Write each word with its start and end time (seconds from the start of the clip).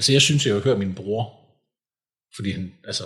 Altså, 0.00 0.12
jeg 0.12 0.22
synes, 0.22 0.46
jeg 0.46 0.54
vil 0.54 0.62
høre 0.62 0.78
min 0.78 0.94
bror. 0.94 1.36
Fordi 2.36 2.50
han, 2.52 2.72
altså, 2.86 3.02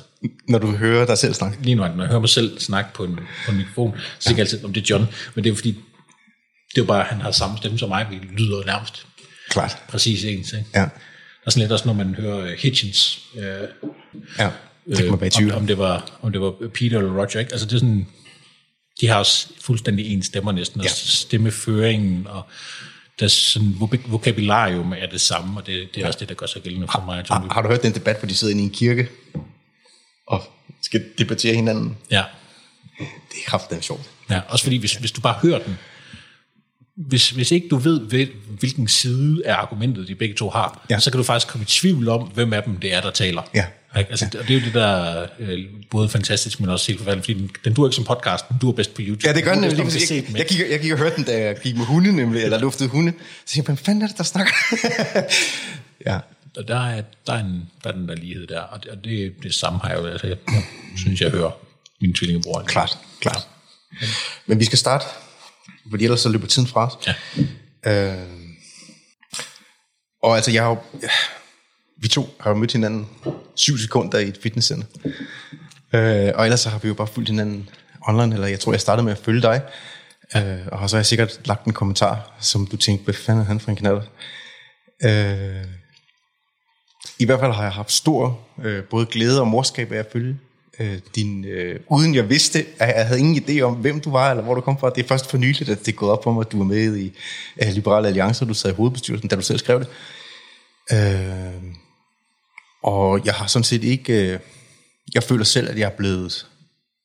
Når 0.48 0.58
du 0.58 0.70
hører 0.70 1.06
dig 1.06 1.18
selv 1.18 1.34
snakke. 1.34 1.62
lige 1.62 1.74
nu, 1.74 1.82
når 1.82 2.02
jeg 2.02 2.08
hører 2.08 2.20
mig 2.20 2.28
selv 2.28 2.58
snakke 2.60 2.90
på 2.94 3.04
en, 3.04 3.16
på 3.46 3.50
en 3.50 3.56
mikrofon, 3.56 3.94
så 4.18 4.28
tænker 4.28 4.42
jeg 4.42 4.52
altid, 4.52 4.64
om 4.64 4.72
det 4.72 4.80
er 4.82 4.86
John. 4.90 5.06
Men 5.34 5.44
det 5.44 5.50
er 5.50 5.52
jo 5.52 5.56
fordi, 5.56 5.70
det 5.72 6.76
er 6.76 6.82
jo 6.82 6.84
bare, 6.84 7.00
at 7.00 7.06
han 7.06 7.20
har 7.20 7.30
samme 7.30 7.56
stemme 7.58 7.78
som 7.78 7.88
mig. 7.88 8.06
Vi 8.10 8.16
lyder 8.16 8.66
nærmest 8.66 9.06
Klart. 9.50 9.78
præcis 9.88 10.24
ens. 10.24 10.52
Ikke? 10.52 10.64
Ja. 10.74 10.80
Der 10.80 10.88
er 11.46 11.50
sådan 11.50 11.60
lidt 11.60 11.72
også, 11.72 11.86
når 11.86 11.92
man 11.92 12.14
hører 12.14 12.42
uh, 12.52 12.58
Hitchens, 12.58 13.20
uh, 13.34 13.40
Ja. 14.38 14.50
Det 14.88 14.96
kan 14.96 15.10
man 15.10 15.20
være 15.20 15.30
tvivl 15.30 15.52
om, 15.52 15.58
om. 15.58 15.66
det 15.66 15.78
var, 15.78 16.18
om 16.22 16.32
det 16.32 16.40
var 16.40 16.54
Peter 16.74 16.98
eller 16.98 17.12
Roger. 17.20 17.38
Ikke? 17.40 17.52
Altså 17.52 17.66
det 17.66 17.72
er 17.74 17.78
sådan, 17.78 18.06
de 19.00 19.06
har 19.08 19.18
også 19.18 19.48
fuldstændig 19.60 20.06
ens 20.06 20.26
stemmer 20.26 20.52
næsten, 20.52 20.80
og 20.80 20.86
Ja. 20.86 20.90
stemmeføringen, 20.94 22.26
og 22.26 22.42
der 23.18 23.24
er 23.24 23.28
sådan, 23.28 23.76
vok- 23.80 24.10
vokabularium 24.10 24.92
er 24.92 25.06
det 25.06 25.20
samme, 25.20 25.60
og 25.60 25.66
det, 25.66 25.88
det 25.94 26.02
er 26.02 26.06
også 26.06 26.18
det, 26.18 26.28
der 26.28 26.34
gør 26.34 26.46
sig 26.46 26.62
gældende 26.62 26.86
for 26.92 27.02
mig. 27.06 27.24
Har, 27.28 27.48
har 27.52 27.62
du 27.62 27.68
hørt 27.68 27.82
den 27.82 27.94
debat, 27.94 28.18
hvor 28.18 28.28
de 28.28 28.34
sidder 28.34 28.52
inde 28.52 28.62
i 28.62 28.66
en 28.66 28.72
kirke 28.72 29.08
og 30.26 30.42
skal 30.82 31.04
debattere 31.18 31.54
hinanden? 31.54 31.96
ja, 32.10 32.24
Det 32.98 33.06
er 33.46 33.46
kraftigt 33.50 33.84
sjovt. 33.84 34.10
ja, 34.30 34.40
også 34.48 34.64
fordi, 34.64 34.76
hvis, 34.76 34.92
hvis 34.94 35.12
du 35.12 35.20
bare 35.20 35.38
hører 35.42 35.58
den, 35.58 35.78
hvis, 36.96 37.30
hvis 37.30 37.50
ikke 37.50 37.68
du 37.68 37.76
ved, 37.76 38.00
hvil- 38.00 38.32
hvilken 38.58 38.88
side 38.88 39.46
af 39.46 39.54
argumentet 39.54 40.08
de 40.08 40.14
begge 40.14 40.34
to 40.34 40.50
har, 40.50 40.86
ja. 40.90 40.98
så 40.98 41.10
kan 41.10 41.18
du 41.18 41.24
faktisk 41.24 41.48
komme 41.52 41.62
i 41.62 41.66
tvivl 41.66 42.08
om, 42.08 42.22
hvem 42.28 42.52
af 42.52 42.62
dem 42.62 42.76
det 42.76 42.92
er, 42.94 43.00
der 43.00 43.10
taler. 43.10 43.42
Ja. 43.54 43.66
Ikke? 43.98 44.10
Altså, 44.10 44.26
ja. 44.34 44.38
Og 44.40 44.48
det 44.48 44.56
er 44.56 44.60
jo 44.60 44.64
det, 44.66 44.74
der 44.74 45.26
øh, 45.38 45.58
både 45.90 46.08
fantastisk, 46.08 46.60
men 46.60 46.68
også 46.70 46.86
helt 46.86 46.98
forfærdeligt, 47.00 47.24
fordi 47.26 47.38
den, 47.38 47.50
den 47.64 47.74
duer 47.74 47.88
ikke 47.88 47.96
som 47.96 48.04
podcast, 48.04 48.48
den 48.48 48.58
duer 48.60 48.72
bedst 48.72 48.94
på 48.94 49.00
YouTube. 49.04 49.28
Ja, 49.28 49.32
det 49.32 49.44
gør 49.44 49.52
den 49.52 49.60
nemlig. 49.60 49.84
bedst, 49.84 50.10
Jeg, 50.10 50.24
jeg, 50.30 50.38
ikke? 50.38 50.54
gik, 50.54 50.70
jeg 50.70 50.80
gik 50.80 50.92
og 50.92 50.98
hørte 50.98 51.16
den, 51.16 51.24
da 51.24 51.40
jeg 51.40 51.56
gik 51.60 51.76
med 51.76 51.84
hunde 51.84 52.12
nemlig, 52.16 52.42
eller 52.42 52.58
luftede 52.58 52.88
hunde. 52.88 53.12
Så 53.46 53.52
jeg, 53.56 53.64
hvad 53.64 53.76
fanden 53.76 54.02
er 54.02 54.06
det, 54.06 54.18
der 54.18 54.24
snakker? 54.24 54.52
ja. 56.06 56.18
Og 56.56 56.68
der 56.68 56.86
er, 56.86 57.02
der 57.26 57.32
er, 57.32 57.40
en, 57.40 57.70
der 57.84 57.90
er 57.90 57.94
den 57.94 58.08
der 58.08 58.14
lighed 58.14 58.46
der, 58.46 58.60
og 58.60 58.82
det, 58.82 58.90
og 58.90 59.04
det, 59.04 59.34
det 59.42 59.54
samme 59.54 59.78
har 59.78 59.88
jeg 59.90 59.98
jo, 59.98 60.06
altså, 60.06 60.26
jeg, 60.26 60.36
jeg 60.48 60.62
synes, 60.96 61.20
jeg 61.20 61.30
hører 61.30 61.50
min 62.00 62.14
tvillingebror. 62.14 62.62
Klart, 62.66 62.98
klart. 63.20 63.48
Men 64.46 64.60
vi 64.60 64.64
skal 64.64 64.78
starte, 64.78 65.04
fordi 65.90 66.04
ellers 66.04 66.20
så 66.20 66.28
løber 66.28 66.46
tiden 66.46 66.68
fra 66.68 66.86
os. 66.86 67.08
Ja. 67.86 68.14
Øh, 68.14 68.28
og 70.22 70.36
altså, 70.36 70.50
jeg 70.50 70.62
har 70.62 70.70
jo, 70.70 70.78
ja, 71.02 71.08
vi 71.96 72.08
to 72.08 72.28
har 72.40 72.50
jo 72.50 72.56
mødt 72.56 72.72
hinanden 72.72 73.08
syv 73.54 73.78
sekunder 73.78 74.18
i 74.18 74.28
et 74.28 74.38
fitnesscenter. 74.42 74.86
Øh, 75.94 76.32
og 76.34 76.44
ellers 76.44 76.60
så 76.60 76.68
har 76.68 76.78
vi 76.78 76.88
jo 76.88 76.94
bare 76.94 77.06
fulgt 77.06 77.28
hinanden 77.28 77.68
online, 78.08 78.34
eller 78.34 78.46
jeg 78.46 78.60
tror, 78.60 78.72
jeg 78.72 78.80
startede 78.80 79.04
med 79.04 79.12
at 79.12 79.18
følge 79.18 79.42
dig. 79.42 79.62
Øh, 80.36 80.66
og 80.72 80.90
så 80.90 80.96
har 80.96 81.00
jeg 81.00 81.06
sikkert 81.06 81.40
lagt 81.44 81.64
en 81.64 81.72
kommentar, 81.72 82.36
som 82.40 82.66
du 82.66 82.76
tænkte, 82.76 83.04
hvad 83.04 83.14
fanden 83.14 83.42
er 83.42 83.46
han 83.46 83.60
for 83.60 83.70
en 83.70 83.76
knaller? 83.76 84.02
Øh, 85.04 85.64
I 87.18 87.24
hvert 87.24 87.40
fald 87.40 87.52
har 87.52 87.62
jeg 87.62 87.72
haft 87.72 87.92
stor 87.92 88.40
øh, 88.64 88.84
både 88.84 89.06
glæde 89.06 89.40
og 89.40 89.48
morskab 89.48 89.92
af 89.92 89.98
at 89.98 90.06
følge 90.12 90.38
øh, 90.80 90.98
din, 91.14 91.44
øh, 91.44 91.80
uden 91.90 92.14
jeg 92.14 92.28
vidste, 92.28 92.66
at 92.78 92.96
jeg 92.96 93.06
havde 93.06 93.20
ingen 93.20 93.44
idé 93.44 93.60
om, 93.60 93.74
hvem 93.74 94.00
du 94.00 94.10
var, 94.10 94.30
eller 94.30 94.42
hvor 94.42 94.54
du 94.54 94.60
kom 94.60 94.78
fra. 94.78 94.90
Det 94.90 95.04
er 95.04 95.08
først 95.08 95.30
for 95.30 95.38
nyligt, 95.38 95.68
at 95.70 95.78
det 95.78 95.88
er 95.88 95.96
gået 95.96 96.12
op 96.12 96.24
for 96.24 96.32
mig, 96.32 96.40
at 96.40 96.52
du 96.52 96.58
var 96.58 96.64
med 96.64 96.96
i 96.96 97.12
øh, 97.62 97.68
Liberale 97.68 98.08
Alliancer, 98.08 98.46
du 98.46 98.54
sad 98.54 98.70
i 98.70 98.74
hovedbestyrelsen, 98.74 99.28
da 99.28 99.36
du 99.36 99.42
selv 99.42 99.58
skrev 99.58 99.80
det. 99.80 99.88
Øh, 100.92 101.74
og 102.84 103.24
jeg 103.24 103.34
har 103.34 103.46
sådan 103.46 103.64
set 103.64 103.84
ikke... 103.84 104.32
Øh, 104.32 104.38
jeg 105.14 105.22
føler 105.22 105.44
selv, 105.44 105.70
at 105.70 105.78
jeg 105.78 105.86
er 105.86 105.96
blevet 105.96 106.46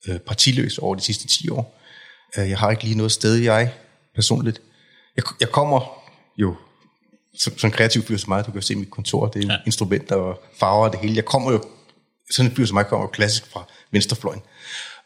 øh, 0.07 0.19
partiløs 0.19 0.77
over 0.77 0.95
de 0.95 1.01
sidste 1.01 1.27
10 1.27 1.49
år. 1.49 1.79
Øh, 2.37 2.49
jeg 2.49 2.57
har 2.57 2.71
ikke 2.71 2.83
lige 2.83 2.97
noget 2.97 3.11
sted, 3.11 3.35
jeg 3.35 3.73
personligt. 4.15 4.61
Jeg, 5.15 5.23
jeg 5.39 5.49
kommer 5.49 6.03
jo 6.37 6.55
som, 7.39 7.57
som 7.57 7.71
kreativ 7.71 8.03
fyr 8.03 8.17
som 8.17 8.29
mig, 8.29 8.45
du 8.45 8.51
kan 8.51 8.61
se 8.61 8.75
mit 8.75 8.91
kontor, 8.91 9.27
det 9.27 9.43
er 9.43 9.47
ja. 9.53 9.57
Instrumenter 9.65 10.15
og 10.15 10.43
farver 10.59 10.85
og 10.85 10.91
det 10.91 10.99
hele. 10.99 11.15
Jeg 11.15 11.25
kommer 11.25 11.51
jo, 11.51 11.63
sådan 12.31 12.51
en 12.51 12.55
fyr 12.55 12.65
som 12.65 12.75
mig 12.75 12.85
kommer 12.85 13.03
jo 13.05 13.09
klassisk 13.09 13.47
fra 13.47 13.67
venstrefløjen. 13.91 14.41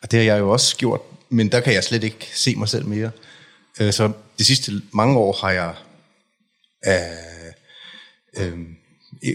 Og 0.01 0.11
det 0.11 0.19
har 0.19 0.25
jeg 0.25 0.39
jo 0.39 0.51
også 0.51 0.77
gjort, 0.77 1.01
men 1.29 1.51
der 1.51 1.59
kan 1.59 1.73
jeg 1.73 1.83
slet 1.83 2.03
ikke 2.03 2.31
se 2.33 2.55
mig 2.55 2.69
selv 2.69 2.85
mere. 2.85 3.11
Øh, 3.79 3.93
Så 3.93 4.11
de 4.39 4.43
sidste 4.43 4.71
mange 4.93 5.17
år 5.17 5.33
har 5.33 5.51
jeg, 5.51 5.75
øh, 6.87 8.47
øh, 8.47 8.59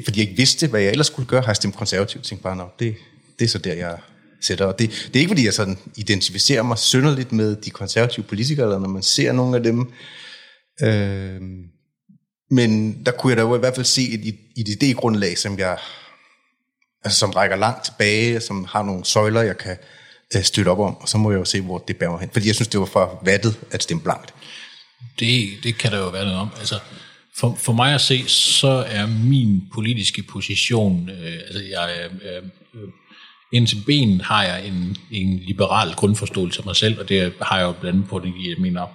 fordi 0.05 0.21
jeg 0.21 0.29
ikke 0.29 0.37
vidste, 0.37 0.67
hvad 0.67 0.81
jeg 0.81 0.91
ellers 0.91 1.07
skulle 1.07 1.29
gøre, 1.29 1.41
har 1.41 1.49
jeg 1.49 1.57
stemt 1.57 1.77
konservativt. 1.77 2.25
Tænkte 2.25 2.43
bare, 2.43 2.57
Nå, 2.57 2.69
det, 2.79 2.95
det 3.39 3.45
er 3.45 3.49
så 3.49 3.59
der, 3.59 3.75
jeg 3.75 3.99
sætter. 4.41 4.65
Og 4.65 4.79
det, 4.79 4.91
det 4.91 5.17
er 5.17 5.21
ikke, 5.21 5.31
fordi 5.31 5.45
jeg 5.45 5.55
sådan 5.55 5.79
identificerer 5.97 6.63
mig 6.63 6.79
synderligt 6.79 7.33
med 7.33 7.57
de 7.57 7.71
konservative 7.71 8.25
politikere, 8.25 8.67
eller 8.67 8.79
når 8.79 8.89
man 8.89 9.03
ser 9.03 9.33
nogle 9.33 9.57
af 9.57 9.63
dem. 9.63 9.93
Øh, 10.83 11.41
men 12.51 13.03
der 13.07 13.13
kunne 13.13 13.31
jeg 13.31 13.37
da 13.37 13.55
i 13.55 13.59
hvert 13.59 13.75
fald 13.75 13.87
se 13.87 14.03
et, 14.03 14.37
et 14.57 14.69
idégrundlag, 14.69 15.37
som 15.37 15.59
jeg 15.59 15.79
altså, 17.05 17.19
som 17.19 17.31
rækker 17.31 17.57
langt 17.57 17.85
tilbage, 17.85 18.41
som 18.41 18.65
har 18.65 18.83
nogle 18.83 19.05
søjler, 19.05 19.43
jeg 19.43 19.59
kan 19.59 19.77
øh, 20.37 20.43
støtte 20.43 20.69
op 20.69 20.79
om, 20.79 20.97
og 20.97 21.09
så 21.09 21.19
må 21.19 21.31
jeg 21.31 21.39
jo 21.39 21.45
se, 21.45 21.61
hvor 21.61 21.79
det 21.79 21.97
bærer 21.97 22.11
mig 22.11 22.21
hen. 22.21 22.31
Fordi 22.33 22.47
jeg 22.47 22.55
synes, 22.55 22.69
det 22.69 22.81
var 22.81 22.87
for 22.87 23.23
vattet 23.25 23.59
at 23.71 23.83
stemme 23.83 24.03
blankt. 24.03 24.35
Det, 25.19 25.51
det 25.63 25.79
kan 25.79 25.93
der 25.93 25.99
jo 25.99 26.09
være 26.09 26.25
noget 26.25 26.41
om. 26.41 26.49
Altså, 26.59 26.79
for, 27.39 27.55
for 27.55 27.73
mig 27.73 27.95
at 27.95 28.01
se, 28.01 28.29
så 28.29 28.85
er 28.89 29.07
min 29.07 29.63
politiske 29.75 30.23
position, 30.23 31.11
øh, 31.11 31.33
altså 31.47 31.63
jeg 31.71 31.91
øh, 32.05 32.37
øh, 32.37 32.43
øh, 32.75 32.89
indtil 33.53 33.79
ben 33.87 34.21
har 34.21 34.45
jeg 34.45 34.67
en, 34.67 34.97
en 35.11 35.39
liberal 35.39 35.95
grundforståelse 35.95 36.59
af 36.61 36.65
mig 36.65 36.77
selv, 36.77 37.01
og 37.01 37.09
det 37.09 37.33
har 37.43 37.59
jeg 37.59 37.67
jo 37.67 37.73
blandt 37.73 37.97
andet 37.97 38.11
på 38.11 38.19
det, 38.19 38.33
jeg 38.49 38.57
mener, 38.59 38.87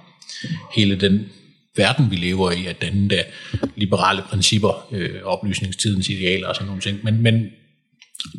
hele 0.75 0.95
den 0.95 1.29
verden, 1.75 2.11
vi 2.11 2.15
lever 2.15 2.51
i, 2.51 2.65
at 2.65 2.81
den 2.81 3.09
der 3.09 3.23
liberale 3.75 4.21
principper, 4.21 4.87
øh, 4.91 5.23
oplysningstidens 5.23 6.09
idealer 6.09 6.47
og 6.47 6.55
sådan 6.55 6.67
nogle 6.67 6.81
ting. 6.81 6.99
Men, 7.03 7.21
men 7.21 7.49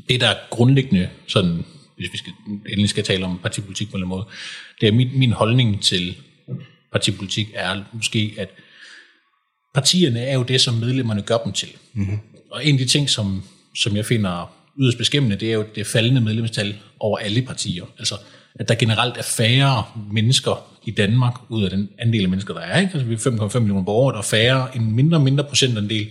det, 0.08 0.20
der 0.20 0.28
er 0.28 0.36
grundlæggende, 0.50 1.08
sådan, 1.26 1.64
hvis 1.96 2.12
vi 2.12 2.18
skal, 2.18 2.32
endelig 2.46 2.88
skal 2.88 3.04
tale 3.04 3.24
om 3.24 3.38
partipolitik 3.38 3.90
på 3.90 3.96
en 3.96 4.02
eller 4.02 4.06
anden 4.06 4.18
måde, 4.18 4.34
det 4.80 4.88
er 4.88 4.92
min, 4.92 5.18
min 5.18 5.32
holdning 5.32 5.82
til 5.82 6.16
partipolitik 6.92 7.50
er 7.54 7.82
måske, 7.92 8.34
at 8.38 8.48
partierne 9.74 10.20
er 10.20 10.34
jo 10.34 10.42
det, 10.42 10.60
som 10.60 10.74
medlemmerne 10.74 11.22
gør 11.22 11.38
dem 11.38 11.52
til. 11.52 11.68
Mm-hmm. 11.92 12.18
Og 12.50 12.64
en 12.64 12.74
af 12.74 12.78
de 12.78 12.86
ting, 12.86 13.10
som, 13.10 13.42
som 13.76 13.96
jeg 13.96 14.06
finder 14.06 14.54
yderst 14.78 14.98
beskæmmende, 14.98 15.36
det 15.36 15.48
er 15.48 15.54
jo 15.54 15.64
det 15.74 15.86
faldende 15.86 16.20
medlemstal 16.20 16.76
over 17.00 17.18
alle 17.18 17.42
partier. 17.42 17.84
Altså, 17.98 18.14
at 18.54 18.68
der 18.68 18.74
generelt 18.74 19.16
er 19.16 19.22
færre 19.22 19.84
mennesker 20.12 20.78
i 20.84 20.90
Danmark, 20.90 21.34
ud 21.48 21.64
af 21.64 21.70
den 21.70 21.88
andel 21.98 22.22
af 22.22 22.28
mennesker, 22.28 22.54
der 22.54 22.60
er. 22.60 22.80
Ikke? 22.80 22.92
Altså, 22.92 23.08
vi 23.08 23.14
er 23.14 23.48
5,5 23.48 23.58
millioner 23.58 23.84
borgere, 23.84 24.12
der 24.12 24.18
er 24.18 24.22
færre, 24.22 24.76
en 24.76 24.92
mindre 24.96 25.16
og 25.16 25.22
mindre 25.22 25.44
procentandel, 25.44 26.08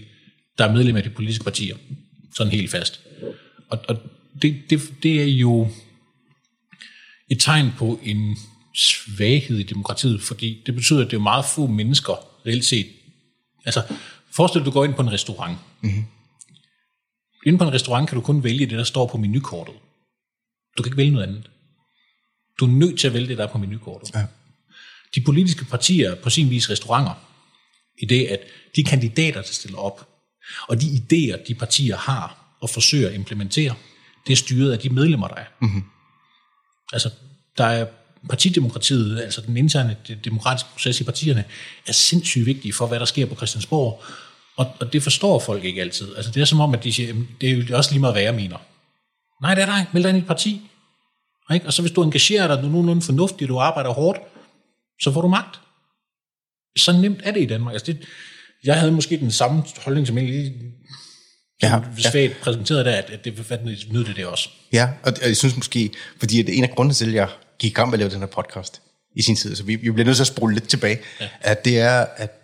der 0.57 0.65
er 0.65 0.73
medlem 0.73 0.95
af 0.95 1.03
de 1.03 1.09
politiske 1.09 1.43
partier. 1.43 1.75
Sådan 2.35 2.51
helt 2.51 2.71
fast. 2.71 2.99
Og, 3.69 3.79
og 3.87 3.97
det, 4.41 4.55
det, 4.69 4.81
det 5.03 5.21
er 5.21 5.25
jo 5.25 5.67
et 7.29 7.39
tegn 7.39 7.71
på 7.77 7.99
en 8.03 8.37
svaghed 8.75 9.57
i 9.57 9.63
demokratiet, 9.63 10.21
fordi 10.21 10.63
det 10.65 10.75
betyder, 10.75 11.05
at 11.05 11.11
det 11.11 11.17
er 11.17 11.21
meget 11.21 11.45
få 11.45 11.67
mennesker, 11.67 12.13
reelt 12.47 12.65
set. 12.65 12.87
Altså, 13.65 13.95
forestil 14.31 14.59
dig, 14.59 14.65
du 14.65 14.71
går 14.71 14.85
ind 14.85 14.93
på 14.93 15.01
en 15.01 15.11
restaurant. 15.11 15.57
Mm-hmm. 15.81 16.05
Inde 17.45 17.57
på 17.57 17.63
en 17.63 17.73
restaurant 17.73 18.09
kan 18.09 18.15
du 18.15 18.21
kun 18.21 18.43
vælge 18.43 18.65
det, 18.65 18.77
der 18.77 18.83
står 18.83 19.07
på 19.07 19.17
menukortet. 19.17 19.75
Du 20.77 20.83
kan 20.83 20.89
ikke 20.89 20.97
vælge 20.97 21.11
noget 21.11 21.27
andet. 21.27 21.49
Du 22.59 22.65
er 22.65 22.69
nødt 22.69 22.99
til 22.99 23.07
at 23.07 23.13
vælge 23.13 23.27
det, 23.27 23.37
der 23.37 23.43
er 23.43 23.51
på 23.51 23.57
menukortet. 23.57 24.15
Ja. 24.15 24.25
De 25.15 25.21
politiske 25.21 25.65
partier 25.65 26.11
er 26.11 26.15
på 26.15 26.29
sin 26.29 26.49
vis 26.49 26.69
restauranter, 26.69 27.13
i 28.01 28.05
det, 28.05 28.25
at 28.25 28.39
de 28.75 28.83
kandidater, 28.83 29.41
der 29.41 29.47
stiller 29.47 29.77
op, 29.77 30.09
og 30.67 30.81
de 30.81 30.85
idéer, 30.85 31.47
de 31.47 31.55
partier 31.55 31.97
har 31.97 32.55
og 32.61 32.69
forsøger 32.69 33.09
at 33.09 33.15
implementere, 33.15 33.75
det 34.27 34.33
er 34.33 34.37
styret 34.37 34.71
af 34.71 34.79
de 34.79 34.89
medlemmer, 34.89 35.27
der 35.27 35.35
er. 35.35 35.45
Mm-hmm. 35.61 35.83
Altså, 36.93 37.09
der 37.57 37.65
er 37.65 37.87
partidemokratiet, 38.29 39.21
altså 39.21 39.41
den 39.41 39.57
interne 39.57 39.97
de- 40.07 40.15
demokratiske 40.15 40.69
proces 40.73 41.01
i 41.01 41.03
partierne, 41.03 41.43
er 41.87 41.91
sindssygt 41.93 42.45
vigtig 42.45 42.73
for, 42.75 42.87
hvad 42.87 42.99
der 42.99 43.05
sker 43.05 43.25
på 43.25 43.35
Christiansborg. 43.35 44.03
Og, 44.57 44.71
og 44.79 44.93
det 44.93 45.03
forstår 45.03 45.39
folk 45.39 45.63
ikke 45.63 45.81
altid. 45.81 46.15
Altså, 46.15 46.31
det 46.31 46.41
er 46.41 46.45
som 46.45 46.59
om, 46.59 46.73
at 46.73 46.83
de 46.83 46.93
siger, 46.93 47.07
"Jamen, 47.07 47.27
det 47.41 47.49
er 47.49 47.53
jo 47.53 47.77
også 47.77 47.91
lige 47.91 47.99
meget, 47.99 48.13
hvad 48.15 48.23
jeg 48.23 48.35
mener. 48.35 48.57
Nej, 49.41 49.55
det 49.55 49.61
er 49.61 49.65
dig. 49.65 49.85
Meld 49.93 50.03
dig 50.03 50.09
ind 50.09 50.17
i 50.17 50.21
et 50.21 50.27
parti. 50.27 50.61
Ikke? 51.53 51.65
Og 51.65 51.73
så 51.73 51.81
hvis 51.81 51.91
du 51.91 52.03
engagerer 52.03 52.47
dig, 52.47 52.57
du 52.57 52.67
er 52.67 52.71
nogenlunde 52.71 53.01
fornuftig, 53.01 53.47
du 53.47 53.59
arbejder 53.59 53.89
hårdt, 53.89 54.19
så 55.01 55.11
får 55.11 55.21
du 55.21 55.27
magt. 55.27 55.59
Så 56.77 56.91
nemt 56.91 57.19
er 57.23 57.31
det 57.31 57.41
i 57.41 57.45
Danmark. 57.45 57.73
Altså 57.73 57.91
det, 57.91 58.01
jeg 58.63 58.79
havde 58.79 58.91
måske 58.91 59.17
den 59.17 59.31
samme 59.31 59.63
holdning, 59.85 60.07
som 60.07 60.17
egentlig 60.17 60.53
Ja, 61.63 61.81
ja, 62.03 62.09
svagt 62.11 62.39
præsenteret 62.41 62.85
der, 62.85 62.91
at, 62.91 63.25
det 63.25 63.33
hvad 63.33 63.57
nød 63.91 64.05
det, 64.05 64.15
det 64.15 64.25
også. 64.25 64.49
Ja, 64.73 64.89
og 65.03 65.13
jeg 65.21 65.37
synes 65.37 65.55
måske, 65.55 65.91
fordi 66.19 66.39
at 66.39 66.49
en 66.49 66.63
af 66.63 66.69
grundene 66.69 66.93
til, 66.93 67.05
at 67.05 67.13
jeg 67.13 67.29
gik 67.63 67.71
i 67.71 67.73
gang 67.73 67.89
med 67.89 67.93
at 67.93 67.99
lave 67.99 68.09
den 68.11 68.19
her 68.19 68.25
podcast 68.25 68.81
i 69.15 69.21
sin 69.21 69.35
tid, 69.35 69.55
så 69.55 69.63
vi, 69.63 69.75
vi 69.75 69.91
bliver 69.91 70.05
nødt 70.05 70.17
til 70.17 70.23
at 70.23 70.27
spole 70.27 70.53
lidt 70.53 70.67
tilbage, 70.67 70.97
ja. 71.21 71.27
at 71.41 71.65
det 71.65 71.79
er, 71.79 72.05
at 72.17 72.41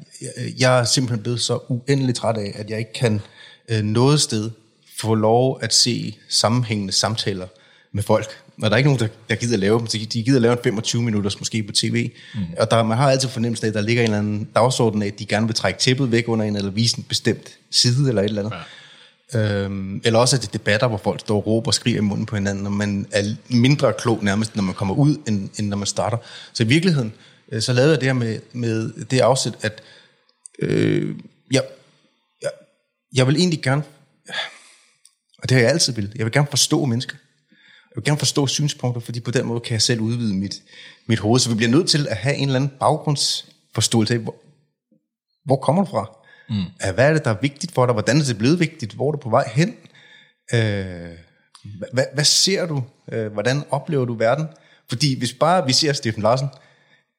jeg- 0.59 0.79
er 0.79 0.83
simpelthen 0.83 1.23
blevet 1.23 1.41
så 1.41 1.59
uendelig 1.69 2.15
træt 2.15 2.37
af, 2.37 2.51
at 2.55 2.69
jeg 2.69 2.79
ikke 2.79 2.93
kan 2.93 3.21
øh, 3.69 3.81
noget 3.83 4.21
sted 4.21 4.51
få 4.99 5.15
lov 5.15 5.59
at 5.61 5.73
se 5.73 6.17
sammenhængende 6.29 6.93
samtaler 6.93 7.47
med 7.93 8.03
folk. 8.03 8.27
Og 8.61 8.69
der 8.69 8.75
er 8.75 8.77
ikke 8.77 8.87
nogen, 8.89 8.99
der, 8.99 9.07
der 9.29 9.35
gider 9.35 9.53
at 9.53 9.59
lave 9.59 9.79
dem, 9.79 9.87
så 9.87 9.97
de 10.13 10.23
gider 10.23 10.35
at 10.37 10.41
lave 10.41 10.51
en 10.51 10.59
25 10.63 11.01
minutters 11.01 11.39
måske 11.39 11.63
på 11.63 11.71
tv. 11.73 12.11
Mm. 12.35 12.39
Og 12.59 12.71
der, 12.71 12.83
man 12.83 12.97
har 12.97 13.09
altid 13.11 13.29
fornemmelsen 13.29 13.65
af, 13.65 13.69
at 13.69 13.73
der 13.75 13.81
ligger 13.81 14.01
en 14.03 14.05
eller 14.09 14.17
anden 14.17 14.49
dagsorden 14.55 15.01
af, 15.01 15.07
at 15.07 15.19
de 15.19 15.25
gerne 15.25 15.45
vil 15.45 15.55
trække 15.55 15.79
tæppet 15.79 16.11
væk 16.11 16.27
under 16.27 16.45
en, 16.45 16.55
eller 16.55 16.71
vise 16.71 16.97
en 16.97 17.03
bestemt 17.03 17.49
side 17.71 18.09
eller 18.09 18.21
et 18.21 18.25
eller 18.29 18.41
andet. 18.41 18.53
Øhm, 19.35 20.01
eller 20.03 20.19
også 20.19 20.35
er 20.35 20.39
det 20.39 20.53
debatter, 20.53 20.87
hvor 20.87 20.97
folk 20.97 21.19
står 21.19 21.37
og 21.37 21.47
råber 21.47 21.67
og 21.67 21.73
skriger 21.73 21.97
i 21.97 22.01
munden 22.01 22.25
på 22.25 22.35
hinanden, 22.35 22.65
og 22.65 22.71
man 22.71 23.07
er 23.11 23.35
mindre 23.49 23.93
klog 23.93 24.23
nærmest, 24.23 24.55
når 24.55 24.63
man 24.63 24.75
kommer 24.75 24.95
ud, 24.95 25.17
end, 25.27 25.49
end 25.59 25.67
når 25.67 25.77
man 25.77 25.87
starter. 25.87 26.17
Så 26.53 26.63
i 26.63 26.67
virkeligheden, 26.67 27.13
øh, 27.51 27.61
så 27.61 27.73
lavede 27.73 27.91
jeg 27.91 27.99
det 27.99 28.07
her 28.07 28.13
med, 28.13 28.39
med 28.51 29.05
det 29.05 29.19
afsæt, 29.19 29.53
at 29.61 29.81
øh, 30.59 31.15
jeg, 31.51 31.63
jeg, 32.41 32.51
jeg 33.13 33.27
vil 33.27 33.35
egentlig 33.35 33.61
gerne, 33.61 33.83
og 35.37 35.49
det 35.49 35.51
har 35.51 35.61
jeg 35.61 35.69
altid 35.69 35.93
vil, 35.93 36.11
jeg 36.15 36.25
vil 36.25 36.33
gerne 36.33 36.47
forstå 36.49 36.85
mennesker. 36.85 37.15
Jeg 37.89 37.95
vil 37.95 38.03
gerne 38.03 38.19
forstå 38.19 38.47
synspunkter, 38.47 39.01
fordi 39.01 39.19
på 39.19 39.31
den 39.31 39.45
måde 39.45 39.59
kan 39.59 39.73
jeg 39.73 39.81
selv 39.81 39.99
udvide 39.99 40.33
mit, 40.33 40.61
mit 41.07 41.19
hoved. 41.19 41.39
Så 41.39 41.49
vi 41.49 41.55
bliver 41.55 41.71
nødt 41.71 41.89
til 41.89 42.07
at 42.07 42.17
have 42.17 42.35
en 42.35 42.47
eller 42.47 42.59
anden 42.59 42.71
baggrundsforståelse 42.79 44.13
af, 44.13 44.19
hvor, 44.19 44.35
hvor 45.45 45.55
kommer 45.55 45.83
du 45.85 45.89
fra? 45.89 46.18
Mm. 46.49 46.93
Hvad 46.93 47.09
er 47.09 47.13
det, 47.13 47.25
der 47.25 47.31
er 47.31 47.37
vigtigt 47.41 47.73
for 47.73 47.85
dig? 47.85 47.93
Hvordan 47.93 48.19
er 48.19 48.23
det 48.23 48.37
blevet 48.37 48.59
vigtigt? 48.59 48.93
Hvor 48.93 49.07
er 49.07 49.11
du 49.11 49.17
på 49.17 49.29
vej 49.29 49.49
hen? 49.53 49.75
Øh, 50.53 51.09
hvad, 51.93 52.05
hvad 52.13 52.23
ser 52.23 52.65
du? 52.65 52.83
Øh, 53.11 53.33
hvordan 53.33 53.63
oplever 53.69 54.05
du 54.05 54.13
verden? 54.13 54.47
Fordi 54.89 55.17
hvis 55.17 55.33
bare 55.33 55.65
vi 55.65 55.73
ser 55.73 55.93
Steffen 55.93 56.23
Larsen 56.23 56.47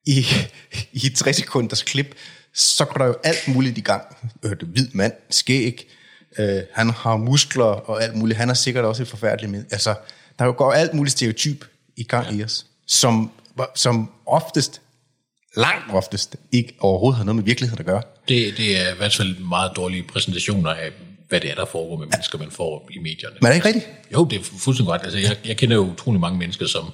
i, 0.06 0.26
i 1.02 1.06
et 1.06 1.14
60 1.16 1.36
sekunders 1.36 1.82
klip, 1.82 2.14
så 2.54 2.84
går 2.84 2.98
der 2.98 3.06
jo 3.06 3.14
alt 3.24 3.48
muligt 3.48 3.78
i 3.78 3.80
gang. 3.80 4.02
Øh, 4.42 4.50
det 4.50 4.68
hvid 4.68 4.88
mand, 4.92 5.12
skæg, 5.30 5.88
øh, 6.38 6.62
han 6.72 6.90
har 6.90 7.16
muskler 7.16 7.64
og 7.64 8.02
alt 8.02 8.16
muligt. 8.16 8.38
Han 8.38 8.50
er 8.50 8.54
sikkert 8.54 8.84
også 8.84 9.02
et 9.02 9.08
forfærdeligt 9.08 9.52
med. 9.52 9.64
Altså, 9.70 9.94
der 10.38 10.52
går 10.52 10.72
alt 10.72 10.94
muligt 10.94 11.12
stereotyp 11.12 11.64
i 11.96 12.04
gang 12.04 12.30
ja. 12.30 12.36
i 12.36 12.44
os, 12.44 12.66
som, 12.86 13.30
som 13.74 14.10
oftest 14.26 14.80
langt 15.56 15.84
oftest 15.92 16.36
ikke 16.52 16.74
overhovedet 16.80 17.16
har 17.16 17.24
noget 17.24 17.36
med 17.36 17.44
virkeligheden 17.44 17.80
at 17.80 17.86
gøre. 17.86 18.02
Det, 18.28 18.56
det 18.56 18.80
er 18.80 18.94
i 18.94 18.96
hvert 18.96 19.14
fald 19.14 19.38
meget 19.38 19.72
dårlige 19.76 20.02
præsentationer 20.02 20.70
af, 20.70 20.90
hvad 21.28 21.40
det 21.40 21.50
er, 21.50 21.54
der 21.54 21.64
foregår 21.64 21.96
med 21.96 22.06
mennesker, 22.06 22.38
man 22.38 22.50
får 22.50 22.88
i 22.90 22.98
medierne. 22.98 23.36
Men 23.40 23.46
er 23.46 23.50
det 23.50 23.56
ikke 23.56 23.66
rigtigt? 23.66 23.88
Jo, 24.12 24.24
det 24.24 24.40
er 24.40 24.44
fuldstændig 24.44 24.86
godt. 24.86 25.02
Altså, 25.02 25.18
jeg, 25.18 25.36
jeg 25.44 25.56
kender 25.56 25.76
jo 25.76 25.82
utrolig 25.82 26.20
mange 26.20 26.38
mennesker, 26.38 26.66
som 26.66 26.84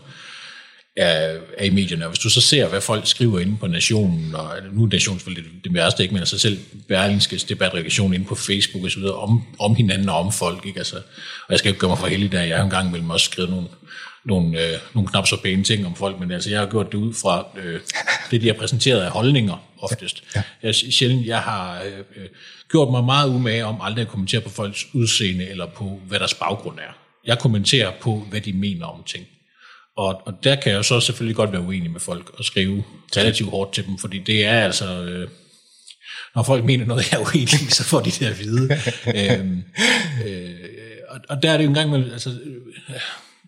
er, 0.96 1.38
er 1.58 1.64
i 1.64 1.70
medierne, 1.70 2.04
og 2.04 2.10
hvis 2.10 2.18
du 2.18 2.30
så 2.30 2.40
ser, 2.40 2.68
hvad 2.68 2.80
folk 2.80 3.06
skriver 3.06 3.40
inde 3.40 3.56
på 3.56 3.66
Nationen, 3.66 4.34
og 4.34 4.50
nu 4.72 4.84
er 4.84 4.88
Nationen 4.88 5.18
selvfølgelig 5.18 5.52
det, 5.52 5.64
det 5.64 5.74
værste, 5.74 6.02
ikke, 6.02 6.14
men 6.14 6.20
altså 6.20 6.38
selv 6.38 6.58
Berlingskes 6.88 7.44
debatreaktion 7.44 8.14
inde 8.14 8.24
på 8.24 8.34
Facebook 8.34 8.84
og 8.84 8.90
så 8.90 8.98
videre, 8.98 9.14
om, 9.14 9.42
om 9.58 9.74
hinanden 9.74 10.08
og 10.08 10.18
om 10.18 10.32
folk, 10.32 10.66
ikke? 10.66 10.78
Altså, 10.78 10.96
og 10.96 11.50
jeg 11.50 11.58
skal 11.58 11.68
ikke 11.68 11.80
gøre 11.80 11.90
mig 11.90 11.98
for 11.98 12.06
heldig, 12.06 12.32
der 12.32 12.42
jeg 12.42 12.56
har 12.56 12.64
engang 12.64 12.90
mellem 12.90 13.10
også 13.10 13.24
skrevet 13.24 13.50
nogle, 13.50 13.66
nogle, 14.24 14.60
øh, 14.60 14.78
nogle 14.94 15.08
knap 15.08 15.26
så 15.26 15.42
pæne 15.42 15.64
ting 15.64 15.86
om 15.86 15.94
folk, 15.94 16.20
men 16.20 16.30
altså 16.30 16.50
jeg 16.50 16.60
har 16.60 16.66
gjort 16.66 16.92
det 16.92 16.98
ud 16.98 17.14
fra 17.14 17.46
øh, 17.56 17.80
det, 18.30 18.40
de 18.40 18.46
har 18.46 18.54
præsenteret 18.54 19.00
af 19.00 19.10
holdninger 19.10 19.66
oftest. 19.78 20.24
Ja, 20.34 20.42
ja. 20.62 20.66
Jeg, 20.66 20.74
sjældent, 20.74 21.26
jeg 21.26 21.38
har 21.38 21.82
øh, 21.82 22.26
gjort 22.70 22.90
mig 22.90 23.04
meget 23.04 23.28
umage 23.28 23.64
om 23.64 23.80
aldrig 23.80 24.02
at 24.02 24.08
kommentere 24.08 24.40
på 24.40 24.50
folks 24.50 24.86
udseende 24.92 25.48
eller 25.48 25.66
på, 25.66 26.00
hvad 26.08 26.18
deres 26.18 26.34
baggrund 26.34 26.78
er. 26.78 26.96
Jeg 27.26 27.38
kommenterer 27.38 27.92
på, 28.00 28.26
hvad 28.30 28.40
de 28.40 28.52
mener 28.52 28.86
om 28.86 29.02
ting. 29.06 29.26
Og, 29.96 30.22
og 30.26 30.44
der 30.44 30.56
kan 30.56 30.72
jeg 30.72 30.84
så 30.84 31.00
selvfølgelig 31.00 31.36
godt 31.36 31.52
være 31.52 31.60
uenig 31.60 31.90
med 31.90 32.00
folk 32.00 32.30
og 32.38 32.44
skrive 32.44 32.84
relativt 33.16 33.50
hårdt 33.50 33.72
til 33.72 33.86
dem, 33.86 33.98
fordi 33.98 34.18
det 34.18 34.44
er 34.44 34.60
altså... 34.60 35.04
Øh, 35.04 35.28
når 36.34 36.42
folk 36.42 36.64
mener 36.64 36.86
noget, 36.86 37.12
jeg 37.12 37.20
er 37.20 37.24
uenig 37.24 37.72
så 37.72 37.84
får 37.84 38.00
de 38.00 38.10
det 38.10 38.26
at 38.26 38.38
vide. 38.38 38.68
øhm, 39.20 39.62
øh, 40.26 40.54
og, 41.08 41.20
og 41.28 41.42
der 41.42 41.50
er 41.50 41.56
det 41.56 41.64
jo 41.64 41.68
engang 41.68 41.90
med, 41.90 42.12
altså, 42.12 42.30
øh, 42.30 42.56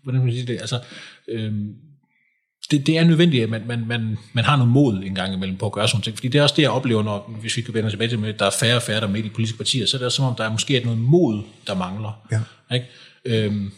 hvordan 0.02 0.24
man 0.24 0.32
sige 0.32 0.46
det, 0.46 0.60
altså, 0.60 0.80
øhm, 1.28 1.74
det, 2.70 2.86
det 2.86 2.98
er 2.98 3.04
nødvendigt, 3.04 3.42
at 3.42 3.50
man, 3.50 3.66
man, 3.66 3.86
man, 3.86 4.18
man 4.32 4.44
har 4.44 4.56
noget 4.56 4.72
mod 4.72 5.02
en 5.02 5.14
gang 5.14 5.34
imellem 5.34 5.56
på 5.56 5.66
at 5.66 5.72
gøre 5.72 5.88
sådan 5.88 6.02
ting. 6.02 6.16
Fordi 6.16 6.28
det 6.28 6.38
er 6.38 6.42
også 6.42 6.54
det, 6.56 6.62
jeg 6.62 6.70
oplever, 6.70 7.02
når, 7.02 7.36
hvis 7.40 7.56
vi 7.56 7.62
kan 7.62 7.74
vende 7.74 7.90
tilbage 7.90 8.08
til, 8.08 8.26
at 8.26 8.38
der 8.38 8.46
er 8.46 8.50
færre 8.60 8.76
og 8.76 8.82
færre, 8.82 9.00
der 9.00 9.06
er 9.06 9.10
med 9.10 9.20
i 9.20 9.22
de 9.22 9.30
politiske 9.30 9.58
partier, 9.58 9.86
så 9.86 9.96
er 9.96 10.02
det 10.02 10.12
som 10.12 10.24
om, 10.24 10.34
der 10.34 10.44
er 10.44 10.50
måske 10.50 10.80
noget 10.84 10.98
mod, 10.98 11.42
der 11.66 11.74
mangler. 11.74 12.26
Ja. 12.32 12.40
Ikke? 12.74 12.86
Øhm, 13.24 13.72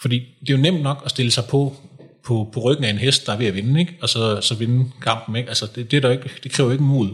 fordi 0.00 0.18
det 0.40 0.50
er 0.50 0.56
jo 0.56 0.62
nemt 0.62 0.82
nok 0.82 1.02
at 1.04 1.10
stille 1.10 1.30
sig 1.30 1.44
på, 1.50 1.76
på, 2.26 2.50
på 2.52 2.60
ryggen 2.60 2.84
af 2.84 2.90
en 2.90 2.98
hest, 2.98 3.26
der 3.26 3.32
er 3.32 3.36
ved 3.36 3.46
at 3.46 3.54
vinde, 3.54 3.80
ikke? 3.80 3.94
og 4.02 4.08
så, 4.08 4.40
så 4.40 4.54
vinde 4.54 4.90
kampen. 5.02 5.36
Ikke? 5.36 5.48
Altså, 5.48 5.66
det, 5.74 5.90
det, 5.90 5.96
er 5.96 6.00
der 6.00 6.10
ikke, 6.10 6.30
det 6.42 6.52
kræver 6.52 6.72
ikke 6.72 6.84
mod. 6.84 7.08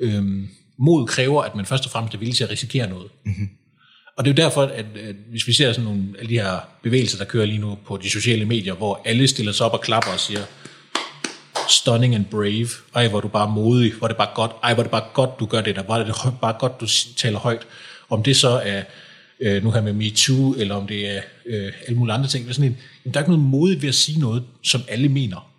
Øhm, 0.00 0.48
mod 0.78 1.06
kræver, 1.06 1.42
at 1.42 1.54
man 1.54 1.66
først 1.66 1.84
og 1.84 1.90
fremmest 1.90 2.14
er 2.14 2.18
villig 2.18 2.36
til 2.36 2.44
at 2.44 2.50
risikere 2.50 2.88
noget. 2.88 3.10
Mm-hmm. 3.26 3.48
Og 4.16 4.24
det 4.24 4.30
er 4.30 4.42
jo 4.42 4.48
derfor, 4.48 4.62
at, 4.62 4.70
at 4.96 5.16
hvis 5.30 5.46
vi 5.46 5.52
ser 5.52 5.72
sådan 5.72 5.84
nogle 5.84 6.04
af 6.18 6.28
de 6.28 6.34
her 6.34 6.58
bevægelser, 6.82 7.18
der 7.18 7.24
kører 7.24 7.46
lige 7.46 7.58
nu 7.58 7.78
på 7.86 7.96
de 7.96 8.10
sociale 8.10 8.44
medier, 8.44 8.74
hvor 8.74 9.02
alle 9.04 9.28
stiller 9.28 9.52
sig 9.52 9.66
op 9.66 9.72
og 9.72 9.80
klapper 9.80 10.12
og 10.12 10.20
siger, 10.20 10.40
stunning 11.68 12.14
and 12.14 12.24
brave, 12.24 12.68
ej 12.94 13.08
hvor 13.08 13.18
er 13.18 13.22
du 13.22 13.28
bare 13.28 13.50
modig, 13.50 13.92
hvor 13.92 14.06
er 14.06 14.08
det 14.08 14.16
bare 14.16 14.30
godt, 14.34 14.50
ej 14.62 14.74
hvor 14.74 14.82
er 14.82 14.84
det 14.84 14.90
bare 14.90 15.04
godt, 15.14 15.30
du 15.40 15.46
gør 15.46 15.60
det 15.60 15.76
der, 15.76 15.82
hvor 15.82 15.94
er 15.94 16.04
det 16.04 16.14
bare 16.40 16.56
godt, 16.58 16.80
du 16.80 16.86
taler 17.16 17.38
højt. 17.38 17.66
Om 18.10 18.22
det 18.22 18.36
så 18.36 18.48
er 18.48 18.82
øh, 19.40 19.64
nu 19.64 19.70
her 19.70 19.80
med 19.80 19.92
MeToo, 19.92 20.52
eller 20.52 20.74
om 20.74 20.86
det 20.86 21.16
er 21.16 21.20
øh, 21.46 21.72
alle 21.86 21.98
mulige 21.98 22.14
andre 22.14 22.28
ting. 22.28 22.44
Det 22.44 22.50
er 22.50 22.54
sådan 22.54 22.70
en, 22.70 22.76
jamen, 23.04 23.14
der 23.14 23.20
er 23.20 23.24
ikke 23.24 23.30
noget 23.32 23.48
modigt 23.48 23.82
ved 23.82 23.88
at 23.88 23.94
sige 23.94 24.20
noget, 24.20 24.44
som 24.62 24.80
alle 24.88 25.08
mener. 25.08 25.50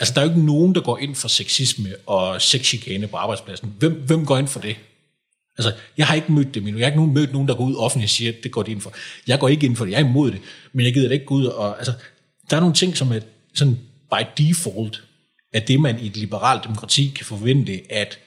Altså, 0.00 0.14
der 0.14 0.20
er 0.20 0.24
jo 0.24 0.30
ikke 0.30 0.46
nogen, 0.46 0.74
der 0.74 0.80
går 0.80 0.98
ind 0.98 1.14
for 1.14 1.28
sexisme 1.28 1.88
og 2.06 2.42
sexchikane 2.42 3.06
på 3.06 3.16
arbejdspladsen. 3.16 3.74
Hvem, 3.78 3.92
hvem 3.92 4.26
går 4.26 4.38
ind 4.38 4.48
for 4.48 4.60
det? 4.60 4.76
Altså, 5.58 5.72
jeg 5.96 6.06
har 6.06 6.14
ikke 6.14 6.32
mødt 6.32 6.54
dem 6.54 6.66
endnu. 6.66 6.78
Jeg 6.78 6.86
har 6.86 6.90
ikke 6.90 7.00
nogen, 7.00 7.14
mødt 7.14 7.32
nogen, 7.32 7.48
der 7.48 7.54
går 7.54 7.64
ud 7.64 7.74
offentligt 7.76 8.06
og 8.06 8.10
siger, 8.10 8.32
at 8.32 8.38
det 8.42 8.50
går 8.50 8.62
de 8.62 8.70
ind 8.70 8.80
for. 8.80 8.92
Jeg 9.26 9.38
går 9.38 9.48
ikke 9.48 9.66
ind 9.66 9.76
for 9.76 9.84
det. 9.84 9.92
Jeg 9.92 10.00
er 10.00 10.04
imod 10.04 10.30
det. 10.30 10.40
Men 10.72 10.86
jeg 10.86 10.94
gider 10.94 11.08
da 11.08 11.14
ikke 11.14 11.26
gå 11.26 11.34
ud 11.34 11.44
og... 11.44 11.78
Altså, 11.78 11.92
der 12.50 12.56
er 12.56 12.60
nogle 12.60 12.74
ting, 12.74 12.96
som 12.96 13.12
er 13.12 13.20
sådan 13.54 13.78
by 14.10 14.44
default, 14.44 15.04
at 15.52 15.68
det, 15.68 15.80
man 15.80 16.00
i 16.00 16.06
et 16.06 16.16
liberalt 16.16 16.64
demokrati 16.64 17.12
kan 17.16 17.26
forvente, 17.26 17.80
at 17.90 18.18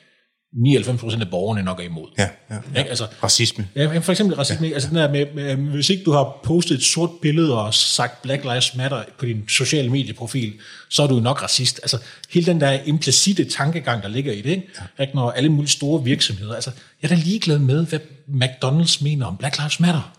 99% 0.55 1.21
af 1.21 1.29
borgerne 1.29 1.63
nok 1.63 1.79
er 1.79 1.83
imod. 1.83 2.07
Ja, 2.17 2.29
ja, 2.49 2.55
ja. 2.73 2.79
Ikke? 2.79 2.89
Altså, 2.89 3.07
racisme. 3.23 3.67
Ja, 3.75 3.97
for 3.97 4.11
eksempel 4.11 4.35
racisme. 4.35 4.67
Ja. 4.67 4.73
Altså 4.73 4.89
den 4.89 4.97
der 4.97 5.11
med, 5.11 5.25
med, 5.35 5.55
hvis 5.55 5.89
ikke 5.89 6.03
du 6.03 6.11
har 6.11 6.39
postet 6.43 6.75
et 6.75 6.83
sort 6.83 7.09
billede 7.21 7.61
og 7.61 7.73
sagt 7.73 8.21
Black 8.21 8.43
Lives 8.43 8.75
Matter 8.75 9.03
på 9.19 9.25
din 9.25 9.43
sociale 9.47 9.89
medieprofil, 9.89 10.53
så 10.89 11.03
er 11.03 11.07
du 11.07 11.19
nok 11.19 11.43
racist. 11.43 11.79
Altså 11.83 11.97
hele 12.29 12.45
den 12.45 12.61
der 12.61 12.71
implicite 12.85 13.45
tankegang, 13.45 14.03
der 14.03 14.09
ligger 14.09 14.33
i 14.33 14.41
det, 14.41 14.49
ikke? 14.49 14.69
Ja. 14.97 15.03
Ikke? 15.03 15.15
når 15.15 15.31
alle 15.31 15.49
mulige 15.49 15.71
store 15.71 16.03
virksomheder, 16.03 16.55
altså 16.55 16.71
jeg 17.01 17.11
er 17.11 17.15
da 17.15 17.21
ligeglad 17.21 17.59
med, 17.59 17.85
hvad 17.85 17.99
McDonald's 18.27 19.03
mener 19.03 19.25
om 19.25 19.37
Black 19.37 19.57
Lives 19.57 19.79
Matter. 19.79 20.17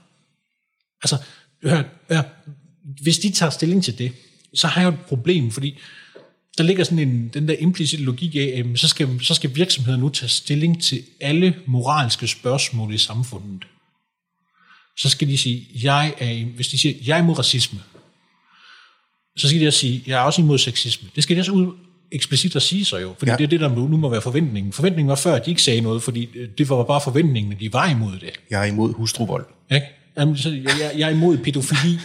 Altså, 1.02 1.16
hør, 1.62 1.82
hør, 2.10 2.22
hvis 3.02 3.18
de 3.18 3.30
tager 3.30 3.50
stilling 3.50 3.84
til 3.84 3.98
det, 3.98 4.12
så 4.54 4.66
har 4.66 4.80
jeg 4.80 4.88
jo 4.88 4.92
et 4.92 5.00
problem, 5.00 5.50
fordi 5.50 5.78
der 6.58 6.64
ligger 6.64 6.85
sådan 6.85 6.99
en, 6.99 7.31
den 7.35 7.49
der 7.49 7.55
implicite 7.58 8.03
logik 8.03 8.37
af, 8.37 8.64
at 8.64 8.79
så 8.79 8.88
skal, 8.88 9.20
så 9.20 9.35
skal 9.35 9.56
virksomheder 9.56 9.98
nu 9.98 10.08
tage 10.08 10.29
stilling 10.29 10.82
til 10.82 11.03
alle 11.20 11.55
moralske 11.67 12.27
spørgsmål 12.27 12.94
i 12.94 12.98
samfundet. 12.98 13.65
Så 14.98 15.08
skal 15.08 15.29
de 15.29 15.39
sige, 15.39 15.69
jeg 15.82 16.15
er, 16.19 16.44
hvis 16.44 16.69
de 16.69 16.79
siger, 16.79 16.94
jeg 17.06 17.19
er 17.19 17.22
imod 17.22 17.39
racisme, 17.39 17.79
så 19.36 19.48
skal 19.48 19.60
de 19.60 19.67
også 19.67 19.79
sige, 19.79 20.03
jeg 20.06 20.19
er 20.19 20.22
også 20.22 20.43
imod 20.43 20.58
sexisme. 20.58 21.08
Det 21.15 21.22
skal 21.22 21.36
de 21.36 21.41
også 21.41 21.53
ud 21.53 21.72
eksplicit 22.13 22.56
at 22.56 22.63
sige 22.63 22.84
sig 22.84 23.03
jo, 23.03 23.15
fordi 23.19 23.31
ja. 23.31 23.36
det 23.36 23.44
er 23.44 23.48
det, 23.48 23.60
der 23.60 23.69
nu 23.69 23.96
må 23.96 24.08
være 24.08 24.22
forventningen. 24.22 24.72
Forventningen 24.72 25.08
var 25.08 25.15
før, 25.15 25.34
at 25.34 25.44
de 25.46 25.51
ikke 25.51 25.63
sagde 25.63 25.81
noget, 25.81 26.03
fordi 26.03 26.29
det 26.58 26.69
var 26.69 26.84
bare 26.84 27.01
forventningen, 27.01 27.53
at 27.53 27.60
de 27.60 27.72
var 27.72 27.91
imod 27.91 28.13
det. 28.13 28.41
Jeg 28.51 28.60
er 28.60 28.65
imod 28.65 28.93
hustruvold. 28.94 29.46
Ikke? 29.70 29.86
Jamen, 30.19 30.37
så 30.37 30.49
jeg, 30.49 30.91
jeg 30.99 31.06
er 31.11 31.15
imod 31.15 31.39
pædofili. 31.39 31.99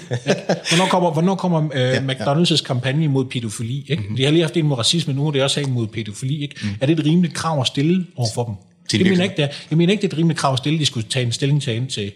Hvornår 0.70 0.88
kommer, 0.89 1.12
hvornår 1.12 1.36
kommer 1.36 1.70
øh, 1.74 1.82
ja, 1.82 2.00
McDonald's' 2.00 2.51
ja. 2.51 2.65
kampagne 2.65 3.03
imod 3.03 3.25
pædofili? 3.25 3.86
Ikke? 3.88 4.01
Mm-hmm. 4.01 4.15
De 4.15 4.24
har 4.24 4.32
lige 4.32 4.41
haft 4.41 4.58
en 4.58 4.65
mod 4.65 4.77
racisme, 4.77 5.13
nu 5.13 5.24
har 5.24 5.32
de 5.32 5.44
også 5.44 5.60
have 5.60 5.68
imod 5.68 5.88
pædofili. 5.88 6.41
Ikke? 6.41 6.56
Mm. 6.63 6.70
Er 6.82 6.86
det 6.86 7.00
et 7.00 7.06
rimeligt 7.06 7.34
krav 7.34 7.62
at 7.62 7.68
stille 7.68 8.06
over 8.15 8.27
for 8.34 8.44
dem? 8.44 8.56
Til 8.89 9.00
det 9.00 9.10
mener 9.10 9.24
ikke, 9.24 9.36
det 9.36 9.44
er. 9.44 9.50
Jeg 9.70 9.77
mener 9.77 9.91
ikke, 9.91 10.01
det 10.01 10.08
er 10.08 10.13
et 10.13 10.18
rimeligt 10.18 10.39
krav 10.39 10.53
at 10.53 10.58
stille, 10.58 10.80
de 10.80 10.86
skulle 10.86 11.08
tage 11.10 11.25
en 11.25 11.32
stilling 11.32 11.62
til, 11.62 11.88
til, 11.88 12.12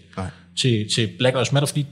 til, 0.58 0.90
til 0.90 1.10
Black 1.20 1.36
Lives 1.36 1.52
Matter, 1.52 1.68
fordi 1.68 1.86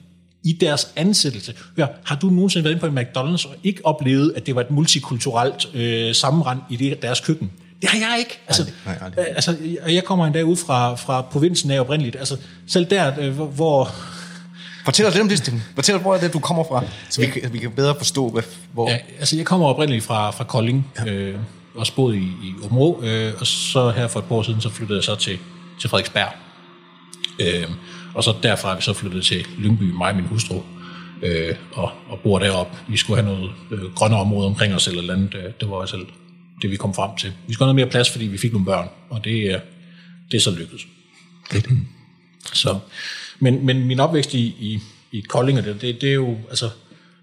i 0.45 0.51
deres 0.51 0.87
ansættelse. 0.95 1.53
Hør, 1.77 1.87
har 2.03 2.15
du 2.15 2.29
nogensinde 2.29 2.63
været 2.63 2.73
inde 2.73 2.79
på 2.79 2.87
en 2.87 2.97
McDonald's 2.97 3.49
og 3.49 3.55
ikke 3.63 3.85
oplevet, 3.85 4.33
at 4.35 4.45
det 4.45 4.55
var 4.55 4.61
et 4.61 4.71
multikulturelt 4.71 5.75
øh, 5.75 6.15
sammenrend 6.15 6.59
i 6.69 6.75
det, 6.75 7.01
deres 7.01 7.19
køkken? 7.19 7.51
Det 7.83 7.91
har 7.91 8.09
jeg 8.09 8.19
ikke. 8.19 8.39
Altså, 8.47 8.63
nej, 8.85 8.97
nej, 8.99 9.09
nej. 9.15 9.25
altså, 9.35 9.57
jeg 9.87 10.03
kommer 10.03 10.25
endda 10.25 10.41
ud 10.41 10.55
fra, 10.55 10.95
fra 10.95 11.21
provinsen 11.21 11.71
af 11.71 11.79
oprindeligt. 11.79 12.15
Altså, 12.15 12.37
selv 12.67 12.85
der, 12.89 13.13
øh, 13.19 13.39
hvor... 13.39 13.91
Fortæl 14.85 15.05
os 15.05 15.13
lidt 15.13 15.21
om 15.21 15.29
det. 15.29 15.53
Fortæl 15.75 15.95
os, 15.95 16.01
hvor 16.01 16.15
er 16.15 16.19
det, 16.19 16.33
du 16.33 16.39
kommer 16.39 16.63
fra, 16.63 16.83
så 17.09 17.21
vi, 17.21 17.27
kan, 17.27 17.53
vi 17.53 17.57
kan 17.57 17.71
bedre 17.71 17.95
forstå, 17.97 18.29
hvad, 18.29 18.43
hvor... 18.73 18.89
Ja, 18.89 18.97
altså, 19.19 19.35
jeg 19.35 19.45
kommer 19.45 19.67
oprindeligt 19.67 20.05
fra, 20.05 20.31
fra 20.31 20.43
Kolding, 20.43 20.91
ja. 21.05 21.11
øh, 21.11 21.39
og 21.75 21.87
boede 21.95 22.17
i, 22.17 22.21
i 22.21 22.53
Områ, 22.63 23.01
øh, 23.03 23.33
og 23.39 23.47
så 23.47 23.89
her 23.91 24.07
for 24.07 24.19
et 24.19 24.25
par 24.25 24.35
år 24.35 24.43
siden, 24.43 24.61
så 24.61 24.69
flyttede 24.69 24.97
jeg 24.97 25.03
så 25.03 25.15
til, 25.15 25.37
til 25.81 25.89
Frederiksberg. 25.89 26.29
Øh, 27.39 27.67
og 28.13 28.23
så 28.23 28.33
derfra 28.43 28.71
er 28.71 28.75
vi 28.75 28.81
så 28.81 28.93
flyttet 28.93 29.25
til 29.25 29.45
Lyngby, 29.57 29.83
mig 29.83 30.09
og 30.09 30.15
min 30.15 30.25
hustru, 30.25 30.61
øh, 31.21 31.55
og, 31.73 31.91
og 32.09 32.19
bor 32.23 32.39
deroppe. 32.39 32.77
Vi 32.87 32.97
skulle 32.97 33.23
have 33.23 33.35
noget 33.35 33.51
øh, 33.71 33.93
grønne 33.95 34.17
område 34.17 34.47
omkring 34.47 34.75
os, 34.75 34.87
eller 34.87 35.13
andet. 35.13 35.33
Det, 35.33 35.61
det 35.61 35.69
var 35.69 35.85
selv 35.85 36.05
det, 36.61 36.71
vi 36.71 36.75
kom 36.75 36.93
frem 36.93 37.17
til. 37.17 37.33
Vi 37.47 37.53
skulle 37.53 37.65
have 37.65 37.73
noget 37.73 37.85
mere 37.85 37.91
plads, 37.91 38.09
fordi 38.09 38.25
vi 38.25 38.37
fik 38.37 38.51
nogle 38.51 38.65
børn, 38.65 38.89
og 39.09 39.23
det, 39.23 39.61
det 40.31 40.37
er 40.37 40.41
så 40.41 40.51
lykkedes. 40.51 40.81
Så, 42.53 42.79
men, 43.39 43.65
men 43.65 43.85
min 43.85 43.99
opvækst 43.99 44.33
i, 44.33 44.55
i, 44.59 44.79
i 45.11 45.21
Kolding, 45.21 45.57
det, 45.57 45.81
det, 45.81 46.01
det, 46.01 46.09
er 46.09 46.13
jo, 46.13 46.37
altså, 46.49 46.69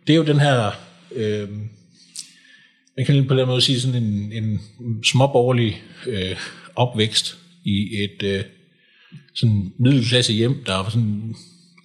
det 0.06 0.12
er 0.12 0.16
jo 0.16 0.24
den 0.24 0.40
her, 0.40 0.70
øh, 1.14 1.48
man 2.96 3.06
kan 3.06 3.28
på 3.28 3.34
den 3.34 3.46
måde 3.46 3.60
sige 3.60 3.80
sådan 3.80 4.02
en, 4.02 4.32
en 4.32 4.60
småborgerlig 5.04 5.82
øh, 6.06 6.36
opvækst 6.76 7.38
i 7.64 8.02
et, 8.02 8.22
øh, 8.22 8.44
sådan 9.34 9.72
middelklasse 9.78 10.32
hjem, 10.32 10.64
der 10.66 10.74
var 10.74 10.88
sådan, 10.88 11.34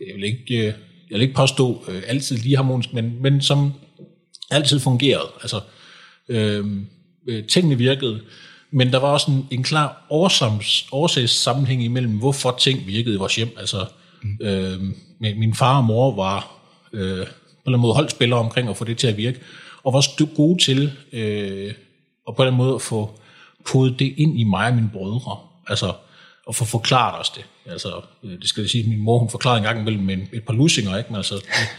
jeg 0.07 0.15
vil 0.15 0.23
ikke, 0.23 0.57
øh, 0.57 0.63
jeg 0.63 0.73
vil 1.11 1.21
ikke 1.21 1.33
påstå 1.33 1.85
øh, 1.87 2.03
altid 2.07 2.37
lige 2.37 2.55
harmonisk, 2.55 2.93
men, 2.93 3.21
men 3.21 3.41
som 3.41 3.73
altid 4.51 4.79
fungerede. 4.79 5.31
Altså, 5.41 5.61
øh, 6.29 6.65
øh, 7.27 7.43
tingene 7.47 7.77
virkede, 7.77 8.21
men 8.71 8.91
der 8.91 8.99
var 8.99 9.07
også 9.07 9.31
en, 9.31 9.47
en 9.51 9.63
klar 9.63 10.05
årsams, 10.09 10.87
årsagssammenhæng 10.91 11.83
imellem, 11.83 12.17
hvorfor 12.17 12.55
ting 12.59 12.87
virkede 12.87 13.15
i 13.15 13.17
vores 13.17 13.35
hjem. 13.35 13.49
Altså, 13.57 13.85
øh, 14.41 14.81
min 15.19 15.53
far 15.53 15.77
og 15.77 15.83
mor 15.83 16.15
var 16.15 16.51
øh, 16.93 17.27
på 17.65 17.71
en 17.71 17.79
måde 17.79 17.93
holdspillere 17.93 18.39
omkring 18.39 18.69
at 18.69 18.77
få 18.77 18.85
det 18.85 18.97
til 18.97 19.07
at 19.07 19.17
virke, 19.17 19.39
og 19.83 19.93
var 19.93 20.35
gode 20.35 20.63
til 20.63 20.91
øh, 21.13 21.73
og 22.27 22.35
på 22.35 22.45
den 22.45 22.53
måde 22.53 22.75
at 22.75 22.81
få 22.81 23.19
podet 23.65 23.99
det 23.99 24.13
ind 24.17 24.39
i 24.39 24.43
mig 24.43 24.67
og 24.67 24.75
mine 24.75 24.89
brødre. 24.93 25.37
Altså, 25.67 25.93
at 26.49 26.55
få 26.55 26.65
forklaret 26.65 27.19
os 27.19 27.29
det. 27.29 27.45
Altså, 27.65 28.01
øh, 28.23 28.39
det 28.41 28.49
skal 28.49 28.61
jeg 28.61 28.69
sige, 28.69 28.83
at 28.83 28.89
min 28.89 29.01
mor 29.01 29.19
hun 29.19 29.29
forklarede 29.29 29.57
en 29.57 29.63
gang 29.63 29.79
imellem 29.79 30.03
med 30.03 30.17
et 30.33 30.43
par 30.43 30.53
lusinger, 30.53 30.97
ikke? 30.97 31.09
Men 31.09 31.15
altså, 31.15 31.35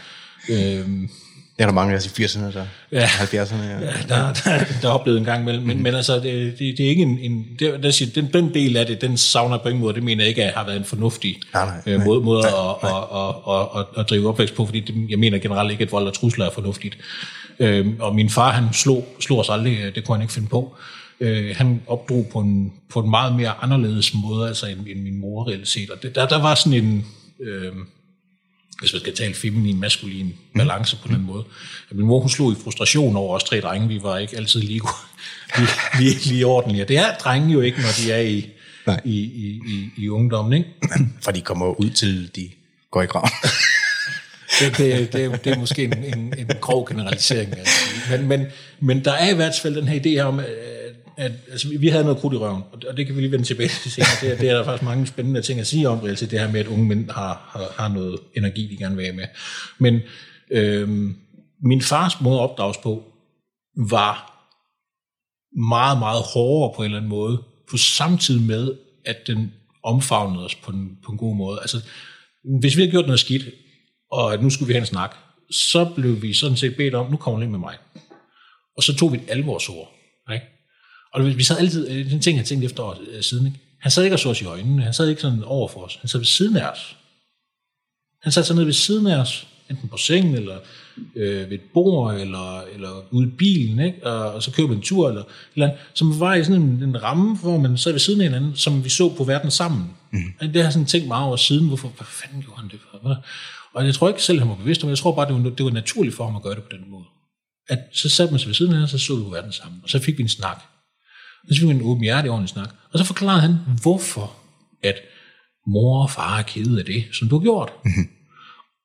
øh, 0.53 1.09
det 1.57 1.63
er 1.63 1.67
der 1.67 1.73
mange 1.73 1.93
af 1.93 1.97
os 1.97 2.05
i 2.19 2.23
80'erne, 2.23 2.53
der 2.53 2.65
ja, 2.91 3.05
70'erne. 3.05 3.63
Ja. 3.63 3.79
ja 3.79 3.91
der, 4.09 4.33
der, 4.33 4.63
der 4.81 4.89
oplevet 4.89 5.17
en 5.17 5.25
gang 5.25 5.41
imellem. 5.41 5.63
Men, 5.63 5.77
mm. 5.77 5.83
men 5.83 5.95
altså, 5.95 6.15
det, 6.15 6.59
det, 6.59 6.77
det, 6.77 6.85
er 6.85 6.89
ikke 6.89 7.01
en... 7.01 7.19
en 7.19 7.45
det, 7.59 7.83
der 7.83 7.91
siger, 7.91 8.11
den, 8.15 8.33
den 8.33 8.53
del 8.53 8.77
af 8.77 8.85
det, 8.85 9.01
den 9.01 9.17
savner 9.17 9.57
på 9.57 9.69
ingen 9.69 9.81
måde. 9.81 9.93
Det 9.93 10.03
mener 10.03 10.23
jeg 10.23 10.29
ikke 10.29 10.43
at 10.43 10.53
har 10.53 10.65
været 10.65 10.77
en 10.77 10.85
fornuftig 10.85 11.39
nej, 11.53 11.65
nej, 11.65 11.93
øh, 11.93 12.01
måde, 12.01 12.21
måde 12.21 12.41
nej, 12.41 12.49
at, 12.49 12.83
nej. 12.83 12.91
At, 12.91 13.35
at, 13.47 13.55
at, 13.55 13.79
at, 13.79 13.99
at 13.99 14.09
drive 14.09 14.29
opvækst 14.29 14.55
på, 14.55 14.65
fordi 14.65 14.79
det, 14.79 14.95
jeg 15.09 15.19
mener 15.19 15.37
generelt 15.37 15.71
ikke, 15.71 15.83
at 15.83 15.91
vold 15.91 16.07
og 16.07 16.13
trusler 16.13 16.45
er 16.45 16.51
fornuftigt. 16.51 16.97
Øh, 17.59 17.87
og 17.99 18.15
min 18.15 18.29
far, 18.29 18.51
han 18.51 18.73
slog, 18.73 19.07
slog 19.19 19.39
os 19.39 19.49
aldrig, 19.49 19.95
det 19.95 20.05
kunne 20.05 20.15
han 20.15 20.21
ikke 20.21 20.33
finde 20.33 20.47
på. 20.47 20.75
Øh, 21.19 21.55
han 21.55 21.81
opdrog 21.87 22.29
på 22.33 22.39
en, 22.39 22.73
på 22.89 22.99
en 22.99 23.09
meget 23.09 23.35
mere 23.35 23.53
anderledes 23.61 24.13
måde, 24.13 24.47
altså 24.47 24.65
end, 24.65 24.79
end 24.87 25.01
min 25.03 25.19
mor 25.19 25.47
reelt 25.47 25.67
set. 25.67 25.89
Og 25.89 26.03
det, 26.03 26.15
der, 26.15 26.27
der 26.27 26.41
var 26.41 26.55
sådan 26.55 26.83
en... 26.83 27.05
Øh, 27.41 27.71
hvis 28.79 28.93
man 28.93 28.99
skal 28.99 29.15
tale 29.15 29.33
feminin, 29.33 29.79
maskulin 29.79 30.33
balance 30.55 30.97
på 31.01 31.07
den 31.07 31.23
måde. 31.23 31.43
Min 31.91 32.05
mor, 32.05 32.19
hun 32.19 32.29
slog 32.29 32.51
i 32.51 32.55
frustration 32.63 33.15
over 33.15 33.35
os 33.35 33.43
tre 33.43 33.61
drenge. 33.61 33.87
Vi 33.87 33.99
var 34.03 34.17
ikke 34.17 34.37
altid 34.37 34.61
lige, 34.61 34.81
lige, 35.57 35.69
lige, 35.99 36.15
lige 36.29 36.45
ordentlige. 36.45 36.85
Det 36.85 36.97
er 36.97 37.15
drenge 37.15 37.53
jo 37.53 37.61
ikke, 37.61 37.81
når 37.81 37.89
de 37.97 38.11
er 38.11 38.19
i, 38.21 38.49
i, 39.05 39.19
i, 39.19 39.61
i, 39.67 39.89
i 39.97 40.09
ungdommen. 40.09 40.53
Ikke? 40.53 40.69
For 41.23 41.31
de 41.31 41.41
kommer 41.41 41.79
ud 41.79 41.89
til, 41.89 42.35
de 42.35 42.49
går 42.91 43.01
i 43.01 43.05
grav. 43.05 43.27
det, 44.59 44.77
det, 44.77 45.13
det, 45.13 45.43
det 45.45 45.53
er 45.53 45.59
måske 45.59 45.83
en, 45.83 46.03
en, 46.03 46.33
en 46.37 46.49
grov 46.61 46.87
generalisering. 46.87 47.57
Altså. 47.57 47.73
Men, 48.11 48.27
men, 48.27 48.45
men 48.79 49.05
der 49.05 49.11
er 49.11 49.31
i 49.31 49.35
hvert 49.35 49.55
fald 49.61 49.75
den 49.75 49.87
her 49.87 49.99
idé 49.99 50.19
om, 50.19 50.39
at 51.17 51.31
altså, 51.51 51.67
vi 51.79 51.87
havde 51.87 52.03
noget 52.03 52.19
krudt 52.19 52.33
i 52.33 52.37
røven, 52.37 52.63
og 52.87 52.97
det 52.97 53.05
kan 53.05 53.15
vi 53.15 53.21
lige 53.21 53.31
vende 53.31 53.45
tilbage 53.45 53.69
til 53.83 53.91
senere. 53.91 54.31
Det, 54.31 54.39
det 54.39 54.49
er 54.49 54.55
der 54.55 54.63
faktisk 54.63 54.83
mange 54.83 55.07
spændende 55.07 55.41
ting 55.41 55.59
at 55.59 55.67
sige 55.67 55.89
om, 55.89 56.05
altså 56.05 56.25
det 56.25 56.39
her 56.39 56.51
med, 56.51 56.59
at 56.59 56.67
unge 56.67 56.85
mænd 56.85 57.09
har, 57.09 57.49
har, 57.51 57.83
har 57.83 57.93
noget 57.93 58.19
energi, 58.37 58.67
de 58.67 58.77
gerne 58.77 58.95
vil 58.95 59.05
have 59.05 59.15
med. 59.15 59.27
Men 59.77 60.01
øhm, 60.51 61.15
min 61.63 61.81
fars 61.81 62.21
måde 62.21 62.35
at 62.35 62.41
opdrages 62.41 62.77
på, 62.77 63.03
var 63.89 64.33
meget, 65.69 65.99
meget 65.99 66.21
hårdere 66.33 66.75
på 66.75 66.81
en 66.81 66.85
eller 66.85 66.97
anden 66.97 67.09
måde, 67.09 67.43
på 67.69 67.77
samtidig 67.77 68.41
med, 68.41 68.77
at 69.05 69.17
den 69.27 69.53
omfavnede 69.83 70.45
os 70.45 70.55
på 70.55 70.71
en, 70.71 70.97
på 71.05 71.11
en 71.11 71.17
god 71.17 71.35
måde. 71.35 71.59
Altså, 71.61 71.77
hvis 72.59 72.77
vi 72.77 72.81
havde 72.81 72.91
gjort 72.91 73.05
noget 73.05 73.19
skidt, 73.19 73.43
og 74.11 74.33
at 74.33 74.43
nu 74.43 74.49
skulle 74.49 74.67
vi 74.67 74.73
have 74.73 74.81
en 74.81 74.85
snak, 74.85 75.15
så 75.51 75.91
blev 75.95 76.21
vi 76.21 76.33
sådan 76.33 76.57
set 76.57 76.77
bedt 76.77 76.95
om, 76.95 77.11
nu 77.11 77.17
kommer 77.17 77.39
lige 77.39 77.49
med 77.49 77.59
mig. 77.59 77.75
Og 78.77 78.83
så 78.83 78.95
tog 78.95 79.11
vi 79.11 79.17
et 79.17 79.23
alvorsord. 79.29 79.91
Ikke? 80.33 80.56
Og 81.13 81.25
vi 81.25 81.43
sad 81.43 81.57
altid, 81.57 81.89
øh, 81.89 82.11
den 82.11 82.19
ting, 82.19 82.37
jeg 82.37 82.45
tænkte 82.45 82.65
efter 82.65 82.83
år 82.83 82.97
øh, 83.11 83.23
siden, 83.23 83.45
ikke? 83.45 83.59
han 83.79 83.91
sad 83.91 84.03
ikke 84.03 84.15
og 84.15 84.19
så 84.19 84.29
os 84.29 84.41
i 84.41 84.45
øjnene, 84.45 84.81
han 84.81 84.93
sad 84.93 85.09
ikke 85.09 85.21
sådan 85.21 85.43
over 85.43 85.67
for 85.67 85.79
os, 85.79 85.97
han 86.01 86.07
sad 86.07 86.19
ved 86.19 86.25
siden 86.25 86.57
af 86.57 86.71
os. 86.71 86.97
Han 88.21 88.31
sad 88.31 88.43
så 88.43 88.53
nede 88.53 88.65
ved 88.65 88.73
siden 88.73 89.07
af 89.07 89.17
os, 89.17 89.47
enten 89.69 89.89
på 89.89 89.97
sengen, 89.97 90.35
eller 90.35 90.59
øh, 91.15 91.49
ved 91.49 91.51
et 91.51 91.61
bord, 91.73 92.15
eller, 92.15 92.61
eller 92.61 93.03
ude 93.11 93.27
i 93.27 93.31
bilen, 93.31 93.79
ikke? 93.79 94.05
Og, 94.05 94.33
og 94.33 94.43
så 94.43 94.51
købte 94.51 94.75
en 94.75 94.81
tur, 94.81 95.09
eller, 95.09 95.23
eller 95.55 95.71
som 95.93 96.19
var 96.19 96.35
i 96.35 96.43
sådan 96.43 96.61
en, 96.61 96.83
en 96.83 97.03
ramme, 97.03 97.37
hvor 97.37 97.57
man 97.57 97.77
sad 97.77 97.91
ved 97.91 97.99
siden 97.99 98.21
af 98.21 98.27
hinanden, 98.27 98.55
som 98.55 98.83
vi 98.83 98.89
så 98.89 99.15
på 99.15 99.23
verden 99.23 99.51
sammen. 99.51 99.89
Mm. 100.11 100.19
Det 100.41 100.55
har 100.55 100.63
jeg 100.63 100.73
sådan 100.73 100.85
tænkt 100.85 101.07
meget 101.07 101.25
over 101.25 101.35
siden, 101.35 101.67
hvorfor, 101.67 101.87
hvad 101.87 102.07
fanden 102.09 102.41
gjorde 102.41 102.61
han 102.61 102.69
det 102.69 102.79
for? 102.91 103.23
Og 103.73 103.85
jeg 103.85 103.93
tror 103.93 104.07
ikke 104.07 104.23
selv, 104.23 104.39
han 104.39 104.49
var 104.49 104.55
bevidst 104.55 104.83
om, 104.83 104.89
jeg 104.89 104.97
tror 104.97 105.15
bare, 105.15 105.27
det 105.27 105.43
var, 105.43 105.49
det 105.49 105.65
var 105.65 105.71
naturligt 105.71 106.15
for 106.15 106.25
ham 106.25 106.35
at 106.35 106.41
gøre 106.41 106.55
det 106.55 106.63
på 106.63 106.69
den 106.71 106.91
måde. 106.91 107.03
At 107.69 107.79
så 107.93 108.09
satte 108.09 108.33
man 108.33 108.39
sig 108.39 108.47
ved 108.47 108.53
siden 108.53 108.71
af 108.71 108.75
hinanden, 108.75 108.93
og 108.93 108.99
så 108.99 109.05
så 109.05 109.15
vi 109.15 109.23
på 109.23 109.29
verden 109.29 109.51
sammen, 109.51 109.79
og 109.83 109.89
så 109.89 109.99
fik 109.99 110.17
vi 110.17 110.23
en 110.23 110.29
snak. 110.29 110.63
Og 111.49 111.55
så 111.55 111.59
fik 111.61 111.67
vi 111.69 111.73
en 111.73 111.81
åben 111.81 112.03
hjerte 112.03 112.27
ordentlig 112.27 112.49
snak. 112.49 112.69
Og 112.91 112.99
så 112.99 113.05
forklarede 113.05 113.41
han, 113.41 113.55
hvorfor 113.81 114.35
at 114.83 114.95
mor 115.67 116.03
og 116.03 116.11
far 116.11 116.39
er 116.39 116.43
kede 116.43 116.79
af 116.79 116.85
det, 116.85 117.05
som 117.13 117.29
du 117.29 117.37
har 117.37 117.43
gjort. 117.43 117.73
Mm-hmm. 117.85 118.09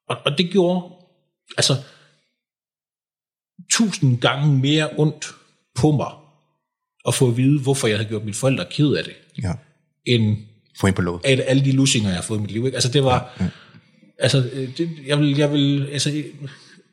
Og, 0.09 0.17
og 0.25 0.39
det 0.39 0.51
gjorde 0.51 0.95
altså 1.57 1.75
tusind 3.71 4.21
gange 4.21 4.59
mere 4.59 4.89
ondt 4.99 5.27
på 5.75 5.91
mig 5.91 6.13
at 7.09 7.15
få 7.15 7.29
at 7.29 7.37
vide, 7.37 7.63
hvorfor 7.63 7.89
jeg 7.89 7.97
havde 7.97 8.09
gjort 8.09 8.25
mine 8.25 8.35
forældre 8.35 8.65
ked 8.71 8.93
af 8.93 9.05
det, 9.05 9.15
ja. 9.43 9.53
end 10.07 10.37
få 10.81 10.87
ind 10.87 10.97
på 10.97 11.03
låget. 11.03 11.25
Af 11.25 11.45
alle 11.47 11.65
de 11.65 11.73
lusinger, 11.73 12.09
jeg 12.09 12.17
har 12.17 12.23
fået 12.23 12.39
i 12.39 12.41
mit 12.41 12.51
liv. 12.51 12.67
Ikke? 12.67 12.77
Altså 12.77 12.93
det 12.93 13.05
var, 13.05 13.35
ja, 13.41 13.45
ja. 13.45 13.51
altså 14.19 14.51
det, 14.77 14.91
jeg 15.07 15.19
vil, 15.19 15.37
jeg 15.37 15.53
vil, 15.53 15.87
altså 15.87 16.23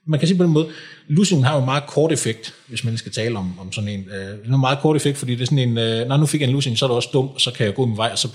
man 0.09 0.19
kan 0.19 0.27
sige 0.27 0.37
på 0.37 0.43
den 0.43 0.51
måde, 0.51 0.69
losingen 1.07 1.45
har 1.45 1.53
jo 1.53 1.59
en 1.59 1.65
meget 1.65 1.83
kort 1.87 2.11
effekt, 2.11 2.53
hvis 2.67 2.83
man 2.83 2.97
skal 2.97 3.11
tale 3.11 3.37
om, 3.37 3.59
om 3.59 3.71
sådan 3.71 3.89
en. 3.89 4.05
Øh, 4.09 4.53
en 4.53 4.59
meget 4.59 4.79
kort 4.79 4.95
effekt, 4.95 5.17
fordi 5.17 5.35
det 5.35 5.41
er 5.41 5.45
sådan 5.45 5.57
en, 5.57 5.77
øh, 5.77 6.07
når 6.07 6.17
nu 6.17 6.25
fik 6.25 6.41
jeg 6.41 6.47
en 6.47 6.53
losing, 6.53 6.77
så 6.77 6.85
er 6.85 6.87
det 6.87 6.95
også 6.95 7.09
dumt, 7.13 7.41
så 7.41 7.51
kan 7.51 7.65
jeg 7.65 7.75
gå 7.75 7.85
min 7.85 7.97
vej, 7.97 8.09
og 8.11 8.17
så 8.17 8.29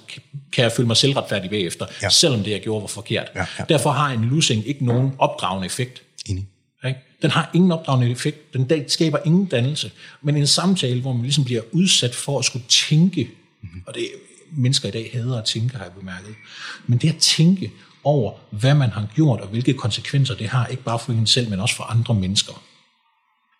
kan 0.52 0.62
jeg 0.62 0.72
føle 0.72 0.86
mig 0.86 0.96
selvretfærdig 0.96 1.50
bagefter, 1.50 1.86
ja. 2.02 2.08
selvom 2.08 2.42
det, 2.42 2.50
jeg 2.50 2.60
gjorde, 2.60 2.80
var 2.80 2.86
forkert. 2.86 3.26
Ja, 3.34 3.46
ja. 3.58 3.64
Derfor 3.68 3.90
har 3.90 4.10
en 4.10 4.24
losing 4.24 4.68
ikke 4.68 4.84
nogen 4.84 5.12
opdragende 5.18 5.66
effekt. 5.66 6.02
Enig. 6.26 6.46
Okay? 6.84 6.94
Den 7.22 7.30
har 7.30 7.50
ingen 7.54 7.72
opdragende 7.72 8.10
effekt. 8.10 8.54
Den 8.54 8.84
skaber 8.88 9.18
ingen 9.24 9.46
dannelse. 9.46 9.90
Men 10.22 10.36
en 10.36 10.46
samtale, 10.46 11.00
hvor 11.00 11.12
man 11.12 11.22
ligesom 11.22 11.44
bliver 11.44 11.62
udsat 11.72 12.14
for 12.14 12.38
at 12.38 12.44
skulle 12.44 12.64
tænke, 12.68 13.28
mm-hmm. 13.62 13.82
og 13.86 13.94
det 13.94 14.08
mennesker 14.56 14.88
i 14.88 14.92
dag 14.92 15.10
hader 15.12 15.38
at 15.38 15.44
tænke, 15.44 15.76
har 15.76 15.84
jeg 15.84 15.92
bemærket. 15.92 16.34
Men 16.86 16.98
det 16.98 17.08
at 17.08 17.16
tænke 17.16 17.70
over, 18.04 18.32
hvad 18.50 18.74
man 18.74 18.90
har 18.90 19.06
gjort, 19.14 19.40
og 19.40 19.48
hvilke 19.48 19.74
konsekvenser 19.74 20.34
det 20.34 20.48
har, 20.48 20.66
ikke 20.66 20.82
bare 20.82 20.98
for 20.98 21.12
en 21.12 21.26
selv, 21.26 21.50
men 21.50 21.60
også 21.60 21.76
for 21.76 21.84
andre 21.84 22.14
mennesker. 22.14 22.62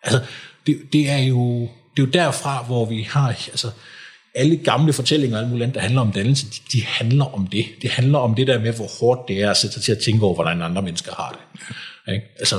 Altså, 0.03 0.21
det, 0.67 0.79
det, 0.93 1.09
er, 1.09 1.17
jo, 1.17 1.61
det 1.61 2.03
er 2.03 2.05
jo 2.05 2.05
derfra, 2.05 2.63
hvor 2.63 2.85
vi 2.85 3.01
har, 3.01 3.27
altså, 3.27 3.71
alle 4.35 4.57
gamle 4.57 4.93
fortællinger 4.93 5.37
og 5.37 5.43
alt 5.43 5.51
muligt 5.51 5.73
der 5.73 5.79
handler 5.79 6.01
om 6.01 6.11
dannelse, 6.11 6.45
de, 6.45 6.77
de 6.77 6.85
handler 6.85 7.25
om 7.25 7.47
det. 7.47 7.65
Det 7.81 7.89
handler 7.89 8.19
om 8.19 8.35
det 8.35 8.47
der 8.47 8.59
med, 8.59 8.73
hvor 8.73 8.87
hårdt 8.99 9.27
det 9.27 9.41
er 9.41 9.49
at 9.49 9.57
sætte 9.57 9.73
sig 9.73 9.83
til 9.83 9.91
at 9.91 9.97
tænke 9.97 10.25
over, 10.25 10.33
hvordan 10.33 10.61
andre 10.61 10.81
mennesker 10.81 11.11
har 11.15 11.29
det. 11.31 12.13
Ikke? 12.13 12.27
Altså, 12.39 12.55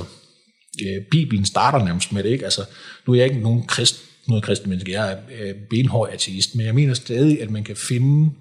øh, 0.82 1.04
Bibelen 1.10 1.44
starter 1.44 1.84
nærmest 1.84 2.12
med 2.12 2.22
det, 2.22 2.30
ikke? 2.30 2.44
Altså, 2.44 2.64
nu 3.06 3.12
er 3.12 3.16
jeg 3.16 3.26
ikke 3.26 3.40
nogen 3.40 3.66
krist, 3.66 4.00
noget 4.28 4.44
kristen 4.44 4.68
menneske, 4.70 4.92
jeg 4.92 5.12
er 5.12 5.16
øh, 5.40 5.54
benhård 5.70 6.10
ateist, 6.12 6.54
men 6.54 6.66
jeg 6.66 6.74
mener 6.74 6.94
stadig, 6.94 7.42
at 7.42 7.50
man 7.50 7.64
kan 7.64 7.76
finde 7.76 8.32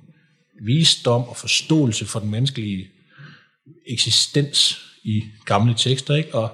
visdom 0.62 1.24
og 1.24 1.38
forståelse 1.38 2.06
for 2.06 2.20
den 2.20 2.32
menneskelige 2.32 2.88
eksistens 3.88 4.82
i 5.04 5.24
gamle 5.46 5.74
tekster, 5.78 6.16
ikke? 6.16 6.36
Og 6.36 6.52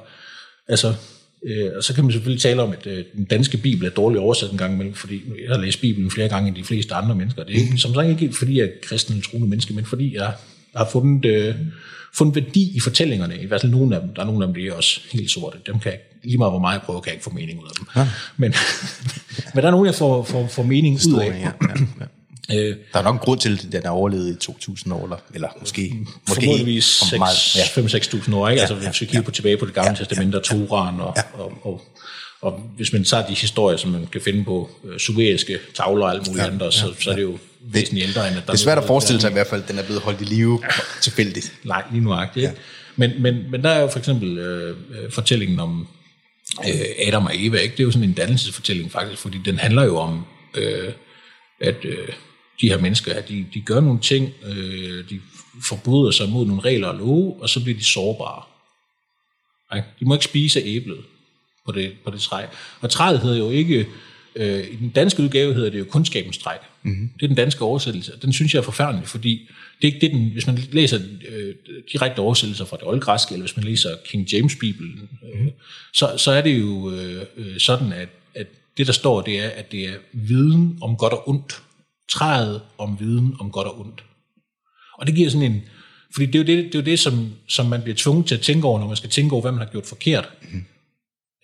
altså, 0.67 0.93
øh, 1.45 1.71
og 1.77 1.83
så 1.83 1.93
kan 1.93 2.03
man 2.03 2.13
selvfølgelig 2.13 2.41
tale 2.41 2.61
om, 2.61 2.71
at 2.71 2.87
øh, 2.87 3.05
den 3.15 3.25
danske 3.25 3.57
bibel 3.57 3.85
er 3.87 3.91
dårligt 3.91 4.21
oversat 4.21 4.51
en 4.51 4.57
gang 4.57 4.73
imellem, 4.73 4.93
fordi 4.93 5.21
jeg 5.47 5.55
har 5.55 5.61
læst 5.61 5.81
bibelen 5.81 6.11
flere 6.11 6.29
gange 6.29 6.47
end 6.47 6.55
de 6.55 6.63
fleste 6.63 6.93
andre 6.93 7.15
mennesker. 7.15 7.43
Det 7.43 7.55
er 7.55 7.59
ikke, 7.59 7.77
som 7.77 7.93
sagt 7.93 8.21
ikke 8.21 8.33
fordi 8.33 8.59
jeg 8.59 8.65
er 8.65 8.69
kristen 8.83 9.13
eller 9.13 9.29
troende 9.29 9.47
menneske, 9.47 9.73
men 9.73 9.85
fordi 9.85 10.15
jeg 10.15 10.33
har 10.75 10.89
fundet, 10.91 11.25
øh, 11.25 11.55
fundet 12.13 12.35
værdi 12.35 12.75
i 12.75 12.79
fortællingerne. 12.79 13.37
I 13.37 13.45
hvert 13.45 13.61
fald 13.61 13.71
nogle 13.71 13.95
af 13.95 14.01
dem. 14.01 14.13
Der 14.13 14.21
er 14.21 14.25
nogle 14.25 14.43
af 14.43 14.47
dem, 14.47 14.63
der 14.63 14.71
er 14.71 14.75
også 14.75 15.01
helt 15.11 15.31
sorte. 15.31 15.57
Dem 15.67 15.79
kan 15.79 15.91
jeg, 15.91 15.99
lige 16.23 16.37
meget 16.37 16.51
hvor 16.51 16.59
meget 16.59 16.73
jeg 16.73 16.81
prøver, 16.81 17.01
kan 17.01 17.09
jeg 17.09 17.15
ikke 17.15 17.23
få 17.23 17.29
mening 17.29 17.59
ud 17.59 17.67
af 17.67 17.75
dem. 17.79 17.87
Ja. 17.95 18.07
Men, 18.37 18.53
men 19.53 19.61
der 19.61 19.67
er 19.67 19.71
nogle, 19.71 19.87
jeg 19.87 19.95
får, 19.95 20.23
får, 20.23 20.47
får 20.47 20.63
mening 20.63 20.99
ud 21.07 21.19
af. 21.19 21.27
Ja, 21.27 21.37
ja, 21.37 21.51
ja. 21.99 22.05
Øh, 22.49 22.75
der 22.93 22.99
er 22.99 23.03
nok 23.03 23.15
en 23.15 23.19
grund 23.19 23.39
til, 23.39 23.53
at 23.53 23.71
den 23.71 23.81
er 23.83 23.89
overlevet 23.89 24.29
i 24.29 24.51
2.000 24.51 24.93
år, 24.93 25.03
eller, 25.03 25.17
eller 25.33 25.47
måske... 25.59 25.93
måske 26.29 26.41
formodentligvis 26.41 27.01
5-6.000 27.01 28.35
år, 28.35 28.49
ikke? 28.49 28.61
Ja, 28.61 28.67
altså, 28.67 28.75
hvis 28.75 29.01
vi 29.01 29.05
kigger 29.05 29.19
ja, 29.19 29.25
på, 29.25 29.31
tilbage 29.31 29.57
på 29.57 29.65
det 29.65 29.73
gamle 29.73 29.89
ja, 29.89 29.95
testament, 29.95 30.35
og 30.35 30.43
Toran, 30.43 30.99
og, 30.99 31.13
ja. 31.17 31.21
og, 31.33 31.53
og, 31.63 31.81
og, 32.41 32.59
hvis 32.77 32.93
man 32.93 33.03
tager 33.03 33.27
de 33.27 33.33
historier, 33.33 33.77
som 33.77 33.91
man 33.91 34.07
kan 34.11 34.21
finde 34.21 34.43
på 34.43 34.69
uh, 34.83 34.97
sumeriske 34.97 35.59
tavler 35.75 36.05
og 36.05 36.11
alt 36.11 36.27
muligt 36.27 36.43
ja, 36.43 36.51
andet, 36.51 36.73
så, 36.73 36.87
ja, 36.87 36.93
så 36.99 37.11
er 37.11 37.15
det 37.15 37.23
jo 37.23 37.37
væsentligt 37.61 38.07
ældre, 38.07 38.27
end 38.27 38.37
at 38.37 38.43
der... 38.47 38.51
Det 38.51 38.59
er 38.59 38.63
svært 38.63 38.77
at 38.77 38.83
forestille 38.83 39.21
sig 39.21 39.29
i 39.29 39.33
hvert 39.33 39.47
fald, 39.47 39.61
at 39.61 39.69
den 39.69 39.79
er 39.79 39.83
blevet 39.83 40.01
holdt 40.01 40.21
i 40.21 40.23
live 40.23 40.59
ja. 40.63 40.67
tilfældigt. 41.01 41.53
Nej, 41.63 41.83
lige 41.91 42.03
nuagtigt. 42.03 42.43
Ja. 42.43 42.51
Men, 42.95 43.11
men, 43.21 43.51
men 43.51 43.63
der 43.63 43.69
er 43.69 43.81
jo 43.81 43.87
for 43.87 43.99
eksempel 43.99 44.37
øh, 44.37 44.75
fortællingen 45.11 45.59
om 45.59 45.87
øh, 46.67 47.07
Adam 47.07 47.25
og 47.25 47.31
Eva, 47.35 47.57
ikke? 47.57 47.71
det 47.71 47.79
er 47.79 47.83
jo 47.83 47.91
sådan 47.91 48.09
en 48.09 48.13
dannelsesfortælling 48.13 48.91
faktisk, 48.91 49.21
fordi 49.21 49.37
den 49.45 49.59
handler 49.59 49.83
jo 49.83 49.97
om, 49.97 50.25
øh, 50.55 50.93
at... 51.61 51.85
Øh, 51.85 52.07
de 52.61 52.69
her 52.69 52.77
mennesker 52.77 53.13
her, 53.13 53.21
de, 53.21 53.45
de 53.53 53.61
gør 53.61 53.79
nogle 53.79 53.99
ting, 53.99 54.33
øh, 54.45 55.09
de 55.09 55.19
forbryder 55.63 56.11
sig 56.11 56.29
mod 56.29 56.45
nogle 56.45 56.61
regler 56.61 56.87
og 56.87 56.95
love, 56.95 57.41
og 57.41 57.49
så 57.49 57.63
bliver 57.63 57.77
de 57.77 57.83
sårbare. 57.83 58.43
Okay? 59.71 59.83
De 59.99 60.05
må 60.05 60.13
ikke 60.13 60.25
spise 60.25 60.59
æblet 60.59 60.99
på 61.65 61.71
det, 61.71 61.93
på 62.03 62.11
det 62.11 62.21
træ. 62.21 62.45
Og 62.81 62.89
træet 62.89 63.19
hedder 63.19 63.37
jo 63.37 63.49
ikke 63.49 63.87
Øh, 64.35 64.63
I 64.71 64.75
den 64.75 64.89
danske 64.89 65.23
udgave 65.23 65.53
hedder 65.53 65.69
det 65.69 65.79
jo 65.79 65.83
Kundskabens 65.83 66.37
træk. 66.37 66.59
Mm-hmm. 66.83 67.09
Det 67.15 67.23
er 67.23 67.27
den 67.27 67.35
danske 67.35 67.63
oversættelse. 67.63 68.11
Den 68.21 68.33
synes 68.33 68.53
jeg 68.53 68.59
er 68.59 68.63
forfærdelig, 68.63 69.07
fordi 69.07 69.49
det 69.81 69.87
er 69.87 69.93
ikke 69.93 70.05
det, 70.05 70.11
den, 70.11 70.29
hvis 70.29 70.47
man 70.47 70.59
læser 70.71 70.99
øh, 71.29 71.55
direkte 71.93 72.19
oversættelser 72.19 72.65
fra 72.65 72.77
det 72.77 72.87
oldgræske, 72.87 73.33
eller 73.33 73.45
hvis 73.45 73.57
man 73.57 73.65
læser 73.65 73.89
King 74.05 74.33
James 74.33 74.55
Bibelen, 74.55 75.09
øh, 75.33 75.47
så, 75.93 76.13
så 76.17 76.31
er 76.31 76.41
det 76.41 76.61
jo 76.61 76.91
øh, 76.91 77.25
øh, 77.37 77.59
sådan, 77.59 77.93
at, 77.93 78.09
at 78.35 78.47
det, 78.77 78.87
der 78.87 78.93
står, 78.93 79.21
det 79.21 79.39
er, 79.39 79.49
at 79.49 79.71
det 79.71 79.85
er 79.89 79.95
viden 80.13 80.77
om 80.81 80.95
godt 80.97 81.13
og 81.13 81.29
ondt. 81.29 81.61
Træet 82.11 82.61
om 82.77 82.99
viden 82.99 83.35
om 83.39 83.51
godt 83.51 83.67
og 83.67 83.79
ondt. 83.79 84.03
Og 84.97 85.07
det 85.07 85.15
giver 85.15 85.29
sådan 85.29 85.51
en... 85.51 85.61
Fordi 86.13 86.25
det 86.25 86.35
er 86.35 86.39
jo 86.39 86.45
det, 86.45 86.65
det, 86.65 86.75
er 86.75 86.79
jo 86.79 86.85
det 86.85 86.99
som, 86.99 87.31
som 87.47 87.65
man 87.65 87.81
bliver 87.81 87.95
tvunget 87.95 88.25
til 88.25 88.35
at 88.35 88.41
tænke 88.41 88.67
over, 88.67 88.79
når 88.79 88.87
man 88.87 88.97
skal 88.97 89.09
tænke 89.09 89.33
over, 89.33 89.41
hvad 89.41 89.51
man 89.51 89.61
har 89.61 89.71
gjort 89.71 89.85
forkert. 89.85 90.29
Mm. 90.41 90.65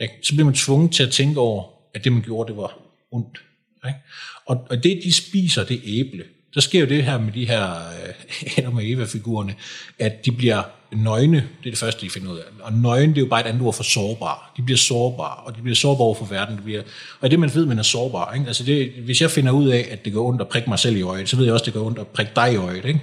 Ikke? 0.02 0.14
Så 0.24 0.34
bliver 0.34 0.46
man 0.46 0.54
tvunget 0.54 0.92
til 0.92 1.04
at 1.04 1.12
tænke 1.12 1.40
over, 1.40 1.64
at 1.94 2.04
det, 2.04 2.12
man 2.12 2.22
gjorde, 2.22 2.48
det 2.48 2.58
var 2.58 2.78
ondt. 3.12 3.42
Ikke? 3.88 4.00
Og, 4.46 4.68
og 4.70 4.84
det, 4.84 5.00
de 5.04 5.14
spiser, 5.14 5.66
det 5.66 5.82
æble. 5.84 6.24
Der 6.54 6.62
sker 6.62 6.80
jo 6.80 6.86
det 6.86 7.04
her 7.04 7.18
med 7.20 7.32
de 7.32 7.48
her 7.48 7.74
øh, 7.74 8.58
Adam 8.58 8.76
og 8.76 8.90
Eva-figurerne, 8.90 9.56
at 10.00 10.26
de 10.26 10.32
bliver 10.32 10.64
nøgne, 10.92 11.38
det 11.38 11.68
er 11.68 11.72
det 11.72 11.78
første, 11.78 12.02
de 12.02 12.10
finder 12.10 12.32
ud 12.32 12.38
af. 12.38 12.44
Og 12.60 12.74
nøgne, 12.74 13.08
det 13.08 13.18
er 13.18 13.22
jo 13.22 13.28
bare 13.28 13.42
et 13.42 13.46
andet 13.46 13.62
ord 13.62 13.74
for 13.74 13.84
sårbare. 13.84 14.38
De 14.58 14.62
bliver 14.62 14.78
sårbare, 14.78 15.36
og 15.36 15.56
de 15.56 15.62
bliver 15.62 15.76
sårbare 15.76 16.06
over 16.06 16.16
for 16.16 16.26
verden. 16.26 16.58
De 16.58 16.62
bliver, 16.62 16.82
og 17.22 17.32
det 17.32 17.40
man 17.40 17.56
ved, 17.56 17.66
man 17.66 17.80
er 17.80 17.84
sårbar. 17.84 18.34
Ikke? 18.34 18.48
Altså 18.48 18.64
det, 18.64 18.90
hvis 18.90 19.22
jeg 19.22 19.32
finder 19.32 19.52
ud 19.52 19.68
af, 19.68 19.88
at 19.92 20.06
det 20.06 20.14
går 20.14 20.28
ondt 20.28 20.42
at 20.42 20.48
prikke 20.48 20.70
mig 20.70 20.80
selv 20.80 20.98
i 20.98 21.02
øjet, 21.02 21.30
så 21.30 21.36
ved 21.36 21.46
jeg 21.46 21.54
også, 21.54 21.64
at 21.64 21.66
det 21.66 21.74
går 21.74 21.86
ondt 21.86 22.00
at 22.00 22.08
prikke 22.08 22.32
dig 22.36 22.54
i 22.54 22.56
øjet. 22.56 22.86
Ikke? 22.86 23.02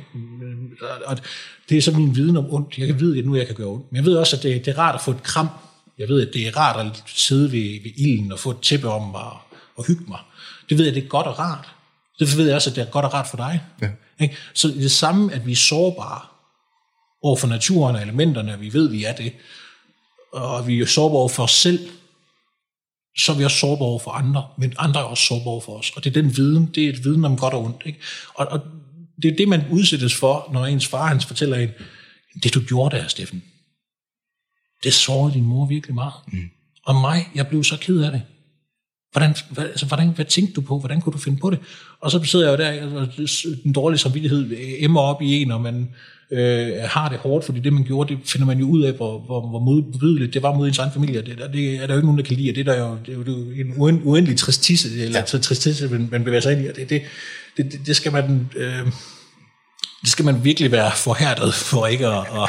Og 1.07 1.19
det 1.69 1.79
er 1.79 1.83
så 1.83 1.93
min 1.93 2.17
viden 2.17 2.37
om 2.37 2.55
ondt. 2.55 2.79
Jeg 2.79 2.87
kan 2.87 3.01
vide, 3.01 3.19
at 3.19 3.27
nu 3.27 3.37
jeg 3.37 3.47
kan 3.47 3.55
gøre 3.55 3.69
ondt. 3.69 3.93
Men 3.93 3.97
jeg 3.97 4.05
ved 4.05 4.17
også, 4.17 4.37
at 4.37 4.43
det, 4.43 4.65
det 4.65 4.75
er 4.75 4.79
rart 4.79 4.95
at 4.95 5.01
få 5.01 5.11
et 5.11 5.23
kram. 5.23 5.49
Jeg 5.99 6.09
ved, 6.09 6.29
at 6.29 6.35
det 6.35 6.47
er 6.47 6.57
rart 6.57 6.87
at 6.87 7.03
sidde 7.07 7.53
ved, 7.53 7.83
ved 7.83 7.91
ilden 7.97 8.33
og 8.33 8.39
få 8.39 8.51
et 8.51 8.61
tæppe 8.63 8.89
om 8.89 9.03
mig 9.11 9.23
og, 9.23 9.39
og 9.77 9.87
hygge 9.87 10.05
mig. 10.09 10.19
Det 10.69 10.79
ved 10.79 10.85
jeg, 10.85 10.95
det 10.95 11.05
er 11.05 11.09
godt 11.09 11.27
og 11.27 11.39
rart. 11.39 11.75
Det 12.18 12.37
ved 12.37 12.47
jeg 12.47 12.54
også, 12.54 12.71
at 12.71 12.76
det 12.76 12.83
er 12.83 12.90
godt 12.90 13.04
og 13.04 13.14
rart 13.14 13.26
for 13.26 13.37
dig. 13.37 13.62
Ja. 13.83 13.90
Ikke? 14.21 14.37
Så 14.54 14.68
det 14.68 14.90
samme, 14.90 15.33
at 15.33 15.47
vi 15.47 15.52
er 15.52 15.56
sårbare 15.56 16.21
over 17.23 17.37
for 17.37 17.47
naturen 17.47 17.97
og 17.97 18.02
elementerne, 18.02 18.54
og 18.54 18.61
vi 18.61 18.73
ved, 18.73 18.87
at 18.87 18.92
vi 18.92 19.04
er 19.04 19.12
det, 19.12 19.33
og 20.33 20.66
vi 20.66 20.80
er 20.80 20.87
sårbare 20.87 21.18
over 21.18 21.28
for 21.28 21.42
os 21.42 21.52
selv, 21.52 21.88
så 23.18 23.33
er 23.33 23.37
vi 23.37 23.44
også 23.44 23.56
sårbare 23.56 23.88
over 23.88 23.99
for 23.99 24.11
andre, 24.11 24.49
men 24.59 24.75
andre 24.78 25.00
er 25.00 25.04
også 25.04 25.25
sårbare 25.25 25.52
over 25.52 25.61
for 25.61 25.78
os. 25.78 25.90
Og 25.90 26.04
det 26.04 26.16
er 26.16 26.23
den 26.23 26.37
viden, 26.37 26.66
det 26.75 26.85
er 26.85 26.88
et 26.88 27.04
viden 27.04 27.25
om 27.25 27.37
godt 27.37 27.54
og 27.54 27.64
ondt. 27.64 27.83
Ikke? 27.87 27.99
Og, 28.35 28.47
og 28.47 28.61
det 29.23 29.33
er 29.33 29.37
det, 29.37 29.49
man 29.49 29.64
udsættes 29.71 30.14
for, 30.14 30.49
når 30.52 30.66
ens 30.66 30.87
far 30.87 31.06
han 31.06 31.21
fortæller 31.21 31.56
en, 31.56 31.71
det 32.42 32.54
du 32.54 32.61
gjorde 32.61 32.97
der, 32.97 33.09
Steffen, 33.09 33.42
det 34.85 34.94
sårede 34.94 35.35
din 35.35 35.44
mor 35.44 35.66
virkelig 35.66 35.94
meget. 35.94 36.14
Mm. 36.26 36.50
Og 36.87 36.94
mig, 36.94 37.28
jeg 37.35 37.49
blev 37.49 37.64
så 37.64 37.76
ked 37.76 38.00
af 38.00 38.12
det. 38.12 38.23
Hvordan, 39.14 39.35
hvad, 39.50 39.64
altså, 39.64 39.87
hvordan, 39.87 40.09
hvad 40.09 40.25
tænkte 40.25 40.54
du 40.54 40.61
på? 40.61 40.78
Hvordan 40.78 41.00
kunne 41.00 41.12
du 41.12 41.18
finde 41.18 41.38
på 41.40 41.50
det? 41.50 41.59
Og 42.00 42.11
så 42.11 42.25
sidder 42.25 42.50
jeg 42.50 42.59
jo 42.59 42.64
der, 42.64 43.00
og 43.00 43.09
den 43.64 43.73
dårlige 43.73 43.99
samvittighed 43.99 44.50
emmer 44.78 45.00
op 45.00 45.23
i 45.23 45.42
en, 45.42 45.50
og 45.50 45.61
man 45.61 45.88
øh, 46.30 46.73
har 46.85 47.09
det 47.09 47.18
hårdt, 47.18 47.44
fordi 47.44 47.61
det, 47.61 47.73
man 47.73 47.85
gjorde, 47.85 48.14
det 48.14 48.23
finder 48.25 48.47
man 48.47 48.59
jo 48.59 48.66
ud 48.66 48.83
af, 48.83 48.92
hvor, 48.92 49.18
hvor, 49.18 49.49
hvor 49.49 49.59
modbydeligt 49.59 50.35
det 50.35 50.42
var 50.42 50.54
mod 50.54 50.68
ens 50.68 50.78
egen 50.78 50.92
familie. 50.92 51.23
Det, 51.23 51.38
der, 51.38 51.49
det 51.49 51.75
er 51.75 51.87
der 51.87 51.94
jo 51.94 51.99
ikke 51.99 52.06
nogen, 52.06 52.18
der 52.18 52.25
kan 52.25 52.37
lide, 52.37 52.50
og 52.50 52.56
det, 52.56 52.66
der 52.66 52.73
er 52.73 52.88
jo, 52.88 52.99
det 53.06 53.12
er 53.12 53.16
jo 53.16 53.50
en 53.50 53.75
uen, 53.76 54.00
uendelig 54.04 54.38
tristisse, 54.38 55.04
eller 55.04 55.18
ja. 55.33 55.38
tristisse, 55.38 55.88
man, 55.88 56.09
man 56.11 56.25
bevæger 56.25 56.40
sig 56.40 56.52
ind 56.52 56.64
i, 56.64 56.68
og 56.68 56.76
det, 56.76 56.90
det, 56.90 57.02
det, 57.56 57.80
det 57.87 57.97
skal 57.97 58.12
man... 58.12 58.50
Øh, 58.56 58.87
det 60.02 60.12
skal 60.12 60.25
man 60.25 60.44
virkelig 60.44 60.73
være 60.73 60.92
forhærdet 60.97 61.54
for 61.54 61.87
ikke 61.87 62.06
at, 62.06 62.18
at, 62.18 62.49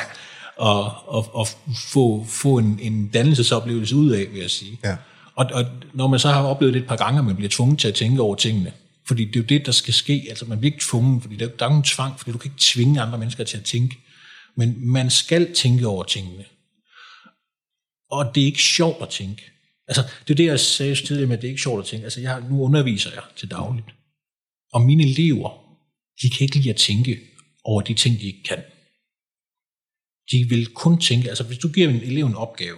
at, 0.62 0.86
at, 1.16 1.24
at 1.40 1.56
få, 1.76 2.26
få 2.30 2.58
en, 2.58 2.80
en 2.82 3.08
dannelsesoplevelse 3.08 3.96
ud 3.96 4.12
af, 4.12 4.28
vil 4.32 4.42
jeg 4.42 4.50
sige. 4.50 4.80
Ja. 4.84 4.96
Og, 5.36 5.46
og 5.54 5.66
når 5.94 6.08
man 6.08 6.20
så 6.20 6.30
har 6.30 6.44
oplevet 6.44 6.74
det 6.74 6.82
et 6.82 6.88
par 6.88 6.96
gange, 6.96 7.20
at 7.20 7.26
man 7.26 7.36
bliver 7.36 7.50
tvunget 7.50 7.80
til 7.80 7.88
at 7.88 7.94
tænke 7.94 8.22
over 8.22 8.36
tingene, 8.36 8.74
fordi 9.08 9.26
det 9.26 9.36
er 9.36 9.40
jo 9.40 9.46
det, 9.46 9.66
der 9.66 9.72
skal 9.72 9.94
ske. 9.94 10.26
Altså 10.30 10.46
man 10.46 10.60
bliver 10.60 10.74
ikke 10.74 10.86
tvunget, 10.86 11.22
fordi 11.22 11.36
der, 11.36 11.48
der 11.48 11.66
er 11.66 11.70
ingen 11.70 11.84
tvang, 11.84 12.20
fordi 12.20 12.32
du 12.32 12.38
kan 12.38 12.52
ikke 12.52 12.62
tvinge 12.62 13.02
andre 13.02 13.18
mennesker 13.18 13.44
til 13.44 13.58
at 13.58 13.64
tænke. 13.64 13.98
Men 14.56 14.88
man 14.88 15.10
skal 15.10 15.54
tænke 15.54 15.88
over 15.88 16.04
tingene. 16.04 16.46
Og 18.12 18.36
det 18.36 18.42
er 18.42 18.46
ikke 18.46 18.62
sjovt 18.62 19.02
at 19.02 19.10
tænke. 19.10 19.52
Altså, 19.88 20.02
det 20.28 20.34
er 20.34 20.36
det, 20.36 20.46
jeg 20.46 20.60
sagde 20.60 20.96
tidligere 20.96 21.28
med, 21.28 21.36
at 21.38 21.42
det 21.42 21.48
er 21.48 21.52
ikke 21.52 21.62
sjovt 21.62 21.80
at 21.80 21.86
tænke. 21.86 22.04
Altså, 22.04 22.22
jeg, 22.22 22.42
nu 22.50 22.62
underviser 22.62 23.12
jeg 23.12 23.24
til 23.36 23.52
dagligt. 23.52 23.88
Og 24.74 24.82
mine 24.82 25.04
elever, 25.04 25.50
de 26.22 26.30
kan 26.30 26.42
ikke 26.42 26.56
lide 26.56 26.70
at 26.70 26.76
tænke 26.76 27.20
over 27.64 27.82
de 27.82 27.94
ting, 27.94 28.20
de 28.20 28.26
ikke 28.26 28.44
kan. 28.44 28.64
De 30.32 30.50
vil 30.50 30.68
kun 30.74 31.00
tænke, 31.02 31.30
altså 31.30 31.44
hvis 31.44 31.58
du 31.58 31.68
giver 31.68 31.90
en 31.90 31.96
elev 31.96 32.26
en 32.26 32.36
opgave, 32.36 32.78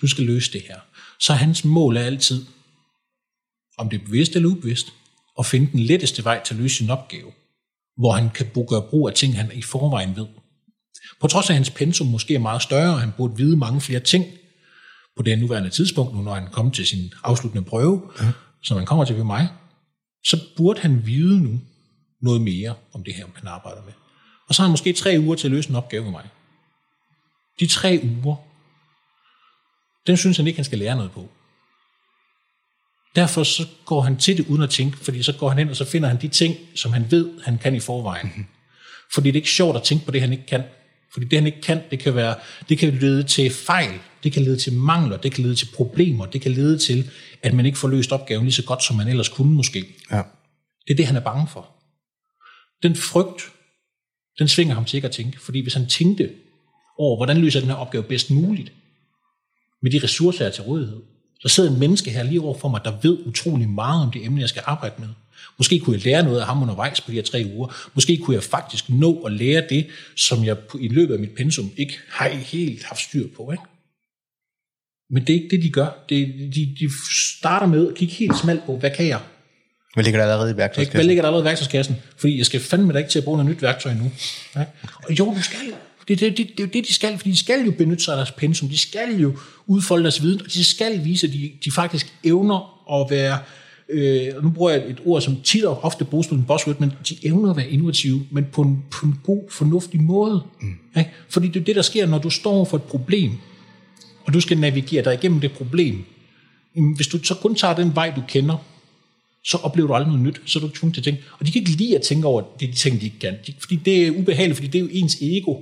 du 0.00 0.06
skal 0.06 0.24
løse 0.24 0.52
det 0.52 0.62
her, 0.62 0.80
så 1.22 1.32
hans 1.32 1.64
mål 1.64 1.96
er 1.96 2.02
altid, 2.02 2.46
om 3.78 3.88
det 3.88 4.00
er 4.00 4.04
bevidst 4.04 4.36
eller 4.36 4.48
ubevidst, 4.48 4.92
at 5.38 5.46
finde 5.46 5.72
den 5.72 5.80
letteste 5.80 6.24
vej 6.24 6.42
til 6.44 6.54
at 6.54 6.60
løse 6.60 6.76
sin 6.76 6.90
opgave, 6.90 7.32
hvor 7.96 8.12
han 8.12 8.30
kan 8.30 8.50
gøre 8.68 8.82
brug 8.90 9.08
af 9.08 9.14
ting, 9.14 9.36
han 9.36 9.50
i 9.54 9.62
forvejen 9.62 10.16
ved. 10.16 10.26
På 11.20 11.26
trods 11.26 11.50
af, 11.50 11.52
at 11.52 11.56
hans 11.56 11.70
pensum 11.70 12.06
måske 12.06 12.34
er 12.34 12.38
meget 12.38 12.62
større, 12.62 12.94
og 12.94 13.00
han 13.00 13.12
burde 13.16 13.36
vide 13.36 13.56
mange 13.56 13.80
flere 13.80 14.00
ting 14.00 14.24
på 15.16 15.22
det 15.22 15.38
nuværende 15.38 15.70
tidspunkt, 15.70 16.14
nu 16.14 16.22
når 16.22 16.34
han 16.34 16.48
kommer 16.52 16.72
til 16.72 16.86
sin 16.86 17.12
afsluttende 17.24 17.64
prøve, 17.68 18.10
ja. 18.20 18.32
som 18.62 18.76
han 18.76 18.86
kommer 18.86 19.04
til 19.04 19.16
ved 19.16 19.24
mig, 19.24 19.48
så 20.24 20.40
burde 20.56 20.80
han 20.80 21.06
vide 21.06 21.42
nu 21.42 21.60
noget 22.22 22.40
mere 22.40 22.74
om 22.92 23.04
det 23.04 23.14
her, 23.14 23.26
han 23.34 23.48
arbejder 23.48 23.82
med. 23.84 23.92
Og 24.48 24.54
så 24.54 24.62
har 24.62 24.66
han 24.66 24.72
måske 24.72 24.92
tre 24.92 25.16
uger 25.18 25.34
til 25.34 25.46
at 25.46 25.52
løse 25.52 25.70
en 25.70 25.76
opgave 25.76 26.02
med 26.02 26.10
mig. 26.10 26.28
De 27.60 27.66
tre 27.66 28.00
uger, 28.04 28.36
den 30.06 30.16
synes 30.16 30.36
han 30.36 30.46
ikke, 30.46 30.56
han 30.56 30.64
skal 30.64 30.78
lære 30.78 30.96
noget 30.96 31.12
på. 31.12 31.28
Derfor 33.16 33.42
så 33.42 33.66
går 33.84 34.00
han 34.00 34.16
til 34.16 34.36
det 34.36 34.46
uden 34.46 34.62
at 34.62 34.70
tænke, 34.70 34.96
fordi 34.96 35.22
så 35.22 35.32
går 35.32 35.48
han 35.48 35.58
ind, 35.58 35.70
og 35.70 35.76
så 35.76 35.84
finder 35.84 36.08
han 36.08 36.20
de 36.20 36.28
ting, 36.28 36.56
som 36.74 36.92
han 36.92 37.10
ved, 37.10 37.40
han 37.44 37.58
kan 37.58 37.74
i 37.74 37.80
forvejen. 37.80 38.26
Mm-hmm. 38.26 38.46
Fordi 39.14 39.28
det 39.28 39.36
er 39.36 39.40
ikke 39.40 39.50
sjovt 39.50 39.76
at 39.76 39.82
tænke 39.82 40.04
på 40.04 40.10
det, 40.10 40.20
han 40.20 40.32
ikke 40.32 40.46
kan. 40.46 40.62
Fordi 41.12 41.26
det, 41.26 41.38
han 41.38 41.46
ikke 41.46 41.60
kan, 41.60 41.82
det 41.90 41.98
kan, 41.98 42.14
være, 42.14 42.34
det 42.68 42.78
kan 42.78 42.94
lede 42.94 43.22
til 43.22 43.50
fejl, 43.50 44.00
det 44.24 44.32
kan 44.32 44.42
lede 44.42 44.56
til 44.56 44.72
mangler, 44.72 45.16
det 45.16 45.32
kan 45.32 45.44
lede 45.44 45.54
til 45.54 45.68
problemer, 45.74 46.26
det 46.26 46.40
kan 46.40 46.52
lede 46.52 46.78
til, 46.78 47.10
at 47.42 47.54
man 47.54 47.66
ikke 47.66 47.78
får 47.78 47.88
løst 47.88 48.12
opgaven 48.12 48.44
lige 48.44 48.52
så 48.52 48.64
godt, 48.64 48.84
som 48.84 48.96
man 48.96 49.08
ellers 49.08 49.28
kunne 49.28 49.54
måske. 49.54 49.84
Ja. 50.10 50.22
Det 50.86 50.92
er 50.92 50.96
det, 50.96 51.06
han 51.06 51.16
er 51.16 51.20
bange 51.20 51.48
for. 51.48 51.70
Den 52.82 52.96
frygt, 52.96 53.52
den 54.38 54.48
svinger 54.48 54.74
ham 54.74 54.84
til 54.84 54.96
ikke 54.96 55.08
at 55.08 55.14
tænke. 55.14 55.40
Fordi 55.40 55.60
hvis 55.60 55.74
han 55.74 55.88
tænkte 55.88 56.30
over, 56.98 57.16
hvordan 57.16 57.36
løser 57.36 57.60
den 57.60 57.68
her 57.68 57.76
opgave 57.76 58.04
bedst 58.04 58.30
muligt, 58.30 58.72
med 59.82 59.90
de 59.90 60.00
ressourcer, 60.02 60.44
jeg 60.44 60.48
er 60.48 60.54
til 60.54 60.62
rådighed, 60.62 61.00
så 61.40 61.48
sidder 61.48 61.70
en 61.70 61.78
menneske 61.78 62.10
her 62.10 62.22
lige 62.22 62.40
over 62.40 62.58
for 62.58 62.68
mig, 62.68 62.80
der 62.84 62.92
ved 63.02 63.18
utrolig 63.26 63.68
meget 63.68 64.02
om 64.02 64.10
det 64.10 64.24
emne, 64.24 64.40
jeg 64.40 64.48
skal 64.48 64.62
arbejde 64.66 64.94
med. 64.98 65.08
Måske 65.58 65.78
kunne 65.78 65.96
jeg 65.96 66.04
lære 66.04 66.22
noget 66.22 66.40
af 66.40 66.46
ham 66.46 66.62
undervejs 66.62 67.00
på 67.00 67.10
de 67.10 67.16
her 67.16 67.22
tre 67.22 67.50
uger. 67.54 67.90
Måske 67.94 68.16
kunne 68.16 68.34
jeg 68.34 68.42
faktisk 68.42 68.90
nå 68.90 69.20
at 69.20 69.32
lære 69.32 69.64
det, 69.70 69.86
som 70.16 70.44
jeg 70.44 70.56
i 70.80 70.88
løbet 70.88 71.14
af 71.14 71.20
mit 71.20 71.30
pensum 71.36 71.70
ikke 71.76 71.98
har 72.08 72.28
helt 72.28 72.84
haft 72.84 73.00
styr 73.00 73.26
på. 73.36 73.50
Ikke? 73.50 73.64
Men 75.10 75.26
det 75.26 75.36
er 75.36 75.42
ikke 75.42 75.56
det, 75.56 75.62
de 75.62 75.70
gør. 75.70 76.04
Det, 76.08 76.26
de, 76.54 76.76
de 76.80 76.90
starter 77.38 77.66
med 77.66 77.88
at 77.88 77.94
kigge 77.94 78.14
helt 78.14 78.36
smalt 78.36 78.62
på, 78.66 78.76
hvad 78.76 78.90
kan 78.90 79.06
jeg? 79.06 79.20
Hvad 79.94 80.04
ligger 80.04 80.20
der 80.20 80.32
allerede 80.32 80.50
i 80.50 80.56
værktøjskassen? 80.56 80.96
Hvad 80.96 81.04
ligger 81.04 81.22
der 81.22 81.28
allerede 81.28 81.44
i 81.44 81.48
værktøjskassen? 81.48 81.96
Fordi 82.16 82.38
jeg 82.38 82.46
skal 82.46 82.60
fandme 82.60 82.92
da 82.92 82.98
ikke 82.98 83.10
til 83.10 83.18
at 83.18 83.24
bruge 83.24 83.38
noget 83.38 83.50
nyt 83.50 83.62
værktøj 83.62 83.94
nu. 83.94 84.10
Ja? 84.56 84.64
Og 85.04 85.18
jo, 85.18 85.34
du 85.34 85.42
skal 85.42 85.58
Det, 86.08 86.20
det, 86.20 86.38
det, 86.38 86.38
det 86.38 86.60
er 86.60 86.64
jo 86.64 86.70
det, 86.72 86.88
de 86.88 86.94
skal, 86.94 87.18
fordi 87.18 87.30
de 87.30 87.36
skal 87.36 87.64
jo 87.64 87.70
benytte 87.70 88.04
sig 88.04 88.14
af 88.14 88.16
deres 88.16 88.30
pensum. 88.30 88.68
De 88.68 88.78
skal 88.78 89.16
jo 89.20 89.36
udfolde 89.66 90.02
deres 90.02 90.22
viden, 90.22 90.40
og 90.40 90.52
de 90.52 90.64
skal 90.64 91.04
vise, 91.04 91.26
at 91.26 91.32
de, 91.32 91.52
de 91.64 91.70
faktisk 91.70 92.14
evner 92.24 92.90
at 93.00 93.10
være, 93.10 93.38
øh, 93.88 94.42
nu 94.44 94.50
bruger 94.50 94.70
jeg 94.70 94.90
et 94.90 95.00
ord, 95.04 95.22
som 95.22 95.40
tit 95.44 95.64
og 95.64 95.84
ofte 95.84 96.04
bruges 96.04 96.26
på 96.26 96.34
en 96.34 96.44
buzzword, 96.44 96.80
men 96.80 96.92
de 97.08 97.16
evner 97.22 97.50
at 97.50 97.56
være 97.56 97.68
innovative, 97.68 98.26
men 98.30 98.46
på 98.52 98.62
en, 98.62 98.84
på 98.90 99.06
en 99.06 99.20
god, 99.22 99.42
fornuftig 99.50 100.02
måde. 100.02 100.42
Mm. 100.60 100.68
Ja? 100.96 101.04
Fordi 101.28 101.48
det 101.48 101.60
er 101.60 101.64
det, 101.64 101.76
der 101.76 101.82
sker, 101.82 102.06
når 102.06 102.18
du 102.18 102.30
står 102.30 102.64
for 102.64 102.76
et 102.76 102.82
problem, 102.82 103.30
og 104.24 104.32
du 104.32 104.40
skal 104.40 104.58
navigere 104.58 105.04
dig 105.04 105.14
igennem 105.14 105.40
det 105.40 105.52
problem. 105.52 106.04
Hvis 106.96 107.06
du 107.06 107.24
så 107.24 107.34
kun 107.34 107.54
tager 107.54 107.74
den 107.74 107.94
vej, 107.94 108.12
du 108.16 108.22
kender, 108.28 108.56
så 109.44 109.56
oplever 109.56 109.86
du 109.86 109.94
aldrig 109.94 110.12
noget 110.12 110.26
nyt, 110.26 110.40
så 110.46 110.58
er 110.58 110.60
du 110.60 110.68
tvunget 110.68 110.94
til 110.94 111.00
at 111.00 111.04
tænke. 111.04 111.22
Og 111.38 111.46
de 111.46 111.52
kan 111.52 111.60
ikke 111.60 111.70
lide 111.70 111.96
at 111.96 112.02
tænke 112.02 112.26
over 112.26 112.42
de 112.60 112.72
ting, 112.72 113.00
de 113.00 113.04
ikke 113.04 113.18
kan. 113.18 113.36
Fordi 113.58 113.76
det 113.76 114.06
er 114.06 114.10
ubehageligt, 114.10 114.56
fordi 114.56 114.66
det 114.68 114.78
er 114.78 114.82
jo 114.82 114.88
ens 114.92 115.16
ego. 115.20 115.60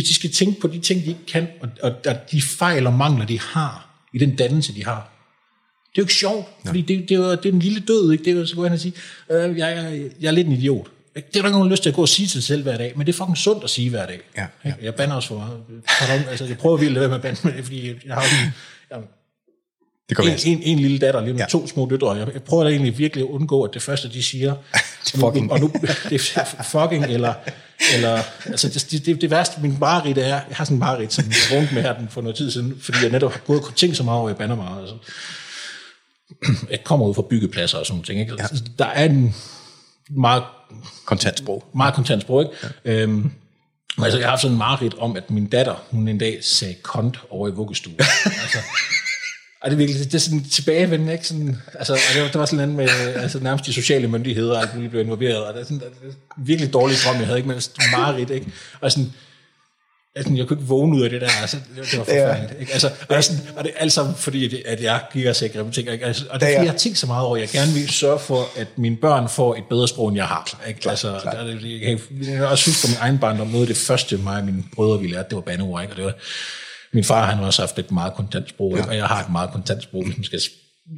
Hvis 0.00 0.08
de 0.08 0.14
skal 0.14 0.32
tænke 0.32 0.60
på 0.60 0.68
de 0.68 0.78
ting, 0.78 1.04
de 1.04 1.08
ikke 1.08 1.26
kan, 1.28 1.48
og, 1.60 1.68
og, 1.82 1.92
og 2.06 2.16
de 2.32 2.42
fejl 2.42 2.86
og 2.86 2.92
mangler, 2.92 3.26
de 3.26 3.40
har 3.40 3.88
i 4.14 4.18
den 4.18 4.36
dannelse, 4.36 4.74
de 4.74 4.84
har. 4.84 5.10
Det 5.90 5.98
er 5.98 6.02
jo 6.02 6.02
ikke 6.02 6.14
sjovt, 6.14 6.48
fordi 6.66 6.80
det, 6.80 7.08
det, 7.08 7.14
er 7.14 7.18
jo, 7.18 7.30
det 7.30 7.46
er 7.46 7.52
en 7.52 7.58
lille 7.58 7.80
død, 7.80 8.12
ikke? 8.12 8.24
Det 8.24 8.30
er 8.30 8.34
jo 8.34 8.46
så 8.46 8.54
gå 8.56 8.64
hen 8.64 8.72
og 8.72 8.80
sige, 8.80 8.94
øh, 9.30 9.58
jeg, 9.58 9.76
jeg, 9.76 10.10
jeg 10.20 10.28
er 10.28 10.32
lidt 10.32 10.46
en 10.46 10.52
idiot. 10.52 10.86
Det 11.14 11.22
er 11.22 11.30
der 11.32 11.38
ikke 11.38 11.50
nogen 11.50 11.70
lyst 11.70 11.82
til 11.82 11.90
at 11.90 11.96
gå 11.96 12.02
og 12.02 12.08
sige 12.08 12.26
til 12.26 12.32
sig 12.32 12.42
selv 12.42 12.62
hver 12.62 12.76
dag, 12.76 12.92
men 12.96 13.06
det 13.06 13.12
er 13.12 13.16
fucking 13.16 13.38
sundt 13.38 13.64
at 13.64 13.70
sige 13.70 13.90
hver 13.90 14.06
dag. 14.06 14.20
Ja, 14.36 14.46
ja. 14.64 14.72
Jeg 14.82 14.94
bander 14.94 15.16
også 15.16 15.28
for 15.28 15.36
meget. 15.36 16.24
Altså, 16.28 16.44
jeg 16.44 16.58
prøver 16.58 16.76
virkelig 16.76 17.02
at 17.02 17.10
være 17.10 17.18
med 17.18 17.30
at 17.30 17.36
bande 17.42 17.62
fordi 17.62 17.86
jeg 18.06 18.14
har 18.14 18.22
jeg, 18.22 18.52
det 20.16 20.46
en, 20.46 20.58
en, 20.58 20.62
en 20.62 20.78
lille 20.78 20.98
datter, 20.98 21.20
lige 21.20 21.32
med 21.32 21.40
ja. 21.40 21.46
to 21.46 21.66
små 21.66 21.86
døtre. 21.90 22.12
Jeg, 22.12 22.42
prøver 22.42 22.64
da 22.64 22.70
egentlig 22.70 22.98
virkelig 22.98 23.24
at 23.24 23.28
undgå, 23.28 23.62
at 23.62 23.74
det 23.74 23.82
første, 23.82 24.08
de 24.08 24.22
siger, 24.22 24.54
det 25.04 25.14
er 25.14 25.18
fucking. 25.18 25.52
Og 25.52 25.60
nu, 25.60 25.72
det 26.10 26.32
er 26.36 26.64
fucking, 26.70 27.04
eller, 27.04 27.34
eller 27.94 28.22
altså 28.46 28.68
det, 28.68 29.06
det, 29.06 29.20
det, 29.20 29.30
værste, 29.30 29.60
min 29.60 29.76
mareridt 29.80 30.18
er, 30.18 30.26
jeg 30.26 30.44
har 30.50 30.64
sådan 30.64 30.76
en 30.76 30.80
mareridt, 30.80 31.12
som 31.12 31.24
jeg 31.24 31.58
rundt 31.58 31.72
med 31.72 31.82
her 31.82 31.98
den 31.98 32.08
for 32.10 32.20
noget 32.20 32.36
tid 32.36 32.50
siden, 32.50 32.80
fordi 32.80 32.98
jeg 33.02 33.10
netop 33.10 33.32
har 33.32 33.40
gået 33.46 33.60
og 33.60 33.74
tænkt 33.76 33.96
så 33.96 34.02
meget 34.02 34.20
over, 34.20 34.34
bander 34.34 34.56
meget. 34.56 34.80
Altså. 34.80 34.94
jeg 36.70 36.84
kommer 36.84 37.06
ud 37.06 37.14
fra 37.14 37.22
byggepladser 37.30 37.78
og 37.78 37.86
sådan 37.86 37.94
nogle 37.94 38.06
ting. 38.06 38.20
Ikke? 38.20 38.34
Ja. 38.38 38.46
Der 38.78 38.84
er 38.86 39.04
en 39.04 39.34
meget, 40.10 40.42
Kontantsprog. 41.04 41.64
meget 41.74 41.94
kontant 41.94 42.22
sprog. 42.22 42.42
Ikke? 42.42 42.54
Ja. 42.84 42.92
Øhm, 42.92 43.32
altså, 43.98 44.18
jeg 44.18 44.26
har 44.26 44.30
haft 44.30 44.42
sådan 44.42 44.54
en 44.54 44.58
mareridt 44.58 44.94
om, 44.98 45.16
at 45.16 45.30
min 45.30 45.46
datter, 45.46 45.74
hun 45.90 46.08
en 46.08 46.18
dag 46.18 46.44
sagde 46.44 46.74
kont 46.82 47.20
over 47.30 47.48
i 47.48 47.50
vuggestuen. 47.50 47.96
altså, 48.42 48.58
og 49.62 49.70
det 49.70 49.72
er 49.72 49.76
virkelig, 49.76 50.04
det 50.04 50.14
er 50.14 50.18
sådan 50.18 50.44
tilbagevendende, 50.44 51.12
ikke? 51.12 51.26
Sådan, 51.26 51.56
altså, 51.74 51.92
og 51.92 52.14
det 52.14 52.22
var, 52.22 52.28
der 52.28 52.38
var 52.38 52.46
sådan 52.46 52.68
en 52.68 52.76
med, 52.76 52.88
altså 53.16 53.40
nærmest 53.40 53.66
de 53.66 53.72
sociale 53.72 54.08
myndigheder, 54.08 54.56
og 54.56 54.62
alt 54.62 54.74
muligt 54.74 54.90
blev 54.90 55.02
involveret, 55.02 55.44
og 55.44 55.54
det 55.54 55.60
er 55.60 55.64
sådan, 55.64 55.78
det 55.78 55.86
er 55.86 56.06
en 56.06 56.14
virkelig 56.36 56.72
dårlig 56.72 56.96
drøm, 57.04 57.16
jeg 57.16 57.26
havde, 57.26 57.38
ikke? 57.38 57.48
Men 57.48 57.60
sådan 57.60 57.90
mareridt, 57.92 58.30
ikke? 58.30 58.46
Og 58.80 58.92
sådan, 58.92 59.12
Altså, 60.14 60.32
jeg 60.34 60.46
kunne 60.46 60.58
ikke 60.58 60.68
vågne 60.68 60.96
ud 60.96 61.02
af 61.02 61.10
det 61.10 61.20
der, 61.20 61.28
altså, 61.40 61.56
det, 61.56 61.90
det 61.90 61.98
var 61.98 62.04
forfærdeligt. 62.04 62.60
Ikke? 62.60 62.72
Altså, 62.72 62.90
og, 63.08 63.14
jeg 63.14 63.24
sådan, 63.24 63.42
og 63.56 63.64
det 63.64 63.72
er 63.76 63.80
alt 63.80 63.92
sammen 63.92 64.14
fordi, 64.14 64.62
at, 64.66 64.80
jeg 64.80 65.00
gik 65.12 65.26
og 65.26 65.36
sagde 65.36 65.54
grimme 65.54 65.72
ting. 65.72 65.92
Ikke? 65.92 66.04
Altså, 66.04 66.24
og 66.30 66.40
det 66.40 66.46
er 66.46 66.52
fordi, 66.52 66.64
jeg 66.64 66.72
har 66.72 66.78
tænkt 66.78 66.98
så 66.98 67.06
meget 67.06 67.26
over, 67.26 67.36
at 67.36 67.42
jeg 67.42 67.48
gerne 67.48 67.72
vil 67.72 67.88
sørge 67.88 68.18
for, 68.18 68.48
at 68.56 68.66
mine 68.76 68.96
børn 68.96 69.28
får 69.28 69.54
et 69.54 69.64
bedre 69.70 69.88
sprog, 69.88 70.08
end 70.08 70.16
jeg 70.16 70.26
har. 70.26 70.60
Ikke? 70.68 70.80
Klar, 70.80 70.90
altså, 70.90 71.18
klar. 71.22 71.32
Der, 71.32 71.40
er 71.40 71.44
det, 71.44 71.80
jeg, 71.80 71.98
jeg 72.28 72.38
har 72.38 72.46
også 72.46 72.62
synes 72.62 72.82
på 72.82 72.86
min 72.88 72.96
egen 73.00 73.18
barndom, 73.18 73.46
noget 73.46 73.62
af 73.62 73.66
det 73.66 73.76
første, 73.76 74.16
mig 74.16 74.36
og 74.36 74.44
mine 74.44 74.64
brødre, 74.74 75.00
vi 75.00 75.06
lærte, 75.06 75.28
det 75.28 75.36
var 75.36 75.42
bandeord. 75.42 75.82
Ikke? 75.82 75.92
Og 75.92 75.96
det 75.96 76.04
var, 76.04 76.14
min 76.92 77.04
far, 77.04 77.26
han 77.26 77.38
har 77.38 77.46
også 77.46 77.62
haft 77.62 77.78
et 77.78 77.90
meget 77.90 78.14
kontant 78.14 78.48
sprog, 78.48 78.76
ikke? 78.76 78.88
og 78.88 78.96
jeg 78.96 79.06
har 79.06 79.24
et 79.24 79.30
meget 79.30 79.50
kontant 79.50 79.82
sprog, 79.82 80.04
hvis 80.04 80.16
man 80.16 80.24
skal 80.24 80.40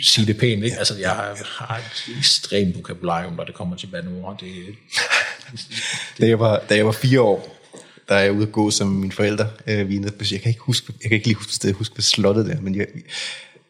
sige 0.01 0.27
det 0.27 0.39
pænt. 0.39 0.65
Ikke? 0.65 0.77
Altså, 0.79 0.99
jeg 0.99 1.11
har, 1.11 1.77
et 1.77 2.17
ekstremt 2.19 2.77
vokabularium, 2.77 3.33
når 3.33 3.45
det 3.45 3.55
kommer 3.55 3.77
til 3.77 3.87
bandeord. 3.87 4.41
Det, 4.41 4.49
Da 6.21 6.27
jeg 6.27 6.39
var, 6.39 6.63
da 6.69 6.77
jeg 6.77 6.87
var 6.87 6.93
fire 6.93 7.21
år, 7.21 7.59
der 8.09 8.15
er 8.15 8.21
jeg 8.23 8.33
ude 8.33 8.43
at 8.43 8.53
gå 8.53 8.71
som 8.71 8.89
mine 8.89 9.13
forældre. 9.13 9.49
Øh, 9.67 9.89
vi 9.89 9.97
er 9.97 10.01
nede 10.01 10.13
på, 10.13 10.25
jeg 10.33 10.41
kan 10.41 10.49
ikke 10.49 10.61
huske, 10.61 10.93
jeg 11.03 11.11
kan 11.11 11.15
ikke 11.15 11.27
lige 11.27 11.37
huske 11.37 11.73
huske 11.73 11.95
hvad 11.95 12.03
slottet 12.03 12.47
der, 12.47 12.61
men 12.61 12.75
jeg, 12.75 12.87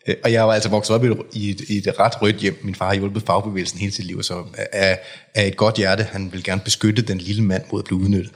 øh, 0.09 0.17
og 0.25 0.33
jeg 0.33 0.47
var 0.47 0.55
altså 0.55 0.69
vokset 0.69 0.97
op 0.97 1.05
i 1.05 1.09
et, 1.09 1.19
i, 1.33 1.51
et, 1.51 1.61
i 1.61 1.79
et 1.79 1.99
ret 1.99 2.23
rødt 2.23 2.37
hjem. 2.37 2.61
Min 2.63 2.75
far 2.75 2.87
har 2.87 2.95
hjulpet 2.95 3.23
fagbevægelsen 3.23 3.79
hele 3.79 3.93
sit 3.93 4.05
liv, 4.05 4.23
så 4.23 4.45
af, 4.73 5.01
af 5.35 5.47
et 5.47 5.57
godt 5.57 5.77
hjerte, 5.77 6.03
han 6.03 6.33
vil 6.33 6.45
gerne 6.45 6.61
beskytte 6.61 7.03
den 7.03 7.19
lille 7.19 7.45
mand 7.45 7.63
mod 7.73 7.81
at 7.81 7.85
blive 7.85 8.01
udnyttet. 8.01 8.33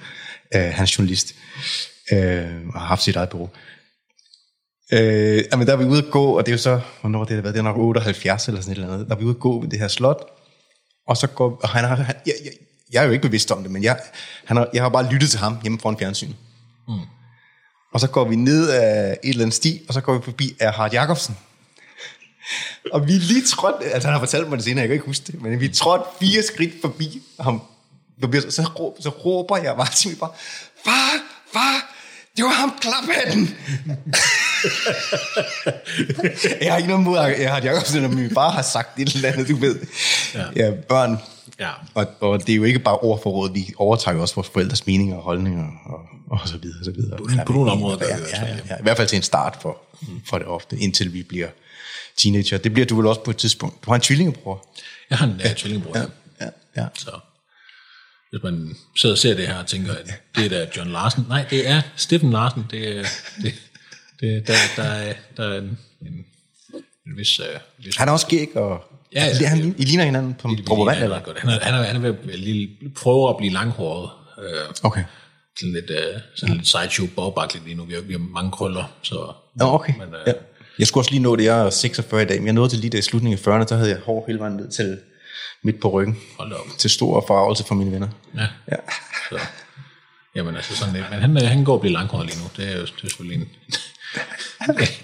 Øh, 0.54 0.60
han 0.60 0.82
er 0.82 0.94
journalist 0.98 1.34
øh, 2.12 2.44
og 2.74 2.80
har 2.80 2.86
haft 2.86 3.02
sit 3.02 3.16
eget 3.16 3.28
bureau. 3.28 3.50
Øh, 4.92 5.44
jamen, 5.52 5.66
der 5.66 5.72
er 5.72 5.76
vi 5.76 5.84
ude 5.84 5.98
at 5.98 6.10
gå, 6.10 6.24
og 6.38 6.46
det 6.46 6.52
er 6.52 6.54
jo 6.54 6.62
så, 6.62 6.80
hvornår 7.00 7.24
det 7.24 7.34
har 7.34 7.42
været, 7.42 7.54
det 7.54 7.58
er 7.58 7.64
nok 7.64 7.76
78 7.76 8.48
eller 8.48 8.60
sådan 8.60 8.72
et 8.72 8.78
eller 8.78 8.94
andet, 8.94 9.08
der 9.08 9.14
er 9.14 9.18
vi 9.18 9.24
ude 9.24 9.34
at 9.34 9.40
gå 9.40 9.60
ved 9.60 9.68
det 9.68 9.78
her 9.78 9.88
slot, 9.88 10.24
og 11.08 11.16
så 11.16 11.26
går, 11.26 11.60
og 11.62 11.68
han 11.68 11.84
har, 11.84 11.96
han, 11.96 12.14
jeg, 12.26 12.34
jeg, 12.44 12.52
jeg 12.92 13.02
er 13.02 13.06
jo 13.06 13.12
ikke 13.12 13.22
bevidst 13.22 13.50
om 13.50 13.62
det, 13.62 13.70
men 13.70 13.82
jeg, 13.82 14.00
han 14.44 14.56
har, 14.56 14.68
jeg 14.74 14.82
har 14.82 14.88
bare 14.88 15.12
lyttet 15.12 15.30
til 15.30 15.38
ham 15.38 15.58
hjemme 15.62 15.78
foran 15.80 15.98
fjernsyn. 15.98 16.32
Mm. 16.88 16.94
Og 17.92 18.00
så 18.00 18.08
går 18.08 18.24
vi 18.24 18.36
ned 18.36 18.70
af 18.70 19.18
et 19.24 19.30
eller 19.30 19.42
andet 19.42 19.54
sti, 19.54 19.80
og 19.88 19.94
så 19.94 20.00
går 20.00 20.18
vi 20.18 20.24
forbi 20.24 20.56
Erhard 20.60 20.92
Jacobsen. 20.92 21.36
Og 22.92 23.06
vi 23.06 23.16
er 23.16 23.20
lige 23.20 23.46
trådt, 23.46 23.74
altså 23.82 24.08
han 24.08 24.12
har 24.12 24.18
fortalt 24.18 24.48
mig 24.48 24.56
det 24.58 24.64
senere, 24.64 24.80
jeg 24.80 24.88
kan 24.88 24.94
ikke 24.94 25.06
huske 25.06 25.32
det, 25.32 25.42
men 25.42 25.60
vi 25.60 25.64
er 25.66 25.72
trådt 25.72 26.02
fire 26.20 26.42
skridt 26.42 26.74
forbi 26.80 27.22
ham. 27.40 27.62
Så, 28.20 28.46
så, 28.50 28.62
råber, 28.62 29.02
så 29.02 29.08
råber 29.08 29.56
jeg 29.56 29.76
bare 29.76 29.90
til 29.94 30.10
mig 30.10 30.18
bare, 30.18 30.30
far, 30.84 31.20
far, 31.52 31.94
det 32.36 32.44
var 32.44 32.50
ham 32.50 32.72
klaphatten. 32.80 33.56
jeg 36.60 36.72
har 36.72 36.76
ikke 36.76 36.88
noget 36.88 37.04
mod, 37.04 37.18
Erhard 37.18 37.62
Jacobsen, 37.62 38.02
når 38.02 38.08
min 38.08 38.30
far 38.30 38.50
har 38.50 38.62
sagt 38.62 39.00
et 39.00 39.14
eller 39.14 39.28
andet, 39.28 39.48
du 39.48 39.56
ved. 39.56 39.78
Ja, 40.34 40.44
ja 40.56 40.70
børn. 40.70 41.18
Ja. 41.60 41.70
Og, 41.94 42.06
og 42.20 42.46
det 42.46 42.52
er 42.52 42.56
jo 42.56 42.64
ikke 42.64 42.78
bare 42.78 42.98
ord 42.98 43.22
for 43.22 43.30
råd, 43.30 43.52
vi 43.52 43.72
overtager 43.76 44.14
jo 44.14 44.22
også 44.22 44.34
vores 44.34 44.48
forældres 44.48 44.86
meninger 44.86 45.16
og 45.16 45.22
holdninger, 45.22 45.66
og, 45.84 46.00
og 46.30 46.48
så 46.48 46.58
videre, 46.58 46.78
og 46.78 46.84
så 46.84 46.90
videre. 46.90 47.18
På, 47.18 47.28
på 47.46 47.52
nogle 47.52 47.70
områder 47.70 47.96
gør 47.96 48.06
ja, 48.06 48.16
ja, 48.16 48.46
ja, 48.46 48.56
ja. 48.70 48.76
I 48.76 48.82
hvert 48.82 48.96
fald 48.96 49.08
til 49.08 49.16
en 49.16 49.22
start 49.22 49.58
for, 49.62 49.78
for 50.28 50.38
det 50.38 50.46
ofte, 50.46 50.78
indtil 50.78 51.12
vi 51.12 51.22
bliver 51.22 51.48
teenager. 52.16 52.58
Det 52.58 52.72
bliver 52.72 52.86
du 52.86 52.96
vel 52.96 53.06
også 53.06 53.20
på 53.20 53.30
et 53.30 53.36
tidspunkt. 53.36 53.84
Du 53.84 53.90
har 53.90 53.94
en 53.94 54.00
tvillingebror. 54.00 54.66
Jeg 55.10 55.18
har 55.18 55.26
en 55.26 55.40
ja, 55.44 55.52
tvillingbror. 55.52 55.98
Ja. 55.98 56.04
Ja, 56.40 56.48
ja. 56.76 56.86
Så 56.94 57.10
hvis 58.30 58.42
man 58.42 58.76
sidder 58.96 59.14
og 59.14 59.18
ser 59.18 59.34
det 59.34 59.46
her 59.46 59.58
og 59.58 59.66
tænker, 59.66 59.94
at 59.94 60.22
det 60.36 60.44
er 60.44 60.48
da 60.48 60.68
John 60.76 60.90
Larsen. 60.90 61.26
Nej, 61.28 61.44
det 61.50 61.68
er 61.68 61.82
Steffen 61.96 62.30
Larsen. 62.30 62.64
Det 62.70 62.98
er, 62.98 63.04
det, 63.42 63.54
det, 64.20 64.46
der, 64.46 64.54
der, 64.76 64.82
er, 64.82 65.14
der 65.36 65.48
er 65.48 65.58
en, 65.58 65.78
en, 66.00 66.24
en 67.06 67.16
vis... 67.16 67.40
Uh, 67.40 67.84
vis 67.84 67.96
Han 67.96 68.08
er 68.08 68.12
også 68.12 68.26
skæg, 68.26 68.56
og 68.56 68.84
Ja, 69.14 69.24
ja, 69.24 69.36
ja, 69.40 69.46
han, 69.46 69.74
I 69.78 69.84
ligner 69.84 70.04
hinanden 70.04 70.34
på 70.34 70.48
en 70.48 70.64
dråbe 70.66 70.90
vand, 70.90 71.02
eller? 71.02 71.20
Godt. 71.20 71.38
Han 71.38 71.50
er, 71.50 71.60
han 71.60 71.74
er, 71.74 71.82
han 71.82 71.96
er 71.96 72.00
ved 72.00 72.14
at 72.32 72.38
lige 72.38 72.70
prøve 72.96 73.30
at 73.30 73.36
blive 73.36 73.52
langhåret. 73.52 74.10
Øh, 74.38 74.66
Okay. 74.82 75.04
sådan 75.60 75.72
lidt, 75.72 75.90
øh, 75.90 76.20
sådan 76.36 76.54
lidt 76.56 76.68
sideshow 76.68 77.06
bogbaklet 77.16 77.62
lige 77.64 77.74
nu. 77.74 77.84
Vi 77.84 77.94
har, 77.94 78.00
vi 78.00 78.12
har 78.12 78.18
mange 78.18 78.50
krøller, 78.50 78.84
så... 79.02 79.32
Ja, 79.60 79.74
okay. 79.74 79.92
Men, 79.98 80.08
øh, 80.08 80.20
ja. 80.26 80.32
Jeg 80.78 80.86
skulle 80.86 81.02
også 81.02 81.10
lige 81.10 81.22
nå 81.22 81.36
det, 81.36 81.44
jeg 81.44 81.66
er 81.66 81.70
46 81.70 82.22
i 82.22 82.24
dag, 82.24 82.38
men 82.38 82.46
jeg 82.46 82.54
nåede 82.54 82.68
til 82.70 82.78
lige 82.78 82.90
der 82.90 82.98
i 82.98 83.02
slutningen 83.02 83.38
af 83.38 83.60
40'erne, 83.60 83.68
der 83.68 83.76
havde 83.76 83.90
jeg 83.90 83.98
hår 83.98 84.24
hele 84.26 84.38
vejen 84.38 84.56
ned 84.56 84.70
til 84.70 84.98
midt 85.64 85.80
på 85.80 85.88
ryggen. 85.88 86.16
Hold 86.38 86.52
op. 86.52 86.66
Til 86.78 86.90
stor 86.90 87.24
forarvelse 87.26 87.64
for 87.64 87.74
mine 87.74 87.92
venner. 87.92 88.08
Ja. 88.34 88.46
Ja. 88.70 88.76
Så, 89.30 89.38
jamen 90.36 90.56
altså 90.56 90.76
sådan 90.76 90.94
lidt. 90.94 91.04
Men 91.10 91.20
han, 91.20 91.36
øh, 91.36 91.48
han 91.48 91.64
går 91.64 91.74
og 91.74 91.80
bliver 91.80 91.92
langhåret 91.92 92.26
lige 92.26 92.38
nu. 92.38 92.44
Det 92.56 92.72
er 92.72 92.76
jo 92.76 92.82
det 92.82 92.92
er 92.92 93.08
selvfølgelig 93.08 93.40
en, 93.42 93.48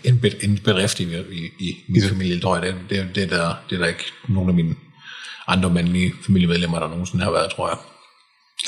en, 0.05 0.25
en 0.43 0.59
bedrift 0.59 1.01
i, 1.01 1.17
i, 1.33 1.51
i 1.59 1.85
min 1.89 2.09
familie, 2.09 2.41
tror 2.41 2.57
jeg. 2.57 2.63
Det, 2.75 2.81
det, 2.91 2.99
er- 2.99 3.13
det, 3.13 3.23
er 3.23 3.27
der, 3.27 3.55
det 3.71 3.75
er 3.75 3.81
der 3.81 3.87
ikke 3.87 4.05
nogen 4.29 4.49
af 4.49 4.55
mine 4.55 4.77
andre 5.47 5.71
mandlige 5.71 6.13
familiemedlemmer, 6.27 6.79
der 6.79 6.89
nogensinde 6.89 7.25
har 7.25 7.31
været, 7.31 7.51
tror 7.51 7.69
jeg. 7.69 7.79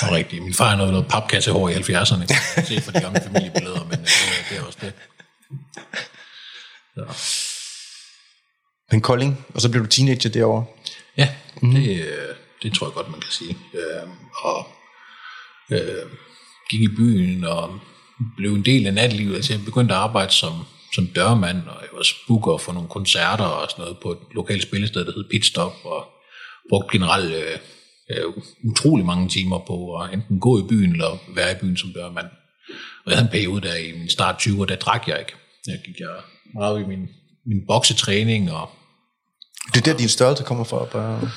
Er 0.03 0.15
rigtigt. 0.15 0.43
Min 0.43 0.55
far 0.55 0.69
har 0.69 0.77
noget, 0.77 0.93
noget 0.93 1.09
papkassehår 1.09 1.69
i 1.69 1.73
70'erne. 1.75 2.27
Kan 2.27 2.37
man 2.57 2.67
se 2.67 2.81
fra 2.81 2.93
de 2.93 3.01
gamle 3.01 3.21
familiebilleder, 3.25 3.85
men 3.85 3.93
øh, 4.01 4.07
det, 4.07 4.47
det 4.51 4.59
er 4.59 4.63
også 4.63 4.79
det. 4.81 4.93
Så. 6.95 7.05
Men 8.91 9.01
Kolding, 9.01 9.47
og 9.55 9.61
så 9.61 9.71
blev 9.71 9.83
du 9.83 9.89
teenager 9.89 10.31
derovre. 10.31 10.65
Ja, 11.17 11.29
mm. 11.63 11.75
det, 11.75 12.01
øh, 12.07 12.35
det 12.63 12.75
tror 12.75 12.87
jeg 12.87 12.95
godt, 12.95 13.11
man 13.11 13.21
kan 13.21 13.31
sige. 13.31 13.59
Øh, 13.75 14.09
og 14.43 14.67
øh, 15.73 16.11
gik 16.71 16.81
i 16.81 16.89
byen 16.89 17.45
og 17.45 17.81
blev 18.37 18.55
en 18.55 18.65
del 18.65 18.87
af 18.87 18.95
natlivet. 18.95 19.35
Altså, 19.35 19.53
jeg 19.53 19.65
begyndte 19.65 19.95
at 19.95 20.01
arbejde 20.01 20.33
som, 20.33 20.53
som 20.95 21.07
dørmand, 21.07 21.59
og 21.69 21.77
jeg 21.83 21.89
var 21.93 22.07
booker 22.29 22.57
for 22.57 22.73
nogle 22.73 22.89
koncerter 22.89 23.45
og 23.45 23.71
sådan 23.71 23.83
noget 23.83 23.99
på 24.03 24.13
et 24.13 24.19
lokalt 24.35 24.63
spillested, 24.63 25.05
der 25.05 25.13
hed 25.13 25.25
Pitstop, 25.31 25.73
og 25.85 26.05
brugte 26.69 26.99
generelt 26.99 27.35
øh, 27.35 27.59
øh, 28.11 28.25
utrolig 28.65 29.07
mange 29.07 29.29
timer 29.29 29.59
på 29.59 29.97
at 29.97 30.15
enten 30.15 30.41
gå 30.41 30.59
i 30.59 30.69
byen 30.69 30.93
eller 30.93 31.35
være 31.35 31.53
i 31.53 31.61
byen 31.61 31.77
som 31.77 31.93
dørmand. 31.93 32.27
Og 33.05 33.11
jeg 33.11 33.17
havde 33.17 33.27
en 33.27 33.33
periode 33.33 33.61
der 33.69 33.75
i 33.75 33.93
min 33.99 34.11
start 34.11 34.47
20'er, 34.47 34.65
der 34.65 34.77
drak 34.77 35.09
jeg 35.09 35.19
ikke. 35.19 35.33
Jeg 35.67 35.79
gik 35.87 36.01
jeg 36.01 36.09
meget 36.55 36.81
i 36.81 36.87
min, 36.87 37.09
min 37.47 37.67
boksetræning 37.67 38.53
og 38.53 38.71
Det 39.75 39.77
er 39.77 39.93
der, 39.93 39.99
din 39.99 40.09
størrelse 40.09 40.45
kommer 40.45 40.65
fra, 40.65 40.85
bare, 40.85 41.31